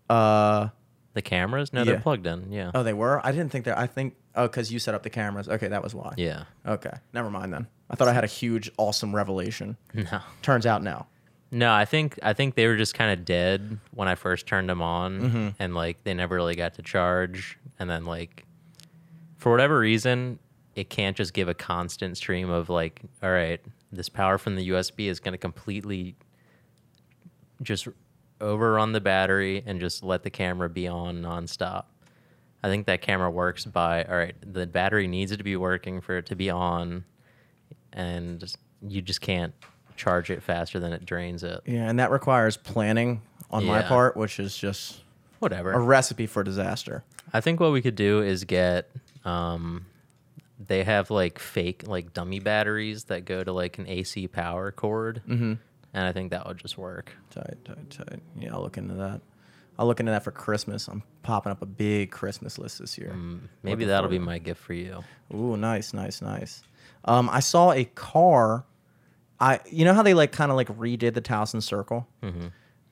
Uh. 0.09 0.69
The 1.13 1.21
cameras? 1.21 1.73
No, 1.73 1.81
Yeah. 1.81 1.85
they're 1.91 1.99
plugged 1.99 2.25
in. 2.27 2.51
Yeah. 2.51 2.71
Oh, 2.73 2.83
they 2.83 2.93
were. 2.93 3.19
I 3.25 3.31
didn't 3.31 3.51
think 3.51 3.65
that. 3.65 3.77
I 3.77 3.87
think. 3.87 4.15
Oh, 4.35 4.47
because 4.47 4.71
you 4.71 4.79
set 4.79 4.95
up 4.95 5.03
the 5.03 5.09
cameras. 5.09 5.49
Okay, 5.49 5.67
that 5.67 5.83
was 5.83 5.93
why. 5.93 6.13
Yeah. 6.17 6.43
Okay. 6.65 6.93
Never 7.13 7.29
mind 7.29 7.51
then. 7.53 7.67
I 7.89 7.95
thought 7.95 8.07
I 8.07 8.13
had 8.13 8.23
a 8.23 8.27
huge, 8.27 8.71
awesome 8.77 9.13
revelation. 9.15 9.77
No. 9.93 10.19
Turns 10.41 10.65
out 10.65 10.81
no. 10.83 11.05
No, 11.53 11.73
I 11.73 11.83
think 11.83 12.17
I 12.23 12.31
think 12.31 12.55
they 12.55 12.65
were 12.67 12.77
just 12.77 12.93
kind 12.93 13.11
of 13.17 13.25
dead 13.25 13.77
when 13.93 14.07
I 14.07 14.15
first 14.15 14.47
turned 14.47 14.69
them 14.69 14.81
on, 14.81 15.19
Mm-hmm. 15.21 15.47
and 15.59 15.75
like 15.75 16.03
they 16.05 16.13
never 16.13 16.35
really 16.35 16.55
got 16.55 16.75
to 16.75 16.81
charge. 16.81 17.57
And 17.77 17.89
then 17.89 18.05
like 18.05 18.45
for 19.37 19.51
whatever 19.51 19.77
reason, 19.79 20.39
it 20.75 20.89
can't 20.89 21.17
just 21.17 21.33
give 21.33 21.49
a 21.49 21.53
constant 21.53 22.15
stream 22.15 22.49
of 22.49 22.69
like, 22.69 23.01
all 23.21 23.31
right, 23.31 23.59
this 23.91 24.07
power 24.07 24.37
from 24.37 24.55
the 24.55 24.69
USB 24.69 25.09
is 25.09 25.19
going 25.19 25.33
to 25.33 25.37
completely 25.37 26.15
just 27.61 27.87
overrun 28.41 28.91
the 28.91 28.99
battery 29.01 29.63
and 29.65 29.79
just 29.79 30.03
let 30.03 30.23
the 30.23 30.29
camera 30.29 30.69
be 30.69 30.87
on 30.87 31.21
nonstop. 31.21 31.85
I 32.63 32.67
think 32.67 32.85
that 32.87 33.01
camera 33.01 33.29
works 33.31 33.65
by 33.65 34.03
all 34.03 34.15
right, 34.15 34.35
the 34.41 34.67
battery 34.67 35.07
needs 35.07 35.35
to 35.35 35.43
be 35.43 35.55
working 35.55 36.01
for 36.01 36.17
it 36.17 36.25
to 36.27 36.35
be 36.35 36.49
on, 36.49 37.05
and 37.93 38.43
you 38.87 39.01
just 39.01 39.21
can't 39.21 39.53
charge 39.95 40.29
it 40.29 40.41
faster 40.43 40.79
than 40.79 40.93
it 40.93 41.05
drains 41.05 41.43
it. 41.43 41.61
Yeah, 41.65 41.89
and 41.89 41.99
that 41.99 42.11
requires 42.11 42.57
planning 42.57 43.21
on 43.49 43.65
my 43.65 43.79
Yeah. 43.79 43.87
part, 43.87 44.17
which 44.17 44.39
is 44.39 44.55
just 44.57 45.01
Whatever. 45.39 45.71
a 45.71 45.79
recipe 45.79 46.27
for 46.27 46.43
disaster. 46.43 47.03
I 47.33 47.41
think 47.41 47.59
what 47.59 47.71
we 47.71 47.81
could 47.81 47.95
do 47.95 48.21
is 48.21 48.43
get 48.43 48.89
um 49.25 49.85
they 50.67 50.83
have 50.83 51.09
like 51.09 51.39
fake 51.39 51.83
like 51.87 52.13
dummy 52.13 52.39
batteries 52.39 53.05
that 53.05 53.25
go 53.25 53.43
to 53.43 53.51
like 53.51 53.77
an 53.79 53.87
AC 53.87 54.27
power 54.27 54.71
cord. 54.71 55.21
Mm-hmm. 55.27 55.53
And 55.93 56.05
I 56.05 56.11
think 56.11 56.31
that 56.31 56.47
would 56.47 56.57
just 56.57 56.77
work. 56.77 57.11
Tight, 57.29 57.57
tight, 57.65 57.89
tight. 57.89 58.19
Yeah, 58.39 58.53
I'll 58.53 58.61
look 58.61 58.77
into 58.77 58.93
that. 58.95 59.21
I'll 59.77 59.87
look 59.87 59.99
into 59.99 60.11
that 60.11 60.23
for 60.23 60.31
Christmas. 60.31 60.87
I'm 60.87 61.03
popping 61.23 61.51
up 61.51 61.61
a 61.61 61.65
big 61.65 62.11
Christmas 62.11 62.57
list 62.57 62.79
this 62.79 62.97
year. 62.97 63.13
Maybe 63.13 63.71
Looking 63.71 63.87
that'll 63.87 64.09
be 64.09 64.19
my 64.19 64.37
gift 64.37 64.61
for 64.61 64.73
you. 64.73 65.03
Ooh, 65.33 65.57
nice, 65.57 65.93
nice, 65.93 66.21
nice. 66.21 66.61
Um, 67.05 67.29
I 67.29 67.39
saw 67.39 67.71
a 67.71 67.85
car. 67.85 68.65
I 69.39 69.59
you 69.69 69.85
know 69.85 69.93
how 69.93 70.03
they 70.03 70.13
like 70.13 70.31
kind 70.31 70.51
of 70.51 70.57
like 70.57 70.67
redid 70.67 71.13
the 71.13 71.21
Towson 71.21 71.63
Circle. 71.63 72.07
Mm-hmm. 72.21 72.47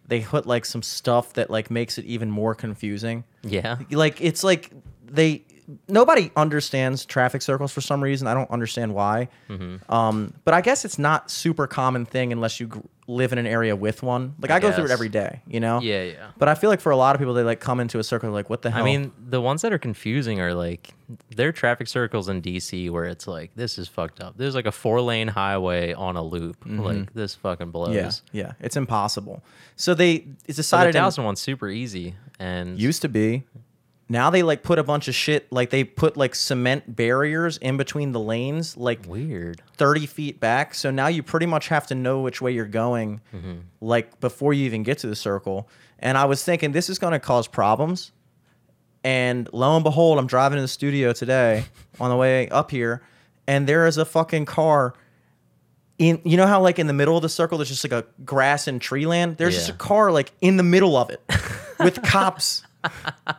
They 0.08 0.22
put 0.22 0.47
like 0.47 0.66
some 0.66 0.82
stuff 0.82 1.34
that 1.34 1.52
like 1.52 1.70
makes 1.70 2.00
it 2.00 2.06
even 2.06 2.32
more 2.32 2.56
confusing. 2.56 3.24
Yeah. 3.43 3.78
Like 3.91 4.20
it's 4.20 4.43
like 4.43 4.72
they 5.06 5.43
nobody 5.88 6.32
understands 6.36 7.05
traffic 7.05 7.41
circles 7.41 7.72
for 7.72 7.82
some 7.82 8.01
reason. 8.01 8.28
I 8.28 8.34
don't 8.34 8.49
understand 8.49 8.93
why. 8.93 9.30
Mm-hmm. 9.49 9.91
Um, 9.91 10.34
but 10.45 10.53
I 10.53 10.61
guess 10.61 10.86
it's 10.86 10.97
not 10.99 11.30
super 11.30 11.67
common 11.67 12.05
thing 12.05 12.32
unless 12.32 12.59
you 12.59 12.67
gr- 12.67 12.80
live 13.07 13.32
in 13.34 13.38
an 13.39 13.47
area 13.47 13.76
with 13.76 14.01
one. 14.03 14.36
Like 14.39 14.51
I, 14.51 14.59
go 14.59 14.72
through 14.72 14.86
it 14.86 14.88
guess. 14.88 14.93
every 14.93 15.09
day, 15.09 15.41
you 15.47 15.59
know. 15.59 15.80
Yeah, 15.82 16.03
yeah. 16.03 16.28
But 16.38 16.47
I 16.49 16.55
feel 16.55 16.70
like 16.70 16.80
for 16.82 16.91
a 16.91 16.95
lot 16.97 17.15
of 17.15 17.20
people, 17.20 17.34
they 17.34 17.43
like 17.43 17.59
come 17.59 17.80
into 17.80 17.99
a 17.99 18.03
circle 18.03 18.30
like, 18.32 18.49
what 18.49 18.61
the 18.61 18.72
hell? 18.72 18.82
I 18.82 18.86
mean, 18.86 19.11
the 19.20 19.41
ones 19.41 19.61
that 19.63 19.74
are 19.74 19.78
confusing 19.80 20.39
are 20.41 20.53
like 20.53 20.93
there 21.36 21.49
are 21.49 21.51
traffic 21.51 21.88
circles 21.88 22.30
in 22.30 22.41
DC 22.41 22.89
where 22.91 23.05
it's 23.05 23.28
like 23.28 23.51
this 23.55 23.78
is 23.78 23.88
fucked 23.88 24.22
up. 24.22 24.38
There's 24.38 24.55
like 24.55 24.67
a 24.67 24.72
four 24.72 25.01
lane 25.01 25.28
highway 25.28 25.93
on 25.93 26.15
a 26.15 26.24
loop. 26.24 26.57
Like 26.65 27.13
this 27.13 27.36
fucking 27.36 27.72
blows. 27.72 27.95
Yeah, 28.32 28.45
yeah, 28.45 28.51
it's 28.59 28.78
impossible. 28.78 29.43
So 29.76 29.93
they 29.93 30.13
it's 30.13 30.26
So 30.26 30.45
the 30.47 30.53
decided 30.53 30.95
in- 30.95 31.01
Towson 31.03 31.24
one's 31.24 31.39
super 31.39 31.67
easy 31.67 32.15
and 32.39 32.80
used 32.80 33.01
to 33.03 33.09
be. 33.09 33.43
Now 34.12 34.32
they 34.32 34.41
like 34.41 34.64
put 34.64 34.80
a 34.80 34.84
bunch 34.84 35.07
of 35.07 35.14
shit 35.14 35.51
like 35.51 35.70
they 35.70 35.84
put 35.84 36.18
like 36.18 36.34
cement 36.34 36.95
barriers 36.95 37.57
in 37.57 37.78
between 37.78 38.12
the 38.12 38.20
lanes, 38.20 38.76
like 38.76 39.05
weird. 39.05 39.62
30 39.78 40.07
feet 40.07 40.39
back. 40.39 40.74
So 40.74 40.89
now 40.89 41.07
you 41.07 41.22
pretty 41.22 41.45
much 41.45 41.68
have 41.68 41.86
to 41.88 41.95
know 41.95 42.22
which 42.22 42.41
way 42.41 42.51
you're 42.51 42.66
going, 42.66 43.22
mm-hmm. 43.34 43.60
like 43.82 44.20
before 44.20 44.51
you 44.51 44.66
even 44.66 44.82
get 44.82 44.97
to 44.99 45.07
the 45.07 45.16
circle. 45.16 45.70
And 45.99 46.18
I 46.18 46.26
was 46.26 46.43
thinking 46.43 46.72
this 46.72 46.89
is 46.89 46.97
going 46.97 47.14
to 47.14 47.20
cause 47.20 47.47
problems. 47.47 48.12
And 49.03 49.47
lo 49.53 49.76
and 49.76 49.84
behold, 49.84 50.18
I'm 50.18 50.28
driving 50.28 50.57
to 50.57 50.62
the 50.62 50.68
studio 50.68 51.14
today 51.14 51.66
on 51.99 52.10
the 52.10 52.18
way 52.18 52.49
up 52.49 52.72
here, 52.72 53.03
and 53.47 53.68
there 53.68 53.86
is 53.86 53.97
a 53.97 54.05
fucking 54.05 54.45
car. 54.45 54.93
In 55.99 56.22
you 56.24 56.36
know 56.36 56.47
how 56.47 56.62
like 56.62 56.80
in 56.80 56.88
the 56.88 56.93
middle 56.93 57.16
of 57.16 57.22
the 57.22 57.30
circle 57.30 57.57
there's 57.57 57.70
just 57.70 57.84
like 57.84 57.91
a 57.91 58.05
grass 58.26 58.68
and 58.68 58.82
tree 58.82 59.05
land. 59.05 59.38
There's 59.38 59.55
just 59.55 59.70
a 59.70 59.74
car 59.74 60.12
like 60.12 60.32
in 60.41 60.57
the 60.57 60.64
middle 60.64 60.97
of 60.97 61.10
it, 61.10 61.22
with 61.80 62.01
cops 62.03 62.64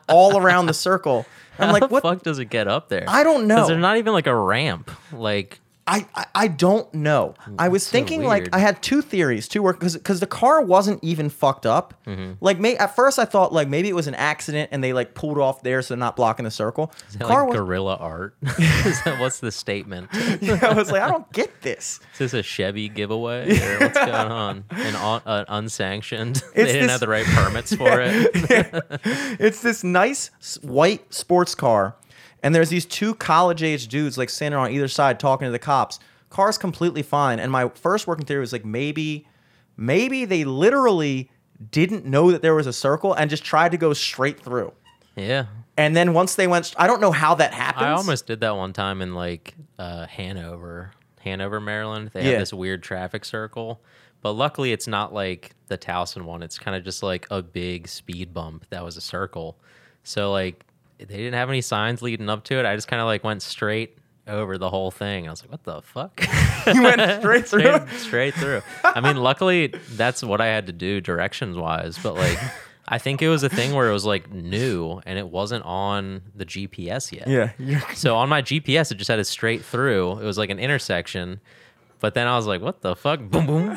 all 0.09 0.38
around 0.38 0.66
the 0.66 0.74
circle. 0.74 1.26
I'm 1.59 1.66
How 1.66 1.72
like, 1.72 1.82
the 1.82 1.88
what? 1.88 2.03
fuck 2.03 2.22
does 2.22 2.38
it 2.38 2.47
get 2.47 2.68
up 2.68 2.88
there? 2.88 3.05
I 3.07 3.22
don't 3.22 3.47
know. 3.47 3.57
Because 3.57 3.68
there's 3.68 3.80
not 3.80 3.99
even 3.99 4.12
like 4.12 4.26
a 4.26 4.34
ramp. 4.34 4.91
Like 5.12 5.61
I, 5.91 6.07
I, 6.14 6.26
I 6.36 6.49
don't 6.49 6.93
know. 6.95 7.34
I 7.59 7.68
was 7.68 7.84
so 7.84 7.91
thinking 7.91 8.22
like. 8.22 8.49
I 8.55 8.61
had 8.61 8.80
two 8.80 9.03
theories, 9.03 9.49
two 9.49 9.61
work 9.61 9.80
because 9.80 9.97
because 9.97 10.20
the 10.20 10.26
car 10.26 10.62
wasn't 10.62 11.03
even 11.03 11.28
fucked 11.28 11.66
up. 11.66 11.95
Mm-hmm. 12.07 12.34
Like 12.41 12.61
may, 12.61 12.76
at 12.76 12.95
first 12.95 13.18
I 13.18 13.24
thought 13.24 13.53
like 13.53 13.66
maybe 13.66 13.88
it 13.88 13.95
was 13.97 14.07
an 14.07 14.14
accident 14.14 14.70
and 14.72 14.84
they 14.84 14.93
like 14.93 15.14
pulled 15.14 15.38
off 15.38 15.62
there 15.62 15.82
so 15.82 15.95
they're 15.95 15.99
not 15.99 16.14
blocking 16.14 16.45
the 16.45 16.51
circle. 16.53 16.93
is 17.09 17.14
that 17.14 17.26
car 17.26 17.41
like 17.41 17.49
was, 17.49 17.57
guerrilla 17.57 17.97
art? 17.97 18.36
that 18.43 19.16
what's 19.18 19.41
the 19.41 19.51
statement? 19.51 20.09
yeah, 20.41 20.61
I 20.62 20.74
was 20.74 20.93
like 20.93 21.03
I 21.03 21.09
don't 21.09 21.30
get 21.32 21.61
this. 21.62 21.99
Is 22.12 22.18
this 22.18 22.34
a 22.34 22.43
Chevy 22.43 22.88
giveaway 22.88 23.51
or 23.61 23.80
what's 23.80 23.99
going 23.99 24.11
on? 24.11 24.64
An 24.70 24.95
un- 24.95 25.22
uh, 25.26 25.45
unsanctioned. 25.49 26.36
they 26.55 26.66
didn't 26.66 26.82
this- 26.82 26.91
have 26.93 27.01
the 27.01 27.09
right 27.09 27.26
permits 27.26 27.74
for 27.74 28.01
it. 28.01 28.30
It's 29.41 29.61
this 29.61 29.82
nice 29.82 30.30
white 30.62 31.12
sports 31.12 31.57
car, 31.57 31.97
and 32.43 32.55
there's 32.55 32.68
these 32.70 32.86
two 32.86 33.14
college 33.14 33.62
age 33.62 33.88
dudes 33.88 34.16
like 34.18 34.30
standing 34.30 34.59
on 34.59 34.70
either 34.70 34.88
side 34.88 35.20
talking 35.20 35.47
to 35.47 35.53
the 35.53 35.59
cops. 35.59 35.99
Car's 36.30 36.57
completely 36.59 37.03
fine. 37.03 37.38
And 37.41 37.51
my 37.51 37.68
first 37.70 38.07
working 38.07 38.24
theory 38.24 38.41
was 38.41 38.53
like 38.53 38.64
maybe, 38.64 39.26
maybe 39.76 40.24
they 40.24 40.45
literally 40.45 41.30
didn't 41.70 42.05
know 42.07 42.30
that 42.30 42.41
there 42.43 42.55
was 42.55 42.66
a 42.66 42.72
circle 42.72 43.12
and 43.14 43.28
just 43.28 43.45
tried 43.45 43.72
to 43.72 43.76
go 43.78 43.93
straight 43.93 44.41
through. 44.41 44.72
Yeah. 45.16 45.47
And 45.76 45.97
then 45.97 46.12
once 46.14 46.36
they 46.36 46.47
went, 46.47 46.74
I 46.78 46.86
don't 46.86 47.01
know 47.01 47.11
how 47.12 47.34
that 47.34 47.53
happens. 47.53 47.82
I 47.84 47.91
almost 47.93 48.26
did 48.26 48.41
that 48.41 48.57
one 48.57 48.72
time 48.72 49.03
in 49.03 49.14
like 49.14 49.55
uh, 49.78 50.07
Hanover, 50.07 50.93
Hanover, 51.20 51.61
Maryland. 51.61 52.11
They 52.12 52.24
Yeah. 52.24 52.30
have 52.32 52.38
this 52.41 52.53
weird 52.53 52.82
traffic 52.82 53.24
circle, 53.24 53.80
but 54.22 54.32
luckily 54.32 54.72
it's 54.72 54.86
not 54.86 55.12
like 55.12 55.53
the 55.68 55.76
Towson 55.76 56.22
one. 56.22 56.43
It's 56.43 56.59
kind 56.59 56.76
of 56.76 56.84
just 56.84 57.03
like 57.03 57.26
a 57.30 57.43
big 57.43 57.88
speed 57.88 58.32
bump 58.32 58.66
that 58.70 58.84
was 58.84 58.97
a 58.97 59.01
circle. 59.01 59.59
So 60.05 60.30
like 60.32 60.64
they 61.09 61.17
didn't 61.17 61.35
have 61.35 61.49
any 61.49 61.61
signs 61.61 62.03
leading 62.03 62.29
up 62.29 62.45
to 62.45 62.59
it. 62.59 62.67
I 62.67 62.75
just 62.75 62.89
kind 62.89 63.01
of 63.01 63.07
like 63.07 63.25
went 63.25 63.43
straight 63.43 63.97
over 64.27 64.59
the 64.59 64.71
whole 64.71 64.91
thing. 64.91 65.27
I 65.27 65.31
was 65.31 65.43
like, 65.43 65.51
what 65.51 65.65
the 65.65 65.83
fuck? 65.83 66.21
you 66.75 66.83
went 66.83 67.01
straight 67.21 67.47
through. 67.49 67.61
straight, 67.61 67.89
straight 67.99 68.35
through. 68.35 68.63
I 68.85 69.01
mean, 69.01 69.17
luckily 69.23 69.69
that's 69.93 70.23
what 70.23 70.41
I 70.41 70.47
had 70.47 70.67
to 70.67 70.73
do 70.73 71.01
directions 71.01 71.57
wise, 71.57 71.99
but 72.03 72.15
like. 72.15 72.39
I 72.93 72.99
think 72.99 73.23
it 73.23 73.29
was 73.29 73.45
a 73.45 73.49
thing 73.49 73.73
where 73.73 73.89
it 73.89 73.93
was 73.93 74.05
like 74.05 74.33
new 74.33 75.01
and 75.07 75.17
it 75.17 75.29
wasn't 75.29 75.65
on 75.65 76.23
the 76.35 76.45
GPS 76.45 77.13
yet. 77.13 77.29
Yeah, 77.57 77.85
So 77.95 78.17
on 78.17 78.29
my 78.29 78.43
GPS, 78.43 78.91
it 78.91 78.97
just 78.97 79.07
had 79.07 79.21
it 79.21 79.27
straight 79.27 79.65
through. 79.65 80.19
It 80.19 80.25
was 80.25 80.37
like 80.37 80.51
an 80.51 80.59
intersection. 80.59 81.39
But 82.01 82.15
then 82.15 82.27
I 82.27 82.37
was 82.37 82.47
like, 82.47 82.63
what 82.63 82.81
the 82.81 82.97
fuck? 82.97 83.21
Boom, 83.21 83.47
boom, 83.47 83.77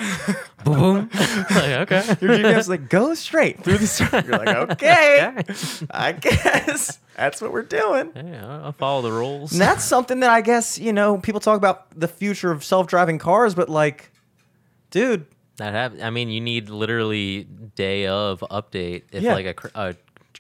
boom, 0.64 0.80
boom. 0.80 1.10
like, 1.52 1.92
okay. 1.92 2.06
your 2.22 2.38
GPS 2.38 2.70
like 2.70 2.90
go 2.90 3.14
straight 3.14 3.64
through 3.64 3.78
the 3.80 3.88
circle. 3.88 4.22
You're 4.22 4.38
like 4.38 4.48
okay, 4.72 5.34
Okay. 5.38 5.54
I 5.92 6.14
guess 6.14 7.00
that's 7.18 7.42
what 7.42 7.52
we're 7.52 7.64
doing. 7.64 8.12
Yeah, 8.16 8.62
I'll- 8.64 8.72
follow 8.72 9.02
the 9.02 9.12
rules. 9.12 9.52
And 9.52 9.60
that's 9.62 9.84
something 9.84 10.22
that 10.22 10.30
I 10.30 10.42
guess, 10.42 10.80
you 10.80 10.94
know, 10.94 11.18
people 11.18 11.42
talk 11.42 11.58
about 11.58 11.98
the 12.00 12.08
future 12.08 12.52
of 12.52 12.64
self 12.64 12.88
driving 12.88 13.20
cars, 13.20 13.54
but 13.56 13.68
like, 13.70 14.10
dude, 14.90 15.26
That 15.58 15.74
have, 15.74 16.02
I 16.02 16.10
mean, 16.10 16.30
you 16.30 16.40
need 16.42 16.70
literally 16.70 17.44
day 17.76 18.08
of 18.08 18.40
update 18.50 19.04
if 19.12 19.22
Yeah. 19.22 19.34
like 19.34 19.46
a, 19.48 19.54
cr- 19.54 19.68
a 19.76 19.96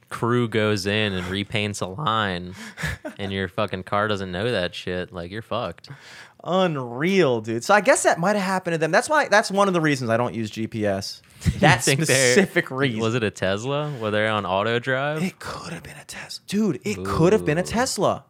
crew 0.09 0.47
goes 0.47 0.85
in 0.85 1.11
and 1.13 1.25
repaints 1.27 1.81
a 1.81 1.85
line 1.87 2.53
and 3.19 3.31
your 3.33 3.47
fucking 3.47 3.83
car 3.83 4.07
doesn't 4.07 4.31
know 4.31 4.51
that 4.51 4.73
shit. 4.73 5.11
Like, 5.11 5.31
you're 5.31 5.41
fucked. 5.41 5.89
Unreal, 6.43 7.41
dude. 7.41 7.63
So 7.63 7.73
I 7.73 7.81
guess 7.81 8.03
that 8.03 8.19
might 8.19 8.35
have 8.35 8.45
happened 8.45 8.73
to 8.73 8.77
them. 8.77 8.91
That's 8.91 9.09
why, 9.09 9.27
that's 9.27 9.49
one 9.51 9.67
of 9.67 9.73
the 9.73 9.81
reasons 9.81 10.09
I 10.09 10.17
don't 10.17 10.33
use 10.33 10.51
GPS. 10.51 11.21
That 11.59 11.83
specific 11.83 12.71
reason. 12.71 13.01
Was 13.01 13.15
it 13.15 13.23
a 13.23 13.29
Tesla? 13.29 13.91
Were 13.99 14.11
they 14.11 14.27
on 14.29 14.45
auto 14.45 14.79
drive? 14.79 15.21
It 15.21 15.39
could 15.39 15.73
have 15.73 15.83
been 15.83 15.97
a 15.97 16.05
Tesla. 16.05 16.41
Dude, 16.47 16.79
it 16.85 17.03
could 17.03 17.33
have 17.33 17.43
been 17.45 17.57
a 17.57 17.63
Tesla. 17.63 18.23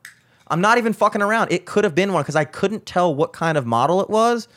I'm 0.48 0.62
not 0.62 0.80
even 0.80 0.94
fucking 0.94 1.22
around. 1.22 1.52
It 1.52 1.66
could 1.66 1.84
have 1.84 1.94
been 1.94 2.12
one 2.12 2.24
because 2.24 2.36
I 2.36 2.46
couldn't 2.46 2.88
tell 2.88 3.14
what 3.14 3.32
kind 3.32 3.56
of 3.56 3.68
model 3.68 4.02
it 4.02 4.10
was, 4.10 4.48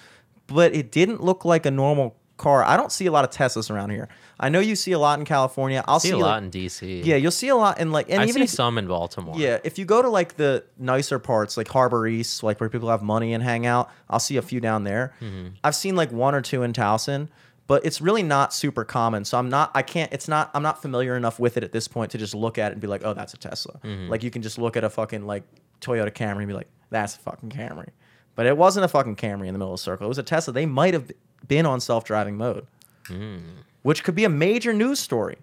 but 0.47 0.75
it 0.75 0.91
didn't 0.91 1.23
look 1.23 1.45
like 1.45 1.67
a 1.67 1.71
normal 1.71 2.17
car. 2.39 2.65
I 2.65 2.79
don't 2.79 2.91
see 2.91 3.05
a 3.05 3.13
lot 3.13 3.25
of 3.25 3.31
Teslas 3.31 3.71
around 3.71 3.91
here. 3.91 4.09
I 4.39 4.49
know 4.51 4.61
you 4.61 4.76
see 4.76 4.93
a 4.93 4.99
lot 4.99 5.18
in 5.18 5.24
California. 5.24 5.82
I'll 5.89 5.99
see 5.99 6.09
see 6.09 6.14
a 6.14 6.18
like- 6.18 6.24
lot 6.24 6.43
in 6.43 6.51
DC. 6.51 7.05
Yeah, 7.05 7.16
you'll 7.16 7.30
see 7.30 7.49
a 7.49 7.57
lot 7.57 7.80
in 7.80 7.91
like, 7.91 8.11
and 8.11 8.20
I 8.20 8.24
even 8.24 8.34
see 8.34 8.43
if, 8.45 8.51
some 8.51 8.76
in 8.76 8.87
Baltimore. 8.87 9.34
Yeah, 9.39 9.59
if 9.64 9.78
you 9.78 9.84
go 9.87 10.03
to 10.03 10.09
like 10.11 10.37
the 10.37 10.64
nicer 10.78 11.18
parts, 11.18 11.57
like 11.57 11.68
Harbor 11.68 12.07
East, 12.07 12.43
like 12.43 12.61
where 12.61 12.68
people 12.68 12.91
have 12.91 13.03
money 13.03 13.32
and 13.32 13.43
hang 13.43 13.64
out, 13.66 13.91
I'll 14.11 14.20
see 14.20 14.37
a 14.37 14.43
few 14.43 14.61
down 14.61 14.84
there. 14.84 15.14
Mm-hmm. 15.22 15.49
I've 15.64 15.74
seen 15.74 15.97
like 15.97 16.12
one 16.12 16.34
or 16.34 16.43
two 16.43 16.62
in 16.64 16.72
Towson, 16.74 17.28
but 17.66 17.84
it's 17.87 18.01
really 18.03 18.22
not 18.22 18.53
super 18.53 18.84
common. 18.84 19.24
So 19.24 19.39
I'm 19.39 19.49
not, 19.49 19.70
I 19.74 19.80
can't, 19.82 20.12
it's 20.12 20.28
not, 20.28 20.51
I'm 20.53 20.62
not 20.62 20.82
familiar 20.82 21.16
enough 21.16 21.39
with 21.41 21.57
it 21.57 21.64
at 21.64 21.72
this 21.72 21.89
point 21.89 22.11
to 22.12 22.18
just 22.18 22.34
look 22.34 22.59
at 22.59 22.70
it 22.70 22.72
and 22.72 22.80
be 22.80 22.87
like, 22.87 23.03
oh, 23.05 23.14
that's 23.14 23.32
a 23.32 23.39
Tesla. 23.39 23.80
Mm-hmm. 23.82 24.11
Like 24.11 24.22
you 24.22 24.30
can 24.30 24.43
just 24.43 24.59
look 24.59 24.76
at 24.76 24.84
a 24.84 24.91
fucking 24.91 25.26
like 25.26 25.45
Toyota 25.80 26.11
Camry 26.12 26.39
and 26.41 26.49
be 26.49 26.55
like, 26.55 26.68
that's 26.91 27.16
a 27.16 27.20
fucking 27.20 27.49
Camry. 27.51 27.89
But 28.34 28.45
it 28.45 28.57
wasn't 28.59 28.84
a 28.84 28.89
fucking 28.89 29.16
Camry 29.16 29.47
in 29.47 29.55
the 29.55 29.59
middle 29.59 29.72
of 29.72 29.80
the 29.80 29.82
circle. 29.82 30.05
It 30.05 30.09
was 30.09 30.18
a 30.18 30.22
Tesla. 30.22 30.53
They 30.53 30.66
might 30.66 30.93
have 30.93 31.11
been 31.49 31.64
on 31.64 31.80
self 31.80 32.05
driving 32.05 32.37
mode, 32.37 32.66
Hmm. 33.07 33.39
Which 33.87 34.03
could 34.03 34.16
be 34.16 34.24
a 34.24 34.28
major 34.28 34.72
news 34.72 34.99
story. 34.99 35.37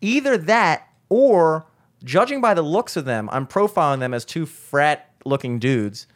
Either 0.00 0.38
that 0.38 0.88
or 1.10 1.66
judging 2.02 2.40
by 2.40 2.54
the 2.54 2.62
looks 2.62 2.96
of 2.96 3.04
them, 3.04 3.28
I'm 3.30 3.46
profiling 3.46 3.98
them 3.98 4.14
as 4.14 4.24
two 4.24 4.46
frat 4.46 5.10
looking 5.26 5.58
dudes. 5.58 6.06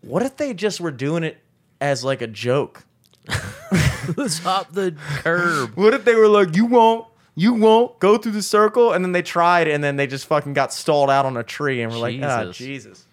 What 0.00 0.22
if 0.22 0.38
they 0.38 0.54
just 0.54 0.80
were 0.80 0.90
doing 0.90 1.24
it 1.24 1.42
as 1.78 2.04
like 2.04 2.22
a 2.22 2.26
joke? 2.26 2.86
Let's 4.16 4.38
hop 4.38 4.72
the 4.72 4.96
curb. 5.18 5.76
What 5.76 5.92
if 5.92 6.06
they 6.06 6.14
were 6.14 6.26
like, 6.26 6.56
you 6.56 6.64
won't, 6.64 7.06
you 7.34 7.52
won't 7.52 7.98
go 7.98 8.16
through 8.16 8.32
the 8.32 8.42
circle? 8.42 8.94
And 8.94 9.04
then 9.04 9.12
they 9.12 9.20
tried 9.20 9.68
and 9.68 9.84
then 9.84 9.96
they 9.96 10.06
just 10.06 10.24
fucking 10.24 10.54
got 10.54 10.72
stalled 10.72 11.10
out 11.10 11.26
on 11.26 11.36
a 11.36 11.42
tree 11.42 11.82
and 11.82 11.92
we're 11.92 11.98
like, 11.98 12.18
ah, 12.22 12.44
Jesus. 12.44 12.56
Jesus. 12.56 13.06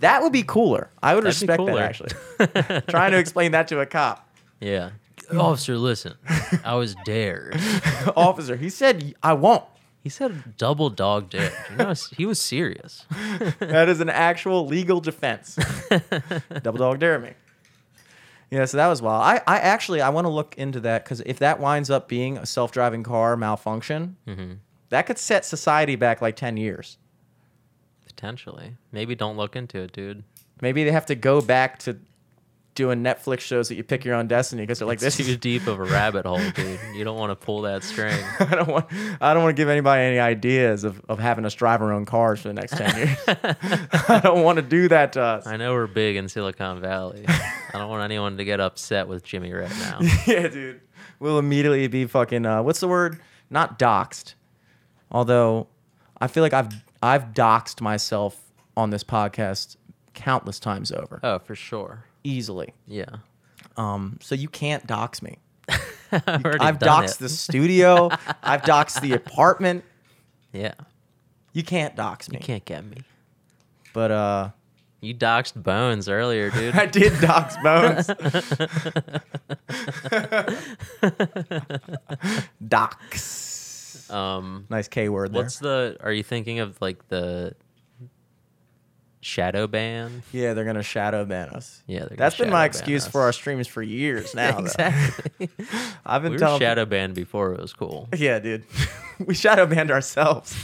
That 0.00 0.20
would 0.20 0.32
be 0.32 0.42
cooler. 0.42 0.90
I 1.02 1.14
would 1.14 1.24
That'd 1.24 1.40
respect 1.40 1.64
that 1.64 1.78
actually. 1.78 2.82
Trying 2.92 3.12
to 3.12 3.18
explain 3.18 3.52
that 3.52 3.68
to 3.68 3.80
a 3.80 3.86
cop. 3.86 4.28
Yeah. 4.60 4.90
Officer, 5.36 5.76
listen. 5.76 6.14
I 6.64 6.74
was 6.74 6.94
dared. 7.04 7.60
Officer, 8.16 8.56
he 8.56 8.70
said, 8.70 9.14
I 9.22 9.32
won't. 9.34 9.64
He 10.02 10.10
said 10.10 10.56
double 10.58 10.90
dog 10.90 11.30
dare. 11.30 11.50
You 11.70 11.76
know, 11.76 11.94
he 12.14 12.26
was 12.26 12.38
serious. 12.38 13.06
that 13.58 13.88
is 13.88 14.00
an 14.00 14.10
actual 14.10 14.66
legal 14.66 15.00
defense. 15.00 15.58
Double 16.62 16.78
dog 16.78 16.98
dare 16.98 17.18
me. 17.18 17.30
Yeah, 18.50 18.66
so 18.66 18.76
that 18.76 18.88
was 18.88 19.00
wild. 19.00 19.22
I, 19.22 19.52
I 19.52 19.58
actually 19.58 20.02
I 20.02 20.10
want 20.10 20.26
to 20.26 20.28
look 20.28 20.54
into 20.58 20.78
that 20.80 21.04
because 21.04 21.22
if 21.22 21.38
that 21.38 21.58
winds 21.58 21.88
up 21.88 22.06
being 22.06 22.36
a 22.36 22.44
self-driving 22.44 23.02
car 23.02 23.36
malfunction, 23.36 24.16
mm-hmm. 24.28 24.52
that 24.90 25.06
could 25.06 25.18
set 25.18 25.46
society 25.46 25.96
back 25.96 26.20
like 26.20 26.36
ten 26.36 26.56
years. 26.58 26.98
Potentially. 28.06 28.76
Maybe 28.92 29.14
don't 29.14 29.36
look 29.36 29.56
into 29.56 29.80
it, 29.80 29.92
dude. 29.92 30.22
Maybe 30.60 30.84
they 30.84 30.92
have 30.92 31.06
to 31.06 31.14
go 31.14 31.40
back 31.40 31.78
to 31.80 31.98
doing 32.74 33.02
Netflix 33.02 33.40
shows 33.40 33.68
that 33.68 33.76
you 33.76 33.84
pick 33.84 34.04
your 34.04 34.14
own 34.14 34.26
destiny 34.26 34.62
because 34.62 34.78
they're 34.78 34.88
like 34.88 35.00
It's 35.02 35.16
this 35.16 35.26
too 35.26 35.36
deep 35.36 35.66
of 35.66 35.78
a 35.78 35.84
rabbit 35.84 36.26
hole, 36.26 36.40
dude. 36.54 36.80
You 36.94 37.04
don't 37.04 37.16
want 37.16 37.30
to 37.30 37.36
pull 37.36 37.62
that 37.62 37.82
string. 37.84 38.18
I 38.40 38.54
don't 38.54 38.68
want 38.68 38.86
I 39.20 39.34
don't 39.34 39.42
want 39.42 39.56
to 39.56 39.60
give 39.60 39.68
anybody 39.68 40.02
any 40.02 40.18
ideas 40.18 40.84
of, 40.84 41.00
of 41.08 41.18
having 41.18 41.44
us 41.44 41.54
drive 41.54 41.82
our 41.82 41.92
own 41.92 42.04
cars 42.04 42.40
for 42.40 42.48
the 42.48 42.54
next 42.54 42.76
10 42.76 42.96
years. 42.96 43.18
I 44.08 44.20
don't 44.22 44.42
want 44.42 44.56
to 44.56 44.62
do 44.62 44.88
that 44.88 45.12
to 45.14 45.22
us. 45.22 45.46
I 45.46 45.56
know 45.56 45.72
we're 45.72 45.86
big 45.86 46.16
in 46.16 46.28
Silicon 46.28 46.80
Valley. 46.80 47.24
I 47.28 47.78
don't 47.78 47.88
want 47.88 48.04
anyone 48.04 48.36
to 48.38 48.44
get 48.44 48.60
upset 48.60 49.08
with 49.08 49.22
Jimmy 49.24 49.52
right 49.52 49.70
now. 49.78 49.98
yeah, 50.26 50.48
dude. 50.48 50.80
We'll 51.20 51.38
immediately 51.38 51.86
be 51.88 52.06
fucking 52.06 52.44
uh, 52.44 52.62
what's 52.62 52.80
the 52.80 52.88
word? 52.88 53.20
Not 53.50 53.78
doxed. 53.78 54.34
Although 55.10 55.68
I 56.20 56.26
feel 56.26 56.42
like 56.42 56.52
I've 56.52 56.72
I've 57.02 57.34
doxed 57.34 57.80
myself 57.80 58.40
on 58.76 58.90
this 58.90 59.04
podcast 59.04 59.76
countless 60.14 60.58
times 60.58 60.90
over. 60.90 61.20
Oh, 61.22 61.38
for 61.38 61.54
sure. 61.54 62.04
Easily. 62.24 62.74
Yeah. 62.86 63.04
Um, 63.76 64.18
so 64.20 64.34
you 64.34 64.48
can't 64.48 64.86
dox 64.86 65.22
me. 65.22 65.38
I've 66.12 66.78
doxed 66.78 67.16
it. 67.16 67.18
the 67.20 67.28
studio. 67.28 68.08
I've 68.42 68.62
doxed 68.62 69.00
the 69.00 69.12
apartment. 69.14 69.84
Yeah. 70.52 70.74
You 71.52 71.62
can't 71.62 71.94
dox 71.96 72.30
me. 72.30 72.38
You 72.38 72.44
can't 72.44 72.64
get 72.64 72.84
me. 72.84 72.98
But 73.92 74.10
uh 74.10 74.50
You 75.00 75.14
doxed 75.14 75.60
Bones 75.62 76.08
earlier, 76.08 76.50
dude. 76.56 76.74
I 76.74 76.86
did 76.86 77.20
dox 77.20 77.56
bones. 77.62 78.08
dox. 82.66 84.10
Um, 84.10 84.66
Nice 84.68 84.88
K 84.88 85.08
word 85.08 85.32
there. 85.32 85.42
what's 85.42 85.58
the? 85.58 85.96
Are 86.00 86.12
you 86.12 86.22
thinking 86.22 86.60
of 86.60 86.80
like 86.80 87.08
the 87.08 87.54
shadow 89.24 89.66
ban? 89.66 90.22
yeah, 90.32 90.52
they're 90.54 90.64
gonna 90.64 90.82
shadow 90.82 91.24
ban 91.24 91.48
us. 91.50 91.82
Yeah, 91.86 92.00
they're 92.06 92.16
That's 92.16 92.36
been 92.36 92.50
my 92.50 92.64
excuse 92.64 93.06
us. 93.06 93.10
for 93.12 93.22
our 93.22 93.32
streams 93.32 93.66
for 93.66 93.82
years 93.82 94.34
now. 94.34 94.58
exactly. 94.58 95.48
I've 96.06 96.22
been 96.22 96.32
we 96.32 96.38
telling 96.38 96.60
shadow 96.60 96.84
banned 96.84 97.14
before 97.14 97.52
it 97.54 97.60
was 97.60 97.72
cool. 97.72 98.08
Yeah, 98.16 98.38
dude. 98.38 98.64
we 99.24 99.34
shadow 99.34 99.66
banned 99.66 99.90
ourselves. 99.90 100.54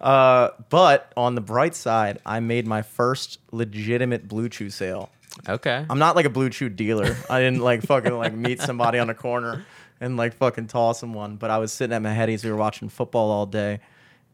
uh, 0.00 0.48
but 0.70 1.12
on 1.16 1.34
the 1.34 1.40
bright 1.40 1.74
side, 1.74 2.18
I 2.24 2.40
made 2.40 2.66
my 2.66 2.82
first 2.82 3.38
legitimate 3.50 4.28
Blue 4.28 4.48
Chew 4.48 4.70
sale. 4.70 5.10
Okay. 5.48 5.84
I'm 5.88 5.98
not 5.98 6.14
like 6.16 6.26
a 6.26 6.30
Blue 6.30 6.50
Chew 6.50 6.68
dealer. 6.68 7.16
I 7.30 7.40
didn't 7.40 7.60
like 7.60 7.82
fucking 7.82 8.12
like 8.12 8.34
meet 8.34 8.60
somebody 8.60 8.98
on 8.98 9.08
a 9.10 9.14
corner 9.14 9.64
and 10.00 10.16
like 10.16 10.34
fucking 10.34 10.66
toss 10.66 11.00
them 11.00 11.14
one. 11.14 11.36
But 11.36 11.50
I 11.50 11.58
was 11.58 11.72
sitting 11.72 11.94
at 11.94 12.02
Mahedy's. 12.02 12.44
We 12.44 12.50
were 12.50 12.56
watching 12.56 12.88
football 12.88 13.30
all 13.30 13.46
day, 13.46 13.80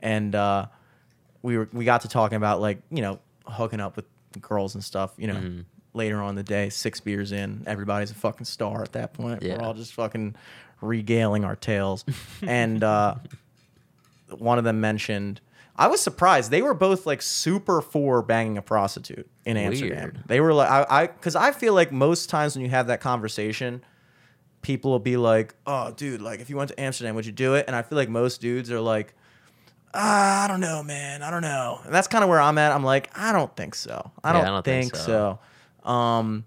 and 0.02 0.34
uh, 0.34 0.66
we 1.42 1.56
were 1.56 1.68
we 1.72 1.84
got 1.84 2.02
to 2.02 2.08
talking 2.08 2.36
about 2.36 2.60
like 2.60 2.78
you 2.90 3.02
know 3.02 3.18
hooking 3.46 3.80
up 3.80 3.96
with 3.96 4.06
girls 4.40 4.74
and 4.74 4.84
stuff. 4.84 5.12
You 5.16 5.28
know. 5.28 5.34
Mm-hmm. 5.34 5.60
Later 5.94 6.20
on 6.20 6.30
in 6.30 6.36
the 6.36 6.44
day, 6.44 6.68
six 6.68 7.00
beers 7.00 7.32
in, 7.32 7.64
everybody's 7.66 8.10
a 8.12 8.14
fucking 8.14 8.44
star 8.44 8.82
at 8.82 8.92
that 8.92 9.14
point. 9.14 9.42
Yeah. 9.42 9.56
We're 9.56 9.64
all 9.64 9.74
just 9.74 9.94
fucking 9.94 10.36
regaling 10.80 11.44
our 11.44 11.56
tales. 11.56 12.04
and 12.42 12.84
uh, 12.84 13.16
one 14.36 14.58
of 14.58 14.64
them 14.64 14.80
mentioned, 14.80 15.40
I 15.76 15.88
was 15.88 16.00
surprised. 16.00 16.50
They 16.50 16.62
were 16.62 16.74
both 16.74 17.06
like 17.06 17.22
super 17.22 17.80
for 17.80 18.20
banging 18.22 18.58
a 18.58 18.62
prostitute 18.62 19.28
in 19.44 19.56
Amsterdam. 19.56 19.98
Weird. 19.98 20.22
They 20.26 20.40
were 20.40 20.52
like, 20.52 20.70
I, 20.70 20.86
I, 20.88 21.06
because 21.06 21.34
I 21.36 21.52
feel 21.52 21.72
like 21.72 21.90
most 21.90 22.28
times 22.28 22.54
when 22.54 22.64
you 22.64 22.70
have 22.70 22.88
that 22.88 23.00
conversation, 23.00 23.82
people 24.62 24.90
will 24.90 24.98
be 24.98 25.16
like, 25.16 25.54
"Oh, 25.66 25.92
dude, 25.92 26.20
like 26.20 26.40
if 26.40 26.50
you 26.50 26.56
went 26.56 26.70
to 26.70 26.80
Amsterdam, 26.80 27.14
would 27.14 27.26
you 27.26 27.32
do 27.32 27.54
it?" 27.54 27.64
And 27.66 27.76
I 27.76 27.82
feel 27.82 27.96
like 27.96 28.08
most 28.08 28.40
dudes 28.40 28.70
are 28.70 28.80
like, 28.80 29.14
ah, 29.94 30.44
"I 30.44 30.48
don't 30.48 30.60
know, 30.60 30.82
man. 30.82 31.22
I 31.22 31.30
don't 31.30 31.42
know." 31.42 31.80
And 31.84 31.94
that's 31.94 32.08
kind 32.08 32.22
of 32.24 32.30
where 32.30 32.40
I'm 32.40 32.58
at. 32.58 32.72
I'm 32.72 32.84
like, 32.84 33.10
I 33.18 33.32
don't 33.32 33.54
think 33.56 33.74
so. 33.74 34.10
I 34.22 34.32
don't, 34.32 34.44
I 34.44 34.48
don't 34.48 34.64
think, 34.64 34.92
think 34.92 34.96
so. 34.96 35.38
so. 35.84 35.90
Um, 35.90 36.44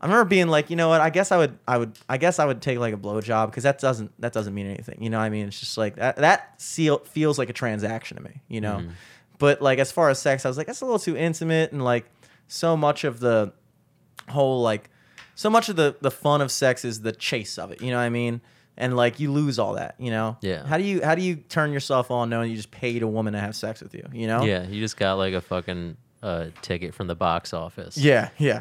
I 0.00 0.06
remember 0.06 0.24
being 0.24 0.48
like, 0.48 0.70
you 0.70 0.76
know 0.76 0.88
what? 0.88 1.00
I 1.00 1.10
guess 1.10 1.30
I 1.30 1.36
would, 1.36 1.58
I 1.68 1.76
would, 1.78 1.92
I 2.08 2.16
guess 2.16 2.38
I 2.38 2.46
would 2.46 2.62
take 2.62 2.78
like 2.78 2.94
a 2.94 2.96
blowjob 2.96 3.46
because 3.46 3.64
that 3.64 3.78
doesn't, 3.78 4.12
that 4.20 4.32
doesn't 4.32 4.54
mean 4.54 4.66
anything. 4.66 5.02
You 5.02 5.10
know 5.10 5.18
what 5.18 5.24
I 5.24 5.30
mean? 5.30 5.48
It's 5.48 5.60
just 5.60 5.76
like 5.76 5.96
that. 5.96 6.16
That 6.16 6.60
seal, 6.60 6.98
feels 7.00 7.38
like 7.38 7.50
a 7.50 7.52
transaction 7.52 8.16
to 8.16 8.22
me. 8.22 8.40
You 8.48 8.60
know. 8.60 8.76
Mm-hmm. 8.76 8.90
But 9.38 9.62
like 9.62 9.78
as 9.78 9.92
far 9.92 10.10
as 10.10 10.18
sex, 10.18 10.44
I 10.44 10.48
was 10.48 10.58
like, 10.58 10.66
that's 10.66 10.80
a 10.80 10.84
little 10.84 10.98
too 10.98 11.16
intimate, 11.16 11.72
and 11.72 11.82
like 11.82 12.10
so 12.48 12.76
much 12.76 13.04
of 13.04 13.20
the 13.20 13.52
whole 14.30 14.60
like 14.60 14.90
so 15.34 15.50
much 15.50 15.68
of 15.68 15.76
the 15.76 15.96
the 16.00 16.10
fun 16.10 16.40
of 16.40 16.50
sex 16.50 16.84
is 16.84 17.02
the 17.02 17.12
chase 17.12 17.58
of 17.58 17.70
it 17.70 17.80
you 17.80 17.90
know 17.90 17.96
what 17.96 18.02
i 18.02 18.08
mean 18.08 18.40
and 18.80 18.96
like 18.96 19.20
you 19.20 19.30
lose 19.30 19.58
all 19.60 19.74
that 19.74 19.94
you 19.98 20.10
know 20.10 20.36
Yeah. 20.40 20.66
how 20.66 20.76
do 20.78 20.82
you 20.84 21.00
how 21.04 21.14
do 21.14 21.22
you 21.22 21.36
turn 21.36 21.72
yourself 21.72 22.10
on 22.10 22.28
knowing 22.30 22.50
you 22.50 22.56
just 22.56 22.70
paid 22.72 23.02
a 23.02 23.06
woman 23.06 23.34
to 23.34 23.38
have 23.38 23.54
sex 23.54 23.80
with 23.80 23.94
you 23.94 24.04
you 24.12 24.26
know 24.26 24.42
Yeah, 24.44 24.66
you 24.66 24.80
just 24.80 24.96
got 24.96 25.14
like 25.14 25.34
a 25.34 25.40
fucking 25.40 25.96
uh, 26.22 26.46
ticket 26.62 26.94
from 26.94 27.06
the 27.06 27.14
box 27.14 27.54
office. 27.54 27.96
yeah 27.96 28.28
yeah 28.38 28.60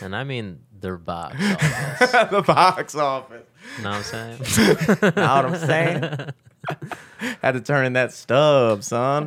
And 0.00 0.14
I 0.14 0.24
mean 0.24 0.60
the 0.82 0.98
box 0.98 1.36
office. 1.40 2.30
the 2.30 2.42
box 2.42 2.94
office. 2.94 3.46
Know 3.82 3.90
what 3.90 3.96
I'm 3.96 4.02
saying? 4.02 4.38
know 5.02 5.08
what 5.08 5.44
i'm 5.46 5.56
saying? 5.56 6.02
Had 7.42 7.52
to 7.52 7.60
turn 7.60 7.86
in 7.86 7.92
that 7.94 8.12
stub 8.12 8.84
son. 8.84 9.26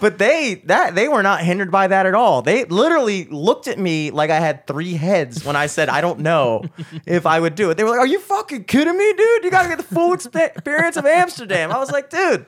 But 0.00 0.18
they 0.18 0.62
that 0.66 0.94
they 0.94 1.08
were 1.08 1.22
not 1.22 1.40
hindered 1.42 1.70
by 1.70 1.86
that 1.88 2.06
at 2.06 2.14
all. 2.14 2.42
They 2.42 2.64
literally 2.64 3.24
looked 3.26 3.66
at 3.68 3.78
me 3.78 4.10
like 4.10 4.30
i 4.30 4.38
had 4.38 4.66
three 4.66 4.94
heads 4.94 5.44
when 5.44 5.56
i 5.56 5.66
said 5.66 5.88
i 5.88 6.00
don't 6.00 6.20
know 6.20 6.64
if 7.06 7.26
i 7.26 7.40
would 7.40 7.54
do 7.54 7.70
it. 7.70 7.76
They 7.76 7.84
were 7.84 7.90
like 7.90 8.00
are 8.00 8.06
you 8.06 8.20
fucking 8.20 8.64
kidding 8.64 8.96
me 8.96 9.12
dude? 9.14 9.44
You 9.44 9.50
gotta 9.50 9.68
get 9.68 9.78
the 9.78 9.94
full 9.94 10.12
experience 10.12 10.96
of 10.96 11.06
amsterdam. 11.06 11.72
I 11.72 11.78
was 11.78 11.90
like 11.90 12.10
dude 12.10 12.46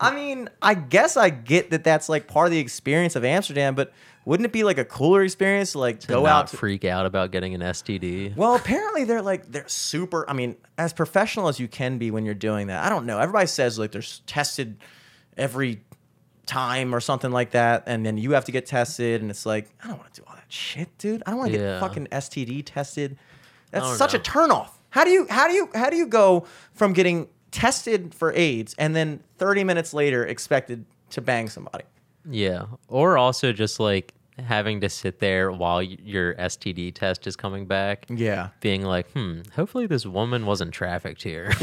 i 0.00 0.14
mean 0.14 0.48
i 0.62 0.72
guess 0.74 1.16
i 1.16 1.28
get 1.28 1.70
that 1.70 1.84
that's 1.84 2.08
like 2.08 2.26
part 2.26 2.46
of 2.46 2.50
the 2.50 2.58
experience 2.58 3.16
of 3.16 3.24
amsterdam 3.24 3.74
but 3.74 3.92
wouldn't 4.24 4.44
it 4.46 4.52
be 4.52 4.64
like 4.64 4.78
a 4.78 4.84
cooler 4.84 5.22
experience 5.22 5.72
to 5.72 5.78
like 5.78 6.00
To 6.00 6.06
go 6.08 6.22
not 6.24 6.30
out 6.30 6.46
to, 6.48 6.56
freak 6.56 6.84
out 6.84 7.06
about 7.06 7.30
getting 7.32 7.54
an 7.54 7.60
STD. 7.60 8.36
well, 8.36 8.54
apparently 8.54 9.04
they're 9.04 9.22
like 9.22 9.50
they're 9.50 9.68
super. 9.68 10.28
I 10.28 10.32
mean, 10.34 10.56
as 10.78 10.92
professional 10.92 11.48
as 11.48 11.58
you 11.58 11.68
can 11.68 11.98
be 11.98 12.10
when 12.10 12.24
you're 12.24 12.34
doing 12.34 12.66
that. 12.68 12.84
I 12.84 12.88
don't 12.88 13.06
know. 13.06 13.18
Everybody 13.18 13.46
says 13.46 13.78
like 13.78 13.92
they're 13.92 14.02
tested 14.26 14.76
every 15.36 15.80
time 16.46 16.94
or 16.94 17.00
something 17.00 17.30
like 17.30 17.52
that, 17.52 17.84
and 17.86 18.04
then 18.04 18.18
you 18.18 18.32
have 18.32 18.44
to 18.46 18.52
get 18.52 18.66
tested, 18.66 19.20
and 19.22 19.30
it's 19.30 19.46
like 19.46 19.68
I 19.82 19.88
don't 19.88 19.98
want 19.98 20.12
to 20.14 20.20
do 20.20 20.26
all 20.28 20.34
that 20.34 20.44
shit, 20.52 20.96
dude. 20.98 21.22
I 21.26 21.30
don't 21.30 21.38
want 21.38 21.52
to 21.52 21.58
Yeah. 21.58 21.72
get 21.74 21.80
fucking 21.80 22.06
STD 22.10 22.62
tested. 22.64 23.16
That's 23.70 23.96
such 23.96 24.14
a 24.14 24.18
turnoff. 24.18 24.70
How 24.90 25.04
do 25.04 25.10
you 25.10 25.26
how 25.30 25.46
do 25.46 25.54
you 25.54 25.68
how 25.74 25.88
do 25.90 25.96
you 25.96 26.06
go 26.06 26.44
from 26.74 26.92
getting 26.92 27.28
tested 27.52 28.14
for 28.14 28.32
AIDS 28.34 28.74
and 28.78 28.94
then 28.96 29.22
30 29.38 29.62
minutes 29.64 29.94
later 29.94 30.26
expected 30.26 30.84
to 31.10 31.20
bang 31.20 31.48
somebody? 31.48 31.84
Yeah. 32.28 32.66
Or 32.88 33.16
also 33.18 33.52
just 33.52 33.78
like 33.80 34.14
having 34.38 34.80
to 34.80 34.88
sit 34.88 35.18
there 35.18 35.50
while 35.52 35.82
your 35.82 36.34
STD 36.34 36.94
test 36.94 37.26
is 37.26 37.36
coming 37.36 37.66
back. 37.66 38.06
Yeah. 38.08 38.48
Being 38.60 38.82
like, 38.82 39.10
hmm, 39.12 39.40
hopefully 39.54 39.86
this 39.86 40.06
woman 40.06 40.46
wasn't 40.46 40.72
trafficked 40.72 41.22
here. 41.22 41.52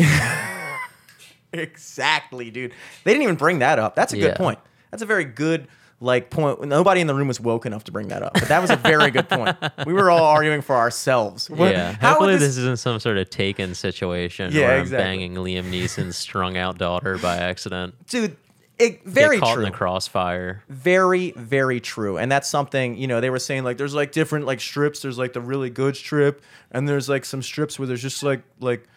Exactly, 1.53 2.51
dude. 2.51 2.73
They 3.03 3.11
didn't 3.13 3.23
even 3.23 3.35
bring 3.35 3.59
that 3.59 3.79
up. 3.79 3.95
That's 3.95 4.13
a 4.13 4.17
good 4.17 4.31
Yeah. 4.31 4.37
point. 4.37 4.59
That's 4.91 5.01
a 5.01 5.05
very 5.05 5.23
good 5.23 5.67
like 5.99 6.29
point. 6.29 6.61
Nobody 6.65 7.01
in 7.01 7.07
the 7.07 7.15
room 7.15 7.27
was 7.29 7.39
woke 7.39 7.65
enough 7.65 7.85
to 7.85 7.91
bring 7.91 8.09
that 8.09 8.21
up, 8.21 8.33
but 8.33 8.49
that 8.49 8.61
was 8.61 8.69
a 8.69 8.75
very 8.75 9.09
good 9.09 9.27
point. 9.29 9.57
We 9.85 9.93
were 9.93 10.11
all 10.11 10.25
arguing 10.25 10.61
for 10.61 10.75
ourselves. 10.75 11.49
What- 11.49 11.71
yeah. 11.71 11.93
how 11.93 12.19
would 12.19 12.29
Hopefully 12.29 12.37
this... 12.37 12.57
isn't 12.57 12.77
some 12.79 12.99
sort 12.99 13.17
of 13.17 13.29
taken 13.29 13.73
situation 13.73 14.51
Yeah, 14.51 14.67
where 14.67 14.79
exactly. 14.79 14.97
I'm 14.97 15.03
banging 15.31 15.33
Liam 15.35 15.71
Neeson's 15.71 16.17
strung 16.17 16.57
out 16.57 16.77
daughter 16.77 17.17
by 17.17 17.37
accident. 17.37 17.95
dude? 18.07 18.35
It, 18.79 19.03
very 19.05 19.39
caught 19.39 19.55
true. 19.55 19.65
in 19.65 19.71
the 19.71 19.75
crossfire. 19.75 20.63
very 20.69 21.31
very 21.31 21.79
true 21.79 22.17
and 22.17 22.31
that's 22.31 22.47
something 22.47 22.95
you 22.97 23.07
know 23.07 23.19
they 23.21 23.29
were 23.31 23.39
saying 23.39 23.63
like 23.63 23.77
there's 23.77 23.95
like 23.95 24.11
different 24.11 24.45
like 24.45 24.59
strips 24.61 24.99
there's 25.01 25.17
like 25.17 25.33
the 25.33 25.41
really 25.41 25.69
good 25.71 25.95
strip 25.95 26.43
and 26.71 26.87
there's 26.87 27.09
like 27.09 27.25
some 27.25 27.41
strips 27.41 27.79
where 27.79 27.87
there's 27.87 28.01
just 28.03 28.21
like 28.21 28.43
like 28.59 28.87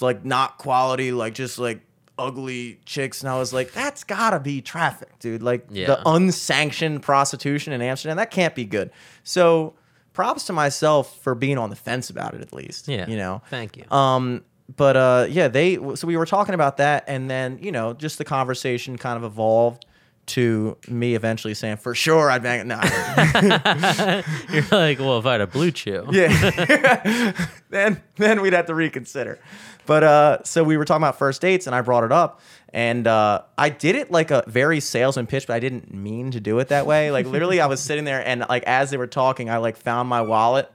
like 0.00 0.24
not 0.24 0.56
quality 0.56 1.12
like 1.12 1.34
just 1.34 1.58
like 1.58 1.80
ugly 2.18 2.78
chicks 2.86 3.20
and 3.22 3.28
i 3.30 3.38
was 3.38 3.52
like 3.52 3.72
that's 3.72 4.04
gotta 4.04 4.38
be 4.40 4.60
traffic 4.62 5.18
dude 5.18 5.42
like 5.42 5.66
Yeah. 5.70 5.86
the 5.88 6.08
unsanctioned 6.08 7.02
prostitution 7.02 7.72
in 7.72 7.82
amsterdam 7.82 8.16
that 8.16 8.30
can't 8.30 8.54
be 8.54 8.64
good 8.64 8.90
so 9.24 9.74
props 10.12 10.44
to 10.44 10.52
myself 10.52 11.18
for 11.22 11.34
being 11.34 11.58
on 11.58 11.70
the 11.70 11.76
fence 11.76 12.10
about 12.10 12.34
it 12.34 12.40
at 12.42 12.52
least 12.52 12.88
Yeah. 12.88 13.06
you 13.08 13.16
know 13.16 13.42
Thank 13.50 13.76
you. 13.76 13.84
um, 13.90 14.44
but 14.68 14.96
uh, 14.96 15.26
yeah, 15.28 15.48
they. 15.48 15.76
So 15.94 16.06
we 16.06 16.16
were 16.16 16.26
talking 16.26 16.54
about 16.54 16.78
that, 16.78 17.04
and 17.06 17.30
then 17.30 17.58
you 17.60 17.72
know, 17.72 17.92
just 17.92 18.18
the 18.18 18.24
conversation 18.24 18.96
kind 18.96 19.16
of 19.16 19.24
evolved 19.24 19.86
to 20.24 20.76
me 20.88 21.14
eventually 21.14 21.54
saying, 21.54 21.76
"For 21.76 21.94
sure, 21.94 22.30
I'd 22.30 22.42
bang 22.42 22.60
it." 22.60 22.66
No, 22.66 22.80
You're 24.52 24.62
like, 24.70 24.98
well, 24.98 25.18
if 25.18 25.26
I 25.26 25.32
had 25.32 25.40
a 25.40 25.46
blue 25.46 25.70
chew. 25.70 26.06
yeah. 26.10 27.32
then 27.70 28.02
then 28.16 28.40
we'd 28.40 28.52
have 28.52 28.66
to 28.66 28.74
reconsider. 28.74 29.40
But 29.84 30.04
uh, 30.04 30.44
so 30.44 30.62
we 30.62 30.76
were 30.76 30.84
talking 30.84 31.02
about 31.02 31.18
first 31.18 31.40
dates, 31.40 31.66
and 31.66 31.74
I 31.74 31.80
brought 31.80 32.04
it 32.04 32.12
up, 32.12 32.40
and 32.72 33.06
uh, 33.06 33.42
I 33.58 33.68
did 33.68 33.96
it 33.96 34.12
like 34.12 34.30
a 34.30 34.44
very 34.46 34.78
salesman 34.78 35.26
pitch, 35.26 35.48
but 35.48 35.54
I 35.54 35.60
didn't 35.60 35.92
mean 35.92 36.30
to 36.30 36.40
do 36.40 36.60
it 36.60 36.68
that 36.68 36.86
way. 36.86 37.10
Like 37.10 37.26
literally, 37.26 37.60
I 37.60 37.66
was 37.66 37.80
sitting 37.80 38.04
there, 38.04 38.26
and 38.26 38.44
like 38.48 38.62
as 38.64 38.90
they 38.90 38.96
were 38.96 39.08
talking, 39.08 39.50
I 39.50 39.56
like 39.56 39.76
found 39.76 40.08
my 40.08 40.22
wallet 40.22 40.70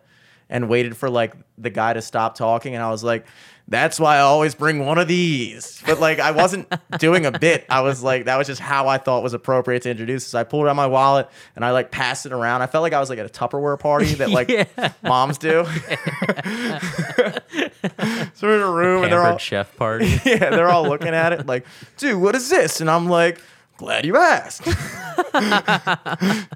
and 0.50 0.70
waited 0.70 0.98
for 0.98 1.10
like 1.10 1.34
the 1.58 1.70
guy 1.70 1.94
to 1.94 2.02
stop 2.02 2.36
talking, 2.36 2.76
and 2.76 2.84
I 2.84 2.92
was 2.92 3.04
like, 3.04 3.26
that's 3.70 4.00
why 4.00 4.16
I 4.16 4.20
always 4.22 4.56
bring 4.56 4.86
one 4.86 4.98
of 4.98 5.10
these. 5.10 5.82
But 5.86 6.00
like 6.00 6.20
I 6.20 6.32
wasn't 6.32 6.72
doing 7.00 7.26
a 7.26 7.38
bit. 7.38 7.66
I 7.70 7.82
was 7.82 8.02
like 8.02 8.26
that 8.26 8.38
was 8.38 8.48
just 8.48 8.62
how 8.62 8.88
I 8.88 8.98
thought 8.98 9.24
was 9.24 9.34
appropriate 9.34 9.84
to 9.84 9.90
introduce. 9.90 10.26
So 10.28 10.40
I 10.40 10.44
pulled 10.44 10.68
out 10.68 10.76
my 10.76 10.88
wallet 10.88 11.30
and 11.56 11.66
I 11.66 11.72
like 11.72 11.92
passed 11.92 12.26
it 12.26 12.32
around. 12.32 12.62
I 12.62 12.68
felt 12.68 12.82
like 12.82 12.94
I 12.94 13.00
was 13.00 13.10
like 13.10 13.20
at 13.20 13.26
a 13.26 13.30
Tupperware 13.30 13.80
party 13.80 14.14
that 14.16 14.30
like 14.30 14.50
Yeah. 14.78 14.92
moms 15.04 15.38
do. 15.38 15.66
so 18.34 18.48
we're 18.48 18.56
in 18.56 18.62
a 18.62 18.72
room 18.72 19.04
and 19.04 19.12
they're 19.12 19.24
all 19.24 19.38
chef 19.38 19.76
party. 19.76 20.08
yeah, 20.26 20.50
they're 20.50 20.70
all 20.70 20.88
looking 20.88 21.10
at 21.10 21.34
it 21.34 21.46
like, 21.46 21.66
dude, 21.98 22.22
what 22.22 22.36
is 22.36 22.50
this? 22.50 22.82
And 22.82 22.90
I'm 22.90 23.08
like, 23.10 23.42
glad 23.78 24.06
you 24.06 24.18
asked. 24.18 24.64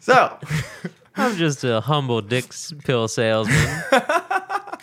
so 0.02 0.38
I'm 1.16 1.36
just 1.36 1.64
a 1.64 1.82
humble 1.82 2.22
Dick's 2.22 2.74
pill 2.86 3.08
salesman. 3.08 3.84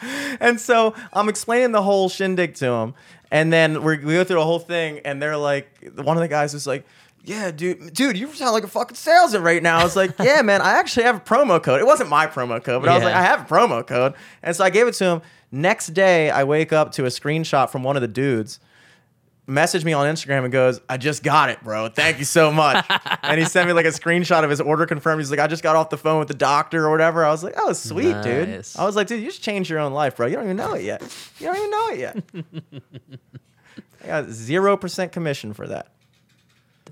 And 0.41 0.61
so 0.61 0.95
I'm 1.12 1.29
explaining 1.29 1.73
the 1.73 1.83
whole 1.83 2.09
shindig 2.09 2.55
to 2.57 2.66
him, 2.66 2.95
and 3.31 3.53
then 3.53 3.83
we're, 3.83 3.97
we 3.97 4.15
go 4.15 4.25
through 4.25 4.37
the 4.39 4.45
whole 4.45 4.59
thing, 4.61 5.01
and 5.05 5.20
they're 5.20 5.37
like, 5.37 5.69
one 5.97 6.16
of 6.16 6.20
the 6.20 6.29
guys 6.29 6.55
was 6.55 6.66
like, 6.66 6.87
"Yeah, 7.25 7.51
dude, 7.51 7.93
dude, 7.93 8.16
you 8.16 8.33
sound 8.35 8.53
like 8.53 8.65
a 8.65 8.69
fucking 8.69 8.97
salesman 8.97 9.43
right 9.43 9.62
now." 9.62 9.79
I 9.79 9.85
was 9.85 9.97
like, 9.97 10.12
"Yeah, 10.20 10.43
man, 10.43 10.61
I 10.62 10.73
actually 10.75 11.05
have 11.05 11.16
a 11.16 11.20
promo 11.20 11.62
code. 11.62 11.81
It 11.81 11.87
wasn't 11.87 12.09
my 12.11 12.27
promo 12.27 12.62
code, 12.62 12.83
but 12.83 12.89
I 12.91 12.95
was 12.95 13.03
like, 13.05 13.15
I 13.15 13.23
have 13.23 13.41
a 13.43 13.45
promo 13.53 13.87
code." 13.87 14.15
And 14.43 14.55
so 14.55 14.65
I 14.65 14.70
gave 14.70 14.87
it 14.87 14.95
to 14.95 15.05
him. 15.05 15.23
Next 15.51 15.89
day, 15.89 16.31
I 16.31 16.45
wake 16.45 16.73
up 16.73 16.93
to 16.93 17.05
a 17.05 17.09
screenshot 17.09 17.70
from 17.70 17.83
one 17.83 17.97
of 17.97 18.03
the 18.03 18.09
dudes. 18.09 18.61
Message 19.49 19.83
me 19.83 19.95
on 19.95 20.07
Instagram 20.07 20.45
and 20.45 20.53
goes, 20.53 20.79
I 20.91 20.99
just 20.99 21.23
got 21.23 21.49
it, 21.49 21.65
bro. 21.65 21.89
Thank 21.89 22.19
you 22.19 22.27
so 22.27 22.53
much. 22.53 22.85
and 23.23 23.41
he 23.41 23.47
sent 23.47 23.66
me 23.66 23.73
like 23.73 23.87
a 23.87 23.91
screenshot 23.91 24.45
of 24.45 24.51
his 24.51 24.61
order 24.61 24.85
confirmed. 24.85 25.23
He's 25.23 25.31
like, 25.31 25.41
I 25.41 25.47
just 25.47 25.62
got 25.62 25.75
off 25.75 25.89
the 25.89 25.97
phone 25.97 26.19
with 26.19 26.29
the 26.29 26.35
doctor 26.35 26.87
or 26.87 26.91
whatever. 26.91 27.25
I 27.25 27.31
was 27.31 27.43
like, 27.43 27.55
oh, 27.57 27.73
sweet, 27.73 28.15
dude. 28.23 28.62
I 28.77 28.85
was 28.85 28.95
like, 28.95 29.07
dude, 29.07 29.20
you 29.20 29.29
just 29.29 29.43
changed 29.43 29.70
your 29.70 29.79
own 29.79 29.95
life, 29.95 30.16
bro. 30.16 30.27
You 30.27 30.37
don't 30.37 30.45
even 30.45 30.59
know 30.59 30.75
it 30.75 30.83
yet. 30.83 31.01
You 31.39 31.47
don't 31.47 31.57
even 31.57 31.70
know 31.70 31.89
it 31.89 31.99
yet. 31.99 32.83
I 34.05 34.07
got 34.07 34.27
zero 34.29 34.77
percent 34.77 35.12
commission 35.12 35.55
for 35.55 35.66
that. 35.66 35.93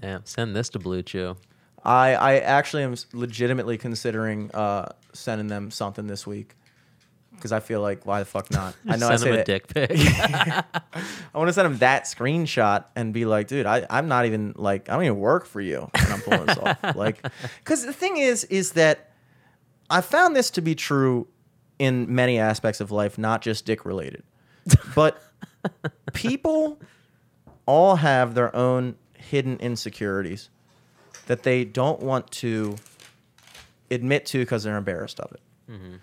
Damn, 0.00 0.24
send 0.24 0.56
this 0.56 0.70
to 0.70 0.78
Blue 0.78 1.02
Chew. 1.02 1.36
I 1.84 2.14
I 2.14 2.38
actually 2.38 2.84
am 2.84 2.94
legitimately 3.12 3.76
considering 3.76 4.50
uh, 4.54 4.88
sending 5.12 5.48
them 5.48 5.70
something 5.70 6.06
this 6.06 6.26
week 6.26 6.54
because 7.36 7.52
I 7.52 7.60
feel 7.60 7.80
like 7.80 8.04
why 8.06 8.18
the 8.18 8.24
fuck 8.24 8.50
not? 8.50 8.74
I 8.88 8.96
know 8.96 9.06
I 9.08 9.16
send 9.16 9.20
say 9.20 9.28
him 9.28 9.34
a 9.34 9.36
that. 9.38 9.46
dick 9.46 9.68
pic. 9.68 9.90
I 9.94 10.64
want 11.38 11.48
to 11.48 11.52
send 11.52 11.66
him 11.66 11.78
that 11.78 12.04
screenshot 12.04 12.84
and 12.96 13.12
be 13.12 13.24
like, 13.24 13.46
dude, 13.48 13.66
I, 13.66 13.86
I'm 13.88 14.08
not 14.08 14.26
even 14.26 14.54
like 14.56 14.88
I 14.88 14.94
don't 14.94 15.04
even 15.04 15.18
work 15.18 15.46
for 15.46 15.60
you 15.60 15.88
when 15.94 16.12
I'm 16.12 16.20
pulling 16.20 16.46
this 16.46 16.58
off. 16.58 16.78
Like, 16.96 17.22
because 17.58 17.84
the 17.84 17.92
thing 17.92 18.16
is, 18.16 18.44
is 18.44 18.72
that 18.72 19.12
I 19.90 20.00
found 20.00 20.34
this 20.34 20.50
to 20.50 20.60
be 20.60 20.74
true 20.74 21.26
in 21.78 22.12
many 22.14 22.38
aspects 22.38 22.80
of 22.80 22.90
life, 22.90 23.18
not 23.18 23.42
just 23.42 23.66
dick 23.66 23.84
related. 23.84 24.22
But 24.94 25.22
people 26.12 26.80
all 27.66 27.96
have 27.96 28.34
their 28.34 28.54
own 28.56 28.96
hidden 29.14 29.58
insecurities 29.58 30.48
that 31.26 31.42
they 31.42 31.64
don't 31.64 32.00
want 32.00 32.30
to 32.30 32.76
admit 33.90 34.26
to 34.26 34.38
because 34.38 34.64
they're 34.64 34.76
embarrassed 34.76 35.20
of 35.20 35.32
it. 35.32 35.40
Mm-hmm. 35.70 35.94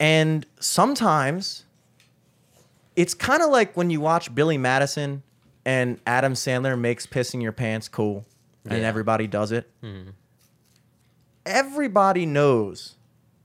And 0.00 0.44
sometimes 0.58 1.64
it's 2.96 3.14
kind 3.14 3.42
of 3.42 3.50
like 3.50 3.76
when 3.76 3.90
you 3.90 4.00
watch 4.00 4.34
Billy 4.34 4.58
Madison 4.58 5.22
and 5.64 6.00
Adam 6.06 6.32
Sandler 6.32 6.76
makes 6.78 7.06
pissing 7.06 7.40
your 7.42 7.52
pants 7.52 7.86
cool 7.88 8.24
and 8.64 8.80
Yeah. 8.80 8.88
everybody 8.88 9.26
does 9.26 9.52
it. 9.52 9.70
Hmm. 9.82 10.10
Everybody 11.46 12.26
knows 12.26 12.96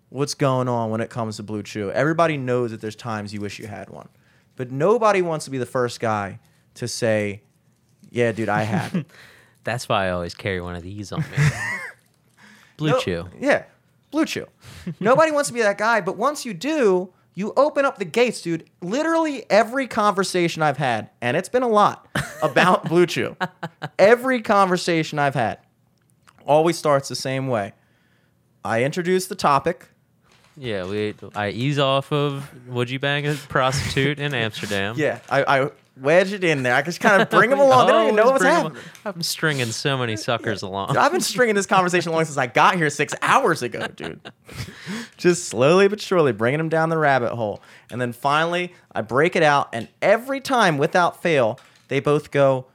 what's 0.09 0.33
going 0.33 0.67
on 0.67 0.89
when 0.89 1.01
it 1.01 1.09
comes 1.09 1.37
to 1.37 1.43
Blue 1.43 1.63
Chew. 1.63 1.91
Everybody 1.91 2.37
knows 2.37 2.71
that 2.71 2.81
there's 2.81 2.95
times 2.95 3.33
you 3.33 3.41
wish 3.41 3.59
you 3.59 3.67
had 3.67 3.89
one. 3.89 4.09
But 4.55 4.71
nobody 4.71 5.21
wants 5.21 5.45
to 5.45 5.51
be 5.51 5.57
the 5.57 5.65
first 5.65 5.99
guy 5.99 6.39
to 6.75 6.87
say, 6.87 7.41
"Yeah, 8.09 8.31
dude, 8.31 8.49
I 8.49 8.63
have. 8.63 9.05
That's 9.63 9.89
why 9.89 10.07
I 10.07 10.09
always 10.11 10.35
carry 10.35 10.61
one 10.61 10.75
of 10.75 10.83
these 10.83 11.11
on 11.11 11.21
me. 11.21 11.37
Blue 12.77 12.91
No- 12.91 12.99
Chew. 12.99 13.29
Yeah, 13.39 13.63
Blue 14.15 14.25
Chew. 14.25 14.47
Nobody 15.01 15.29
wants 15.29 15.49
to 15.49 15.53
be 15.53 15.61
that 15.61 15.77
guy, 15.77 15.99
but 15.99 16.15
once 16.15 16.45
you 16.45 16.53
do, 16.53 17.11
you 17.33 17.51
open 17.57 17.83
up 17.83 17.99
the 17.99 18.05
gates, 18.05 18.41
dude. 18.41 18.63
Literally 18.81 19.45
every 19.49 19.87
conversation 19.87 20.61
I've 20.61 20.77
had, 20.77 21.09
and 21.21 21.35
it's 21.35 21.49
been 21.49 21.63
a 21.63 21.67
lot 21.67 22.07
about 22.41 22.85
Blue 22.87 23.05
Chew. 23.05 23.35
Every 23.99 24.41
conversation 24.41 25.19
I've 25.19 25.33
had 25.33 25.57
always 26.45 26.77
starts 26.77 27.09
the 27.09 27.15
same 27.17 27.49
way. 27.49 27.73
I 28.63 28.85
introduce 28.85 29.27
the 29.27 29.35
topic. 29.35 29.89
Yeah, 30.55 30.85
we. 30.85 31.13
I 31.35 31.49
ease 31.49 31.77
off 31.77 32.13
of. 32.13 32.49
Would 32.69 32.89
you 32.89 32.99
bang 32.99 33.27
a 33.27 33.33
prostitute 33.33 34.17
in 34.21 34.33
Amsterdam? 34.33 34.95
Yeah, 34.97 35.19
I, 35.29 35.65
I 35.65 35.69
wedge 35.99 36.33
it 36.33 36.43
in 36.43 36.63
there. 36.63 36.75
I 36.75 36.81
just 36.81 36.99
kind 36.99 37.21
of 37.21 37.29
bring 37.29 37.49
them 37.49 37.59
along. 37.61 37.87
they 37.87 37.93
don't 37.93 38.03
even 38.03 38.15
know 38.15 38.31
what's 38.31 38.43
happening. 38.43 38.77
I'm 39.05 39.21
stringing 39.21 39.67
so 39.67 39.97
many 39.97 40.15
suckers 40.15 40.61
along. 40.61 40.97
I've 40.97 41.11
been 41.11 41.21
stringing 41.21 41.55
this 41.55 41.65
conversation 41.65 42.11
along 42.11 42.25
since 42.25 42.37
I 42.37 42.47
got 42.47 42.75
here 42.75 42.89
six 42.89 43.13
hours 43.21 43.61
ago, 43.61 43.87
dude. 43.87 44.19
Just 45.17 45.47
slowly 45.47 45.87
but 45.87 46.01
surely 46.01 46.31
bringing 46.31 46.57
them 46.57 46.69
down 46.69 46.89
the 46.89 46.97
rabbit 46.97 47.33
hole. 47.33 47.61
And 47.89 48.01
then 48.01 48.13
finally, 48.13 48.73
I 48.91 49.01
break 49.01 49.35
it 49.35 49.43
out, 49.43 49.69
and 49.73 49.87
every 50.01 50.41
time, 50.41 50.77
without 50.77 51.21
fail, 51.21 51.59
they 51.87 51.99
both 51.99 52.31
go, 52.31 52.67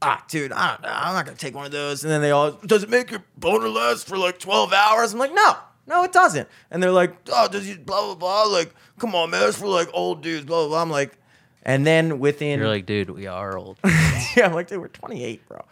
ah, 0.00 0.24
dude, 0.28 0.52
I 0.52 0.70
don't 0.70 0.82
know, 0.82 0.88
I'm 0.92 1.14
not 1.14 1.24
going 1.24 1.36
to 1.36 1.40
take 1.44 1.54
one 1.54 1.66
of 1.66 1.72
those. 1.72 2.04
And 2.04 2.10
then 2.12 2.20
they 2.20 2.30
all, 2.30 2.52
does 2.52 2.82
it 2.82 2.90
make 2.90 3.10
your 3.10 3.24
boner 3.36 3.68
last 3.68 4.06
for 4.06 4.16
like 4.18 4.38
12 4.38 4.72
hours? 4.72 5.12
I'm 5.12 5.18
like, 5.18 5.34
no, 5.34 5.56
no, 5.86 6.04
it 6.04 6.12
doesn't. 6.12 6.48
And 6.70 6.82
they're 6.82 6.90
like, 6.92 7.14
oh, 7.32 7.48
does 7.48 7.68
you 7.68 7.78
blah, 7.78 8.00
blah, 8.06 8.14
blah. 8.14 8.42
Like, 8.44 8.74
come 8.98 9.14
on, 9.14 9.30
man, 9.30 9.40
that's 9.40 9.58
for 9.58 9.68
like 9.68 9.88
old 9.92 10.22
dudes, 10.22 10.44
blah, 10.44 10.60
blah, 10.60 10.68
blah. 10.68 10.82
I'm 10.82 10.90
like, 10.90 11.16
and 11.62 11.86
then 11.86 12.18
within 12.18 12.58
You're 12.58 12.68
like, 12.68 12.86
dude, 12.86 13.10
we 13.10 13.26
are 13.26 13.56
old. 13.56 13.78
yeah, 13.84 14.46
I'm 14.46 14.52
like, 14.52 14.68
dude, 14.68 14.80
we're 14.80 14.88
28, 14.88 15.46
bro. 15.48 15.64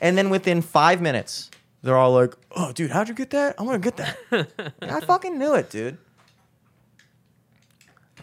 And 0.00 0.18
then 0.18 0.30
within 0.30 0.62
five 0.62 1.00
minutes, 1.00 1.50
they're 1.82 1.96
all 1.96 2.12
like, 2.12 2.34
oh, 2.54 2.72
dude, 2.72 2.90
how'd 2.90 3.08
you 3.08 3.14
get 3.14 3.30
that? 3.30 3.54
I'm 3.58 3.66
gonna 3.66 3.78
get 3.78 3.96
that. 3.96 4.18
I 4.82 5.00
fucking 5.00 5.38
knew 5.38 5.54
it, 5.54 5.70
dude. 5.70 5.98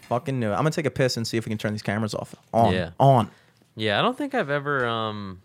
Fucking 0.02 0.40
knew 0.40 0.50
it. 0.50 0.54
I'm 0.54 0.60
gonna 0.60 0.72
take 0.72 0.86
a 0.86 0.92
piss 0.92 1.18
and 1.18 1.26
see 1.26 1.38
if 1.38 1.46
we 1.46 1.50
can 1.50 1.58
turn 1.58 1.72
these 1.74 1.82
cameras 1.82 2.14
off. 2.14 2.36
On. 2.54 2.74
Yeah. 2.74 2.92
On. 3.00 3.30
Yeah, 3.76 4.00
I 4.00 4.02
don't 4.02 4.18
think 4.18 4.36
I've 4.36 4.50
ever 4.50 4.86
um 4.86 5.42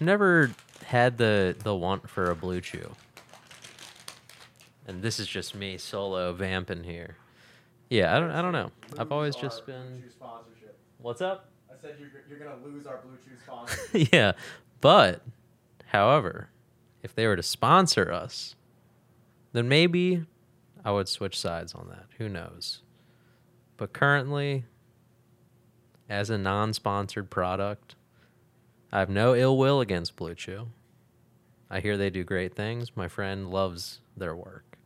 never 0.00 0.52
had 0.84 1.18
the 1.18 1.56
the 1.62 1.74
want 1.74 2.08
for 2.08 2.30
a 2.30 2.36
blue 2.36 2.60
chew. 2.60 2.94
And 4.86 5.02
this 5.02 5.18
is 5.20 5.26
just 5.26 5.54
me 5.54 5.76
solo 5.76 6.32
vamping 6.32 6.84
here. 6.84 7.16
Yeah, 7.90 8.14
I 8.16 8.20
don't 8.20 8.30
I 8.30 8.42
don't 8.42 8.52
know. 8.52 8.70
I've 8.98 9.12
always 9.12 9.34
just 9.36 9.66
been 9.66 10.02
sponsorship. 10.10 10.78
What's 10.98 11.20
up? 11.20 11.50
I 11.70 11.80
said 11.80 11.96
you're, 11.98 12.10
you're 12.28 12.38
gonna 12.38 12.62
lose 12.64 12.86
our 12.86 12.98
Blue 12.98 13.16
Chew 13.24 13.36
sponsor. 13.44 13.78
yeah. 14.12 14.32
But 14.80 15.22
however, 15.86 16.50
if 17.02 17.14
they 17.14 17.26
were 17.26 17.36
to 17.36 17.42
sponsor 17.42 18.12
us, 18.12 18.54
then 19.52 19.68
maybe 19.68 20.24
I 20.84 20.92
would 20.92 21.08
switch 21.08 21.38
sides 21.38 21.74
on 21.74 21.88
that. 21.88 22.06
Who 22.18 22.28
knows? 22.28 22.82
But 23.76 23.92
currently, 23.92 24.64
as 26.08 26.30
a 26.30 26.38
non 26.38 26.72
sponsored 26.72 27.30
product, 27.30 27.94
I 28.92 28.98
have 28.98 29.10
no 29.10 29.34
ill 29.34 29.56
will 29.56 29.80
against 29.80 30.16
Blue 30.16 30.34
Chew. 30.34 30.68
I 31.70 31.80
hear 31.80 31.96
they 31.96 32.10
do 32.10 32.24
great 32.24 32.54
things. 32.54 32.96
My 32.96 33.08
friend 33.08 33.50
loves 33.50 34.00
their 34.16 34.34
work. 34.34 34.78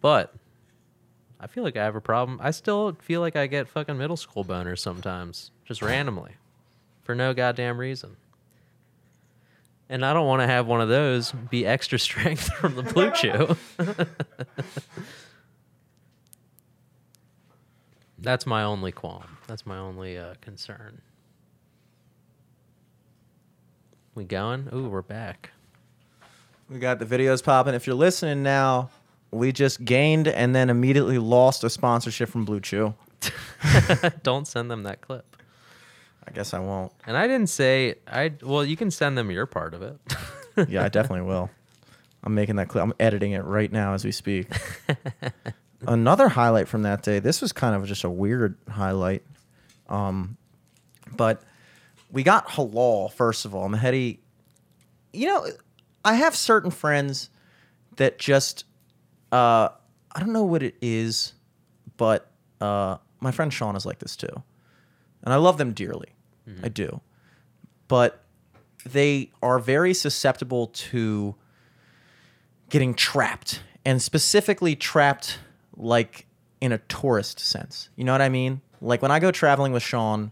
But 0.00 0.34
I 1.38 1.46
feel 1.46 1.64
like 1.64 1.76
I 1.76 1.84
have 1.84 1.96
a 1.96 2.00
problem. 2.00 2.40
I 2.42 2.50
still 2.50 2.96
feel 3.00 3.20
like 3.20 3.36
I 3.36 3.46
get 3.46 3.68
fucking 3.68 3.98
middle 3.98 4.16
school 4.16 4.44
boners 4.44 4.78
sometimes, 4.78 5.50
just 5.64 5.82
randomly, 5.82 6.32
for 7.02 7.14
no 7.14 7.34
goddamn 7.34 7.78
reason. 7.78 8.16
And 9.88 10.04
I 10.04 10.12
don't 10.12 10.26
want 10.26 10.42
to 10.42 10.46
have 10.46 10.66
one 10.66 10.80
of 10.80 10.88
those 10.88 11.30
be 11.32 11.64
extra 11.66 11.98
strength 12.06 12.50
from 12.54 12.74
the 12.74 12.82
Blue 12.82 13.10
Chew. 13.12 13.56
That's 18.18 18.46
my 18.46 18.64
only 18.64 18.92
qualm. 18.92 19.36
That's 19.46 19.66
my 19.66 19.78
only 19.78 20.18
uh, 20.18 20.34
concern. 20.40 21.02
We 24.14 24.24
going? 24.24 24.68
Ooh, 24.72 24.88
we're 24.88 25.02
back. 25.02 25.50
we 26.70 26.78
got 26.78 26.98
the 26.98 27.04
videos 27.04 27.44
popping. 27.44 27.74
If 27.74 27.86
you're 27.86 27.94
listening 27.94 28.42
now, 28.42 28.88
we 29.30 29.52
just 29.52 29.84
gained 29.84 30.28
and 30.28 30.54
then 30.54 30.70
immediately 30.70 31.18
lost 31.18 31.64
a 31.64 31.70
sponsorship 31.70 32.28
from 32.28 32.44
Blue 32.44 32.60
Chew. 32.60 32.94
Don't 34.22 34.46
send 34.46 34.70
them 34.70 34.84
that 34.84 35.00
clip. 35.00 35.36
I 36.26 36.32
guess 36.32 36.52
I 36.54 36.58
won't. 36.58 36.92
And 37.06 37.16
I 37.16 37.26
didn't 37.26 37.48
say 37.48 37.96
I. 38.06 38.32
Well, 38.42 38.64
you 38.64 38.76
can 38.76 38.90
send 38.90 39.16
them 39.16 39.30
your 39.30 39.46
part 39.46 39.74
of 39.74 39.82
it. 39.82 39.98
Yeah, 40.70 40.84
I 40.84 40.88
definitely 40.88 41.26
will. 41.26 41.50
I'm 42.24 42.34
making 42.34 42.56
that 42.56 42.68
clip. 42.68 42.82
I'm 42.82 42.94
editing 42.98 43.32
it 43.32 43.44
right 43.44 43.70
now 43.70 43.92
as 43.92 44.06
we 44.06 44.10
speak. 44.10 44.48
Another 45.86 46.30
highlight 46.30 46.66
from 46.66 46.80
that 46.84 47.02
day. 47.02 47.18
This 47.18 47.42
was 47.42 47.52
kind 47.52 47.76
of 47.76 47.86
just 47.86 48.04
a 48.04 48.08
weird 48.08 48.56
highlight. 48.66 49.22
Um, 49.90 50.38
but 51.14 51.42
we 52.10 52.22
got 52.22 52.48
halal 52.48 53.12
first 53.12 53.44
of 53.44 53.54
all. 53.54 53.68
Mahedi, 53.68 54.20
you 55.12 55.26
know, 55.26 55.46
I 56.06 56.14
have 56.14 56.34
certain 56.34 56.70
friends 56.70 57.28
that 57.96 58.18
just 58.18 58.64
uh, 59.32 59.68
I 60.14 60.20
don't 60.20 60.32
know 60.32 60.44
what 60.44 60.62
it 60.62 60.76
is, 60.80 61.34
but 61.96 62.30
uh, 62.60 62.96
my 63.20 63.30
friend 63.30 63.52
Sean 63.52 63.76
is 63.76 63.84
like 63.84 63.98
this 63.98 64.16
too, 64.16 64.42
and 65.22 65.32
I 65.32 65.36
love 65.36 65.58
them 65.58 65.72
dearly. 65.72 66.08
I 66.62 66.68
do, 66.68 67.00
but 67.88 68.22
they 68.88 69.32
are 69.42 69.58
very 69.58 69.92
susceptible 69.94 70.68
to 70.68 71.34
getting 72.70 72.94
trapped, 72.94 73.62
and 73.84 74.00
specifically 74.00 74.76
trapped 74.76 75.38
like 75.76 76.26
in 76.60 76.72
a 76.72 76.78
tourist 76.78 77.40
sense. 77.40 77.88
You 77.96 78.04
know 78.04 78.12
what 78.12 78.22
I 78.22 78.28
mean? 78.28 78.60
Like 78.80 79.02
when 79.02 79.10
I 79.10 79.18
go 79.18 79.30
traveling 79.30 79.72
with 79.72 79.82
Sean, 79.82 80.30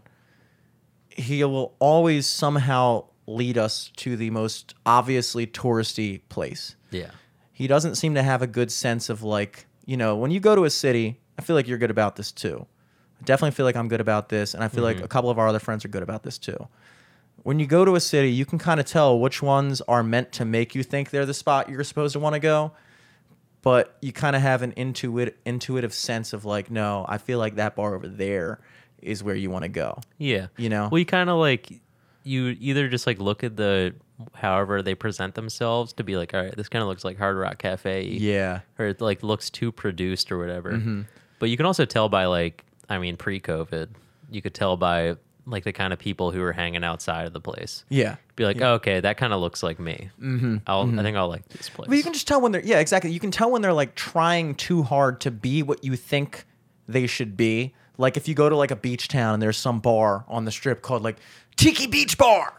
he 1.09 1.43
will 1.43 1.75
always 1.79 2.27
somehow 2.27 3.05
lead 3.27 3.57
us 3.57 3.91
to 3.97 4.15
the 4.15 4.29
most 4.29 4.73
obviously 4.85 5.47
touristy 5.47 6.21
place. 6.29 6.75
Yeah. 6.91 7.11
He 7.55 7.67
doesn't 7.67 7.95
seem 7.95 8.15
to 8.15 8.21
have 8.21 8.41
a 8.41 8.47
good 8.47 8.69
sense 8.69 9.07
of 9.07 9.23
like, 9.23 9.65
you 9.85 9.95
know, 9.95 10.17
when 10.17 10.29
you 10.29 10.41
go 10.41 10.57
to 10.57 10.65
a 10.65 10.69
city, 10.69 11.21
I 11.39 11.41
feel 11.41 11.55
like 11.55 11.69
you're 11.69 11.77
good 11.77 11.89
about 11.89 12.17
this 12.17 12.29
too. 12.33 12.67
I 13.21 13.23
definitely 13.23 13.51
feel 13.51 13.65
like 13.65 13.77
I'm 13.77 13.87
good 13.87 14.01
about 14.01 14.27
this, 14.27 14.53
and 14.53 14.61
I 14.61 14.67
feel 14.67 14.83
like 14.83 14.97
mm-hmm. 14.97 15.05
a 15.05 15.07
couple 15.07 15.29
of 15.29 15.39
our 15.39 15.47
other 15.47 15.59
friends 15.59 15.85
are 15.85 15.87
good 15.87 16.03
about 16.03 16.23
this 16.23 16.37
too. 16.37 16.67
When 17.43 17.57
you 17.59 17.65
go 17.65 17.85
to 17.85 17.95
a 17.95 18.01
city, 18.01 18.29
you 18.29 18.45
can 18.45 18.59
kind 18.59 18.81
of 18.81 18.85
tell 18.85 19.17
which 19.17 19.41
ones 19.41 19.79
are 19.87 20.03
meant 20.03 20.33
to 20.33 20.43
make 20.43 20.75
you 20.75 20.83
think 20.83 21.11
they're 21.11 21.25
the 21.25 21.33
spot 21.33 21.69
you're 21.69 21.85
supposed 21.85 22.11
to 22.11 22.19
want 22.19 22.33
to 22.33 22.41
go, 22.41 22.73
but 23.61 23.95
you 24.01 24.11
kind 24.11 24.35
of 24.35 24.41
have 24.41 24.61
an 24.61 24.73
intuit 24.73 25.35
intuitive 25.45 25.93
sense 25.93 26.33
of 26.33 26.43
like, 26.43 26.69
no, 26.69 27.05
I 27.07 27.19
feel 27.19 27.39
like 27.39 27.55
that 27.55 27.77
bar 27.77 27.95
over 27.95 28.09
there 28.09 28.59
is 29.01 29.23
where 29.23 29.35
you 29.35 29.49
want 29.49 29.63
to 29.63 29.69
go. 29.69 30.01
Yeah. 30.17 30.47
You 30.57 30.67
know? 30.67 30.89
Well, 30.91 30.99
you 30.99 31.05
kind 31.05 31.29
of 31.29 31.37
like 31.37 31.71
you 32.23 32.57
either 32.59 32.89
just 32.89 33.07
like 33.07 33.19
look 33.19 33.45
at 33.45 33.55
the 33.55 33.95
however 34.33 34.81
they 34.81 34.95
present 34.95 35.35
themselves 35.35 35.93
to 35.93 36.03
be 36.03 36.15
like, 36.17 36.33
all 36.33 36.41
right, 36.41 36.55
this 36.55 36.69
kind 36.69 36.81
of 36.81 36.87
looks 36.87 37.03
like 37.03 37.17
Hard 37.17 37.37
Rock 37.37 37.57
Cafe. 37.57 38.05
Yeah. 38.07 38.61
Or 38.79 38.87
it 38.87 39.01
like 39.01 39.23
looks 39.23 39.49
too 39.49 39.71
produced 39.71 40.31
or 40.31 40.37
whatever. 40.37 40.71
Mm-hmm. 40.73 41.01
But 41.39 41.49
you 41.49 41.57
can 41.57 41.65
also 41.65 41.85
tell 41.85 42.09
by 42.09 42.25
like, 42.25 42.63
I 42.89 42.97
mean, 42.97 43.17
pre-COVID, 43.17 43.89
you 44.31 44.41
could 44.41 44.53
tell 44.53 44.77
by 44.77 45.15
like 45.45 45.63
the 45.63 45.73
kind 45.73 45.93
of 45.93 45.99
people 45.99 46.31
who 46.31 46.39
were 46.39 46.53
hanging 46.53 46.83
outside 46.83 47.27
of 47.27 47.33
the 47.33 47.41
place. 47.41 47.83
Yeah. 47.89 48.15
Be 48.35 48.45
like, 48.45 48.61
oh, 48.61 48.73
okay, 48.75 48.99
that 48.99 49.17
kind 49.17 49.33
of 49.33 49.41
looks 49.41 49.61
like 49.61 49.79
me. 49.79 50.09
Mm-hmm. 50.19 50.57
I'll, 50.65 50.99
I 50.99 51.03
think 51.03 51.17
I'll 51.17 51.27
like 51.27 51.47
this 51.49 51.69
place. 51.69 51.87
But 51.87 51.97
you 51.97 52.03
can 52.03 52.13
just 52.13 52.27
tell 52.27 52.41
when 52.41 52.51
they're 52.51 52.63
yeah, 52.63 52.79
exactly. 52.79 53.11
You 53.11 53.19
can 53.19 53.31
tell 53.31 53.51
when 53.51 53.61
they're 53.61 53.73
like 53.73 53.95
trying 53.95 54.55
too 54.55 54.83
hard 54.83 55.21
to 55.21 55.31
be 55.31 55.61
what 55.61 55.83
you 55.83 55.95
think 55.95 56.45
they 56.87 57.05
should 57.05 57.37
be. 57.37 57.73
Like 57.97 58.17
if 58.17 58.27
you 58.27 58.33
go 58.33 58.49
to 58.49 58.55
like 58.55 58.71
a 58.71 58.75
beach 58.75 59.07
town 59.07 59.35
and 59.35 59.43
there's 59.43 59.57
some 59.57 59.79
bar 59.79 60.25
on 60.27 60.45
the 60.45 60.51
strip 60.51 60.81
called 60.81 61.03
like 61.03 61.17
Tiki 61.55 61.87
Beach 61.87 62.17
Bar, 62.17 62.53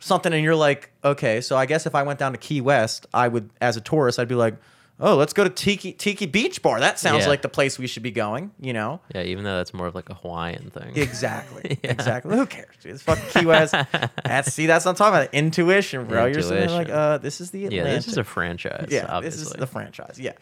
something, 0.00 0.32
and 0.32 0.42
you're 0.42 0.56
like, 0.56 0.90
okay, 1.04 1.40
so 1.40 1.56
I 1.56 1.66
guess 1.66 1.86
if 1.86 1.94
I 1.94 2.02
went 2.02 2.18
down 2.18 2.32
to 2.32 2.38
Key 2.38 2.60
West, 2.60 3.06
I 3.14 3.28
would, 3.28 3.50
as 3.60 3.76
a 3.76 3.80
tourist, 3.80 4.18
I'd 4.18 4.28
be 4.28 4.34
like, 4.34 4.56
oh, 5.02 5.16
let's 5.16 5.32
go 5.32 5.44
to 5.44 5.48
Tiki 5.50 5.92
Tiki 5.92 6.26
Beach 6.26 6.60
Bar. 6.60 6.80
That 6.80 6.98
sounds 6.98 7.22
Yeah. 7.22 7.28
like 7.30 7.40
the 7.42 7.48
place 7.48 7.78
we 7.78 7.86
should 7.86 8.02
be 8.02 8.10
going. 8.10 8.50
You 8.60 8.72
know. 8.74 9.00
yeah, 9.14 9.22
even 9.22 9.44
though 9.44 9.56
that's 9.56 9.72
more 9.72 9.86
of 9.86 9.94
like 9.94 10.10
a 10.10 10.14
Hawaiian 10.14 10.70
thing. 10.70 10.92
Exactly. 10.96 11.78
Exactly. 11.84 12.36
Who 12.36 12.44
cares? 12.46 12.74
Dude? 12.82 12.92
It's 12.94 13.02
fucking 13.02 13.24
Key 13.40 13.46
West. 13.46 13.72
That's 14.24 14.52
see, 14.52 14.66
that's 14.66 14.84
what 14.84 14.90
I'm 14.92 14.96
talking 14.96 15.20
about. 15.22 15.34
Intuition, 15.34 16.04
bro. 16.06 16.26
You're 16.26 16.42
sitting 16.42 16.58
there 16.66 16.68
like, 16.68 16.88
Intuition. 16.88 16.98
uh, 16.98 17.18
this 17.18 17.40
is 17.40 17.50
the 17.50 17.60
yeah, 17.70 17.84
this 17.84 18.08
is 18.08 18.18
a 18.18 18.24
franchise. 18.24 18.88
Yeah, 18.90 19.06
obviously. 19.08 19.40
this 19.44 19.48
is 19.52 19.52
the 19.54 19.66
franchise. 19.66 20.18
Yeah, 20.20 20.32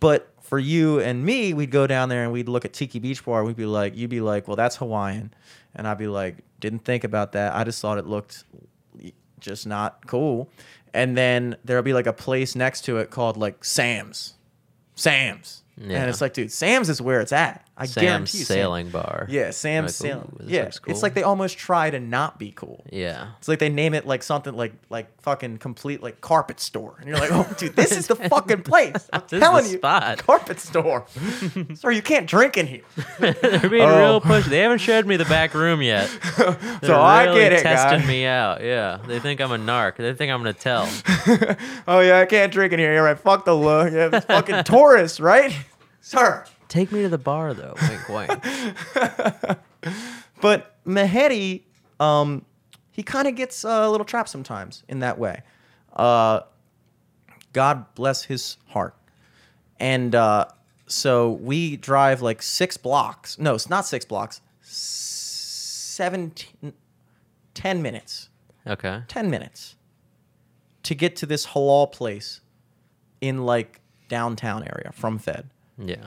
but 0.00 0.28
for 0.42 0.58
you 0.58 1.00
and 1.00 1.24
me, 1.24 1.52
we'd 1.54 1.70
go 1.70 1.86
down 1.86 2.08
there 2.08 2.22
and 2.24 2.32
we'd 2.32 2.48
look 2.48 2.64
at 2.64 2.72
Tiki 2.72 2.98
Beach 2.98 3.24
Bar. 3.24 3.44
We'd 3.44 3.56
be 3.56 3.66
like, 3.66 3.96
you'd 3.96 4.10
be 4.10 4.20
like, 4.20 4.48
well, 4.48 4.56
that's 4.56 4.76
Hawaiian, 4.76 5.32
and 5.74 5.86
I'd 5.86 5.98
be 5.98 6.06
like, 6.08 6.36
didn't 6.60 6.84
think 6.84 7.04
about 7.04 7.32
that. 7.32 7.54
I 7.54 7.64
just 7.64 7.80
thought 7.80 7.98
it 7.98 8.06
looked 8.06 8.44
just 9.42 9.66
not 9.66 10.06
cool. 10.06 10.48
And 10.94 11.16
then 11.16 11.56
there'll 11.64 11.82
be 11.82 11.92
like 11.92 12.06
a 12.06 12.12
place 12.12 12.54
next 12.54 12.82
to 12.82 12.98
it 12.98 13.10
called 13.10 13.36
like 13.36 13.64
Sam's, 13.64 14.34
Sam's, 14.94 15.61
Yeah. 15.78 16.00
and 16.02 16.10
it's 16.10 16.20
like, 16.20 16.34
dude, 16.34 16.52
Sam's 16.52 16.88
is 16.90 17.00
where 17.00 17.20
it's 17.22 17.32
at. 17.32 17.66
I 17.78 17.86
Sam's 17.86 17.94
guarantee 18.04 18.38
you, 18.38 18.44
Sam- 18.44 18.54
sailing 18.56 18.90
bar. 18.90 19.26
Yeah, 19.30 19.50
Sam's 19.50 19.98
Like, 20.00 20.10
sailing. 20.12 20.36
Yeah, 20.44 20.64
looks 20.64 20.80
it's 20.86 21.02
like 21.02 21.14
they 21.14 21.22
almost 21.22 21.56
try 21.56 21.88
to 21.88 21.98
not 21.98 22.38
be 22.38 22.52
cool. 22.52 22.84
Yeah. 22.92 23.28
It's 23.38 23.48
like 23.48 23.58
they 23.58 23.70
name 23.70 23.94
it 23.94 24.06
like 24.06 24.22
something 24.22 24.54
like 24.54 24.74
like 24.90 25.08
fucking 25.22 25.56
complete 25.58 26.02
like 26.02 26.20
carpet 26.20 26.60
store, 26.60 26.96
and 27.00 27.08
you're 27.08 27.16
like, 27.18 27.30
oh, 27.32 27.50
dude, 27.56 27.74
this 27.74 27.90
is 27.92 28.06
the 28.06 28.14
fucking 28.28 28.62
place. 28.62 29.08
I'm 29.14 29.22
telling 29.26 29.64
you, 29.64 29.78
spot. 29.78 30.18
carpet 30.18 30.60
store. 30.60 31.06
Sorry, 31.74 31.96
you 31.96 32.02
can't 32.02 32.26
drink 32.28 32.58
in 32.58 32.66
here. 32.66 32.82
They're 33.18 33.68
being 33.70 33.82
Oh. 33.82 33.98
real 33.98 34.20
pushy. 34.20 34.44
They 34.50 34.58
haven't 34.60 34.78
showed 34.78 35.06
me 35.06 35.16
the 35.16 35.24
back 35.24 35.54
room 35.54 35.80
yet. 35.80 36.08
So 36.82 37.00
I 37.00 37.32
get 37.34 37.52
it, 37.54 37.62
testing 37.62 38.00
guy. 38.02 38.06
me 38.06 38.26
out. 38.26 38.62
Yeah, 38.62 38.98
they 39.06 39.18
think 39.18 39.40
I'm 39.40 39.50
a 39.52 39.58
narc. 39.58 39.96
They 39.96 40.12
think 40.12 40.30
I'm 40.30 40.40
gonna 40.40 40.52
tell. 40.52 40.86
Oh 41.88 42.00
yeah, 42.00 42.18
I 42.20 42.26
can't 42.26 42.52
drink 42.52 42.74
in 42.74 42.78
here. 42.78 42.92
You're 42.92 43.02
right. 43.04 43.18
Fuck 43.18 43.46
the 43.46 43.56
look. 43.56 43.90
Yeah, 43.92 44.10
it's 44.12 44.26
fucking 44.26 44.64
tourists, 44.64 45.18
right, 45.18 45.56
sir? 46.02 46.44
Take 46.68 46.92
me 46.92 47.00
to 47.02 47.08
the 47.08 47.16
bar 47.16 47.54
though. 47.54 47.74
Wink, 47.88 48.08
wink. 48.30 49.58
But 50.42 50.74
Mehedi, 50.84 51.62
um, 52.00 52.44
he 52.90 53.02
kind 53.02 53.28
of 53.28 53.36
gets 53.36 53.64
uh, 53.64 53.84
a 53.84 53.90
little 53.90 54.04
trapped 54.04 54.28
sometimes 54.28 54.82
in 54.88 54.98
that 54.98 55.18
way. 55.18 55.42
Uh, 55.94 56.40
God 57.52 57.86
bless 57.94 58.24
his 58.24 58.56
heart. 58.68 58.94
And 59.78 60.14
uh, 60.14 60.46
so 60.86 61.30
we 61.30 61.76
drive 61.76 62.22
like 62.22 62.42
six 62.42 62.76
blocks. 62.76 63.38
No, 63.38 63.54
it's 63.54 63.70
not 63.70 63.86
six 63.86 64.04
blocks. 64.04 64.40
17, 64.62 66.72
10 67.54 67.82
minutes. 67.82 68.28
Okay. 68.66 69.02
10 69.08 69.30
minutes 69.30 69.76
to 70.82 70.94
get 70.94 71.16
to 71.16 71.26
this 71.26 71.48
halal 71.48 71.92
place 71.92 72.40
in 73.20 73.44
like 73.44 73.80
downtown 74.08 74.64
area 74.64 74.90
from 74.92 75.18
Fed. 75.18 75.48
Yeah. 75.78 76.06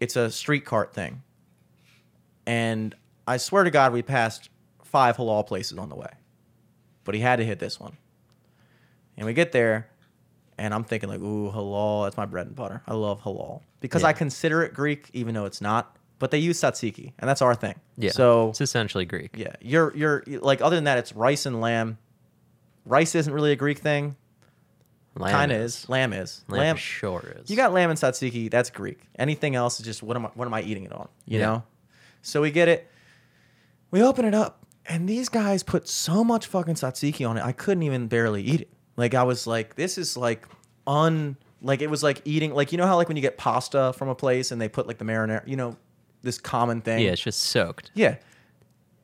It's 0.00 0.16
a 0.16 0.30
street 0.30 0.64
cart 0.64 0.94
thing. 0.94 1.22
And 2.46 2.94
I 3.26 3.36
swear 3.36 3.64
to 3.64 3.70
God, 3.70 3.92
we 3.92 4.02
passed 4.02 4.48
five 4.84 5.16
halal 5.16 5.46
places 5.46 5.78
on 5.78 5.88
the 5.88 5.96
way. 5.96 6.10
But 7.04 7.14
he 7.14 7.20
had 7.20 7.36
to 7.36 7.44
hit 7.44 7.58
this 7.58 7.78
one. 7.78 7.96
And 9.16 9.26
we 9.26 9.32
get 9.34 9.52
there, 9.52 9.88
and 10.58 10.72
I'm 10.72 10.84
thinking, 10.84 11.08
like, 11.08 11.20
ooh, 11.20 11.50
halal, 11.50 12.04
that's 12.04 12.16
my 12.16 12.26
bread 12.26 12.46
and 12.46 12.56
butter. 12.56 12.82
I 12.86 12.94
love 12.94 13.20
halal. 13.22 13.62
Because 13.80 14.04
I 14.04 14.12
consider 14.12 14.62
it 14.62 14.74
Greek, 14.74 15.10
even 15.12 15.34
though 15.34 15.44
it's 15.44 15.60
not. 15.60 15.96
But 16.18 16.30
they 16.30 16.38
use 16.38 16.60
tzatziki, 16.60 17.12
and 17.18 17.28
that's 17.28 17.42
our 17.42 17.54
thing. 17.54 17.76
Yeah. 17.96 18.10
So 18.10 18.48
it's 18.48 18.60
essentially 18.60 19.04
Greek. 19.04 19.36
yeah, 19.36 19.54
you're 19.60 19.96
you're 19.96 20.24
like 20.26 20.60
other 20.60 20.74
than 20.74 20.84
that, 20.84 20.98
it's 20.98 21.12
rice 21.14 21.46
and 21.46 21.60
lamb. 21.60 21.96
Rice 22.84 23.14
isn't 23.14 23.32
really 23.32 23.52
a 23.52 23.56
Greek 23.56 23.78
thing. 23.78 24.16
Lamb 25.18 25.32
Kind 25.32 25.52
of 25.52 25.60
is. 25.60 25.88
Lamb 25.88 26.12
is. 26.12 26.44
Lamb, 26.48 26.76
sure 26.76 27.34
is. 27.40 27.50
You 27.50 27.56
got 27.56 27.72
lamb 27.72 27.90
and 27.90 27.98
tzatziki. 27.98 28.50
That's 28.50 28.70
Greek. 28.70 29.00
Anything 29.18 29.54
else 29.54 29.80
is 29.80 29.86
just 29.86 30.02
what 30.02 30.16
am 30.16 30.26
I? 30.26 30.30
What 30.34 30.46
am 30.46 30.54
I 30.54 30.62
eating 30.62 30.84
it 30.84 30.92
on? 30.92 31.08
You 31.26 31.38
Yeah. 31.40 31.46
know. 31.46 31.62
So 32.22 32.40
we 32.42 32.50
get 32.50 32.68
it. 32.68 32.90
We 33.90 34.02
open 34.02 34.24
it 34.24 34.34
up, 34.34 34.66
and 34.86 35.08
these 35.08 35.28
guys 35.28 35.62
put 35.62 35.88
so 35.88 36.22
much 36.22 36.46
fucking 36.46 36.74
tzatziki 36.74 37.28
on 37.28 37.36
it. 37.38 37.44
I 37.44 37.52
couldn't 37.52 37.82
even 37.84 38.06
barely 38.06 38.42
eat 38.42 38.60
it. 38.62 38.68
Like 38.96 39.14
I 39.14 39.22
was 39.22 39.46
like, 39.46 39.76
this 39.76 39.98
is 39.98 40.16
like 40.16 40.46
un. 40.86 41.36
Like 41.62 41.82
it 41.82 41.90
was 41.90 42.02
like 42.02 42.22
eating. 42.24 42.54
Like 42.54 42.70
you 42.72 42.78
know 42.78 42.86
how 42.86 42.96
like 42.96 43.08
when 43.08 43.16
you 43.16 43.22
get 43.22 43.36
pasta 43.38 43.92
from 43.96 44.08
a 44.08 44.14
place 44.14 44.50
and 44.52 44.60
they 44.60 44.68
put 44.68 44.86
like 44.86 44.98
the 44.98 45.04
marinara. 45.04 45.46
You 45.46 45.56
know, 45.56 45.76
this 46.22 46.38
common 46.38 46.80
thing. 46.82 47.04
Yeah, 47.04 47.10
it's 47.12 47.22
just 47.22 47.40
soaked. 47.40 47.90
Yeah. 47.94 48.16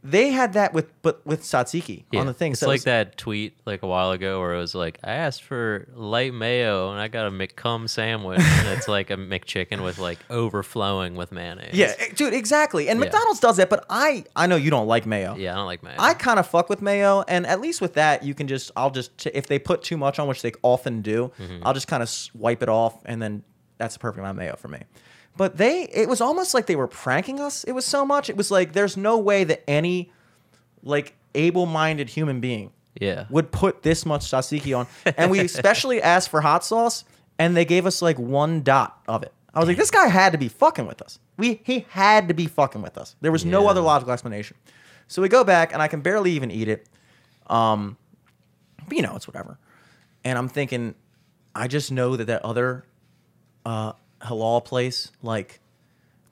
They 0.06 0.32
had 0.32 0.52
that 0.52 0.74
with 0.74 1.00
but 1.00 1.26
with 1.26 1.40
tzatziki 1.42 2.04
Yeah. 2.12 2.20
on 2.20 2.26
the 2.26 2.34
thing. 2.34 2.52
It's 2.52 2.60
so 2.60 2.66
like 2.68 2.82
that 2.82 3.16
tweet 3.16 3.56
like 3.64 3.82
a 3.82 3.86
while 3.86 4.10
ago 4.10 4.38
where 4.38 4.52
it 4.54 4.58
was 4.58 4.74
like, 4.74 4.98
I 5.02 5.12
asked 5.12 5.42
for 5.42 5.88
light 5.94 6.34
mayo 6.34 6.90
and 6.90 7.00
I 7.00 7.08
got 7.08 7.26
a 7.26 7.30
McCum 7.30 7.88
sandwich. 7.88 8.38
and 8.42 8.68
it's 8.68 8.86
like 8.86 9.08
a 9.10 9.16
McChicken 9.16 9.82
with 9.82 9.98
like 9.98 10.18
overflowing 10.28 11.14
with 11.14 11.32
mayonnaise. 11.32 11.74
Yeah, 11.74 11.94
eh, 11.98 12.08
dude, 12.14 12.34
exactly. 12.34 12.88
And 12.90 12.98
Yeah. 13.00 13.06
McDonald's 13.06 13.40
does 13.40 13.56
that, 13.56 13.70
but 13.70 13.86
I 13.88 14.24
I 14.36 14.46
know 14.46 14.56
you 14.56 14.70
don't 14.70 14.86
like 14.86 15.06
mayo. 15.06 15.36
Yeah, 15.36 15.52
I 15.52 15.56
don't 15.56 15.66
like 15.66 15.82
mayo. 15.82 15.96
I 15.98 16.12
kind 16.12 16.38
of 16.38 16.46
fuck 16.46 16.68
with 16.68 16.82
mayo, 16.82 17.24
and 17.26 17.46
at 17.46 17.60
least 17.62 17.80
with 17.80 17.94
that, 17.94 18.22
you 18.22 18.34
can 18.34 18.46
just 18.46 18.70
I'll 18.76 18.90
just 18.90 19.16
t- 19.16 19.30
if 19.32 19.46
they 19.46 19.58
put 19.58 19.82
too 19.82 19.96
much 19.96 20.18
on, 20.18 20.28
which 20.28 20.42
they 20.42 20.52
often 20.62 21.00
do, 21.00 21.32
Mm-hmm. 21.40 21.62
I'll 21.66 21.72
just 21.74 21.88
kind 21.88 22.02
of 22.02 22.10
wipe 22.34 22.62
it 22.62 22.68
off, 22.68 22.94
and 23.06 23.22
then 23.22 23.42
that's 23.78 23.96
a 23.96 23.98
perfect 23.98 24.18
amount 24.18 24.36
of 24.38 24.44
mayo 24.44 24.56
for 24.56 24.68
me. 24.68 24.80
But 25.36 25.56
they, 25.56 25.82
it 25.84 26.08
was 26.08 26.20
almost 26.20 26.54
like 26.54 26.66
they 26.66 26.76
were 26.76 26.86
pranking 26.86 27.40
us. 27.40 27.64
It 27.64 27.72
was 27.72 27.84
so 27.84 28.04
much. 28.04 28.30
It 28.30 28.36
was 28.36 28.50
like 28.50 28.72
there's 28.72 28.96
no 28.96 29.18
way 29.18 29.44
that 29.44 29.68
any 29.68 30.12
like 30.82 31.14
able-minded 31.34 32.08
human 32.08 32.40
being 32.40 32.70
yeah. 33.00 33.26
would 33.30 33.50
put 33.50 33.82
this 33.82 34.06
much 34.06 34.30
tzatziki 34.30 34.76
on. 34.76 34.86
And 35.16 35.30
we 35.30 35.40
especially 35.40 36.00
asked 36.00 36.28
for 36.28 36.40
hot 36.40 36.64
sauce, 36.64 37.04
and 37.38 37.56
they 37.56 37.64
gave 37.64 37.86
us 37.86 38.00
like 38.00 38.18
one 38.18 38.62
dot 38.62 39.00
of 39.08 39.22
it. 39.22 39.32
I 39.52 39.60
was 39.60 39.68
like, 39.68 39.76
this 39.76 39.90
guy 39.90 40.08
had 40.08 40.32
to 40.32 40.38
be 40.38 40.48
fucking 40.48 40.86
with 40.86 41.00
us. 41.00 41.18
We 41.36 41.60
he 41.64 41.86
had 41.90 42.28
to 42.28 42.34
be 42.34 42.46
fucking 42.46 42.82
with 42.82 42.98
us. 42.98 43.14
There 43.20 43.32
was 43.32 43.44
no 43.44 43.68
other 43.68 43.80
logical 43.80 44.12
explanation. 44.12 44.56
So 45.06 45.22
we 45.22 45.28
go 45.28 45.44
back, 45.44 45.72
and 45.72 45.82
I 45.82 45.88
can 45.88 46.00
barely 46.00 46.32
even 46.32 46.50
eat 46.50 46.68
it. 46.68 46.88
Um, 47.48 47.96
but 48.86 48.96
you 48.96 49.02
know, 49.02 49.14
it's 49.16 49.28
whatever. 49.28 49.58
And 50.24 50.38
I'm 50.38 50.48
thinking, 50.48 50.94
I 51.54 51.68
just 51.68 51.92
know 51.92 52.16
that 52.16 52.24
that 52.26 52.44
other 52.44 52.84
uh, 53.64 53.92
halal 54.24 54.64
place, 54.64 55.10
like 55.22 55.60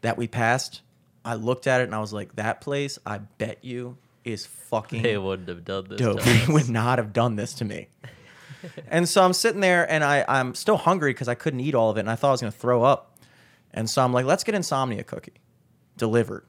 that 0.01 0.16
we 0.19 0.27
passed, 0.27 0.82
I 1.24 1.35
looked 1.35 1.66
at 1.66 1.81
it 1.81 1.85
and 1.85 1.94
I 1.94 2.01
was 2.01 2.12
like, 2.12 2.35
that 2.36 2.60
place, 2.60 2.98
I 3.06 3.19
bet 3.19 3.59
you 3.62 3.97
is 4.24 4.47
fucking 4.47 5.02
They 5.02 5.19
wouldn't 5.19 5.48
have 5.48 5.64
done 5.64 5.86
this. 5.89 5.98
dope. 6.01 6.20
They 6.24 6.44
would 6.48 6.69
not 6.69 6.98
have 6.98 7.12
done 7.12 7.36
this 7.36 7.55
to 7.55 7.64
me. 7.64 7.89
and 8.89 9.09
so 9.09 9.23
I'm 9.24 9.32
sitting 9.32 9.60
there 9.60 9.89
and 9.90 10.02
I, 10.05 10.24
I'm 10.28 10.55
still 10.55 10.77
hungry 10.77 11.10
because 11.10 11.28
I 11.28 11.35
couldn't 11.35 11.60
eat 11.60 11.74
all 11.74 11.90
of 11.90 11.97
it 11.97 12.01
and 12.01 12.10
I 12.10 12.14
thought 12.16 12.28
I 12.28 12.32
was 12.32 12.40
going 12.40 12.52
to 12.52 12.59
throw 12.59 12.82
up. 12.82 13.16
And 13.74 13.89
so 13.89 14.02
I'm 14.02 14.12
like, 14.12 14.24
let's 14.27 14.44
get 14.44 14.55
insomnia 14.55 15.02
cookie. 15.05 15.32
delivered. 15.97 16.44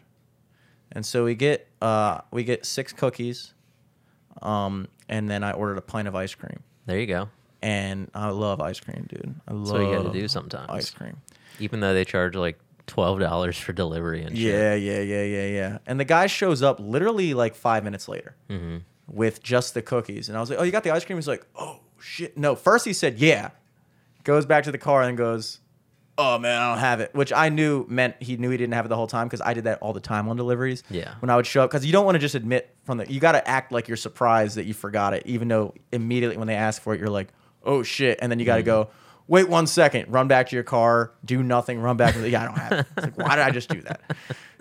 And 0.92 1.06
so 1.06 1.24
we 1.26 1.34
get 1.36 1.68
uh, 1.82 2.20
we 2.30 2.44
get 2.44 2.66
six 2.68 2.94
cookies, 2.94 3.54
um, 4.44 4.88
and 5.10 5.28
then 5.28 5.44
I 5.44 5.52
ordered 5.54 5.80
a 5.80 5.82
pint 5.82 6.08
of 6.08 6.16
ice 6.16 6.36
cream. 6.36 6.60
There 6.86 7.00
you 7.00 7.08
go. 7.08 7.30
And 7.64 8.12
I 8.14 8.30
love 8.30 8.62
ice 8.62 8.80
cream, 8.80 9.08
dude. 9.10 9.34
I 9.48 9.54
love 9.54 9.68
So 9.70 9.80
you 9.80 9.96
got 9.96 10.12
to 10.14 10.20
do 10.20 10.28
sometimes. 10.28 10.70
ice 10.70 10.90
cream. 10.92 11.18
Even 11.60 11.80
though 11.80 11.94
they 11.94 12.06
charge 12.06 12.36
like 12.36 12.60
twelve 12.88 13.20
dollars 13.20 13.58
for 13.58 13.74
delivery 13.74 14.22
and 14.24 14.38
shit. 14.38 14.46
Yeah, 14.54 14.74
yeah, 14.76 15.00
yeah, 15.00 15.24
yeah, 15.24 15.46
yeah. 15.48 15.78
And 15.86 16.00
the 16.00 16.06
guy 16.06 16.28
shows 16.28 16.62
up 16.62 16.80
literally 16.80 17.34
like 17.34 17.56
five 17.56 17.84
minutes 17.84 18.08
later 18.08 18.36
Mm-hmm. 18.50 18.78
with 19.08 19.42
just 19.44 19.74
the 19.74 19.82
cookies. 19.82 20.28
And 20.30 20.38
I 20.38 20.42
was 20.42 20.50
like, 20.50 20.60
Oh, 20.60 20.64
you 20.64 20.72
got 20.72 20.84
the 20.84 20.92
ice 20.92 21.06
cream? 21.06 21.18
He's 21.18 21.28
like, 21.28 21.46
Oh, 21.56 21.80
shit. 22.00 22.38
No, 22.38 22.56
first 22.56 22.86
he 22.86 22.94
said, 22.94 23.20
Yeah. 23.20 23.52
Goes 24.24 24.46
back 24.46 24.64
to 24.66 24.72
the 24.72 24.78
car 24.78 25.04
and 25.04 25.18
goes, 25.18 25.60
Oh, 26.18 26.38
man, 26.38 26.62
I 26.62 26.70
don't 26.70 26.78
have 26.80 27.00
it. 27.00 27.14
Which 27.16 27.34
I 27.34 27.50
knew 27.50 27.86
meant 27.90 28.16
he 28.22 28.38
knew 28.38 28.50
he 28.52 28.58
didn't 28.58 28.74
have 28.74 28.86
it 28.86 28.90
the 28.90 28.96
whole 28.96 29.08
time 29.08 29.28
because 29.28 29.42
I 29.42 29.54
did 29.54 29.64
that 29.64 29.80
all 29.82 29.94
the 29.94 30.00
time 30.00 30.30
on 30.30 30.38
deliveries. 30.38 30.84
Yeah. 30.90 31.16
When 31.22 31.30
I 31.32 31.36
would 31.36 31.48
show 31.48 31.64
up, 31.64 31.72
because 31.72 31.86
you 31.86 31.92
don't 31.92 32.06
want 32.06 32.16
to 32.16 32.20
just 32.20 32.36
admit 32.36 32.76
from 32.84 33.00
the, 33.00 33.12
you 33.12 33.20
got 33.20 33.32
to 33.32 33.48
act 33.48 33.72
like 33.72 33.88
you're 33.88 33.98
surprised 33.98 34.56
that 34.58 34.66
you 34.66 34.74
forgot 34.76 35.14
it, 35.14 35.24
even 35.26 35.48
though 35.48 35.74
immediately 35.92 36.38
when 36.38 36.48
they 36.48 36.56
ask 36.56 36.82
for 36.82 36.94
it, 36.94 37.00
you're 37.00 37.10
like, 37.10 37.30
Oh, 37.64 37.82
shit. 37.82 38.20
And 38.22 38.32
then 38.32 38.40
you 38.40 38.46
got 38.46 38.58
to 38.58 38.62
Mm-hmm. 38.62 38.66
go, 38.68 38.90
Wait 39.28 39.48
one 39.48 39.66
second, 39.68 40.12
run 40.12 40.28
back 40.28 40.50
to 40.50 40.56
your 40.56 40.64
car, 40.64 41.12
do 41.24 41.42
nothing, 41.42 41.80
run 41.80 41.96
back. 41.96 42.14
Yeah, 42.16 42.42
I 42.42 42.46
don't 42.46 42.58
have 42.58 42.72
it. 42.74 42.86
It's 42.98 43.06
like, 43.06 43.18
why 43.18 43.36
did 43.38 43.46
I 43.46 43.52
just 43.52 43.70
do 43.70 43.82
that? 43.82 44.02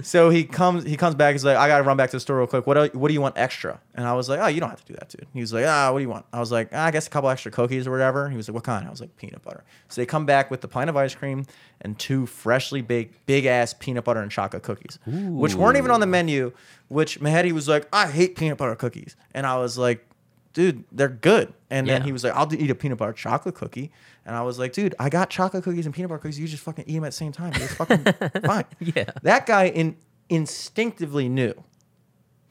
So 0.05 0.30
he 0.30 0.43
comes, 0.43 0.82
he 0.82 0.97
comes 0.97 1.14
back. 1.14 1.32
He's 1.32 1.44
like, 1.44 1.56
I 1.56 1.68
gotta 1.68 1.84
run 1.84 1.97
back 1.97 2.10
to 2.10 2.16
the 2.16 2.20
store 2.20 2.39
real 2.39 2.48
quick. 2.48 2.66
What, 2.66 2.74
do- 2.93 2.98
what 2.98 3.06
do 3.06 3.14
you 3.14 3.20
want 3.20 3.39
extra? 3.39 3.78
And 3.94 4.05
I 4.05 4.14
was 4.14 4.28
like, 4.28 4.40
Oh, 4.40 4.48
you 4.48 4.59
don't 4.59 4.70
have 4.70 4.84
to 4.84 4.93
do 4.93 4.98
that, 4.98 5.09
dude. 5.10 5.28
He 5.32 5.40
was 5.40 5.52
like, 5.52 5.64
Ah, 5.64 5.93
what 5.93 6.01
do 6.01 6.02
you 6.02 6.09
want? 6.09 6.26
I 6.32 6.40
was 6.40 6.51
like, 6.51 6.70
ah, 6.72 6.86
I 6.86 6.90
guess 6.90 7.06
a 7.06 7.10
couple 7.10 7.30
extra 7.30 7.52
cookies 7.52 7.86
or 7.86 7.93
whatever. 7.93 8.28
He 8.28 8.36
was 8.36 8.48
like, 8.48 8.55
What 8.56 8.64
kind? 8.64 8.84
I 8.84 8.90
was 8.90 9.01
like, 9.01 9.16
Peanut 9.16 9.43
butter. 9.44 9.62
So 9.89 10.01
they 10.01 10.06
come 10.06 10.26
back 10.26 10.51
with 10.51 10.60
the 10.60 10.66
pint 10.66 10.90
of 10.90 10.97
ice 10.97 11.14
cream 11.14 11.47
and 11.82 11.97
two 12.01 12.26
freshly 12.26 12.82
baked, 12.82 13.26
big 13.26 13.47
ass 13.47 13.74
peanut 13.78 14.02
butter 14.02 14.20
and 14.20 14.30
chocolate 14.30 14.64
cookies, 14.64 14.98
which 15.06 15.55
weren't 15.55 15.76
even 15.78 15.93
on 15.93 16.01
the 16.01 16.06
menu. 16.06 16.51
Which 16.89 17.20
Mehdi 17.20 17.52
was 17.52 17.68
like, 17.68 17.86
I 17.93 18.09
hate 18.09 18.34
peanut 18.36 18.59
butter 18.59 18.74
cookies, 18.74 19.14
and 19.34 19.47
I 19.47 19.56
was 19.59 19.78
like, 19.78 20.05
Dude, 20.52 20.84
they're 20.92 21.08
good. 21.08 21.54
And 21.70 21.88
then 21.88 22.02
Yeah. 22.02 22.06
he 22.06 22.12
was 22.12 22.24
like, 22.24 22.34
I'll 22.34 22.52
eat 22.54 22.70
a 22.70 22.74
peanut 22.74 22.98
butter 22.98 23.12
chocolate 23.12 23.54
cookie. 23.54 23.90
And 24.26 24.36
I 24.36 24.42
was 24.42 24.58
like, 24.58 24.72
dude, 24.72 24.94
I 24.98 25.08
got 25.08 25.30
chocolate 25.30 25.64
cookies 25.64 25.86
and 25.86 25.94
peanut 25.94 26.10
butter 26.10 26.20
cookies. 26.20 26.38
You 26.38 26.46
just 26.46 26.62
fucking 26.62 26.84
eat 26.86 26.94
them 26.94 27.04
at 27.04 27.08
the 27.08 27.16
same 27.16 27.32
time. 27.32 27.52
It's 27.54 27.74
fucking 27.74 28.04
fine. 28.44 28.64
Yeah. 28.78 29.04
That 29.22 29.46
guy 29.46 29.68
in, 29.68 29.96
instinctively 30.28 31.28
knew 31.28 31.54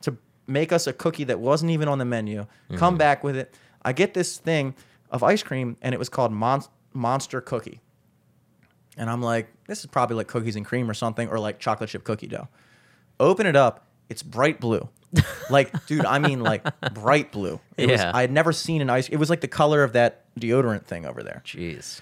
to 0.02 0.18
make 0.48 0.72
us 0.72 0.88
a 0.88 0.94
cookie 0.94 1.26
that 1.26 1.40
wasn't 1.40 1.72
even 1.72 1.88
on 1.88 2.00
the 2.00 2.06
menu, 2.06 2.48
come 2.76 2.96
mm. 2.96 3.00
back 3.00 3.24
with 3.24 3.36
it. 3.36 3.56
I 3.84 3.94
get 3.94 4.14
this 4.14 4.38
thing 4.38 4.76
of 5.12 5.24
ice 5.24 5.44
cream, 5.44 5.78
and 5.82 5.94
it 5.94 5.98
was 5.98 6.10
called 6.10 6.32
Mon- 6.32 6.64
Monster 6.94 7.42
Cookie. 7.42 7.82
And 8.98 9.10
I'm 9.10 9.22
like, 9.22 9.48
this 9.68 9.80
is 9.80 9.86
probably 9.86 10.16
like 10.16 10.28
cookies 10.28 10.56
and 10.56 10.66
cream 10.66 10.90
or 10.90 10.94
something, 10.94 11.28
or 11.30 11.40
like 11.40 11.60
chocolate 11.60 11.90
chip 11.90 12.04
cookie 12.04 12.28
dough. 12.28 12.48
Open 13.20 13.46
it 13.46 13.56
up, 13.56 13.88
it's 14.10 14.24
bright 14.24 14.60
blue. 14.60 14.90
Like, 15.50 15.86
dude, 15.86 16.06
I 16.06 16.20
mean 16.20 16.42
like 16.42 16.64
bright 16.94 17.32
blue. 17.32 17.60
It 17.78 17.90
was, 17.90 18.00
Yeah. 18.00 18.12
I 18.14 18.22
had 18.22 18.32
never 18.32 18.52
seen 18.52 18.82
an 18.82 18.90
ice. 18.90 19.10
It 19.10 19.18
was 19.18 19.30
like 19.30 19.42
the 19.42 19.48
color 19.48 19.84
of 19.84 19.94
that 19.94 20.24
deodorant 20.40 20.86
thing 20.86 21.06
over 21.06 21.24
there. 21.24 21.42
Jeez. 21.46 22.02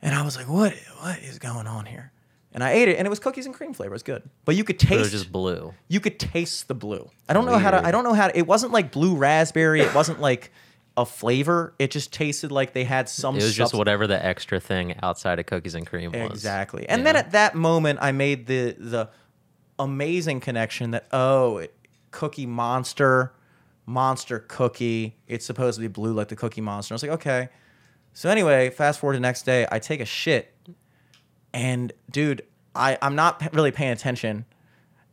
And 0.00 0.14
I 0.14 0.22
was 0.22 0.36
like, 0.36 0.48
what? 0.48 0.74
What 1.00 1.18
is 1.20 1.38
going 1.38 1.66
on 1.66 1.86
here? 1.86 2.12
And 2.54 2.62
I 2.62 2.72
ate 2.72 2.88
it, 2.88 2.98
and 2.98 3.06
it 3.06 3.08
was 3.08 3.18
cookies 3.18 3.46
and 3.46 3.54
cream 3.54 3.72
flavor. 3.72 3.92
It 3.92 3.94
was 3.94 4.02
good, 4.02 4.28
but 4.44 4.54
you 4.54 4.62
could 4.64 4.76
But 4.76 4.84
it 4.84 4.88
taste 4.88 5.00
was 5.00 5.10
just 5.12 5.32
blue. 5.32 5.72
you 5.88 6.00
could 6.00 6.18
taste 6.18 6.68
the 6.68 6.74
blue. 6.74 7.08
I 7.28 7.32
don't 7.32 7.46
know 7.46 7.56
how 7.56 7.70
to. 7.70 7.76
Weird. 7.78 7.86
I 7.86 7.90
don't 7.92 8.04
know 8.04 8.12
how. 8.12 8.28
To, 8.28 8.36
it 8.36 8.46
wasn't 8.46 8.72
like 8.72 8.92
blue 8.92 9.16
raspberry. 9.16 9.80
It 9.80 9.94
wasn't 9.94 10.20
like 10.20 10.52
a 10.98 11.06
flavor. 11.06 11.72
It 11.78 11.90
just 11.90 12.12
tasted 12.12 12.52
like 12.52 12.74
they 12.74 12.84
had 12.84 13.08
some. 13.08 13.36
It 13.36 13.42
was 13.42 13.54
just 13.54 13.72
whatever 13.72 14.06
the 14.06 14.22
extra 14.22 14.60
thing 14.60 14.96
outside 15.02 15.38
of 15.38 15.46
cookies 15.46 15.74
and 15.74 15.86
cream 15.86 16.12
was. 16.12 16.30
Exactly. 16.32 16.86
And 16.86 17.06
then 17.06 17.16
at 17.16 17.32
that 17.32 17.54
moment, 17.54 18.00
I 18.02 18.12
made 18.12 18.46
the 18.46 18.76
the 18.78 19.08
amazing 19.78 20.40
connection 20.40 20.90
that 20.90 21.06
oh, 21.12 21.56
it, 21.58 21.74
Cookie 22.12 22.46
Monster, 22.46 23.32
Monster 23.86 24.38
Cookie. 24.38 25.16
It's 25.26 25.44
supposed 25.44 25.76
to 25.76 25.80
be 25.80 25.88
blue 25.88 26.12
like 26.12 26.28
the 26.28 26.36
Cookie 26.36 26.60
Monster. 26.60 26.94
I 26.94 26.96
was 26.96 27.02
like, 27.02 27.12
okay. 27.12 27.48
So 28.12 28.30
anyway, 28.30 28.70
fast 28.70 29.00
forward 29.00 29.14
to 29.14 29.16
the 29.16 29.22
next 29.22 29.42
day, 29.42 29.66
I 29.72 29.78
take 29.78 30.00
a 30.00 30.04
shit, 30.04 30.54
and 31.52 31.92
dude, 32.10 32.42
I 32.74 32.98
I'm 33.02 33.16
not 33.16 33.40
p- 33.40 33.48
really 33.52 33.70
paying 33.70 33.92
attention, 33.92 34.44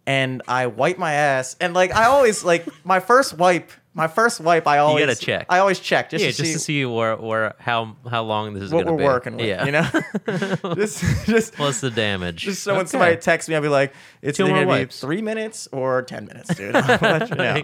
and 0.05 0.41
I 0.47 0.67
wipe 0.67 0.97
my 0.97 1.13
ass, 1.13 1.55
and 1.61 1.73
like 1.73 1.95
I 1.95 2.05
always 2.05 2.43
like 2.43 2.67
my 2.85 2.99
first 2.99 3.37
wipe. 3.37 3.71
My 3.95 4.07
first 4.07 4.39
wipe, 4.39 4.67
I 4.67 4.77
always 4.77 5.05
gotta 5.07 5.19
check. 5.19 5.47
I 5.49 5.57
always 5.59 5.79
check 5.79 6.11
just 6.11 6.23
yeah, 6.23 6.29
to 6.31 6.37
just 6.37 6.47
see 6.49 6.53
to 6.53 6.59
see 6.59 6.85
where, 6.85 7.17
where 7.17 7.55
how 7.59 7.95
how 8.09 8.23
long 8.23 8.53
this 8.53 8.63
is 8.63 8.71
what 8.71 8.85
gonna 8.85 8.93
we're 8.95 8.99
be. 8.99 9.03
working 9.05 9.35
with. 9.37 9.47
Yeah. 9.47 9.65
You 9.65 9.71
know, 9.71 9.89
just 10.75 11.03
just 11.25 11.57
What's 11.57 11.81
the 11.81 11.89
damage? 11.89 12.43
just 12.43 12.61
so 12.63 12.73
when 12.73 12.81
Okay. 12.81 12.89
somebody 12.91 13.15
texts 13.17 13.49
me, 13.49 13.55
I'll 13.55 13.61
be 13.61 13.67
like, 13.67 13.93
it's 14.21 14.37
Two 14.37 14.45
gonna 14.47 14.61
be 14.61 14.65
wipes. 14.67 15.01
three 15.01 15.21
minutes 15.23 15.67
or 15.71 16.03
ten 16.03 16.25
minutes, 16.25 16.53
dude. 16.55 16.75
You 16.75 17.35
know. 17.35 17.63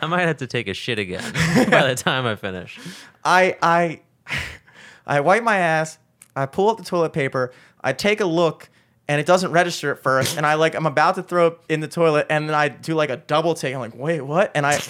I 0.00 0.06
might 0.06 0.22
have 0.22 0.38
to 0.38 0.46
take 0.48 0.66
a 0.68 0.74
shit 0.74 0.98
again 0.98 1.22
by 1.70 1.86
the 1.88 1.94
time 1.96 2.26
I 2.26 2.34
finish. 2.34 2.78
I 3.24 3.56
I 3.62 4.00
I 5.06 5.20
wipe 5.20 5.42
my 5.44 5.56
ass. 5.58 5.98
I 6.34 6.46
pull 6.46 6.68
up 6.68 6.78
the 6.78 6.84
toilet 6.84 7.12
paper. 7.12 7.52
I 7.82 7.92
take 7.92 8.20
a 8.20 8.26
look, 8.26 8.68
and 9.08 9.20
it 9.20 9.26
doesn't 9.26 9.52
register 9.52 9.90
at 9.92 10.02
first. 10.02 10.36
And 10.36 10.44
I 10.44 10.54
like 10.54 10.74
I'm 10.74 10.86
about 10.86 11.14
to 11.14 11.22
throw 11.22 11.46
it 11.48 11.58
in 11.68 11.80
the 11.80 11.88
toilet, 11.88 12.26
and 12.28 12.48
then 12.48 12.54
I 12.56 12.68
do 12.68 12.94
like 12.94 13.10
a 13.10 13.16
double 13.18 13.54
take. 13.54 13.72
I'm 13.74 13.80
like, 13.80 13.94
wait, 13.96 14.20
what? 14.20 14.50
And 14.54 14.66
I 14.66 14.80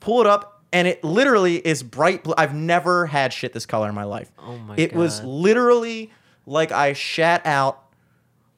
pull 0.00 0.20
it 0.20 0.26
up, 0.26 0.62
and 0.72 0.88
it 0.88 1.02
literally 1.04 1.56
is 1.56 1.82
bright 1.82 2.24
blue. 2.24 2.34
I've 2.36 2.54
never 2.54 3.06
had 3.06 3.32
shit 3.32 3.52
this 3.52 3.66
color 3.66 3.88
in 3.88 3.94
my 3.94 4.04
life. 4.04 4.30
Oh 4.38 4.56
my 4.58 4.74
It 4.76 4.92
was 4.94 5.20
God. 5.20 5.28
literally 5.28 6.10
like 6.46 6.72
I 6.72 6.92
shat 6.94 7.44
out 7.46 7.82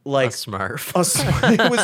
A 0.05 0.09
like 0.09 0.31
Smurf. 0.31 0.99
a 0.99 1.05
sw- 1.05 1.21
it 1.61 1.71
was 1.71 1.81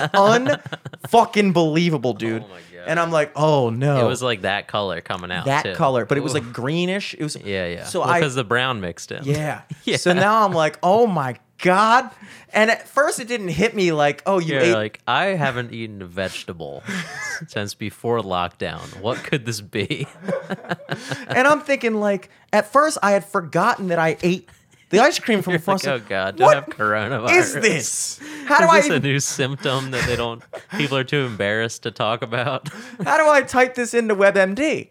unfucking 1.07 1.53
believable, 1.53 2.11
oh 2.11 2.19
dude. 2.19 2.43
Oh 2.43 2.49
my 2.49 2.55
God. 2.75 2.85
And 2.87 2.99
I'm 3.01 3.11
like, 3.11 3.33
oh 3.37 3.71
no, 3.71 4.05
It 4.05 4.09
was 4.09 4.23
like 4.23 4.43
that 4.43 4.67
color 4.69 5.01
coming 5.01 5.31
out. 5.31 5.45
that 5.47 5.65
too. 5.65 5.75
color, 5.75 6.07
but 6.07 6.17
it 6.17 6.23
was 6.23 6.33
Ooh. 6.35 6.39
like 6.41 6.53
greenish. 6.53 7.15
It 7.15 7.23
was 7.23 7.37
yeah, 7.37 7.67
yeah. 7.67 7.85
So 7.85 8.03
I 8.03 8.19
because 8.21 8.35
the 8.35 8.45
brown 8.45 8.81
mixed 8.81 9.13
in. 9.13 9.25
yeah. 9.25 9.63
Yeah. 9.85 9.97
So 9.97 10.13
now 10.13 10.45
I'm 10.45 10.53
like, 10.53 10.79
oh 10.83 11.07
my 11.07 11.37
god. 11.63 12.11
And 12.53 12.71
at 12.71 12.89
first 12.89 13.21
it 13.21 13.29
didn't 13.29 13.49
hit 13.49 13.75
me 13.75 13.93
like, 13.93 14.23
oh, 14.27 14.39
you 14.39 14.55
You're 14.55 14.63
ate. 14.63 14.73
like, 14.75 15.01
I 15.07 15.27
haven't 15.27 15.73
eaten 15.73 16.01
a 16.01 16.07
vegetable 16.07 16.83
since 17.49 17.75
before 17.75 18.21
lockdown. 18.21 19.01
What 19.01 19.19
could 19.19 19.45
this 19.45 19.61
be? 19.61 20.07
and 21.29 21.47
I'm 21.47 21.61
thinking 21.61 21.95
like, 21.95 22.31
at 22.53 22.73
first 22.73 22.99
I 23.03 23.11
had 23.13 23.25
forgotten 23.25 23.89
that 23.89 23.99
I 23.99 24.17
ate 24.23 24.49
the 24.91 25.01
ice 25.01 25.19
cream 25.19 25.43
from 25.43 25.51
You're 25.53 25.59
like, 25.59 25.65
Frosted. 25.65 25.91
oh 25.93 25.99
god, 26.09 26.37
do 26.37 26.45
I 26.45 26.47
What 26.47 26.55
have 26.57 26.67
coronavirus? 26.67 27.37
is 27.37 27.53
this? 27.55 28.21
How 28.47 28.59
do 28.61 28.65
Is 28.65 28.71
I 28.71 28.77
this 28.81 28.85
a 28.85 28.95
even, 28.97 29.03
new 29.03 29.21
symptom 29.21 29.91
that 29.91 30.07
they 30.07 30.17
don't? 30.17 30.43
People 30.79 30.97
are 30.97 31.05
too 31.05 31.27
embarrassed 31.27 31.83
to 31.83 31.91
talk 31.91 32.23
about. 32.23 32.71
how 33.05 33.19
do 33.19 33.29
I 33.31 33.43
type 33.43 33.75
this 33.75 33.93
into 33.93 34.15
WebMD? 34.17 34.89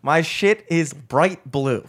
My 0.00 0.22
shit 0.22 0.64
is 0.70 0.94
bright 0.94 1.44
blue. 1.50 1.84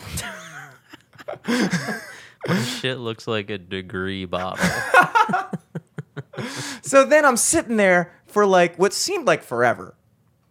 Shit 2.66 2.98
looks 3.00 3.28
like 3.28 3.50
a 3.50 3.58
degree 3.58 4.26
bottle. 4.26 4.66
So 6.82 7.06
then 7.06 7.26
I'm 7.26 7.38
sitting 7.38 7.78
there 7.78 8.12
for 8.28 8.46
like 8.46 8.76
what 8.78 8.94
seemed 8.94 9.26
like 9.26 9.42
forever. 9.44 9.96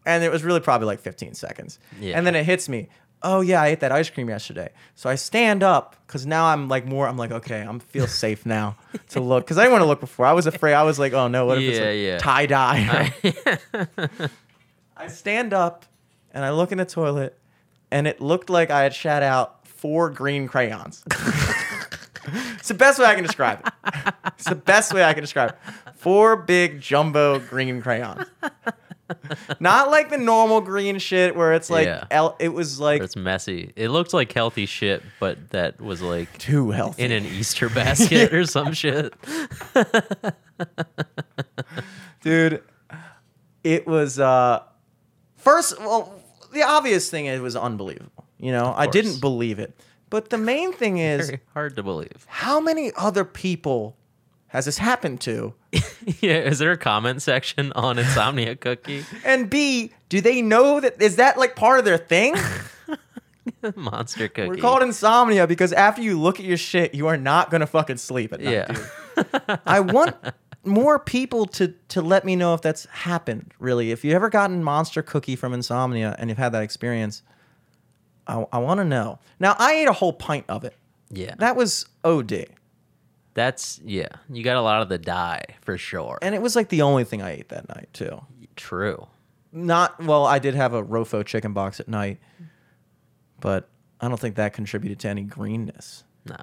And 0.06 0.24
it 0.24 0.32
was 0.32 0.42
really 0.42 0.60
probably 0.60 0.86
like 0.86 1.00
15 1.00 1.34
seconds. 1.34 1.78
Yeah. 2.00 2.16
And 2.16 2.26
then 2.26 2.34
it 2.34 2.44
hits 2.44 2.68
me. 2.68 2.88
Oh 3.22 3.40
yeah, 3.42 3.62
I 3.62 3.68
ate 3.68 3.80
that 3.80 3.92
ice 3.92 4.10
cream 4.10 4.28
yesterday. 4.28 4.70
So 4.96 5.08
I 5.10 5.14
stand 5.14 5.62
up 5.62 5.94
because 6.06 6.26
now 6.26 6.46
I'm 6.46 6.68
like 6.68 6.86
more. 6.86 7.06
I'm 7.06 7.16
like 7.16 7.30
okay, 7.30 7.60
I'm 7.60 7.78
feel 7.78 8.06
safe 8.08 8.44
now 8.46 8.76
to 9.10 9.20
look 9.28 9.44
because 9.44 9.58
I 9.58 9.62
didn't 9.62 9.72
want 9.72 9.82
to 9.82 9.86
look 9.86 10.00
before. 10.00 10.26
I 10.26 10.32
was 10.32 10.46
afraid. 10.46 10.74
I 10.74 10.82
was 10.82 10.98
like, 10.98 11.12
oh 11.12 11.28
no, 11.28 11.46
what 11.46 11.58
if 11.58 11.64
Yeah, 11.64 11.82
it's 11.82 12.02
yeah. 12.02 12.18
tie 12.18 12.46
dye? 12.46 13.12
I 14.96 15.06
stand 15.08 15.52
up 15.52 15.84
and 16.32 16.44
I 16.44 16.50
look 16.50 16.72
in 16.72 16.78
the 16.78 16.84
toilet, 16.86 17.38
and 17.90 18.06
it 18.08 18.20
looked 18.20 18.50
like 18.50 18.70
I 18.70 18.82
had 18.82 18.94
shat 18.94 19.22
out 19.22 19.66
four 19.68 20.10
green 20.10 20.48
crayons. 20.48 21.04
It's 22.58 22.68
the 22.68 22.74
best 22.74 22.98
way 22.98 23.06
I 23.06 23.14
can 23.14 23.24
describe 23.24 23.60
it. 23.66 24.14
It's 24.38 24.44
the 24.48 24.54
best 24.54 24.92
way 24.94 25.02
I 25.04 25.12
can 25.14 25.22
describe 25.22 25.50
it. 25.50 25.56
Four 25.96 26.36
big 26.36 26.80
jumbo 26.80 27.38
green 27.38 27.80
crayons. 27.82 28.26
Not 29.60 29.90
like 29.90 30.08
the 30.08 30.16
normal 30.16 30.62
green 30.62 30.98
shit 30.98 31.36
where 31.36 31.52
it's 31.52 31.68
like 31.68 31.86
Yeah. 31.86 32.04
el- 32.10 32.36
it 32.40 32.48
was 32.48 32.80
like 32.80 33.02
it's 33.02 33.14
messy. 33.16 33.72
It 33.76 33.88
looked 33.90 34.14
like 34.14 34.32
healthy 34.32 34.64
shit, 34.66 35.02
but 35.20 35.50
that 35.50 35.80
was 35.80 36.00
like 36.00 36.38
too 36.38 36.70
healthy. 36.70 37.02
in 37.02 37.12
an 37.12 37.26
Easter 37.26 37.68
basket 37.68 38.32
or 38.32 38.46
some 38.46 38.72
shit. 38.82 39.12
dude 42.22 42.62
it 43.64 43.86
was 43.86 44.18
uh 44.18 44.62
first 45.36 45.78
well 45.80 46.14
the 46.52 46.62
obvious 46.62 47.10
thing 47.10 47.26
it 47.26 47.40
was 47.40 47.56
unbelievable 47.56 48.24
you 48.38 48.52
know 48.52 48.72
i 48.76 48.84
course. 48.86 48.92
didn't 48.92 49.20
believe 49.20 49.58
it 49.58 49.74
but 50.12 50.28
the 50.30 50.38
main 50.38 50.72
thing 50.72 50.98
is 50.98 51.26
Very 51.30 51.40
hard 51.54 51.74
to 51.76 51.82
believe. 51.82 52.24
how 52.28 52.60
many 52.60 52.92
other 52.96 53.24
people 53.24 53.96
has 54.48 54.66
this 54.66 54.78
happened 54.78 55.20
to 55.22 55.54
Yeah, 56.20 56.38
is 56.50 56.58
there 56.58 56.72
a 56.72 56.76
comment 56.76 57.22
section 57.22 57.72
on 57.72 57.98
Insomnia 57.98 58.54
Cookie? 58.56 59.04
and 59.24 59.48
b 59.50 59.90
do 60.10 60.20
they 60.20 60.42
know 60.42 60.78
that 60.80 61.00
is 61.00 61.16
that 61.16 61.38
like 61.38 61.56
part 61.56 61.78
of 61.78 61.84
their 61.86 61.98
thing 61.98 62.34
Monster 63.76 64.28
Cookie. 64.28 64.48
we're 64.48 64.56
called 64.56 64.82
insomnia 64.82 65.46
because 65.46 65.72
after 65.72 66.02
you 66.02 66.20
look 66.20 66.38
at 66.38 66.46
your 66.46 66.56
shit 66.56 66.94
you 66.94 67.06
are 67.08 67.16
not 67.16 67.50
gonna 67.50 67.66
fucking 67.66 67.96
sleep 67.96 68.32
at 68.32 68.40
night 68.40 68.52
Yeah. 68.52 68.66
dude. 69.16 69.58
i 69.66 69.80
want 69.80 70.14
more 70.64 70.98
people 70.98 71.46
to 71.46 71.74
to 71.88 72.02
let 72.02 72.24
me 72.24 72.36
know 72.36 72.54
if 72.54 72.62
that's 72.62 72.84
happened. 72.86 73.52
Really, 73.58 73.90
if 73.90 74.04
you 74.04 74.12
ever 74.12 74.30
gotten 74.30 74.62
Monster 74.62 75.02
Cookie 75.02 75.34
from 75.34 75.52
Insomnia 75.52 76.14
and 76.20 76.30
you've 76.30 76.38
had 76.38 76.52
that 76.52 76.62
experience, 76.62 77.22
I, 78.26 78.44
I 78.52 78.58
want 78.58 78.78
to 78.78 78.84
know. 78.84 79.18
Now, 79.40 79.56
I 79.58 79.74
ate 79.74 79.88
a 79.88 79.92
whole 79.92 80.12
pint 80.12 80.44
of 80.48 80.64
it. 80.64 80.76
Yeah. 81.10 81.34
That 81.38 81.56
was 81.56 81.86
OD, 82.04 82.46
That's 83.34 83.80
yeah. 83.84 84.08
You 84.30 84.42
got 84.42 84.56
a 84.56 84.62
lot 84.62 84.82
of 84.82 84.88
the 84.88 84.98
dye 84.98 85.44
for 85.60 85.76
sure. 85.76 86.18
and 86.22 86.34
it 86.34 86.40
was 86.40 86.56
like 86.56 86.68
the 86.68 86.82
only 86.82 87.04
thing 87.04 87.20
I 87.20 87.32
ate 87.32 87.48
that 87.50 87.68
night 87.68 87.88
too. 87.92 88.22
True. 88.56 89.06
Not 89.52 90.02
well. 90.02 90.24
I 90.24 90.38
did 90.38 90.54
have 90.54 90.72
a 90.72 90.82
Rofo 90.82 91.24
chicken 91.24 91.52
box 91.52 91.80
at 91.80 91.88
night, 91.88 92.18
but 93.40 93.68
I 94.00 94.08
don't 94.08 94.18
think 94.18 94.36
that 94.36 94.54
contributed 94.54 94.98
to 95.00 95.08
any 95.08 95.22
greenness. 95.22 96.04
No. 96.26 96.36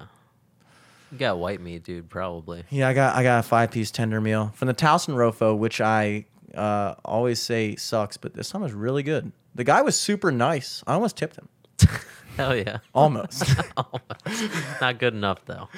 You 1.10 1.18
got 1.18 1.38
white 1.38 1.60
meat, 1.60 1.82
dude, 1.82 2.08
probably. 2.08 2.62
Yeah, 2.70 2.88
I 2.88 2.94
got 2.94 3.16
I 3.16 3.24
got 3.24 3.40
a 3.40 3.42
five 3.42 3.72
piece 3.72 3.90
tender 3.90 4.20
meal 4.20 4.52
from 4.54 4.68
the 4.68 4.74
Towson 4.74 5.14
Rofo, 5.14 5.58
which 5.58 5.80
I 5.80 6.26
uh, 6.54 6.94
always 7.04 7.40
say 7.40 7.74
sucks, 7.74 8.16
but 8.16 8.34
this 8.34 8.50
time 8.50 8.62
was 8.62 8.72
really 8.72 9.02
good. 9.02 9.32
The 9.56 9.64
guy 9.64 9.82
was 9.82 9.98
super 9.98 10.30
nice. 10.30 10.84
I 10.86 10.94
almost 10.94 11.16
tipped 11.16 11.36
him. 11.36 11.48
Hell 12.36 12.56
yeah. 12.56 12.78
Almost. 12.94 13.44
Almost. 13.76 14.80
Not 14.80 14.98
good 14.98 15.14
enough 15.14 15.44
though. 15.46 15.68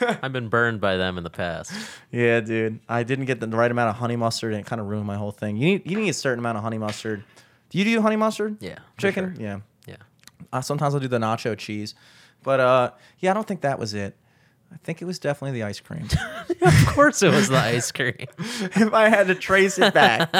I've 0.00 0.32
been 0.32 0.48
burned 0.48 0.80
by 0.80 0.96
them 0.96 1.18
in 1.18 1.24
the 1.24 1.30
past. 1.30 1.72
yeah, 2.10 2.40
dude. 2.40 2.80
I 2.88 3.02
didn't 3.02 3.26
get 3.26 3.40
the 3.40 3.46
right 3.48 3.70
amount 3.70 3.90
of 3.90 3.96
honey 3.96 4.16
mustard, 4.16 4.52
and 4.52 4.60
it 4.60 4.66
kind 4.66 4.80
of 4.80 4.86
ruined 4.88 5.06
my 5.06 5.16
whole 5.16 5.30
thing. 5.32 5.56
You 5.56 5.66
need 5.66 5.88
you 5.90 5.98
need 5.98 6.08
a 6.08 6.14
certain 6.14 6.38
amount 6.40 6.56
of 6.58 6.64
honey 6.64 6.78
mustard. 6.78 7.22
Do 7.70 7.78
you 7.78 7.84
do 7.84 8.00
honey 8.00 8.16
mustard? 8.16 8.56
Yeah. 8.60 8.78
Chicken? 8.96 9.34
sure. 9.36 9.42
Yeah. 9.44 9.60
Yeah. 9.86 9.96
Uh, 10.52 10.60
sometimes 10.60 10.94
I'll 10.94 11.00
do 11.00 11.08
the 11.08 11.18
nacho 11.18 11.56
cheese, 11.56 11.94
but 12.42 12.58
uh, 12.58 12.90
yeah, 13.18 13.30
I 13.30 13.34
don't 13.34 13.46
think 13.46 13.60
that 13.60 13.78
was 13.78 13.94
it. 13.94 14.16
I 14.72 14.76
think 14.84 15.00
it 15.00 15.04
was 15.06 15.18
definitely 15.18 15.58
the 15.60 15.64
ice 15.64 15.80
cream. 15.80 16.08
Of 16.60 16.86
course 16.94 17.22
it 17.22 17.32
was 17.32 17.48
the 17.48 17.56
ice 17.56 17.92
cream. 17.92 18.26
if 18.38 18.92
I 18.92 19.08
had 19.08 19.28
to 19.28 19.34
trace 19.34 19.78
it 19.78 19.94
back. 19.94 20.30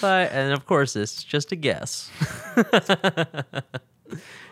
But 0.00 0.32
and 0.32 0.52
of 0.52 0.66
course 0.66 0.96
it's 0.96 1.22
just 1.22 1.52
a 1.52 1.56
guess. 1.56 2.10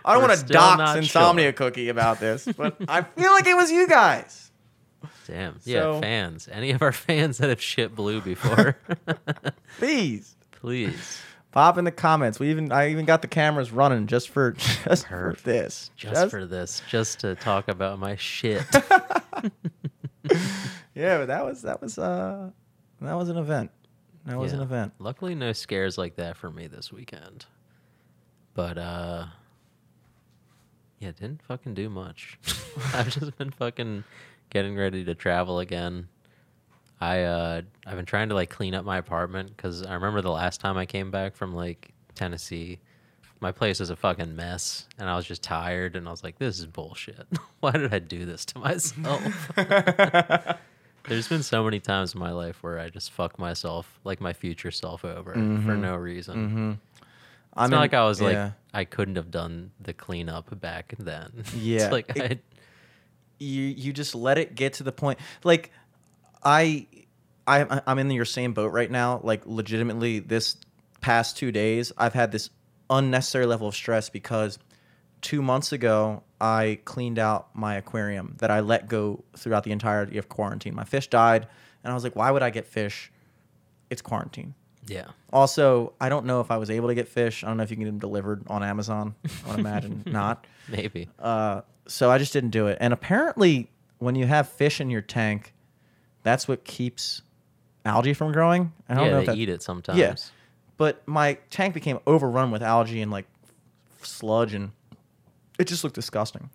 I 0.04 0.14
don't 0.14 0.22
want 0.22 0.38
to 0.38 0.46
dox 0.46 0.96
Insomnia 0.96 1.52
Cookie 1.52 1.88
about 1.88 2.20
this, 2.20 2.48
but 2.56 2.76
I 2.88 3.02
feel 3.02 3.32
like 3.32 3.46
it 3.46 3.54
was 3.54 3.70
you 3.70 3.86
guys. 3.88 4.50
Damn. 5.26 5.58
Yeah, 5.64 6.00
fans. 6.00 6.48
Any 6.50 6.70
of 6.72 6.82
our 6.82 6.92
fans 6.92 7.38
that 7.38 7.48
have 7.48 7.60
shit 7.60 7.94
blue 7.94 8.20
before, 8.20 8.76
Please 9.78 10.36
please. 10.52 11.20
pop 11.50 11.78
in 11.78 11.84
the 11.84 11.90
comments. 11.92 12.38
We 12.38 12.50
even 12.50 12.72
I 12.72 12.90
even 12.90 13.04
got 13.04 13.22
the 13.22 13.28
cameras 13.28 13.72
running 13.72 14.06
just 14.06 14.28
for 14.28 14.52
just 14.52 15.06
for 15.06 15.36
this. 15.44 15.90
Just, 15.96 16.30
for 16.30 16.46
this, 16.46 16.82
just 16.88 17.20
to 17.20 17.34
talk 17.36 17.68
about 17.68 17.98
my 17.98 18.16
shit. 18.16 18.64
yeah, 20.94 21.18
but 21.18 21.26
that 21.26 21.44
was 21.44 21.62
that 21.62 21.80
was 21.80 21.98
uh 21.98 22.50
that 23.00 23.14
was 23.14 23.28
an 23.28 23.36
event. 23.38 23.70
That 24.26 24.38
was 24.38 24.52
an 24.52 24.60
event. 24.60 24.92
Luckily, 25.00 25.34
no 25.34 25.52
scares 25.52 25.98
like 25.98 26.14
that 26.16 26.36
for 26.36 26.48
me 26.50 26.68
this 26.68 26.92
weekend. 26.92 27.46
But 28.54 28.78
uh, 28.78 29.26
yeah, 31.02 31.10
didn't 31.10 31.42
fucking 31.42 31.74
do 31.74 31.90
much. 31.90 32.38
I've 32.94 33.08
just 33.08 33.36
been 33.36 33.50
fucking 33.50 34.04
getting 34.50 34.76
ready 34.76 35.04
to 35.04 35.14
travel 35.16 35.58
again. 35.58 36.08
I 37.00 37.22
uh, 37.22 37.62
I've 37.84 37.96
been 37.96 38.06
trying 38.06 38.28
to 38.28 38.36
like 38.36 38.50
clean 38.50 38.74
up 38.74 38.84
my 38.84 38.98
apartment 38.98 39.56
because 39.56 39.82
I 39.82 39.94
remember 39.94 40.20
the 40.20 40.30
last 40.30 40.60
time 40.60 40.76
I 40.76 40.86
came 40.86 41.10
back 41.10 41.34
from 41.34 41.54
like 41.56 41.92
Tennessee, 42.14 42.78
my 43.40 43.50
place 43.50 43.80
was 43.80 43.90
a 43.90 43.96
fucking 43.96 44.36
mess, 44.36 44.86
and 44.96 45.08
I 45.10 45.16
was 45.16 45.26
just 45.26 45.42
tired, 45.42 45.96
and 45.96 46.06
I 46.06 46.12
was 46.12 46.22
like, 46.22 46.38
"This 46.38 46.60
is 46.60 46.66
bullshit. 46.66 47.26
Why 47.60 47.72
did 47.72 47.92
I 47.92 47.98
do 47.98 48.24
this 48.24 48.44
to 48.46 48.60
myself?" 48.60 49.50
There's 51.08 51.26
been 51.26 51.42
so 51.42 51.64
many 51.64 51.80
times 51.80 52.14
in 52.14 52.20
my 52.20 52.30
life 52.30 52.62
where 52.62 52.78
I 52.78 52.88
just 52.88 53.10
fuck 53.10 53.36
myself, 53.36 53.98
like 54.04 54.20
my 54.20 54.32
future 54.32 54.70
self, 54.70 55.04
over 55.04 55.32
for 55.32 55.74
no 55.74 55.96
reason. 55.96 56.36
Mm-hmm. 56.36 56.72
It's 57.56 57.70
not 57.70 57.80
like 57.80 57.94
I 57.94 58.04
was 58.06 58.20
like. 58.20 58.32
I 58.74 58.84
couldn't 58.84 59.16
have 59.16 59.30
done 59.30 59.70
the 59.80 59.92
cleanup 59.92 60.58
back 60.60 60.94
then. 60.98 61.44
Yeah, 61.56 61.84
it's 61.84 61.92
like 61.92 62.16
it- 62.16 62.44
you 63.38 63.62
you 63.62 63.92
just 63.92 64.14
let 64.14 64.38
it 64.38 64.54
get 64.54 64.74
to 64.74 64.82
the 64.84 64.92
point. 64.92 65.18
Like 65.44 65.72
i 66.44 66.86
i 67.46 67.80
i'm 67.86 67.98
in 67.98 68.10
your 68.10 68.24
same 68.24 68.52
boat 68.54 68.72
right 68.72 68.90
now. 68.90 69.20
Like 69.22 69.42
legitimately 69.46 70.20
this 70.20 70.56
past 71.00 71.36
two 71.36 71.50
days 71.50 71.90
i've 71.98 72.12
had 72.14 72.30
this 72.30 72.48
unnecessary 72.88 73.44
level 73.44 73.66
of 73.66 73.74
stress 73.74 74.08
because 74.08 74.58
two 75.20 75.42
months 75.42 75.72
ago 75.72 76.22
i 76.40 76.78
cleaned 76.84 77.18
out 77.18 77.48
my 77.54 77.74
aquarium 77.74 78.36
that 78.38 78.52
i 78.52 78.60
let 78.60 78.86
go 78.88 79.24
throughout 79.36 79.64
the 79.64 79.72
entirety 79.72 80.16
of 80.18 80.28
quarantine. 80.28 80.74
My 80.74 80.84
fish 80.84 81.08
died 81.08 81.48
and 81.82 81.90
i 81.90 81.94
was 81.94 82.04
like 82.04 82.14
why 82.14 82.30
would 82.30 82.42
i 82.42 82.50
get 82.50 82.64
fish? 82.66 83.10
It's 83.90 84.00
quarantine 84.00 84.54
yeah, 84.86 85.06
also 85.32 85.92
i 86.00 86.08
don't 86.08 86.26
know 86.26 86.40
if 86.40 86.50
i 86.50 86.56
was 86.56 86.70
able 86.70 86.88
to 86.88 86.94
get 86.94 87.06
fish 87.08 87.44
i 87.44 87.46
don't 87.46 87.56
know 87.56 87.62
if 87.62 87.70
you 87.70 87.76
can 87.76 87.84
get 87.84 87.90
them 87.90 87.98
delivered 88.00 88.42
on 88.48 88.62
amazon 88.64 89.14
i 89.46 89.50
would 89.50 89.60
imagine 89.60 90.02
not 90.06 90.46
maybe. 90.68 91.08
uh, 91.20 91.60
so 91.86 92.10
I 92.10 92.18
just 92.18 92.32
didn't 92.32 92.50
do 92.50 92.68
it. 92.68 92.78
And 92.80 92.92
apparently, 92.92 93.68
when 93.98 94.14
you 94.14 94.24
have 94.26 94.48
fish 94.48 94.80
in 94.80 94.88
your 94.88 95.02
tank, 95.02 95.52
that's 96.22 96.46
what 96.46 96.64
keeps 96.64 97.22
algae 97.84 98.14
from 98.14 98.30
growing. 98.32 98.72
I 98.88 98.94
don't 98.94 99.04
yeah, 99.06 99.10
know 99.10 99.16
they 99.16 99.22
if 99.22 99.26
that, 99.26 99.36
eat 99.36 99.48
it 99.48 99.62
sometimes. 99.64 99.98
Yeah. 99.98 100.14
But 100.76 101.06
my 101.08 101.38
tank 101.50 101.74
became 101.74 101.98
overrun 102.06 102.52
with 102.52 102.62
algae 102.62 103.02
and 103.02 103.10
like 103.10 103.26
sludge, 104.02 104.54
and 104.54 104.70
it 105.58 105.64
just 105.66 105.82
looked 105.82 105.96
disgusting. 105.96 106.50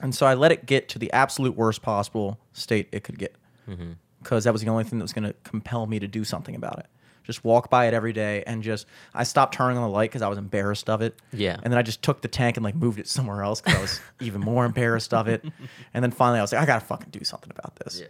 And 0.00 0.14
so 0.14 0.26
I 0.26 0.34
let 0.34 0.52
it 0.52 0.64
get 0.64 0.88
to 0.90 0.98
the 1.00 1.12
absolute 1.12 1.56
worst 1.56 1.82
possible 1.82 2.38
state 2.52 2.88
it 2.92 3.02
could 3.02 3.18
get, 3.18 3.34
Mm-hmm. 3.68 3.92
because 4.22 4.44
that 4.44 4.52
was 4.52 4.62
the 4.62 4.68
only 4.68 4.84
thing 4.84 5.00
that 5.00 5.04
was 5.04 5.12
going 5.12 5.24
to 5.24 5.34
compel 5.42 5.86
me 5.86 5.98
to 5.98 6.06
do 6.06 6.22
something 6.22 6.54
about 6.54 6.78
it. 6.78 6.86
Just 7.26 7.44
walk 7.44 7.68
by 7.68 7.86
it 7.86 7.94
every 7.94 8.12
day 8.12 8.44
and 8.46 8.62
just 8.62 8.86
I 9.12 9.24
stopped 9.24 9.54
turning 9.54 9.76
on 9.76 9.82
the 9.82 9.94
light 9.94 10.10
because 10.10 10.22
I 10.22 10.28
was 10.28 10.38
embarrassed 10.38 10.88
of 10.88 11.02
it. 11.02 11.20
Yeah. 11.32 11.58
And 11.62 11.72
then 11.72 11.78
I 11.78 11.82
just 11.82 12.02
took 12.02 12.22
the 12.22 12.28
tank 12.28 12.56
and 12.56 12.64
like 12.64 12.76
moved 12.76 13.00
it 13.00 13.08
somewhere 13.08 13.42
else 13.42 13.60
because 13.60 13.76
I 13.76 13.80
was 13.80 14.00
even 14.20 14.40
more 14.40 14.64
embarrassed 14.64 15.12
of 15.12 15.26
it. 15.26 15.44
And 15.92 16.04
then 16.04 16.12
finally 16.12 16.38
I 16.38 16.42
was 16.42 16.52
like, 16.52 16.62
I 16.62 16.66
gotta 16.66 16.84
fucking 16.84 17.10
do 17.10 17.24
something 17.24 17.50
about 17.50 17.76
this. 17.76 18.00
Yeah. 18.00 18.06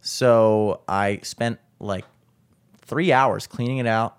So 0.00 0.80
I 0.86 1.20
spent 1.22 1.58
like 1.80 2.04
three 2.82 3.12
hours 3.12 3.46
cleaning 3.46 3.78
it 3.78 3.86
out, 3.86 4.16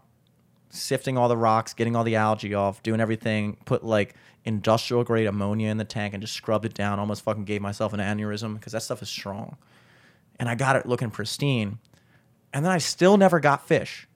sifting 0.69 1.17
all 1.17 1.29
the 1.29 1.37
rocks, 1.37 1.73
getting 1.73 1.95
all 1.95 2.03
the 2.03 2.15
algae 2.15 2.53
off, 2.53 2.83
doing 2.83 2.99
everything, 2.99 3.57
put 3.65 3.83
like 3.83 4.15
industrial 4.45 5.03
grade 5.03 5.27
ammonia 5.27 5.69
in 5.69 5.77
the 5.77 5.85
tank 5.85 6.13
and 6.13 6.21
just 6.21 6.33
scrubbed 6.33 6.65
it 6.65 6.73
down. 6.73 6.99
Almost 6.99 7.23
fucking 7.23 7.45
gave 7.45 7.61
myself 7.61 7.93
an 7.93 7.99
aneurysm 7.99 8.55
because 8.55 8.73
that 8.73 8.83
stuff 8.83 9.01
is 9.01 9.09
strong. 9.09 9.57
And 10.39 10.49
I 10.49 10.55
got 10.55 10.75
it 10.75 10.85
looking 10.85 11.11
pristine. 11.11 11.79
And 12.53 12.63
then 12.65 12.71
I 12.71 12.77
still 12.77 13.17
never 13.17 13.39
got 13.39 13.67
fish. 13.67 14.07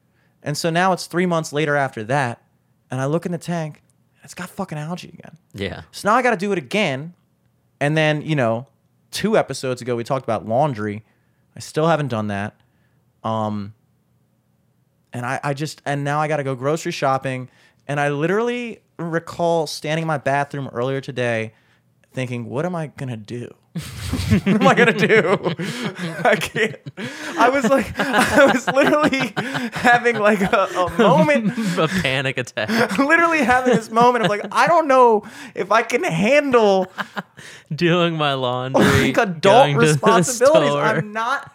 And 0.44 0.58
so 0.58 0.70
now 0.70 0.94
it's 0.94 1.08
three 1.08 1.26
months 1.26 1.52
later 1.52 1.76
after 1.76 2.04
that, 2.06 2.42
and 2.90 3.02
I 3.02 3.06
look 3.06 3.26
in 3.26 3.32
the 3.32 3.38
tank, 3.38 3.82
and 4.16 4.26
it's 4.26 4.34
got 4.34 4.50
fucking 4.50 4.78
algae 4.78 5.10
again. 5.10 5.38
Yeah. 5.54 5.84
So 5.92 6.10
now 6.10 6.16
I 6.16 6.22
got 6.22 6.32
to 6.32 6.38
do 6.38 6.52
it 6.52 6.58
again. 6.58 7.14
And 7.80 7.98
then, 7.98 8.22
you 8.22 8.36
know, 8.36 8.68
two 9.12 9.38
episodes 9.38 9.82
ago 9.82 9.96
we 9.96 10.04
talked 10.04 10.24
about 10.24 10.48
laundry. 10.48 11.04
I 11.56 11.60
still 11.60 11.88
haven't 11.88 12.10
done 12.10 12.28
that. 12.28 12.56
Um 13.24 13.74
and 15.14 15.26
I, 15.26 15.40
I 15.44 15.54
just 15.54 15.82
and 15.86 16.04
now 16.04 16.20
I 16.20 16.28
got 16.28 16.38
to 16.38 16.44
go 16.44 16.56
grocery 16.56 16.92
shopping 16.92 17.50
and 17.88 18.00
I 18.00 18.10
literally 18.10 18.82
recall 19.00 19.66
standing 19.68 20.04
in 20.04 20.08
my 20.08 20.18
bathroom 20.18 20.70
earlier 20.74 21.02
today 21.02 21.54
thinking, 22.14 22.46
what 22.46 22.66
am 22.66 22.76
I 22.76 22.88
going 22.88 23.10
to 23.10 23.18
do? 23.18 23.54
what 24.44 24.48
am 24.62 24.68
I 24.68 24.74
gonna 24.74 24.94
do? 24.94 25.38
I 26.24 26.36
can't. 26.36 26.76
I 27.38 27.50
was 27.50 27.66
like, 27.70 27.98
I 28.00 28.46
was 28.52 28.68
literally 28.68 29.34
having 29.74 30.18
like 30.20 30.42
a, 30.42 30.68
a 30.76 30.98
moment 30.98 31.58
a 31.78 31.88
panic 31.88 32.38
attack. 32.38 32.98
literally 33.00 33.40
having 33.44 33.76
this 33.76 33.90
moment 33.92 34.26
of 34.26 34.30
like, 34.30 34.46
I 34.52 34.68
don't 34.68 34.88
know 34.88 35.24
if 35.56 35.72
I 35.72 35.84
can 35.84 36.04
handle 36.04 36.88
Doing 37.74 38.16
my 38.16 38.34
laundry. 38.34 38.84
like 39.14 39.18
adult 39.18 39.42
going 39.44 39.76
to 39.76 39.86
the 39.86 39.92
responsibilities. 39.94 40.70
store. 40.72 40.82
I'm 40.82 41.12
not 41.14 41.52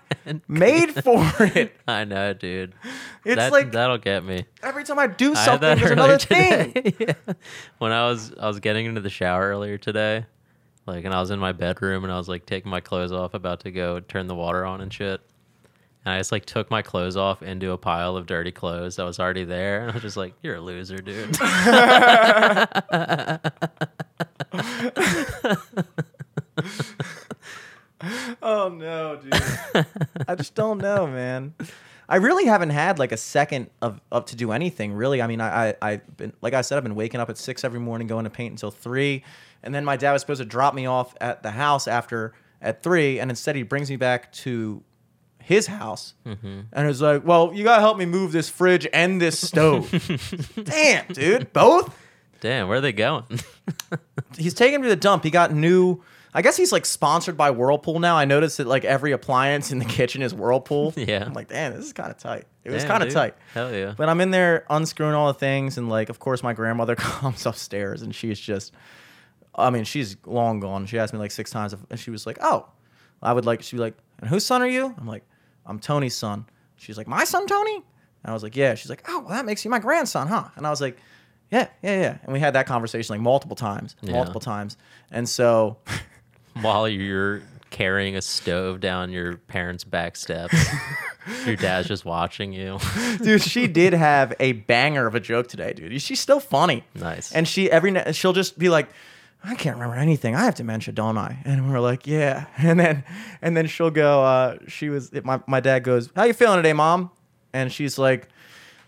made 0.47 0.93
for 1.03 1.25
it. 1.41 1.73
I 1.89 2.05
know, 2.05 2.33
dude. 2.35 2.75
It's 3.25 3.37
That- 3.37 3.53
like 3.53 3.73
that'll 3.73 3.99
get 3.99 4.25
me. 4.25 4.45
every 4.63 4.85
time 4.85 4.99
I 4.99 5.07
do 5.09 5.35
something, 5.35 5.61
there's 5.61 5.83
earlier 5.83 5.93
another 5.93 6.19
thing. 6.19 6.73
today. 6.73 6.95
Yeah. 7.27 7.35
When 7.79 7.93
I 7.93 8.09
was 8.09 8.33
I 8.39 8.47
was 8.47 8.61
getting 8.61 8.87
into 8.87 9.01
the 9.01 9.11
shower 9.11 9.49
earlier 9.49 9.79
today, 9.79 10.27
like, 10.87 11.05
and 11.05 11.15
I 11.15 11.21
was 11.21 11.31
in 11.31 11.39
my 11.39 11.53
bedroom 11.53 12.05
and 12.05 12.13
I 12.13 12.17
was 12.17 12.29
like 12.29 12.47
taking 12.47 12.71
my 12.71 12.81
clothes 12.81 13.13
off, 13.13 13.35
about 13.35 13.61
to 13.61 13.71
go 13.71 14.01
turn 14.01 14.27
the 14.27 14.35
water 14.35 14.65
on 14.65 14.81
and 14.81 14.93
shit. 14.93 15.21
And 16.05 16.15
I 16.15 16.19
just 16.19 16.33
like 16.33 16.45
took 16.45 16.71
my 16.71 16.83
clothes 16.83 17.17
off 17.17 17.43
into 17.43 17.71
a 17.71 17.79
pile 17.79 18.17
of 18.17 18.27
dirty 18.27 18.51
clothes 18.51 18.97
that 18.97 19.05
was 19.05 19.21
already 19.21 19.45
there, 19.45 19.83
and 19.83 19.91
I 19.91 19.95
was 19.95 20.03
just 20.03 20.17
like, 20.17 20.35
"You're 20.43 20.57
a 20.57 20.61
loser, 20.61 20.99
dude." 20.99 21.37
Oh 28.43 28.69
no, 28.69 29.17
dude. 29.17 29.33
I 30.29 30.35
just 30.35 30.55
don't 30.55 30.79
know, 30.79 31.07
man. 31.07 31.55
I 32.09 32.17
really 32.17 32.47
haven't 32.47 32.71
had 32.71 32.99
like 32.99 33.13
a 33.13 33.17
second 33.17 33.71
of 33.81 34.01
up 34.11 34.27
to 34.27 34.37
do 34.37 34.53
anything. 34.53 34.93
Really, 34.93 35.23
I 35.23 35.27
mean, 35.27 35.41
I, 35.41 35.71
I 35.71 35.75
I've 35.83 36.17
been 36.17 36.33
like 36.43 36.53
I 36.53 36.63
said, 36.63 36.79
I've 36.79 36.83
been 36.83 36.97
waking 36.97 37.21
up 37.21 37.31
at 37.31 37.39
six 37.39 37.65
every 37.65 37.81
morning, 37.81 38.09
going 38.09 38.25
to 38.25 38.31
paint 38.31 38.51
until 38.51 38.71
three, 38.71 39.23
and 39.63 39.75
then 39.75 39.85
my 39.85 39.97
dad 39.97 40.13
was 40.13 40.23
supposed 40.23 40.41
to 40.41 40.45
drop 40.45 40.75
me 40.75 40.87
off 40.87 41.15
at 41.21 41.43
the 41.43 41.51
house 41.53 41.87
after 41.89 42.33
at 42.61 42.83
three, 42.83 43.19
and 43.21 43.31
instead 43.31 43.57
he 43.57 43.63
brings 43.63 43.91
me 43.91 43.97
back 43.97 44.33
to 44.33 44.83
his 45.41 45.67
house, 45.67 46.15
Mm-hmm. 46.25 46.61
and 46.73 46.89
it's 46.89 47.01
like, 47.01 47.27
well, 47.27 47.53
you 47.53 47.65
gotta 47.65 47.81
help 47.81 47.99
me 47.99 48.05
move 48.07 48.31
this 48.33 48.49
fridge 48.49 48.87
and 48.93 49.21
this 49.21 49.39
stove. 49.39 49.91
Damn, 50.65 51.07
dude, 51.09 51.53
both. 51.53 51.97
Damn, 52.41 52.69
where 52.69 52.79
are 52.79 52.81
they 52.81 52.93
going? 52.93 53.25
He's 54.37 54.55
taking 54.55 54.81
me 54.81 54.85
to 54.85 54.89
the 54.91 54.97
dump. 55.01 55.25
He 55.25 55.31
got 55.31 55.53
new. 55.53 56.03
I 56.35 56.41
guess 56.41 56.57
he's 56.57 56.73
like 56.73 56.87
sponsored 56.87 57.37
by 57.37 57.51
Whirlpool 57.51 57.99
now. 58.01 58.17
I 58.17 58.25
noticed 58.25 58.57
that 58.57 58.67
like 58.67 58.87
every 58.87 59.13
appliance 59.13 59.71
in 59.71 59.79
the 59.79 59.85
kitchen 59.85 60.23
is 60.23 60.33
Whirlpool. 60.33 60.95
Yeah. 60.97 61.25
I'm 61.27 61.35
like, 61.35 61.49
damn, 61.49 61.75
this 61.75 61.85
is 61.85 61.93
kind 61.93 62.11
of 62.11 62.17
tight. 62.17 62.47
It 62.65 62.71
was 62.71 62.85
kind 62.85 63.03
of 63.03 63.13
tight. 63.13 63.35
Hell 63.53 63.71
yeah. 63.75 63.93
But 63.97 64.09
I'm 64.09 64.19
in 64.23 64.31
there 64.31 64.65
unscrewing 64.71 65.13
all 65.15 65.27
the 65.27 65.39
things, 65.39 65.77
and 65.77 65.89
like, 65.91 66.09
of 66.09 66.19
course, 66.21 66.43
my 66.43 66.53
grandmother 66.55 66.95
comes 66.97 67.45
upstairs, 67.45 68.01
and 68.03 68.15
she's 68.15 68.41
just, 68.41 68.73
I 69.55 69.71
mean, 69.71 69.85
she's 69.85 70.17
long 70.27 70.61
gone. 70.61 70.87
She 70.87 70.99
asked 70.99 71.13
me 71.13 71.19
like 71.19 71.31
six 71.31 71.51
times, 71.51 71.73
if, 71.73 71.81
and 71.91 71.99
she 72.01 72.11
was 72.11 72.27
like, 72.27 72.39
"Oh, 72.41 72.67
I 73.23 73.33
would 73.33 73.45
like." 73.47 73.63
She'd 73.63 73.77
be 73.77 73.83
like, 73.83 73.97
"And 74.21 74.29
whose 74.31 74.45
son 74.47 74.63
are 74.63 74.69
you?" 74.69 74.95
I'm 74.99 75.07
like, 75.07 75.25
"I'm 75.67 75.79
Tony's 75.79 76.17
son." 76.17 76.47
She's 76.77 76.97
like, 76.97 77.07
"My 77.07 77.25
son, 77.25 77.47
Tony?" 77.47 77.77
And 77.77 78.31
I 78.31 78.33
was 78.33 78.43
like, 78.43 78.57
"Yeah." 78.57 78.75
She's 78.75 78.89
like, 78.91 79.05
"Oh, 79.09 79.21
well, 79.21 79.29
that 79.31 79.45
makes 79.45 79.65
you 79.65 79.71
my 79.71 79.79
grandson, 79.79 80.29
huh?" 80.29 80.45
And 80.57 80.67
I 80.67 80.71
was 80.71 80.81
like, 80.81 80.97
"Yeah, 81.51 81.69
yeah, 81.83 82.01
yeah." 82.01 82.19
And 82.25 82.33
we 82.33 82.41
had 82.41 82.55
that 82.55 82.67
conversation 82.67 83.13
like 83.15 83.21
multiple 83.21 83.57
times, 83.57 83.95
Yeah. 84.01 84.13
multiple 84.13 84.41
times, 84.41 84.77
and 85.11 85.29
so. 85.29 85.77
While 86.61 86.87
you're 86.89 87.41
carrying 87.71 88.15
a 88.17 88.21
stove 88.23 88.81
down 88.81 89.11
your 89.11 89.39
parents' 89.39 89.85
back 89.85 90.17
steps, 90.17 90.55
your 91.47 91.57
dad's 91.57 91.89
just 91.89 92.05
watching 92.05 92.53
you. 92.53 92.79
dude 93.23 93.41
she 93.43 93.67
did 93.67 93.95
have 93.95 94.35
a 94.39 94.53
banger 94.53 95.07
of 95.07 95.15
a 95.15 95.21
joke 95.21 95.49
today 95.49 95.73
dude 95.73 95.99
she's 96.03 96.21
still 96.21 96.41
funny 96.41 96.85
Nice. 96.95 97.33
and 97.33 97.49
she 97.49 97.71
every 97.71 97.95
she'll 98.13 98.35
just 98.35 98.59
be 98.59 98.69
like 98.69 98.89
i 99.45 99.55
can't 99.55 99.77
remember 99.77 99.97
anything. 99.97 100.35
I 100.35 100.45
have 100.45 100.55
dementia 100.55 100.93
don't 100.95 101.19
i? 101.19 101.39
And 101.45 101.71
we're 101.71 101.81
like 101.81 102.07
yeah. 102.07 102.47
And 102.59 102.79
then 102.79 103.05
and 103.41 103.57
then 103.57 103.67
she'll 103.67 103.91
go 103.91 104.23
uh 104.23 104.59
she 104.69 104.89
was 104.89 105.13
my, 105.25 105.41
my 105.47 105.61
dad 105.61 105.81
goes 105.85 106.11
how 106.15 106.25
you 106.25 106.33
feeling 106.33 106.59
today 106.59 106.73
mom? 106.73 107.11
And 107.53 107.73
she's 107.73 107.99
like 107.99 108.29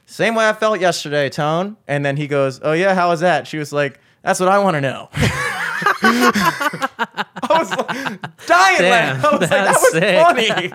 same 0.07 0.35
way 0.35 0.49
i 0.49 0.53
felt 0.53 0.81
yesterday 0.81 1.29
tone. 1.29 1.77
And 1.89 2.05
then 2.05 2.17
he 2.17 2.27
goes 2.27 2.61
oh 2.63 2.73
yeah 2.73 2.95
how 2.95 3.09
was 3.09 3.21
that? 3.21 3.47
She 3.47 3.59
was 3.59 3.73
like 3.73 4.01
that's 4.23 4.41
what 4.41 4.49
i 4.49 4.59
want 4.59 4.75
to 4.75 4.81
know 4.81 5.11
I 6.05 7.59
was 7.59 7.71
like, 7.71 8.47
dying 8.47 8.79
Damn. 8.79 9.25
I 9.25 9.31
was 9.31 9.41
like, 9.41 9.51
that 9.51 9.69
was 9.75 9.93
sick. 9.93 10.23
funny. 10.23 10.69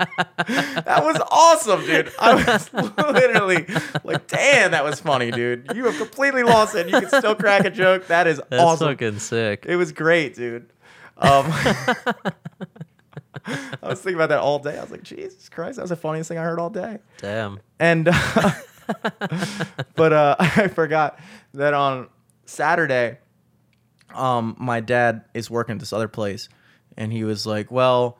that 0.83 1.03
was 1.03 1.21
awesome, 1.31 1.85
dude. 1.85 2.11
I 2.19 2.35
was 2.35 2.73
literally 2.97 3.65
like, 4.03 4.27
damn, 4.27 4.71
that 4.71 4.83
was 4.83 4.99
funny, 4.99 5.31
dude. 5.31 5.71
You 5.75 5.85
have 5.85 5.97
completely 5.97 6.43
lost 6.43 6.75
it. 6.75 6.87
You 6.89 6.99
can 6.99 7.09
still 7.09 7.35
crack 7.35 7.65
a 7.65 7.69
joke. 7.69 8.07
That 8.07 8.27
is 8.27 8.41
That's 8.49 8.63
awesome. 8.63 8.89
fucking 8.89 9.19
sick. 9.19 9.65
It 9.67 9.75
was 9.75 9.91
great, 9.91 10.35
dude. 10.35 10.69
Um, 11.17 11.45
I 13.45 13.77
was 13.83 14.01
thinking 14.01 14.15
about 14.15 14.29
that 14.29 14.39
all 14.39 14.59
day. 14.59 14.77
I 14.77 14.81
was 14.81 14.91
like, 14.91 15.03
Jesus 15.03 15.49
Christ, 15.49 15.75
that 15.77 15.83
was 15.83 15.89
the 15.89 15.95
funniest 15.95 16.29
thing 16.29 16.37
I 16.37 16.43
heard 16.43 16.59
all 16.59 16.69
day. 16.69 16.99
Damn. 17.17 17.59
And 17.79 18.09
uh, 18.11 18.51
but 19.95 20.13
uh, 20.13 20.35
I 20.39 20.67
forgot 20.67 21.19
that 21.53 21.73
on 21.73 22.07
Saturday, 22.45 23.17
um, 24.15 24.55
my 24.59 24.79
dad 24.79 25.23
is 25.33 25.49
working 25.49 25.73
at 25.73 25.79
this 25.79 25.93
other 25.93 26.07
place, 26.07 26.49
and 26.97 27.11
he 27.11 27.23
was 27.23 27.45
like, 27.45 27.71
"Well, 27.71 28.17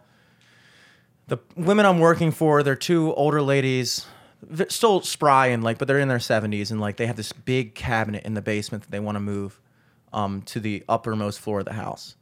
the 1.28 1.38
women 1.56 1.86
I'm 1.86 1.99
working 1.99 2.32
for, 2.32 2.64
they're 2.64 2.76
two 2.76 3.14
older 3.14 3.41
ladies, 3.41 4.06
v- 4.41 4.66
still 4.70 5.02
spry 5.02 5.48
and 5.48 5.64
like, 5.64 5.78
but 5.78 5.88
they're 5.88 5.99
in 5.99 6.07
their 6.07 6.18
70s, 6.18 6.72
and 6.72 6.80
like 6.82 6.98
they 6.98 7.07
have 7.07 7.16
this 7.18 7.32
big 7.32 7.76
cabinet 7.76 8.24
in 8.26 8.34
the 8.34 8.41
basement 8.41 8.84
that 8.84 8.91
they 8.91 8.99
want 8.99 9.16
to 9.16 9.20
move, 9.20 9.60
um, 10.14 10.41
to 10.44 10.60
the 10.60 10.84
uppermost 10.90 11.40
floor 11.40 11.60
of 11.60 11.66
the 11.66 11.74
house, 11.74 12.16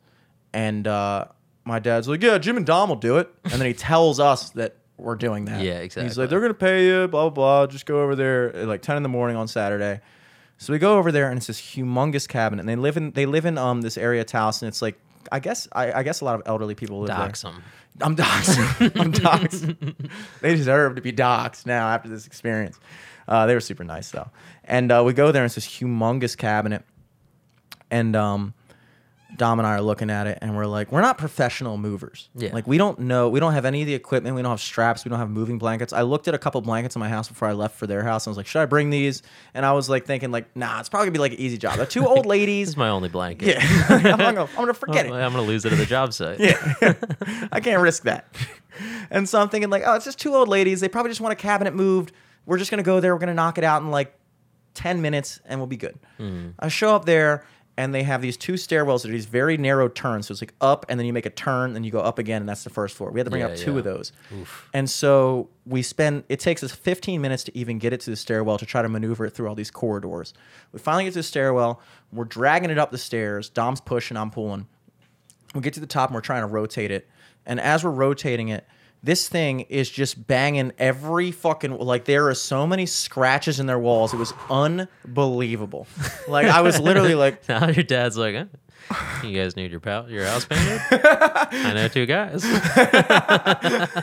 and 0.53 0.87
uh." 0.87 1.25
My 1.65 1.79
dad's 1.79 2.07
like, 2.07 2.23
yeah, 2.23 2.37
Jim 2.37 2.55
and 2.55 2.65
Dom 2.65 2.87
will 2.87 2.95
do 2.95 3.17
it, 3.17 3.29
and 3.43 3.51
then 3.55 3.65
he 3.67 3.73
tells 3.73 4.21
us 4.21 4.51
that 4.51 4.77
we're 4.95 5.15
doing 5.17 5.43
that. 5.45 5.61
Yeah, 5.61 5.79
exactly. 5.79 6.07
He's 6.07 6.17
like, 6.17 6.29
they're 6.29 6.39
gonna 6.39 6.53
pay 6.53 6.85
you, 6.87 7.09
blah 7.09 7.23
blah 7.23 7.65
blah. 7.65 7.67
Just 7.67 7.85
go 7.85 8.01
over 8.01 8.15
there 8.15 8.55
at 8.55 8.69
like 8.69 8.81
ten 8.81 8.95
in 8.95 9.03
the 9.03 9.09
morning 9.09 9.35
on 9.35 9.49
Saturday. 9.49 9.99
So 10.57 10.73
we 10.73 10.79
go 10.79 10.97
over 10.97 11.11
there, 11.11 11.29
and 11.29 11.37
it's 11.37 11.47
this 11.47 11.61
humongous 11.61 12.27
cabinet. 12.27 12.61
And 12.61 12.69
they 12.69 12.75
live 12.75 12.97
in 12.97 13.11
they 13.11 13.25
live 13.25 13.45
in 13.45 13.57
um 13.57 13.81
this 13.81 13.97
area 13.97 14.21
of 14.21 14.27
Taos, 14.27 14.61
and 14.61 14.67
it's 14.67 14.81
like 14.81 14.99
I 15.31 15.39
guess 15.39 15.67
I, 15.71 15.91
I 15.91 16.03
guess 16.03 16.21
a 16.21 16.25
lot 16.25 16.35
of 16.35 16.43
elderly 16.45 16.75
people 16.75 16.99
live 16.99 17.09
Dox 17.09 17.41
there. 17.41 17.51
them. 17.51 17.63
I'm 18.01 18.15
doxxed. 18.15 18.91
I'm 18.99 19.11
doxxed. 19.11 20.09
they 20.41 20.55
deserve 20.55 20.95
to 20.95 21.01
be 21.01 21.11
doxxed 21.11 21.65
now 21.65 21.89
after 21.89 22.09
this 22.09 22.27
experience. 22.27 22.79
Uh, 23.27 23.45
they 23.45 23.53
were 23.53 23.59
super 23.59 23.83
nice 23.83 24.11
though. 24.11 24.29
And 24.63 24.91
uh, 24.91 25.03
we 25.05 25.13
go 25.13 25.31
there, 25.31 25.43
and 25.43 25.47
it's 25.47 25.55
this 25.55 25.67
humongous 25.67 26.37
cabinet. 26.37 26.83
And 27.89 28.15
um, 28.15 28.53
Dom 29.35 29.59
and 29.59 29.67
I 29.67 29.71
are 29.75 29.81
looking 29.81 30.09
at 30.09 30.25
it, 30.25 30.37
and 30.41 30.55
we're 30.55 30.65
like, 30.65 30.91
we're 30.91 31.01
not 31.01 31.17
professional 31.17 31.77
movers. 31.77 32.29
Yeah. 32.33 32.53
Like 32.53 32.65
we 32.65 32.77
don't 32.77 32.99
know, 32.99 33.27
we 33.27 33.39
don't 33.41 33.53
have 33.53 33.65
any 33.65 33.81
of 33.81 33.87
the 33.87 33.93
equipment. 33.93 34.35
We 34.35 34.41
don't 34.41 34.51
have 34.51 34.61
straps. 34.61 35.03
We 35.03 35.09
don't 35.09 35.19
have 35.19 35.29
moving 35.29 35.57
blankets. 35.57 35.91
I 35.91 36.03
looked 36.03 36.27
at 36.29 36.33
a 36.33 36.37
couple 36.37 36.61
blankets 36.61 36.95
in 36.95 37.01
my 37.01 37.09
house 37.09 37.27
before 37.27 37.47
I 37.47 37.51
left 37.51 37.75
for 37.77 37.87
their 37.87 38.03
house. 38.03 38.25
And 38.25 38.29
I 38.29 38.31
was 38.31 38.37
like, 38.37 38.47
should 38.47 38.61
I 38.61 38.65
bring 38.65 38.89
these? 38.89 39.23
And 39.53 39.65
I 39.65 39.73
was 39.73 39.89
like 39.89 40.05
thinking, 40.05 40.31
like, 40.31 40.55
nah, 40.55 40.79
it's 40.79 40.87
probably 40.87 41.07
gonna 41.07 41.13
be 41.13 41.19
like 41.19 41.33
an 41.33 41.39
easy 41.39 41.57
job. 41.57 41.75
They're 41.75 41.85
two 41.85 42.07
old 42.07 42.25
ladies. 42.37 42.69
Is 42.69 42.77
my 42.77 42.89
only 42.89 43.09
blanket. 43.09 43.47
yeah, 43.47 43.85
I'm 43.89 44.17
gonna, 44.17 44.41
I'm 44.43 44.55
gonna 44.55 44.73
forget 44.73 45.05
it. 45.05 45.11
I'm 45.13 45.31
gonna 45.33 45.41
lose 45.41 45.65
it 45.65 45.73
at 45.73 45.77
the 45.77 45.85
job 45.85 46.13
site. 46.13 46.39
Yeah. 46.39 46.93
I 47.51 47.59
can't 47.59 47.81
risk 47.81 48.03
that. 48.03 48.27
And 49.09 49.27
so 49.27 49.41
I'm 49.41 49.49
thinking 49.49 49.69
like, 49.69 49.83
oh, 49.85 49.95
it's 49.95 50.05
just 50.05 50.19
two 50.19 50.35
old 50.35 50.47
ladies. 50.47 50.79
They 50.79 50.87
probably 50.87 51.11
just 51.11 51.21
want 51.21 51.33
a 51.33 51.35
cabinet 51.35 51.73
moved. 51.73 52.11
We're 52.45 52.57
just 52.57 52.71
gonna 52.71 52.83
go 52.83 52.99
there. 52.99 53.13
We're 53.13 53.19
gonna 53.19 53.33
knock 53.33 53.57
it 53.57 53.63
out 53.63 53.81
in 53.81 53.91
like 53.91 54.13
ten 54.73 55.01
minutes, 55.01 55.41
and 55.45 55.59
we'll 55.59 55.67
be 55.67 55.77
good. 55.77 55.97
Hmm. 56.17 56.49
I 56.59 56.67
show 56.69 56.95
up 56.95 57.05
there, 57.05 57.43
and 57.77 57.93
they 57.93 58.03
have 58.03 58.21
these 58.21 58.35
two 58.35 58.53
stairwells 58.53 59.03
that 59.03 59.09
are 59.09 59.13
these 59.13 59.25
very 59.27 59.55
narrow 59.57 59.87
turns. 59.87 60.27
So 60.27 60.31
it's 60.33 60.41
like 60.41 60.53
up, 60.59 60.85
and 60.89 60.99
then 60.99 61.05
you 61.05 61.13
make 61.13 61.25
a 61.25 61.29
turn, 61.29 61.73
then 61.73 61.83
you 61.83 61.91
go 61.91 61.99
up 61.99 62.17
again, 62.19 62.41
and 62.41 62.49
that's 62.49 62.63
the 62.63 62.69
first 62.69 62.95
floor. 62.95 63.11
We 63.11 63.19
had 63.19 63.25
to 63.25 63.29
bring 63.31 63.41
Yeah, 63.41 63.49
up 63.49 63.55
two 63.55 63.73
yeah. 63.73 63.77
of 63.77 63.83
those. 63.83 64.11
And 64.73 64.89
so 64.89 65.49
we 65.65 65.81
spend. 65.81 66.23
It 66.27 66.39
takes 66.39 66.63
us 66.63 66.71
15 66.73 67.21
minutes 67.21 67.43
to 67.45 67.57
even 67.57 67.77
get 67.79 67.93
it 67.93 68.01
to 68.01 68.09
the 68.09 68.15
stairwell 68.15 68.57
to 68.57 68.65
try 68.65 68.81
to 68.81 68.89
maneuver 68.89 69.25
it 69.25 69.31
through 69.31 69.47
all 69.47 69.55
these 69.55 69.71
corridors. 69.71 70.33
We 70.73 70.79
finally 70.79 71.03
get 71.05 71.11
to 71.13 71.19
the 71.19 71.23
stairwell. 71.23 71.79
We're 72.11 72.25
dragging 72.25 72.69
it 72.71 72.77
up 72.77 72.91
the 72.91 72.97
stairs. 72.97 73.49
Dom's 73.49 73.79
pushing. 73.81 74.17
I'm 74.17 74.31
pulling 74.31 74.67
we 75.55 75.61
get 75.61 75.73
to 75.73 75.79
the 75.79 75.87
top 75.87 76.09
and 76.09 76.15
we're 76.15 76.21
trying 76.21 76.41
to 76.41 76.47
rotate 76.47 76.91
it. 76.91 77.07
And 77.45 77.59
as 77.59 77.83
we're 77.83 77.91
rotating 77.91 78.49
it, 78.49 78.67
this 79.03 79.29
thing 79.29 79.61
is 79.61 79.89
just 79.89 80.27
banging 80.27 80.71
every 80.77 81.31
fucking 81.31 81.77
like 81.77 82.05
there 82.05 82.27
are 82.27 82.33
so 82.35 82.65
many 82.67 82.85
scratches 82.85 83.59
in 83.59 83.65
their 83.67 83.79
walls. 83.79 84.13
It 84.13 84.17
was 84.17 84.33
unbelievable. 84.49 85.87
Like 86.27 86.47
I 86.47 86.61
was 86.61 86.79
literally 86.79 87.15
like, 87.15 87.47
Now 87.49 87.67
your 87.69 87.83
dad's 87.85 88.17
like, 88.17 88.35
eh, 88.35 88.45
you 89.23 89.39
guys 89.41 89.55
need 89.55 89.71
your 89.71 89.79
pal- 89.79 90.09
your 90.09 90.25
house 90.25 90.43
painted? 90.45 90.81
I 90.91 91.71
know 91.73 91.87
two 91.87 92.05
guys. 92.05 92.41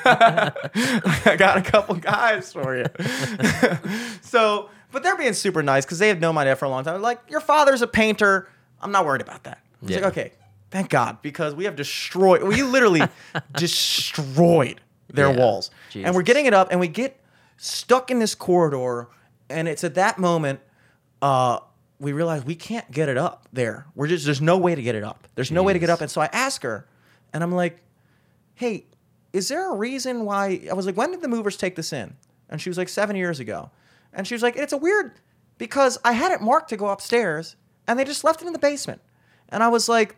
I 0.06 1.36
got 1.38 1.58
a 1.58 1.62
couple 1.62 1.94
guys 1.96 2.52
for 2.52 2.76
you. 2.76 2.86
so, 4.22 4.70
but 4.92 5.02
they're 5.02 5.16
being 5.16 5.32
super 5.34 5.62
nice 5.62 5.84
because 5.84 5.98
they 5.98 6.08
have 6.08 6.20
known 6.20 6.34
my 6.34 6.44
dad 6.44 6.54
for 6.56 6.64
a 6.64 6.68
long 6.70 6.84
time. 6.84 7.02
Like, 7.02 7.20
your 7.28 7.40
father's 7.40 7.82
a 7.82 7.86
painter. 7.86 8.48
I'm 8.80 8.92
not 8.92 9.04
worried 9.04 9.22
about 9.22 9.44
that. 9.44 9.58
It's 9.82 9.90
Yeah. 9.92 9.96
like, 9.98 10.06
okay, 10.06 10.32
thank 10.74 10.90
God, 10.90 11.22
because 11.22 11.54
we 11.54 11.64
have 11.66 11.76
destroyed, 11.76 12.42
we 12.42 12.64
literally 12.64 13.00
destroyed 13.56 14.80
their 15.08 15.30
Yeah. 15.30 15.36
walls. 15.38 15.70
And 15.94 16.14
we're 16.16 16.22
getting 16.22 16.46
it 16.46 16.52
up 16.54 16.68
and 16.72 16.80
we 16.80 16.88
get 16.88 17.20
stuck 17.56 18.10
in 18.10 18.18
this 18.18 18.34
corridor. 18.34 19.08
And 19.48 19.68
it's 19.68 19.84
at 19.84 19.94
that 19.94 20.18
moment, 20.18 20.58
uh, 21.22 21.60
we 22.00 22.12
realize 22.12 22.44
we 22.44 22.56
can't 22.56 22.90
get 22.90 23.08
it 23.08 23.16
up 23.16 23.48
there. 23.52 23.86
We're 23.94 24.08
just, 24.08 24.24
there's 24.24 24.40
no 24.42 24.58
way 24.58 24.74
to 24.74 24.82
get 24.82 24.96
it 24.96 25.04
up. 25.04 25.28
There's 25.36 25.52
no 25.52 25.62
way 25.62 25.72
to 25.74 25.78
get 25.78 25.90
up. 25.90 26.00
And 26.00 26.10
so 26.10 26.20
I 26.20 26.28
ask 26.32 26.62
her, 26.64 26.88
and 27.32 27.44
I'm 27.44 27.52
like, 27.52 27.80
hey, 28.56 28.84
is 29.32 29.46
there 29.48 29.70
a 29.72 29.76
reason 29.76 30.24
why? 30.24 30.66
I 30.68 30.74
was 30.74 30.86
like, 30.86 30.96
when 30.96 31.12
did 31.12 31.20
the 31.22 31.28
movers 31.28 31.56
take 31.56 31.76
this 31.76 31.92
in? 31.92 32.16
And 32.48 32.60
she 32.60 32.68
was 32.68 32.76
like, 32.78 32.88
seven 32.88 33.14
years 33.14 33.38
ago. 33.38 33.70
And 34.12 34.26
she 34.26 34.34
was 34.34 34.42
like, 34.42 34.56
it's 34.56 34.72
a 34.72 34.76
weird 34.76 35.12
because 35.56 35.98
I 36.04 36.12
had 36.12 36.32
it 36.32 36.40
marked 36.40 36.70
to 36.70 36.76
go 36.76 36.86
upstairs 36.88 37.54
and 37.86 37.96
they 37.96 38.04
just 38.04 38.24
left 38.24 38.42
it 38.42 38.46
in 38.48 38.52
the 38.52 38.58
basement. 38.58 39.00
And 39.50 39.62
I 39.62 39.68
was 39.68 39.88
like, 39.88 40.16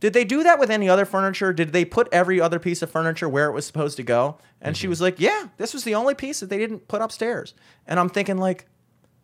did 0.00 0.12
they 0.12 0.24
do 0.24 0.42
that 0.42 0.58
with 0.58 0.70
any 0.70 0.88
other 0.88 1.04
furniture? 1.04 1.52
Did 1.52 1.72
they 1.72 1.84
put 1.84 2.08
every 2.12 2.40
other 2.40 2.58
piece 2.58 2.82
of 2.82 2.90
furniture 2.90 3.28
where 3.28 3.48
it 3.48 3.52
was 3.52 3.66
supposed 3.66 3.96
to 3.96 4.02
go? 4.02 4.38
And 4.60 4.76
she 4.76 4.88
was 4.88 5.00
like, 5.00 5.18
yeah, 5.18 5.48
this 5.56 5.72
was 5.72 5.84
the 5.84 5.94
only 5.94 6.14
piece 6.14 6.40
that 6.40 6.50
they 6.50 6.58
didn't 6.58 6.86
put 6.88 7.00
upstairs. 7.00 7.54
And 7.86 7.98
I'm 7.98 8.08
thinking, 8.08 8.36
like, 8.36 8.66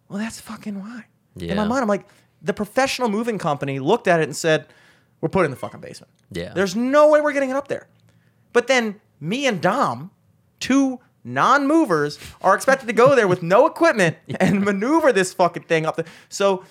well, 0.09 0.19
that's 0.19 0.40
fucking 0.40 0.81
why. 0.81 1.05
In 1.51 1.57
my 1.57 1.66
mind, 1.66 1.82
I'm 1.82 1.89
like, 1.89 2.07
the 2.40 2.55
professional 2.55 3.09
moving 3.09 3.39
company 3.39 3.78
looked 3.78 4.09
at 4.09 4.20
it 4.20 4.24
and 4.24 4.36
said, 4.36 4.66
we're 5.20 5.28
putting 5.28 5.47
in 5.47 5.51
the 5.53 5.57
fucking 5.57 5.81
basement. 5.81 6.11
Yeah. 6.31 6.53
There's 6.53 6.74
no 6.74 7.09
way 7.09 7.20
we're 7.20 7.32
getting 7.32 7.51
it 7.51 7.57
up 7.57 7.69
there. 7.69 7.86
But 8.53 8.66
then 8.66 9.01
me 9.20 9.47
and 9.47 9.61
Dom, 9.61 10.11
two 10.59 11.01
non-movers, 11.24 12.19
are 12.40 12.55
expected 12.55 12.86
to 12.86 12.93
go 12.93 13.15
there 13.15 13.28
with 13.28 13.43
no 13.43 13.66
equipment 13.66 14.16
and 14.40 14.62
maneuver 14.62 15.12
this 15.12 15.32
fucking 15.32 15.65
thing 15.65 15.86
up 15.86 15.97
there. 15.97 16.07
So 16.28 16.65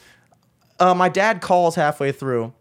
uh, 0.79 0.93
my 0.93 1.09
dad 1.09 1.41
calls 1.41 1.75
halfway 1.75 2.11
through, 2.11 2.53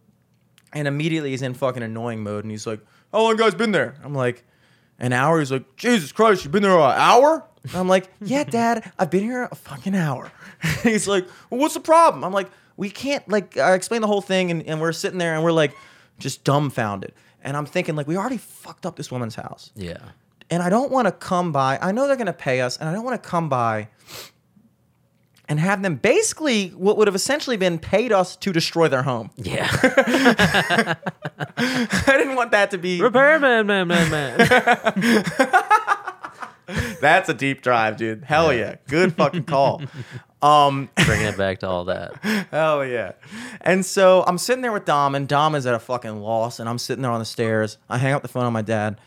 and 0.73 0.87
immediately 0.89 1.31
he's 1.31 1.43
in 1.43 1.55
fucking 1.55 1.83
annoying 1.83 2.23
mode, 2.23 2.45
and 2.45 2.51
he's 2.51 2.67
like, 2.67 2.81
"How 3.13 3.23
long 3.23 3.33
you 3.33 3.39
guys 3.39 3.55
been 3.55 3.73
there?" 3.73 3.95
I'm 4.05 4.15
like, 4.15 4.45
"An 4.99 5.13
hour." 5.13 5.39
He's 5.39 5.53
like, 5.53 5.77
"Jesus 5.77 6.13
Christ, 6.13 6.45
you've 6.45 6.53
been 6.53 6.63
there 6.63 6.73
an 6.79 6.95
hour?" 6.97 7.45
And 7.65 7.75
I'm 7.75 7.89
like, 7.89 8.09
"Yeah, 8.21 8.45
Dad, 8.45 8.93
I've 8.99 9.11
been 9.11 9.25
here 9.25 9.49
a 9.51 9.55
fucking 9.55 9.95
hour." 9.95 10.31
he's 10.83 11.07
like, 11.09 11.27
"Well, 11.51 11.61
what's 11.61 11.75
the 11.75 11.81
problem?" 11.81 12.25
I'm 12.25 12.33
like, 12.33 12.51
"We 12.77 12.91
can't 12.91 13.27
like." 13.29 13.57
I 13.57 13.75
explain 13.75 14.01
the 14.01 14.07
whole 14.07 14.23
thing, 14.23 14.51
and, 14.51 14.63
and 14.67 14.81
we're 14.81 14.93
sitting 14.93 15.19
there, 15.19 15.35
and 15.35 15.43
we're 15.45 15.53
like, 15.53 15.73
just 16.19 16.45
dumbfounded. 16.45 17.13
And 17.43 17.57
I'm 17.57 17.65
thinking, 17.65 17.97
like, 17.97 18.07
we 18.07 18.17
already 18.19 18.37
fucked 18.37 18.85
up 18.85 18.97
this 18.97 19.11
woman's 19.11 19.35
house 19.35 19.71
Yeah. 19.75 19.97
and 20.51 20.63
I 20.63 20.69
don't 20.69 20.91
want 20.93 21.07
to 21.09 21.13
come 21.13 21.53
by. 21.53 21.79
I 21.81 21.91
know 21.93 22.07
they're 22.07 22.17
going 22.17 22.27
to 22.27 22.35
pay 22.35 22.61
us, 22.61 22.77
and 22.77 22.87
I 22.87 22.93
don't 22.93 23.05
want 23.05 23.23
to 23.23 23.27
come 23.27 23.49
by 23.49 23.89
and 25.51 25.59
have 25.59 25.83
them 25.83 25.97
basically 25.97 26.69
what 26.69 26.97
would 26.97 27.09
have 27.09 27.17
essentially 27.17 27.57
been 27.57 27.81
paid 27.81 28.13
us 28.13 28.37
to 28.37 28.53
destroy 28.53 28.87
their 28.87 29.03
home. 29.03 29.31
Yeah. 29.37 29.69
I 31.57 32.05
didn't 32.07 32.37
want 32.37 32.53
that 32.53 32.71
to 32.71 32.79
be. 32.79 33.03
Repairman, 33.03 33.67
man, 33.67 33.89
man, 33.89 34.11
man. 34.11 34.39
That's 37.01 37.29
a 37.29 37.35
deep 37.35 37.63
drive, 37.63 37.97
dude. 37.97 38.23
Hell 38.23 38.55
yeah, 38.55 38.77
good 38.87 39.17
fucking 39.17 39.45
call. 39.45 39.83
Um, 40.43 40.89
Bringing 41.05 41.27
it 41.27 41.37
back 41.37 41.59
to 41.59 41.69
all 41.69 41.85
that. 41.85 42.17
Hell 42.51 42.83
yeah. 42.87 43.13
And 43.61 43.85
so 43.85 44.25
I'm 44.27 44.39
sitting 44.39 44.63
there 44.63 44.73
with 44.73 44.87
Dom, 44.87 45.15
and 45.15 45.29
Dom 45.29 45.55
is 45.55 45.67
at 45.67 45.75
a 45.75 45.79
fucking 45.79 46.23
loss, 46.23 46.59
and 46.59 46.67
I'm 46.67 46.79
sitting 46.79 47.03
there 47.03 47.11
on 47.11 47.19
the 47.19 47.27
stairs. 47.27 47.77
I 47.91 47.99
hang 47.99 48.15
up 48.15 48.23
the 48.23 48.29
phone 48.29 48.47
on 48.47 48.53
my 48.55 48.63
dad, 48.63 48.99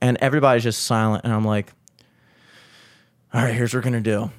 and 0.00 0.18
everybody's 0.20 0.64
just 0.64 0.82
silent. 0.82 1.22
And 1.22 1.32
I'm 1.32 1.44
like, 1.44 1.72
all 3.32 3.44
right, 3.44 3.54
here's 3.54 3.72
what 3.72 3.78
we're 3.78 3.92
gonna 3.92 4.00
do. 4.00 4.32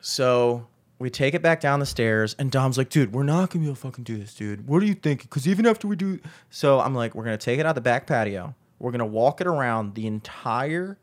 So 0.00 0.68
we 1.00 1.08
take 1.08 1.32
it 1.32 1.40
back 1.40 1.60
down 1.60 1.80
the 1.80 1.86
stairs, 1.86 2.36
and 2.38 2.50
Dom's 2.50 2.76
like, 2.76 2.90
dude, 2.90 3.14
we're 3.14 3.22
not 3.22 3.50
gonna 3.50 3.62
be 3.62 3.66
able 3.66 3.74
to 3.74 3.80
fucking 3.80 4.04
do 4.04 4.18
this, 4.18 4.34
dude. 4.34 4.68
What 4.68 4.82
are 4.82 4.86
you 4.86 4.94
thinking? 4.94 5.26
Because 5.28 5.48
even 5.48 5.66
after 5.66 5.88
we 5.88 5.96
do, 5.96 6.20
so 6.50 6.78
I'm 6.78 6.94
like, 6.94 7.14
we're 7.14 7.24
gonna 7.24 7.38
take 7.38 7.58
it 7.58 7.64
out 7.64 7.74
the 7.74 7.80
back 7.80 8.06
patio. 8.06 8.54
We're 8.78 8.90
gonna 8.92 9.06
walk 9.06 9.40
it 9.40 9.46
around 9.46 9.94
the 9.94 10.06
entire 10.06 10.98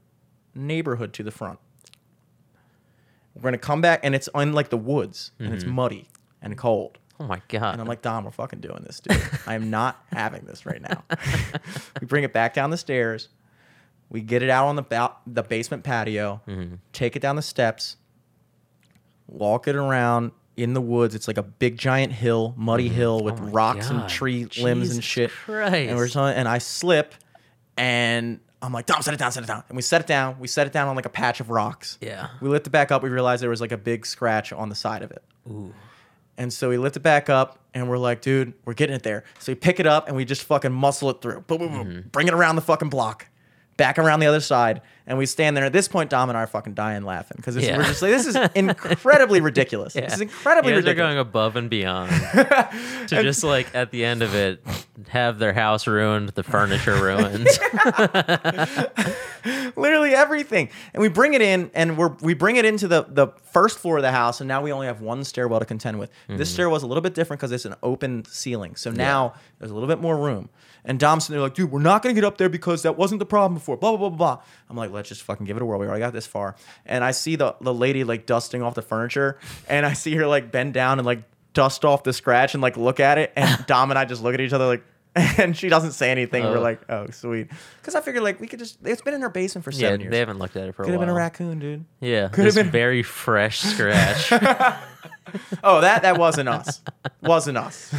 neighborhood 0.53 1.13
to 1.13 1.23
the 1.23 1.31
front. 1.31 1.59
We're 3.33 3.41
gonna 3.41 3.57
come 3.57 3.81
back, 3.81 4.01
and 4.03 4.13
it's 4.13 4.29
in 4.35 4.53
like 4.53 4.69
the 4.69 4.77
woods, 4.77 5.31
and 5.39 5.51
it's 5.51 5.63
mm-hmm. 5.63 5.73
muddy 5.73 6.07
and 6.43 6.55
cold. 6.55 6.99
Oh 7.19 7.25
my 7.25 7.41
god. 7.47 7.73
And 7.73 7.81
I'm 7.81 7.87
like, 7.87 8.03
Dom, 8.03 8.25
we're 8.25 8.31
fucking 8.31 8.59
doing 8.59 8.83
this, 8.85 8.99
dude. 8.99 9.19
I 9.47 9.55
am 9.55 9.71
not 9.71 9.99
having 10.11 10.45
this 10.45 10.67
right 10.67 10.81
now. 10.81 11.03
we 11.99 12.05
bring 12.05 12.23
it 12.23 12.33
back 12.33 12.53
down 12.53 12.69
the 12.69 12.77
stairs. 12.77 13.29
We 14.09 14.21
get 14.21 14.43
it 14.43 14.51
out 14.51 14.67
on 14.67 14.75
the 14.75 14.83
ba- 14.83 15.15
the 15.25 15.41
basement 15.41 15.83
patio. 15.83 16.41
Mm-hmm. 16.47 16.75
Take 16.93 17.15
it 17.15 17.21
down 17.23 17.35
the 17.35 17.41
steps. 17.41 17.97
Walk 19.27 19.67
it 19.67 19.75
around 19.75 20.31
in 20.55 20.73
the 20.73 20.81
woods. 20.81 21.15
It's 21.15 21.27
like 21.27 21.37
a 21.37 21.43
big 21.43 21.77
giant 21.77 22.13
hill, 22.13 22.53
muddy 22.57 22.89
hill 22.89 23.23
with 23.23 23.39
Oh 23.39 23.45
rocks 23.45 23.89
and 23.89 23.99
God. 24.01 24.09
tree 24.09 24.47
limbs 24.59 24.91
and 24.93 25.03
shit. 25.03 25.29
Christ. 25.29 25.75
And 25.75 25.97
we're 25.97 26.07
telling, 26.07 26.35
and 26.35 26.47
I 26.47 26.57
slip, 26.57 27.13
and 27.77 28.39
I'm 28.61 28.73
like, 28.73 28.87
Dom, 28.87 29.01
set 29.01 29.13
it 29.13 29.17
down, 29.17 29.31
set 29.31 29.43
it 29.43 29.47
down. 29.47 29.63
And 29.69 29.75
we 29.75 29.81
set 29.83 30.01
it 30.01 30.07
down. 30.07 30.39
We 30.39 30.47
set 30.47 30.65
it 30.65 30.73
down 30.73 30.87
on 30.87 30.95
like 30.95 31.05
a 31.05 31.09
patch 31.09 31.39
of 31.39 31.49
rocks. 31.49 31.97
Yeah. 32.01 32.29
We 32.41 32.49
lift 32.49 32.65
it 32.67 32.71
back 32.71 32.91
up. 32.91 33.03
We 33.03 33.09
realized 33.09 33.43
there 33.43 33.49
was 33.49 33.61
like 33.61 33.71
a 33.71 33.77
big 33.77 34.05
scratch 34.05 34.51
on 34.51 34.69
the 34.69 34.75
side 34.75 35.03
of 35.03 35.11
it. 35.11 35.23
Ooh. 35.47 35.73
And 36.39 36.51
so 36.51 36.69
we 36.69 36.77
lift 36.77 36.95
it 36.97 37.01
back 37.01 37.29
up 37.29 37.59
and 37.73 37.89
we're 37.89 37.97
like, 37.97 38.21
dude, 38.21 38.53
we're 38.65 38.73
getting 38.73 38.95
it 38.95 39.03
there. 39.03 39.23
So 39.39 39.51
we 39.51 39.55
pick 39.55 39.79
it 39.79 39.85
up 39.87 40.07
and 40.07 40.15
we 40.15 40.25
just 40.25 40.43
fucking 40.43 40.71
muscle 40.71 41.09
it 41.09 41.21
through. 41.21 41.41
Boom, 41.41 41.57
boom, 41.59 41.71
boom. 41.71 41.87
Mm-hmm. 41.87 42.07
Bring 42.09 42.27
it 42.27 42.33
around 42.33 42.55
the 42.55 42.61
fucking 42.61 42.89
block. 42.89 43.27
Back 43.75 43.99
around 43.99 44.21
the 44.21 44.27
other 44.27 44.39
side. 44.39 44.81
And 45.07 45.17
we 45.17 45.25
stand 45.25 45.55
there. 45.55 45.63
At 45.63 45.71
this 45.73 45.87
point, 45.87 46.09
Dom 46.09 46.29
and 46.29 46.37
I 46.37 46.43
are 46.43 46.47
fucking 46.47 46.73
dying 46.73 47.03
laughing. 47.03 47.37
Because 47.37 47.55
Yeah. 47.55 47.77
we're 47.77 47.85
just 47.85 48.01
like, 48.01 48.11
this 48.11 48.27
is 48.27 48.35
incredibly 48.55 49.39
ridiculous. 49.39 49.95
Yeah. 49.95 50.01
This 50.01 50.15
is 50.15 50.21
incredibly 50.21 50.71
you 50.71 50.77
guys 50.77 50.83
ridiculous. 50.85 51.11
are 51.11 51.15
going 51.15 51.19
above 51.19 51.55
and 51.55 51.69
beyond 51.69 52.11
to 53.07 53.23
just 53.23 53.43
like 53.43 53.73
at 53.73 53.91
the 53.91 54.03
end 54.03 54.21
of 54.21 54.35
it 54.35 54.61
have 55.07 55.39
their 55.39 55.53
house 55.53 55.87
ruined, 55.87 56.29
the 56.29 56.43
furniture 56.43 56.95
ruined. 56.95 57.47
literally 59.75 60.13
everything. 60.13 60.69
And 60.93 61.01
we 61.01 61.09
bring 61.09 61.33
it 61.33 61.41
in, 61.41 61.71
and 61.73 61.97
we're 61.97 62.13
we 62.21 62.33
bring 62.33 62.57
it 62.57 62.65
into 62.65 62.87
the 62.87 63.05
the 63.07 63.27
first 63.51 63.79
floor 63.79 63.97
of 63.97 64.03
the 64.03 64.11
house, 64.11 64.41
and 64.41 64.47
now 64.47 64.61
we 64.61 64.71
only 64.71 64.87
have 64.87 65.01
one 65.01 65.23
stairwell 65.23 65.59
to 65.59 65.65
contend 65.65 65.99
with. 65.99 66.11
This 66.27 66.49
mm-hmm. 66.49 66.53
stairwell's 66.55 66.83
a 66.83 66.87
little 66.87 67.01
bit 67.01 67.13
different 67.13 67.39
because 67.39 67.51
it's 67.51 67.65
an 67.65 67.75
open 67.83 68.25
ceiling, 68.25 68.75
so 68.75 68.91
now 68.91 69.33
there's 69.59 69.71
a 69.71 69.73
little 69.73 69.89
bit 69.89 70.01
more 70.01 70.17
room. 70.17 70.49
And 70.83 70.99
Dom's 70.99 71.25
sitting 71.25 71.35
there 71.35 71.43
like, 71.43 71.53
dude, 71.53 71.71
we're 71.71 71.81
not 71.81 72.01
gonna 72.01 72.13
get 72.13 72.23
up 72.23 72.37
there 72.37 72.49
because 72.49 72.83
that 72.83 72.97
wasn't 72.97 73.19
the 73.19 73.25
problem 73.25 73.55
before. 73.55 73.77
Blah 73.77 73.97
blah 73.97 74.09
blah. 74.09 74.17
blah. 74.17 74.43
I'm 74.69 74.77
like, 74.77 74.91
let's 74.97 75.07
just 75.09 75.23
fucking 75.23 75.45
give 75.45 75.55
it 75.55 75.63
a 75.63 75.65
whirl. 75.65 75.79
We 75.79 75.87
already 75.87 76.01
got 76.01 76.11
this 76.13 76.27
far. 76.27 76.55
And 76.85 77.03
I 77.03 77.11
see 77.11 77.35
the 77.37 77.55
the 77.61 77.73
lady 77.73 78.03
like 78.03 78.25
dusting 78.25 78.61
off 78.61 78.75
the 78.75 78.81
furniture, 78.81 79.37
and 79.69 79.85
I 79.85 79.93
see 79.93 80.15
her 80.15 80.27
like 80.27 80.51
bend 80.51 80.73
down 80.73 80.99
and 80.99 81.05
like 81.05 81.23
dust 81.53 81.85
off 81.85 82.03
the 82.03 82.11
scratch 82.13 82.53
and 82.53 82.61
like 82.61 82.75
look 82.75 82.99
at 82.99 83.17
it. 83.17 83.31
And 83.35 83.65
Dom 83.67 83.89
and 83.91 83.97
I 83.97 84.03
just 84.05 84.21
look 84.21 84.33
at 84.33 84.41
each 84.41 84.53
other 84.53 84.65
like. 84.65 84.83
And 85.39 85.57
she 85.57 85.67
doesn't 85.67 85.93
say 85.93 86.11
anything. 86.11 86.43
We're 86.43 86.59
Oh. 86.59 86.61
like, 86.61 86.81
oh, 86.91 87.07
sweet. 87.09 87.47
Because 87.81 87.95
I 87.95 88.01
figured 88.01 88.23
like 88.23 88.39
we 88.39 88.45
could 88.45 88.59
just. 88.59 88.77
It's 88.83 89.01
been 89.01 89.15
in 89.15 89.21
her 89.21 89.29
basement 89.31 89.65
for 89.65 89.71
yeah, 89.71 89.79
seven 89.87 90.01
years. 90.01 90.11
they 90.11 90.19
haven't 90.19 90.37
looked 90.37 90.55
at 90.55 90.67
it 90.69 90.75
for 90.75 90.83
Could 90.83 90.93
a 90.93 90.97
while. 90.97 91.07
Could 91.07 91.07
have 91.07 91.07
been 91.07 91.09
a 91.09 91.47
raccoon, 91.53 91.59
dude. 91.59 91.85
Yeah, 92.01 92.27
Could 92.27 92.45
have 92.45 92.53
been- 92.53 92.69
very 92.69 93.01
fresh 93.01 93.59
scratch. 93.61 94.31
Oh, 95.63 95.81
that 95.81 96.03
that 96.03 96.17
wasn't 96.17 96.47
us. 96.49 96.81
Wasn't 97.21 97.57
us. 97.57 97.93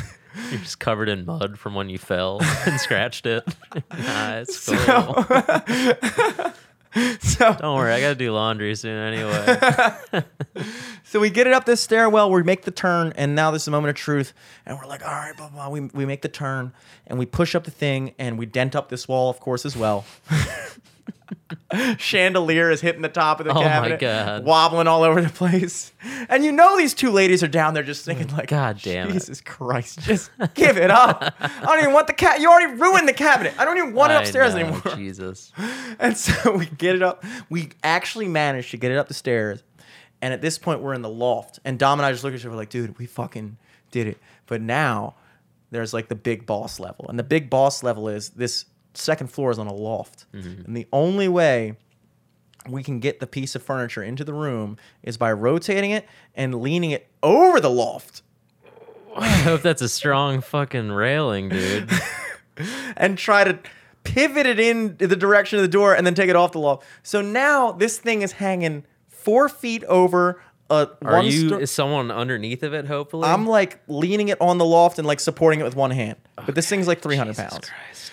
You're 0.50 0.60
just 0.60 0.78
covered 0.78 1.08
in 1.10 1.26
mud 1.26 1.58
from 1.58 1.74
when 1.74 1.88
you 1.90 1.98
fell 1.98 2.40
and 2.66 2.80
scratched 2.80 3.26
it. 3.26 3.44
nice. 3.92 4.66
Cool. 4.66 4.76
So 5.24 6.52
Don't 7.38 7.74
worry, 7.74 7.92
I 7.92 8.00
gotta 8.00 8.14
do 8.14 8.32
laundry 8.32 8.74
soon 8.74 8.96
anyway. 8.96 10.24
so 11.04 11.20
we 11.20 11.30
get 11.30 11.46
it 11.46 11.52
up 11.52 11.64
this 11.64 11.80
stairwell. 11.80 12.30
We 12.30 12.42
make 12.42 12.62
the 12.62 12.70
turn, 12.70 13.12
and 13.16 13.34
now 13.34 13.50
this 13.50 13.62
is 13.62 13.68
a 13.68 13.70
moment 13.70 13.90
of 13.90 13.96
truth. 13.96 14.32
And 14.66 14.78
we're 14.78 14.86
like, 14.86 15.04
all 15.04 15.12
right, 15.12 15.36
blah 15.36 15.48
blah. 15.48 15.68
We 15.68 15.80
we 15.80 16.06
make 16.06 16.22
the 16.22 16.28
turn, 16.28 16.72
and 17.06 17.18
we 17.18 17.26
push 17.26 17.54
up 17.54 17.64
the 17.64 17.70
thing, 17.70 18.14
and 18.18 18.38
we 18.38 18.46
dent 18.46 18.74
up 18.74 18.88
this 18.88 19.06
wall, 19.06 19.30
of 19.30 19.40
course, 19.40 19.64
as 19.64 19.76
well. 19.76 20.04
Chandelier 21.98 22.70
is 22.70 22.80
hitting 22.80 23.02
the 23.02 23.08
top 23.08 23.40
of 23.40 23.46
the 23.46 23.52
Oh 23.52 23.54
my 23.56 23.62
cabinet, 23.62 24.00
God. 24.00 24.44
wobbling 24.44 24.86
all 24.86 25.02
over 25.02 25.20
the 25.20 25.28
place. 25.28 25.92
And 26.28 26.44
you 26.44 26.52
know 26.52 26.76
these 26.76 26.94
two 26.94 27.10
ladies 27.10 27.42
are 27.42 27.48
down 27.48 27.74
there 27.74 27.82
just 27.82 28.04
thinking 28.04 28.28
like, 28.28 28.48
God 28.48 28.78
damn 28.82 29.08
it. 29.08 29.12
Jesus 29.14 29.40
Christ, 29.40 30.00
just 30.00 30.30
give 30.54 30.76
it 30.76 30.90
up. 30.90 31.34
I 31.40 31.60
don't 31.64 31.80
even 31.80 31.92
want 31.92 32.06
the 32.06 32.12
cat. 32.14 32.40
You 32.40 32.50
already 32.50 32.72
ruined 32.80 33.08
the 33.08 33.12
cabinet. 33.12 33.54
I 33.58 33.64
don't 33.64 33.76
even 33.76 33.92
want 33.92 34.12
it 34.12 34.16
I 34.16 34.20
upstairs 34.22 34.54
know, 34.54 34.60
anymore. 34.60 34.82
Jesus. 34.96 35.52
And 36.00 36.16
so 36.16 36.56
we 36.56 36.66
get 36.66 36.94
it 36.94 37.02
up. 37.02 37.24
We 37.50 37.70
actually 37.82 38.28
managed 38.28 38.70
to 38.70 38.76
get 38.76 38.92
it 38.92 38.98
up 38.98 39.08
the 39.08 39.14
stairs. 39.14 39.64
And 40.22 40.32
at 40.32 40.40
this 40.40 40.56
point, 40.56 40.80
we're 40.80 40.94
in 40.94 41.02
the 41.02 41.08
loft. 41.08 41.58
And 41.64 41.76
Dom 41.76 41.98
and 41.98 42.06
I 42.06 42.12
just 42.12 42.22
look 42.22 42.32
at 42.34 42.38
each 42.38 42.46
other 42.46 42.54
like, 42.54 42.70
dude, 42.70 42.96
we 42.98 43.06
fucking 43.06 43.56
did 43.90 44.06
it. 44.06 44.18
But 44.46 44.60
now 44.62 45.14
there's 45.72 45.92
like 45.92 46.08
the 46.08 46.14
big 46.14 46.46
boss 46.46 46.78
level. 46.78 47.06
And 47.08 47.18
the 47.18 47.24
big 47.24 47.50
boss 47.50 47.82
level 47.82 48.08
is 48.08 48.30
this 48.30 48.64
second 48.98 49.28
floor 49.28 49.50
is 49.50 49.58
on 49.58 49.66
a 49.66 49.74
loft. 49.74 50.26
Mm-hmm. 50.32 50.64
And 50.66 50.76
the 50.76 50.86
only 50.92 51.28
way 51.28 51.76
we 52.68 52.82
can 52.82 53.00
get 53.00 53.20
the 53.20 53.26
piece 53.26 53.54
of 53.54 53.62
furniture 53.62 54.02
into 54.02 54.24
the 54.24 54.34
room 54.34 54.76
is 55.02 55.16
by 55.16 55.32
rotating 55.32 55.90
it 55.90 56.06
and 56.34 56.60
leaning 56.60 56.90
it 56.90 57.08
over 57.22 57.60
the 57.60 57.70
loft. 57.70 58.22
I 59.16 59.28
hope 59.28 59.62
that's 59.62 59.82
a 59.82 59.88
strong 59.88 60.40
fucking 60.40 60.92
railing, 60.92 61.48
dude. 61.48 61.90
and 62.96 63.16
try 63.16 63.44
to 63.44 63.58
pivot 64.04 64.46
it 64.46 64.60
in 64.60 64.96
the 64.98 65.16
direction 65.16 65.58
of 65.58 65.62
the 65.62 65.68
door 65.68 65.94
and 65.94 66.06
then 66.06 66.14
take 66.14 66.30
it 66.30 66.36
off 66.36 66.52
the 66.52 66.60
loft. 66.60 66.84
So 67.02 67.20
now 67.20 67.72
this 67.72 67.98
thing 67.98 68.22
is 68.22 68.32
hanging 68.32 68.84
four 69.08 69.48
feet 69.48 69.84
over 69.84 70.40
a 70.70 70.88
Are 71.04 71.22
you 71.22 71.48
sto- 71.48 71.58
is 71.58 71.70
someone 71.70 72.10
underneath 72.10 72.62
of 72.62 72.74
it? 72.74 72.86
Hopefully, 72.86 73.26
I'm 73.26 73.46
like 73.46 73.80
leaning 73.88 74.28
it 74.28 74.40
on 74.40 74.58
the 74.58 74.64
loft 74.64 74.98
and 74.98 75.06
like 75.06 75.20
supporting 75.20 75.60
it 75.60 75.64
with 75.64 75.76
one 75.76 75.90
hand. 75.90 76.16
But 76.36 76.54
this 76.54 76.68
thing's 76.68 76.86
like 76.86 77.00
300 77.00 77.32
Jesus 77.32 77.50
pounds. 77.50 77.70
Christ. 77.70 78.12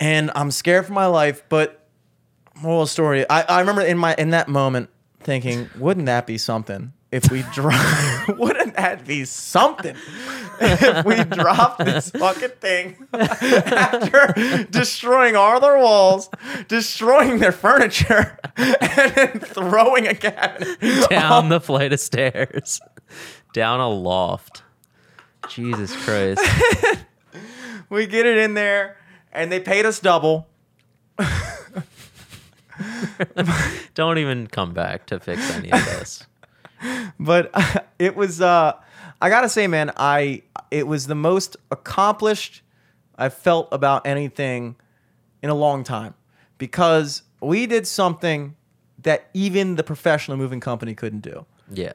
And 0.00 0.30
I'm 0.34 0.50
scared 0.50 0.86
for 0.86 0.92
my 0.92 1.06
life, 1.06 1.44
but 1.48 1.86
moral 2.60 2.86
story, 2.86 3.28
I, 3.28 3.42
I 3.42 3.60
remember 3.60 3.82
in 3.82 3.98
my 3.98 4.14
in 4.18 4.30
that 4.30 4.48
moment 4.48 4.90
thinking, 5.20 5.70
wouldn't 5.78 6.06
that 6.06 6.26
be 6.26 6.38
something 6.38 6.92
if 7.10 7.30
we 7.30 7.42
drop 7.52 8.28
wouldn't 8.38 8.74
that 8.74 9.06
be 9.06 9.24
something 9.24 9.94
if 10.60 11.04
we 11.04 11.22
drop 11.24 11.78
this 11.78 12.10
fucking 12.10 12.48
thing 12.60 13.06
after 13.12 14.66
destroying 14.70 15.36
all 15.36 15.60
their 15.60 15.78
walls, 15.78 16.28
destroying 16.66 17.38
their 17.38 17.52
furniture, 17.52 18.38
and 18.56 19.12
then 19.14 19.38
throwing 19.40 20.08
a 20.08 20.14
cabinet 20.14 21.08
Down 21.08 21.48
the 21.50 21.60
flight 21.60 21.92
of 21.92 22.00
stairs, 22.00 22.80
down 23.52 23.80
a 23.80 23.88
loft. 23.88 24.62
Jesus 25.48 25.94
Christ. 26.04 26.40
We 27.90 28.06
get 28.06 28.26
it 28.26 28.38
in 28.38 28.54
there, 28.54 28.96
and 29.34 29.50
they 29.52 29.60
paid 29.60 29.84
us 29.86 30.00
double. 30.00 30.46
Don't 33.94 34.18
even 34.18 34.46
come 34.48 34.72
back 34.74 35.06
to 35.06 35.20
fix 35.20 35.50
any 35.54 35.70
of 35.70 35.84
this. 35.84 36.26
but 37.20 37.50
it 37.98 38.14
was 38.16 38.40
uh 38.42 38.72
i 39.22 39.30
gotta 39.30 39.48
say 39.48 39.66
man 39.66 39.90
i 39.96 40.42
it 40.70 40.86
was 40.86 41.06
the 41.06 41.14
most 41.14 41.56
accomplished 41.70 42.60
i 43.16 43.28
felt 43.30 43.68
about 43.72 44.06
anything 44.06 44.76
in 45.42 45.48
a 45.48 45.54
long 45.54 45.82
time 45.82 46.12
because 46.58 47.22
we 47.40 47.66
did 47.66 47.86
something 47.86 48.54
that 49.00 49.30
even 49.32 49.76
the 49.76 49.82
professional 49.84 50.36
moving 50.36 50.60
company 50.60 50.94
couldn't 50.94 51.20
do 51.20 51.46
Yeah. 51.72 51.92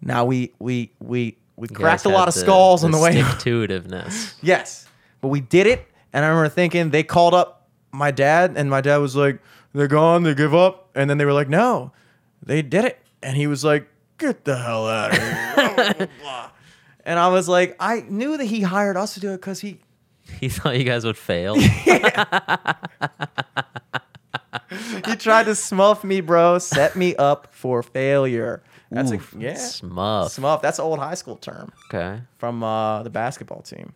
now 0.00 0.24
we 0.24 0.52
we 0.58 0.90
we 0.98 1.36
we 1.56 1.68
cracked 1.68 2.04
a 2.04 2.08
lot 2.08 2.26
of 2.26 2.34
the- 2.34 2.40
skulls 2.40 2.82
on 2.82 2.90
the 2.90 2.98
way 2.98 3.22
Stick 3.22 3.38
to 3.40 3.66
itiveness. 3.68 4.34
yes 4.42 4.88
but 5.20 5.28
we 5.28 5.40
did 5.40 5.66
it 5.68 5.86
and 6.12 6.24
i 6.24 6.28
remember 6.28 6.48
thinking 6.48 6.90
they 6.90 7.02
called 7.02 7.34
up 7.34 7.68
my 7.92 8.10
dad 8.10 8.54
and 8.56 8.68
my 8.70 8.80
dad 8.80 8.98
was 8.98 9.14
like 9.16 9.40
they're 9.72 9.88
gone 9.88 10.22
they 10.22 10.34
give 10.34 10.54
up 10.54 10.88
and 10.94 11.08
then 11.10 11.18
they 11.18 11.24
were 11.24 11.32
like 11.32 11.48
no 11.48 11.92
they 12.42 12.62
did 12.62 12.84
it 12.84 12.98
and 13.22 13.36
he 13.36 13.46
was 13.46 13.64
like 13.64 13.88
get 14.18 14.44
the 14.44 14.56
hell 14.56 14.86
out 14.86 15.10
of 15.12 15.18
here 15.18 16.08
and 17.04 17.18
i 17.18 17.28
was 17.28 17.48
like 17.48 17.76
i 17.80 18.00
knew 18.08 18.36
that 18.36 18.44
he 18.46 18.60
hired 18.62 18.96
us 18.96 19.14
to 19.14 19.20
do 19.20 19.30
it 19.32 19.36
because 19.38 19.60
he 19.60 19.78
He 20.40 20.48
thought 20.48 20.78
you 20.78 20.84
guys 20.84 21.04
would 21.04 21.16
fail. 21.18 21.54
he 25.06 25.16
tried 25.16 25.44
to 25.46 25.54
smuff 25.54 26.04
me, 26.04 26.20
bro. 26.20 26.58
Set 26.58 26.96
me 26.96 27.14
up 27.16 27.48
for 27.52 27.82
failure. 27.82 28.62
That's 28.90 29.10
Oof, 29.12 29.34
a 29.34 29.38
yeah. 29.40 29.54
Smuff. 29.54 30.32
Smuff. 30.32 30.62
That's 30.62 30.78
an 30.78 30.84
old 30.84 30.98
high 30.98 31.14
school 31.14 31.36
term 31.36 31.72
Okay. 31.92 32.20
from 32.38 32.62
uh, 32.62 33.02
the 33.02 33.10
basketball 33.10 33.62
team. 33.62 33.92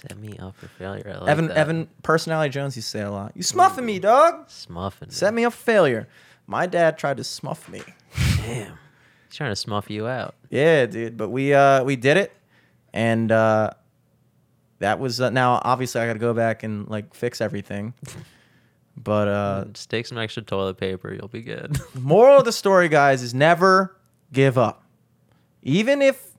Set 0.00 0.16
me 0.16 0.36
up 0.38 0.56
for 0.56 0.68
failure. 0.68 1.12
I 1.12 1.18
like 1.18 1.28
Evan 1.28 1.48
that. 1.48 1.56
Evan 1.56 1.88
Personality 2.04 2.50
Jones 2.50 2.76
used 2.76 2.86
to 2.92 2.98
say 2.98 3.02
a 3.02 3.10
lot. 3.10 3.32
You 3.34 3.42
smuffing 3.42 3.84
me, 3.84 3.98
dog. 3.98 4.48
Smuffing. 4.48 5.10
Set 5.10 5.34
me 5.34 5.44
up 5.44 5.52
for 5.52 5.58
failure. 5.58 6.08
My 6.46 6.66
dad 6.66 6.98
tried 6.98 7.16
to 7.16 7.24
smuff 7.24 7.68
me. 7.68 7.82
Damn. 8.36 8.78
He's 9.26 9.36
trying 9.36 9.50
to 9.50 9.56
smuff 9.56 9.90
you 9.90 10.06
out. 10.06 10.36
Yeah, 10.50 10.86
dude. 10.86 11.16
But 11.16 11.30
we 11.30 11.52
uh 11.52 11.82
we 11.82 11.96
did 11.96 12.16
it, 12.16 12.32
and 12.92 13.32
uh, 13.32 13.70
that 14.78 15.00
was 15.00 15.20
uh, 15.20 15.30
now 15.30 15.60
obviously 15.64 16.00
I 16.00 16.06
got 16.06 16.12
to 16.12 16.18
go 16.20 16.32
back 16.32 16.62
and 16.62 16.88
like 16.88 17.14
fix 17.14 17.40
everything. 17.40 17.94
But 19.00 19.28
uh, 19.28 19.64
Just 19.72 19.90
take 19.90 20.06
some 20.06 20.18
extra 20.18 20.42
toilet 20.42 20.76
paper. 20.76 21.14
You'll 21.14 21.28
be 21.28 21.42
good. 21.42 21.78
moral 21.94 22.38
of 22.38 22.44
the 22.44 22.50
story, 22.50 22.88
guys, 22.88 23.22
is 23.22 23.32
never 23.32 23.96
give 24.32 24.58
up. 24.58 24.82
Even 25.62 26.02
if 26.02 26.32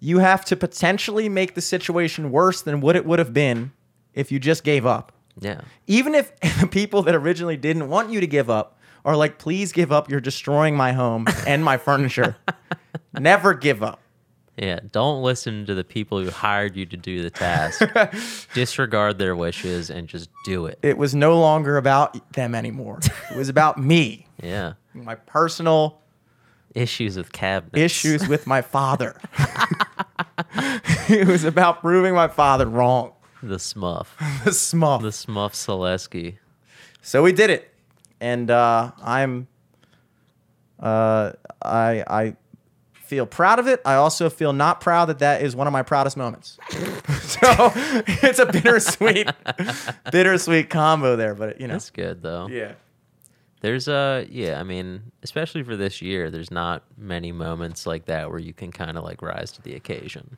you 0.00 0.18
have 0.18 0.44
to 0.46 0.56
potentially 0.56 1.28
make 1.28 1.54
the 1.54 1.60
situation 1.60 2.30
worse 2.30 2.62
than 2.62 2.80
what 2.80 2.96
it 2.96 3.06
would 3.06 3.18
have 3.18 3.32
been 3.32 3.72
if 4.14 4.30
you 4.32 4.38
just 4.38 4.64
gave 4.64 4.84
up. 4.86 5.12
yeah. 5.40 5.60
Even 5.86 6.14
if 6.14 6.38
the 6.60 6.66
people 6.66 7.02
that 7.02 7.14
originally 7.14 7.56
didn't 7.56 7.88
want 7.88 8.10
you 8.10 8.20
to 8.20 8.26
give 8.26 8.48
up 8.50 8.78
are 9.04 9.16
like, 9.16 9.38
please 9.38 9.72
give 9.72 9.92
up, 9.92 10.10
you're 10.10 10.20
destroying 10.20 10.76
my 10.76 10.92
home 10.92 11.26
and 11.46 11.64
my 11.64 11.76
furniture. 11.78 12.36
Never 13.18 13.54
give 13.54 13.82
up. 13.82 14.00
Yeah. 14.56 14.80
Don't 14.90 15.22
listen 15.22 15.66
to 15.66 15.74
the 15.74 15.84
people 15.84 16.18
who 16.22 16.30
hired 16.30 16.76
you 16.76 16.86
to 16.86 16.96
do 16.96 17.22
the 17.22 17.30
task. 17.30 17.82
Disregard 18.54 19.18
their 19.18 19.36
wishes 19.36 19.90
and 19.90 20.08
just 20.08 20.30
do 20.44 20.66
it. 20.66 20.78
It 20.82 20.96
was 20.98 21.14
no 21.14 21.38
longer 21.38 21.76
about 21.76 22.32
them 22.32 22.54
anymore. 22.54 23.00
It 23.30 23.36
was 23.36 23.48
about 23.48 23.78
me, 23.78 24.26
Yeah. 24.42 24.72
my 24.94 25.14
personal 25.14 26.00
Issues 26.76 27.16
with 27.16 27.32
cabinets. 27.32 27.78
issues 27.78 28.28
with 28.28 28.46
my 28.46 28.62
father. 28.62 29.16
it 31.08 31.26
was 31.26 31.44
about 31.44 31.80
proving 31.80 32.14
my 32.14 32.28
father 32.28 32.66
wrong. 32.66 33.12
The 33.42 33.58
Smuff. 33.58 34.16
The 34.44 34.52
smuff. 34.52 35.02
The 35.02 35.12
Smuff 35.12 35.52
Selesky. 35.54 36.38
So 37.02 37.22
we 37.22 37.32
did 37.32 37.50
it, 37.50 37.72
and 38.20 38.50
uh, 38.50 38.90
I'm, 39.02 39.46
uh, 40.80 41.32
I 41.62 42.04
I 42.06 42.36
feel 42.94 43.26
proud 43.26 43.58
of 43.60 43.68
it. 43.68 43.80
I 43.84 43.94
also 43.94 44.28
feel 44.28 44.52
not 44.52 44.80
proud 44.80 45.06
that 45.06 45.20
that 45.20 45.42
is 45.42 45.54
one 45.54 45.66
of 45.68 45.72
my 45.72 45.82
proudest 45.82 46.16
moments. 46.16 46.58
so 47.20 47.72
it's 47.74 48.38
a 48.40 48.46
bittersweet, 48.46 49.28
bittersweet 50.10 50.68
combo 50.70 51.14
there. 51.16 51.34
But 51.34 51.60
you 51.60 51.68
know, 51.68 51.74
That's 51.74 51.90
good 51.90 52.22
though. 52.22 52.48
yeah, 52.48 52.72
There's 53.62 53.88
a 53.88 54.26
yeah, 54.30 54.60
I 54.60 54.62
mean, 54.64 55.10
especially 55.22 55.62
for 55.62 55.76
this 55.76 56.02
year, 56.02 56.30
there's 56.30 56.50
not 56.50 56.84
many 56.96 57.32
moments 57.32 57.86
like 57.86 58.04
that 58.06 58.30
where 58.30 58.38
you 58.38 58.52
can 58.52 58.70
kind 58.70 58.96
of 58.96 59.02
like 59.04 59.22
rise 59.22 59.50
to 59.52 59.62
the 59.62 59.74
occasion. 59.74 60.36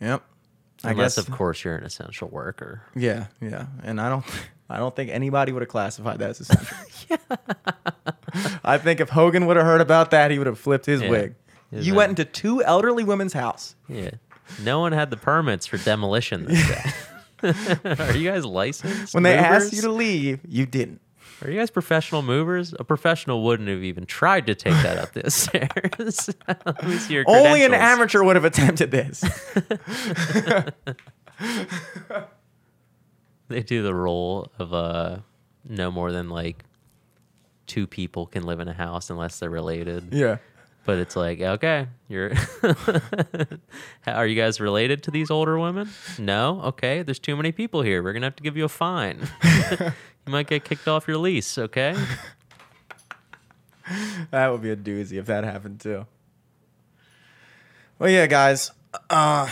yep. 0.00 0.22
I 0.84 0.92
Unless 0.92 1.16
guess, 1.16 1.26
of 1.26 1.34
course 1.34 1.64
you're 1.64 1.74
an 1.74 1.82
essential 1.84 2.28
worker. 2.28 2.82
yeah, 2.94 3.26
yeah. 3.40 3.66
And 3.82 4.00
I 4.00 4.08
don't, 4.08 4.24
I 4.70 4.76
don't 4.78 4.94
think 4.94 5.10
anybody 5.10 5.50
would 5.50 5.62
have 5.62 5.68
classified 5.68 6.20
that 6.20 6.30
as 6.30 6.40
essential. 6.40 6.76
I 8.64 8.78
think 8.78 9.00
if 9.00 9.08
Hogan 9.08 9.46
would 9.46 9.56
have 9.56 9.66
heard 9.66 9.80
about 9.80 10.12
that, 10.12 10.30
he 10.30 10.38
would 10.38 10.46
have 10.46 10.58
flipped 10.58 10.86
his 10.86 11.02
Yeah. 11.02 11.10
wig. 11.10 11.34
His 11.72 11.86
You 11.86 11.94
went 11.94 12.10
into 12.10 12.24
two 12.24 12.62
elderly 12.62 13.02
women's 13.02 13.32
house. 13.32 13.74
Yeah. 13.88 14.12
No 14.62 14.78
one 14.80 14.92
had 14.92 15.10
the 15.10 15.16
permits 15.16 15.66
for 15.66 15.78
demolition 15.78 16.44
this 16.46 16.66
day. 16.68 16.90
Are 17.42 18.16
you 18.16 18.30
guys 18.30 18.44
licensed? 18.44 19.14
When 19.14 19.22
they 19.22 19.36
asked 19.36 19.72
you 19.72 19.82
to 19.82 19.90
leave, 19.90 20.40
you 20.46 20.66
didn't. 20.66 21.00
Are 21.42 21.50
you 21.50 21.58
guys 21.58 21.70
professional 21.70 22.22
movers? 22.22 22.74
A 22.78 22.84
professional 22.84 23.44
wouldn't 23.44 23.68
have 23.68 23.82
even 23.84 24.06
tried 24.06 24.46
to 24.46 24.56
take 24.56 24.72
that 24.82 24.98
up 24.98 25.12
the 25.12 25.30
stairs. 26.10 26.30
Let 26.48 26.84
me 26.84 26.96
see 26.96 27.14
your 27.14 27.24
Only 27.28 27.64
an 27.64 27.74
amateur 27.74 28.24
would 28.24 28.34
have 28.34 28.44
attempted 28.44 28.90
this. 28.90 29.22
They 33.48 33.62
do 33.62 33.82
the 33.82 33.94
role 33.94 34.50
of 34.58 34.74
uh 34.74 35.18
no 35.64 35.90
more 35.90 36.12
than 36.12 36.28
like 36.28 36.64
two 37.66 37.86
people 37.86 38.26
can 38.26 38.44
live 38.44 38.60
in 38.60 38.68
a 38.68 38.72
house 38.74 39.10
unless 39.10 39.38
they're 39.38 39.50
related. 39.50 40.12
yeah. 40.12 40.38
But 40.88 40.96
it's 41.00 41.16
like, 41.16 41.38
okay, 41.42 41.86
you're 42.08 42.32
Are 44.06 44.26
you 44.26 44.34
guys 44.40 44.58
related 44.58 45.02
to 45.02 45.10
these 45.10 45.30
older 45.30 45.58
women? 45.58 45.90
No? 46.18 46.62
Okay, 46.62 47.02
there's 47.02 47.18
too 47.18 47.36
many 47.36 47.52
people 47.52 47.82
here. 47.82 48.02
We're 48.02 48.14
going 48.14 48.22
to 48.22 48.26
have 48.28 48.36
to 48.36 48.42
give 48.42 48.56
you 48.56 48.64
a 48.64 48.70
fine. 48.70 49.28
you 49.44 49.92
might 50.28 50.46
get 50.46 50.64
kicked 50.64 50.88
off 50.88 51.06
your 51.06 51.18
lease, 51.18 51.58
okay? 51.58 51.94
That 54.30 54.48
would 54.50 54.62
be 54.62 54.70
a 54.70 54.76
doozy 54.76 55.18
if 55.18 55.26
that 55.26 55.44
happened 55.44 55.80
too. 55.80 56.06
Well, 57.98 58.08
yeah, 58.08 58.26
guys. 58.26 58.70
Uh, 59.10 59.50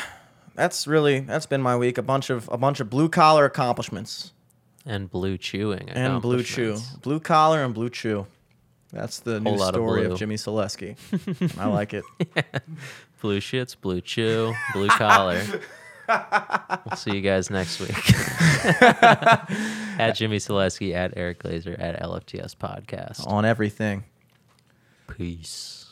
that's 0.55 0.87
really 0.87 1.21
that's 1.21 1.45
been 1.47 1.61
my 1.61 1.77
week. 1.77 1.99
A 1.99 2.03
bunch 2.03 2.31
of 2.31 2.49
a 2.51 2.57
bunch 2.57 2.81
of 2.81 2.89
blue 2.89 3.11
collar 3.11 3.45
accomplishments 3.45 4.33
And 4.87 5.11
blue 5.11 5.37
chewing. 5.37 5.91
and 5.91 6.23
blue 6.23 6.43
chew, 6.43 6.79
blue 7.03 7.21
collar 7.21 7.63
and 7.63 7.75
blue 7.75 7.91
chew. 7.91 8.27
That's 8.93 9.21
the 9.21 9.41
new 9.41 9.51
lot 9.51 9.71
of 9.71 9.81
story 9.81 10.03
of, 10.03 10.09
blue. 10.11 10.17
Jimmy 10.17 10.37
Selesky. 10.37 10.97
I 11.59 11.67
like 11.67 11.95
it. 11.95 12.05
Blue 13.21 13.41
shits, 13.41 13.75
blue 13.81 14.01
chew, 14.01 14.55
blue 14.75 14.89
collar. 14.89 15.43
we'll 16.09 16.97
see 16.97 17.15
you 17.15 17.21
guys 17.21 17.51
next 17.51 17.81
week. 17.81 17.97
at 19.99 20.13
Jimmy 20.13 20.37
Selesky, 20.37 20.95
at 20.95 21.15
Eric 21.17 21.43
Glazer, 21.43 21.77
at 21.81 22.01
LFTS 22.01 22.55
Podcast. 22.57 23.27
On 23.27 23.45
everything. 23.45 24.05
Peace. 25.09 25.86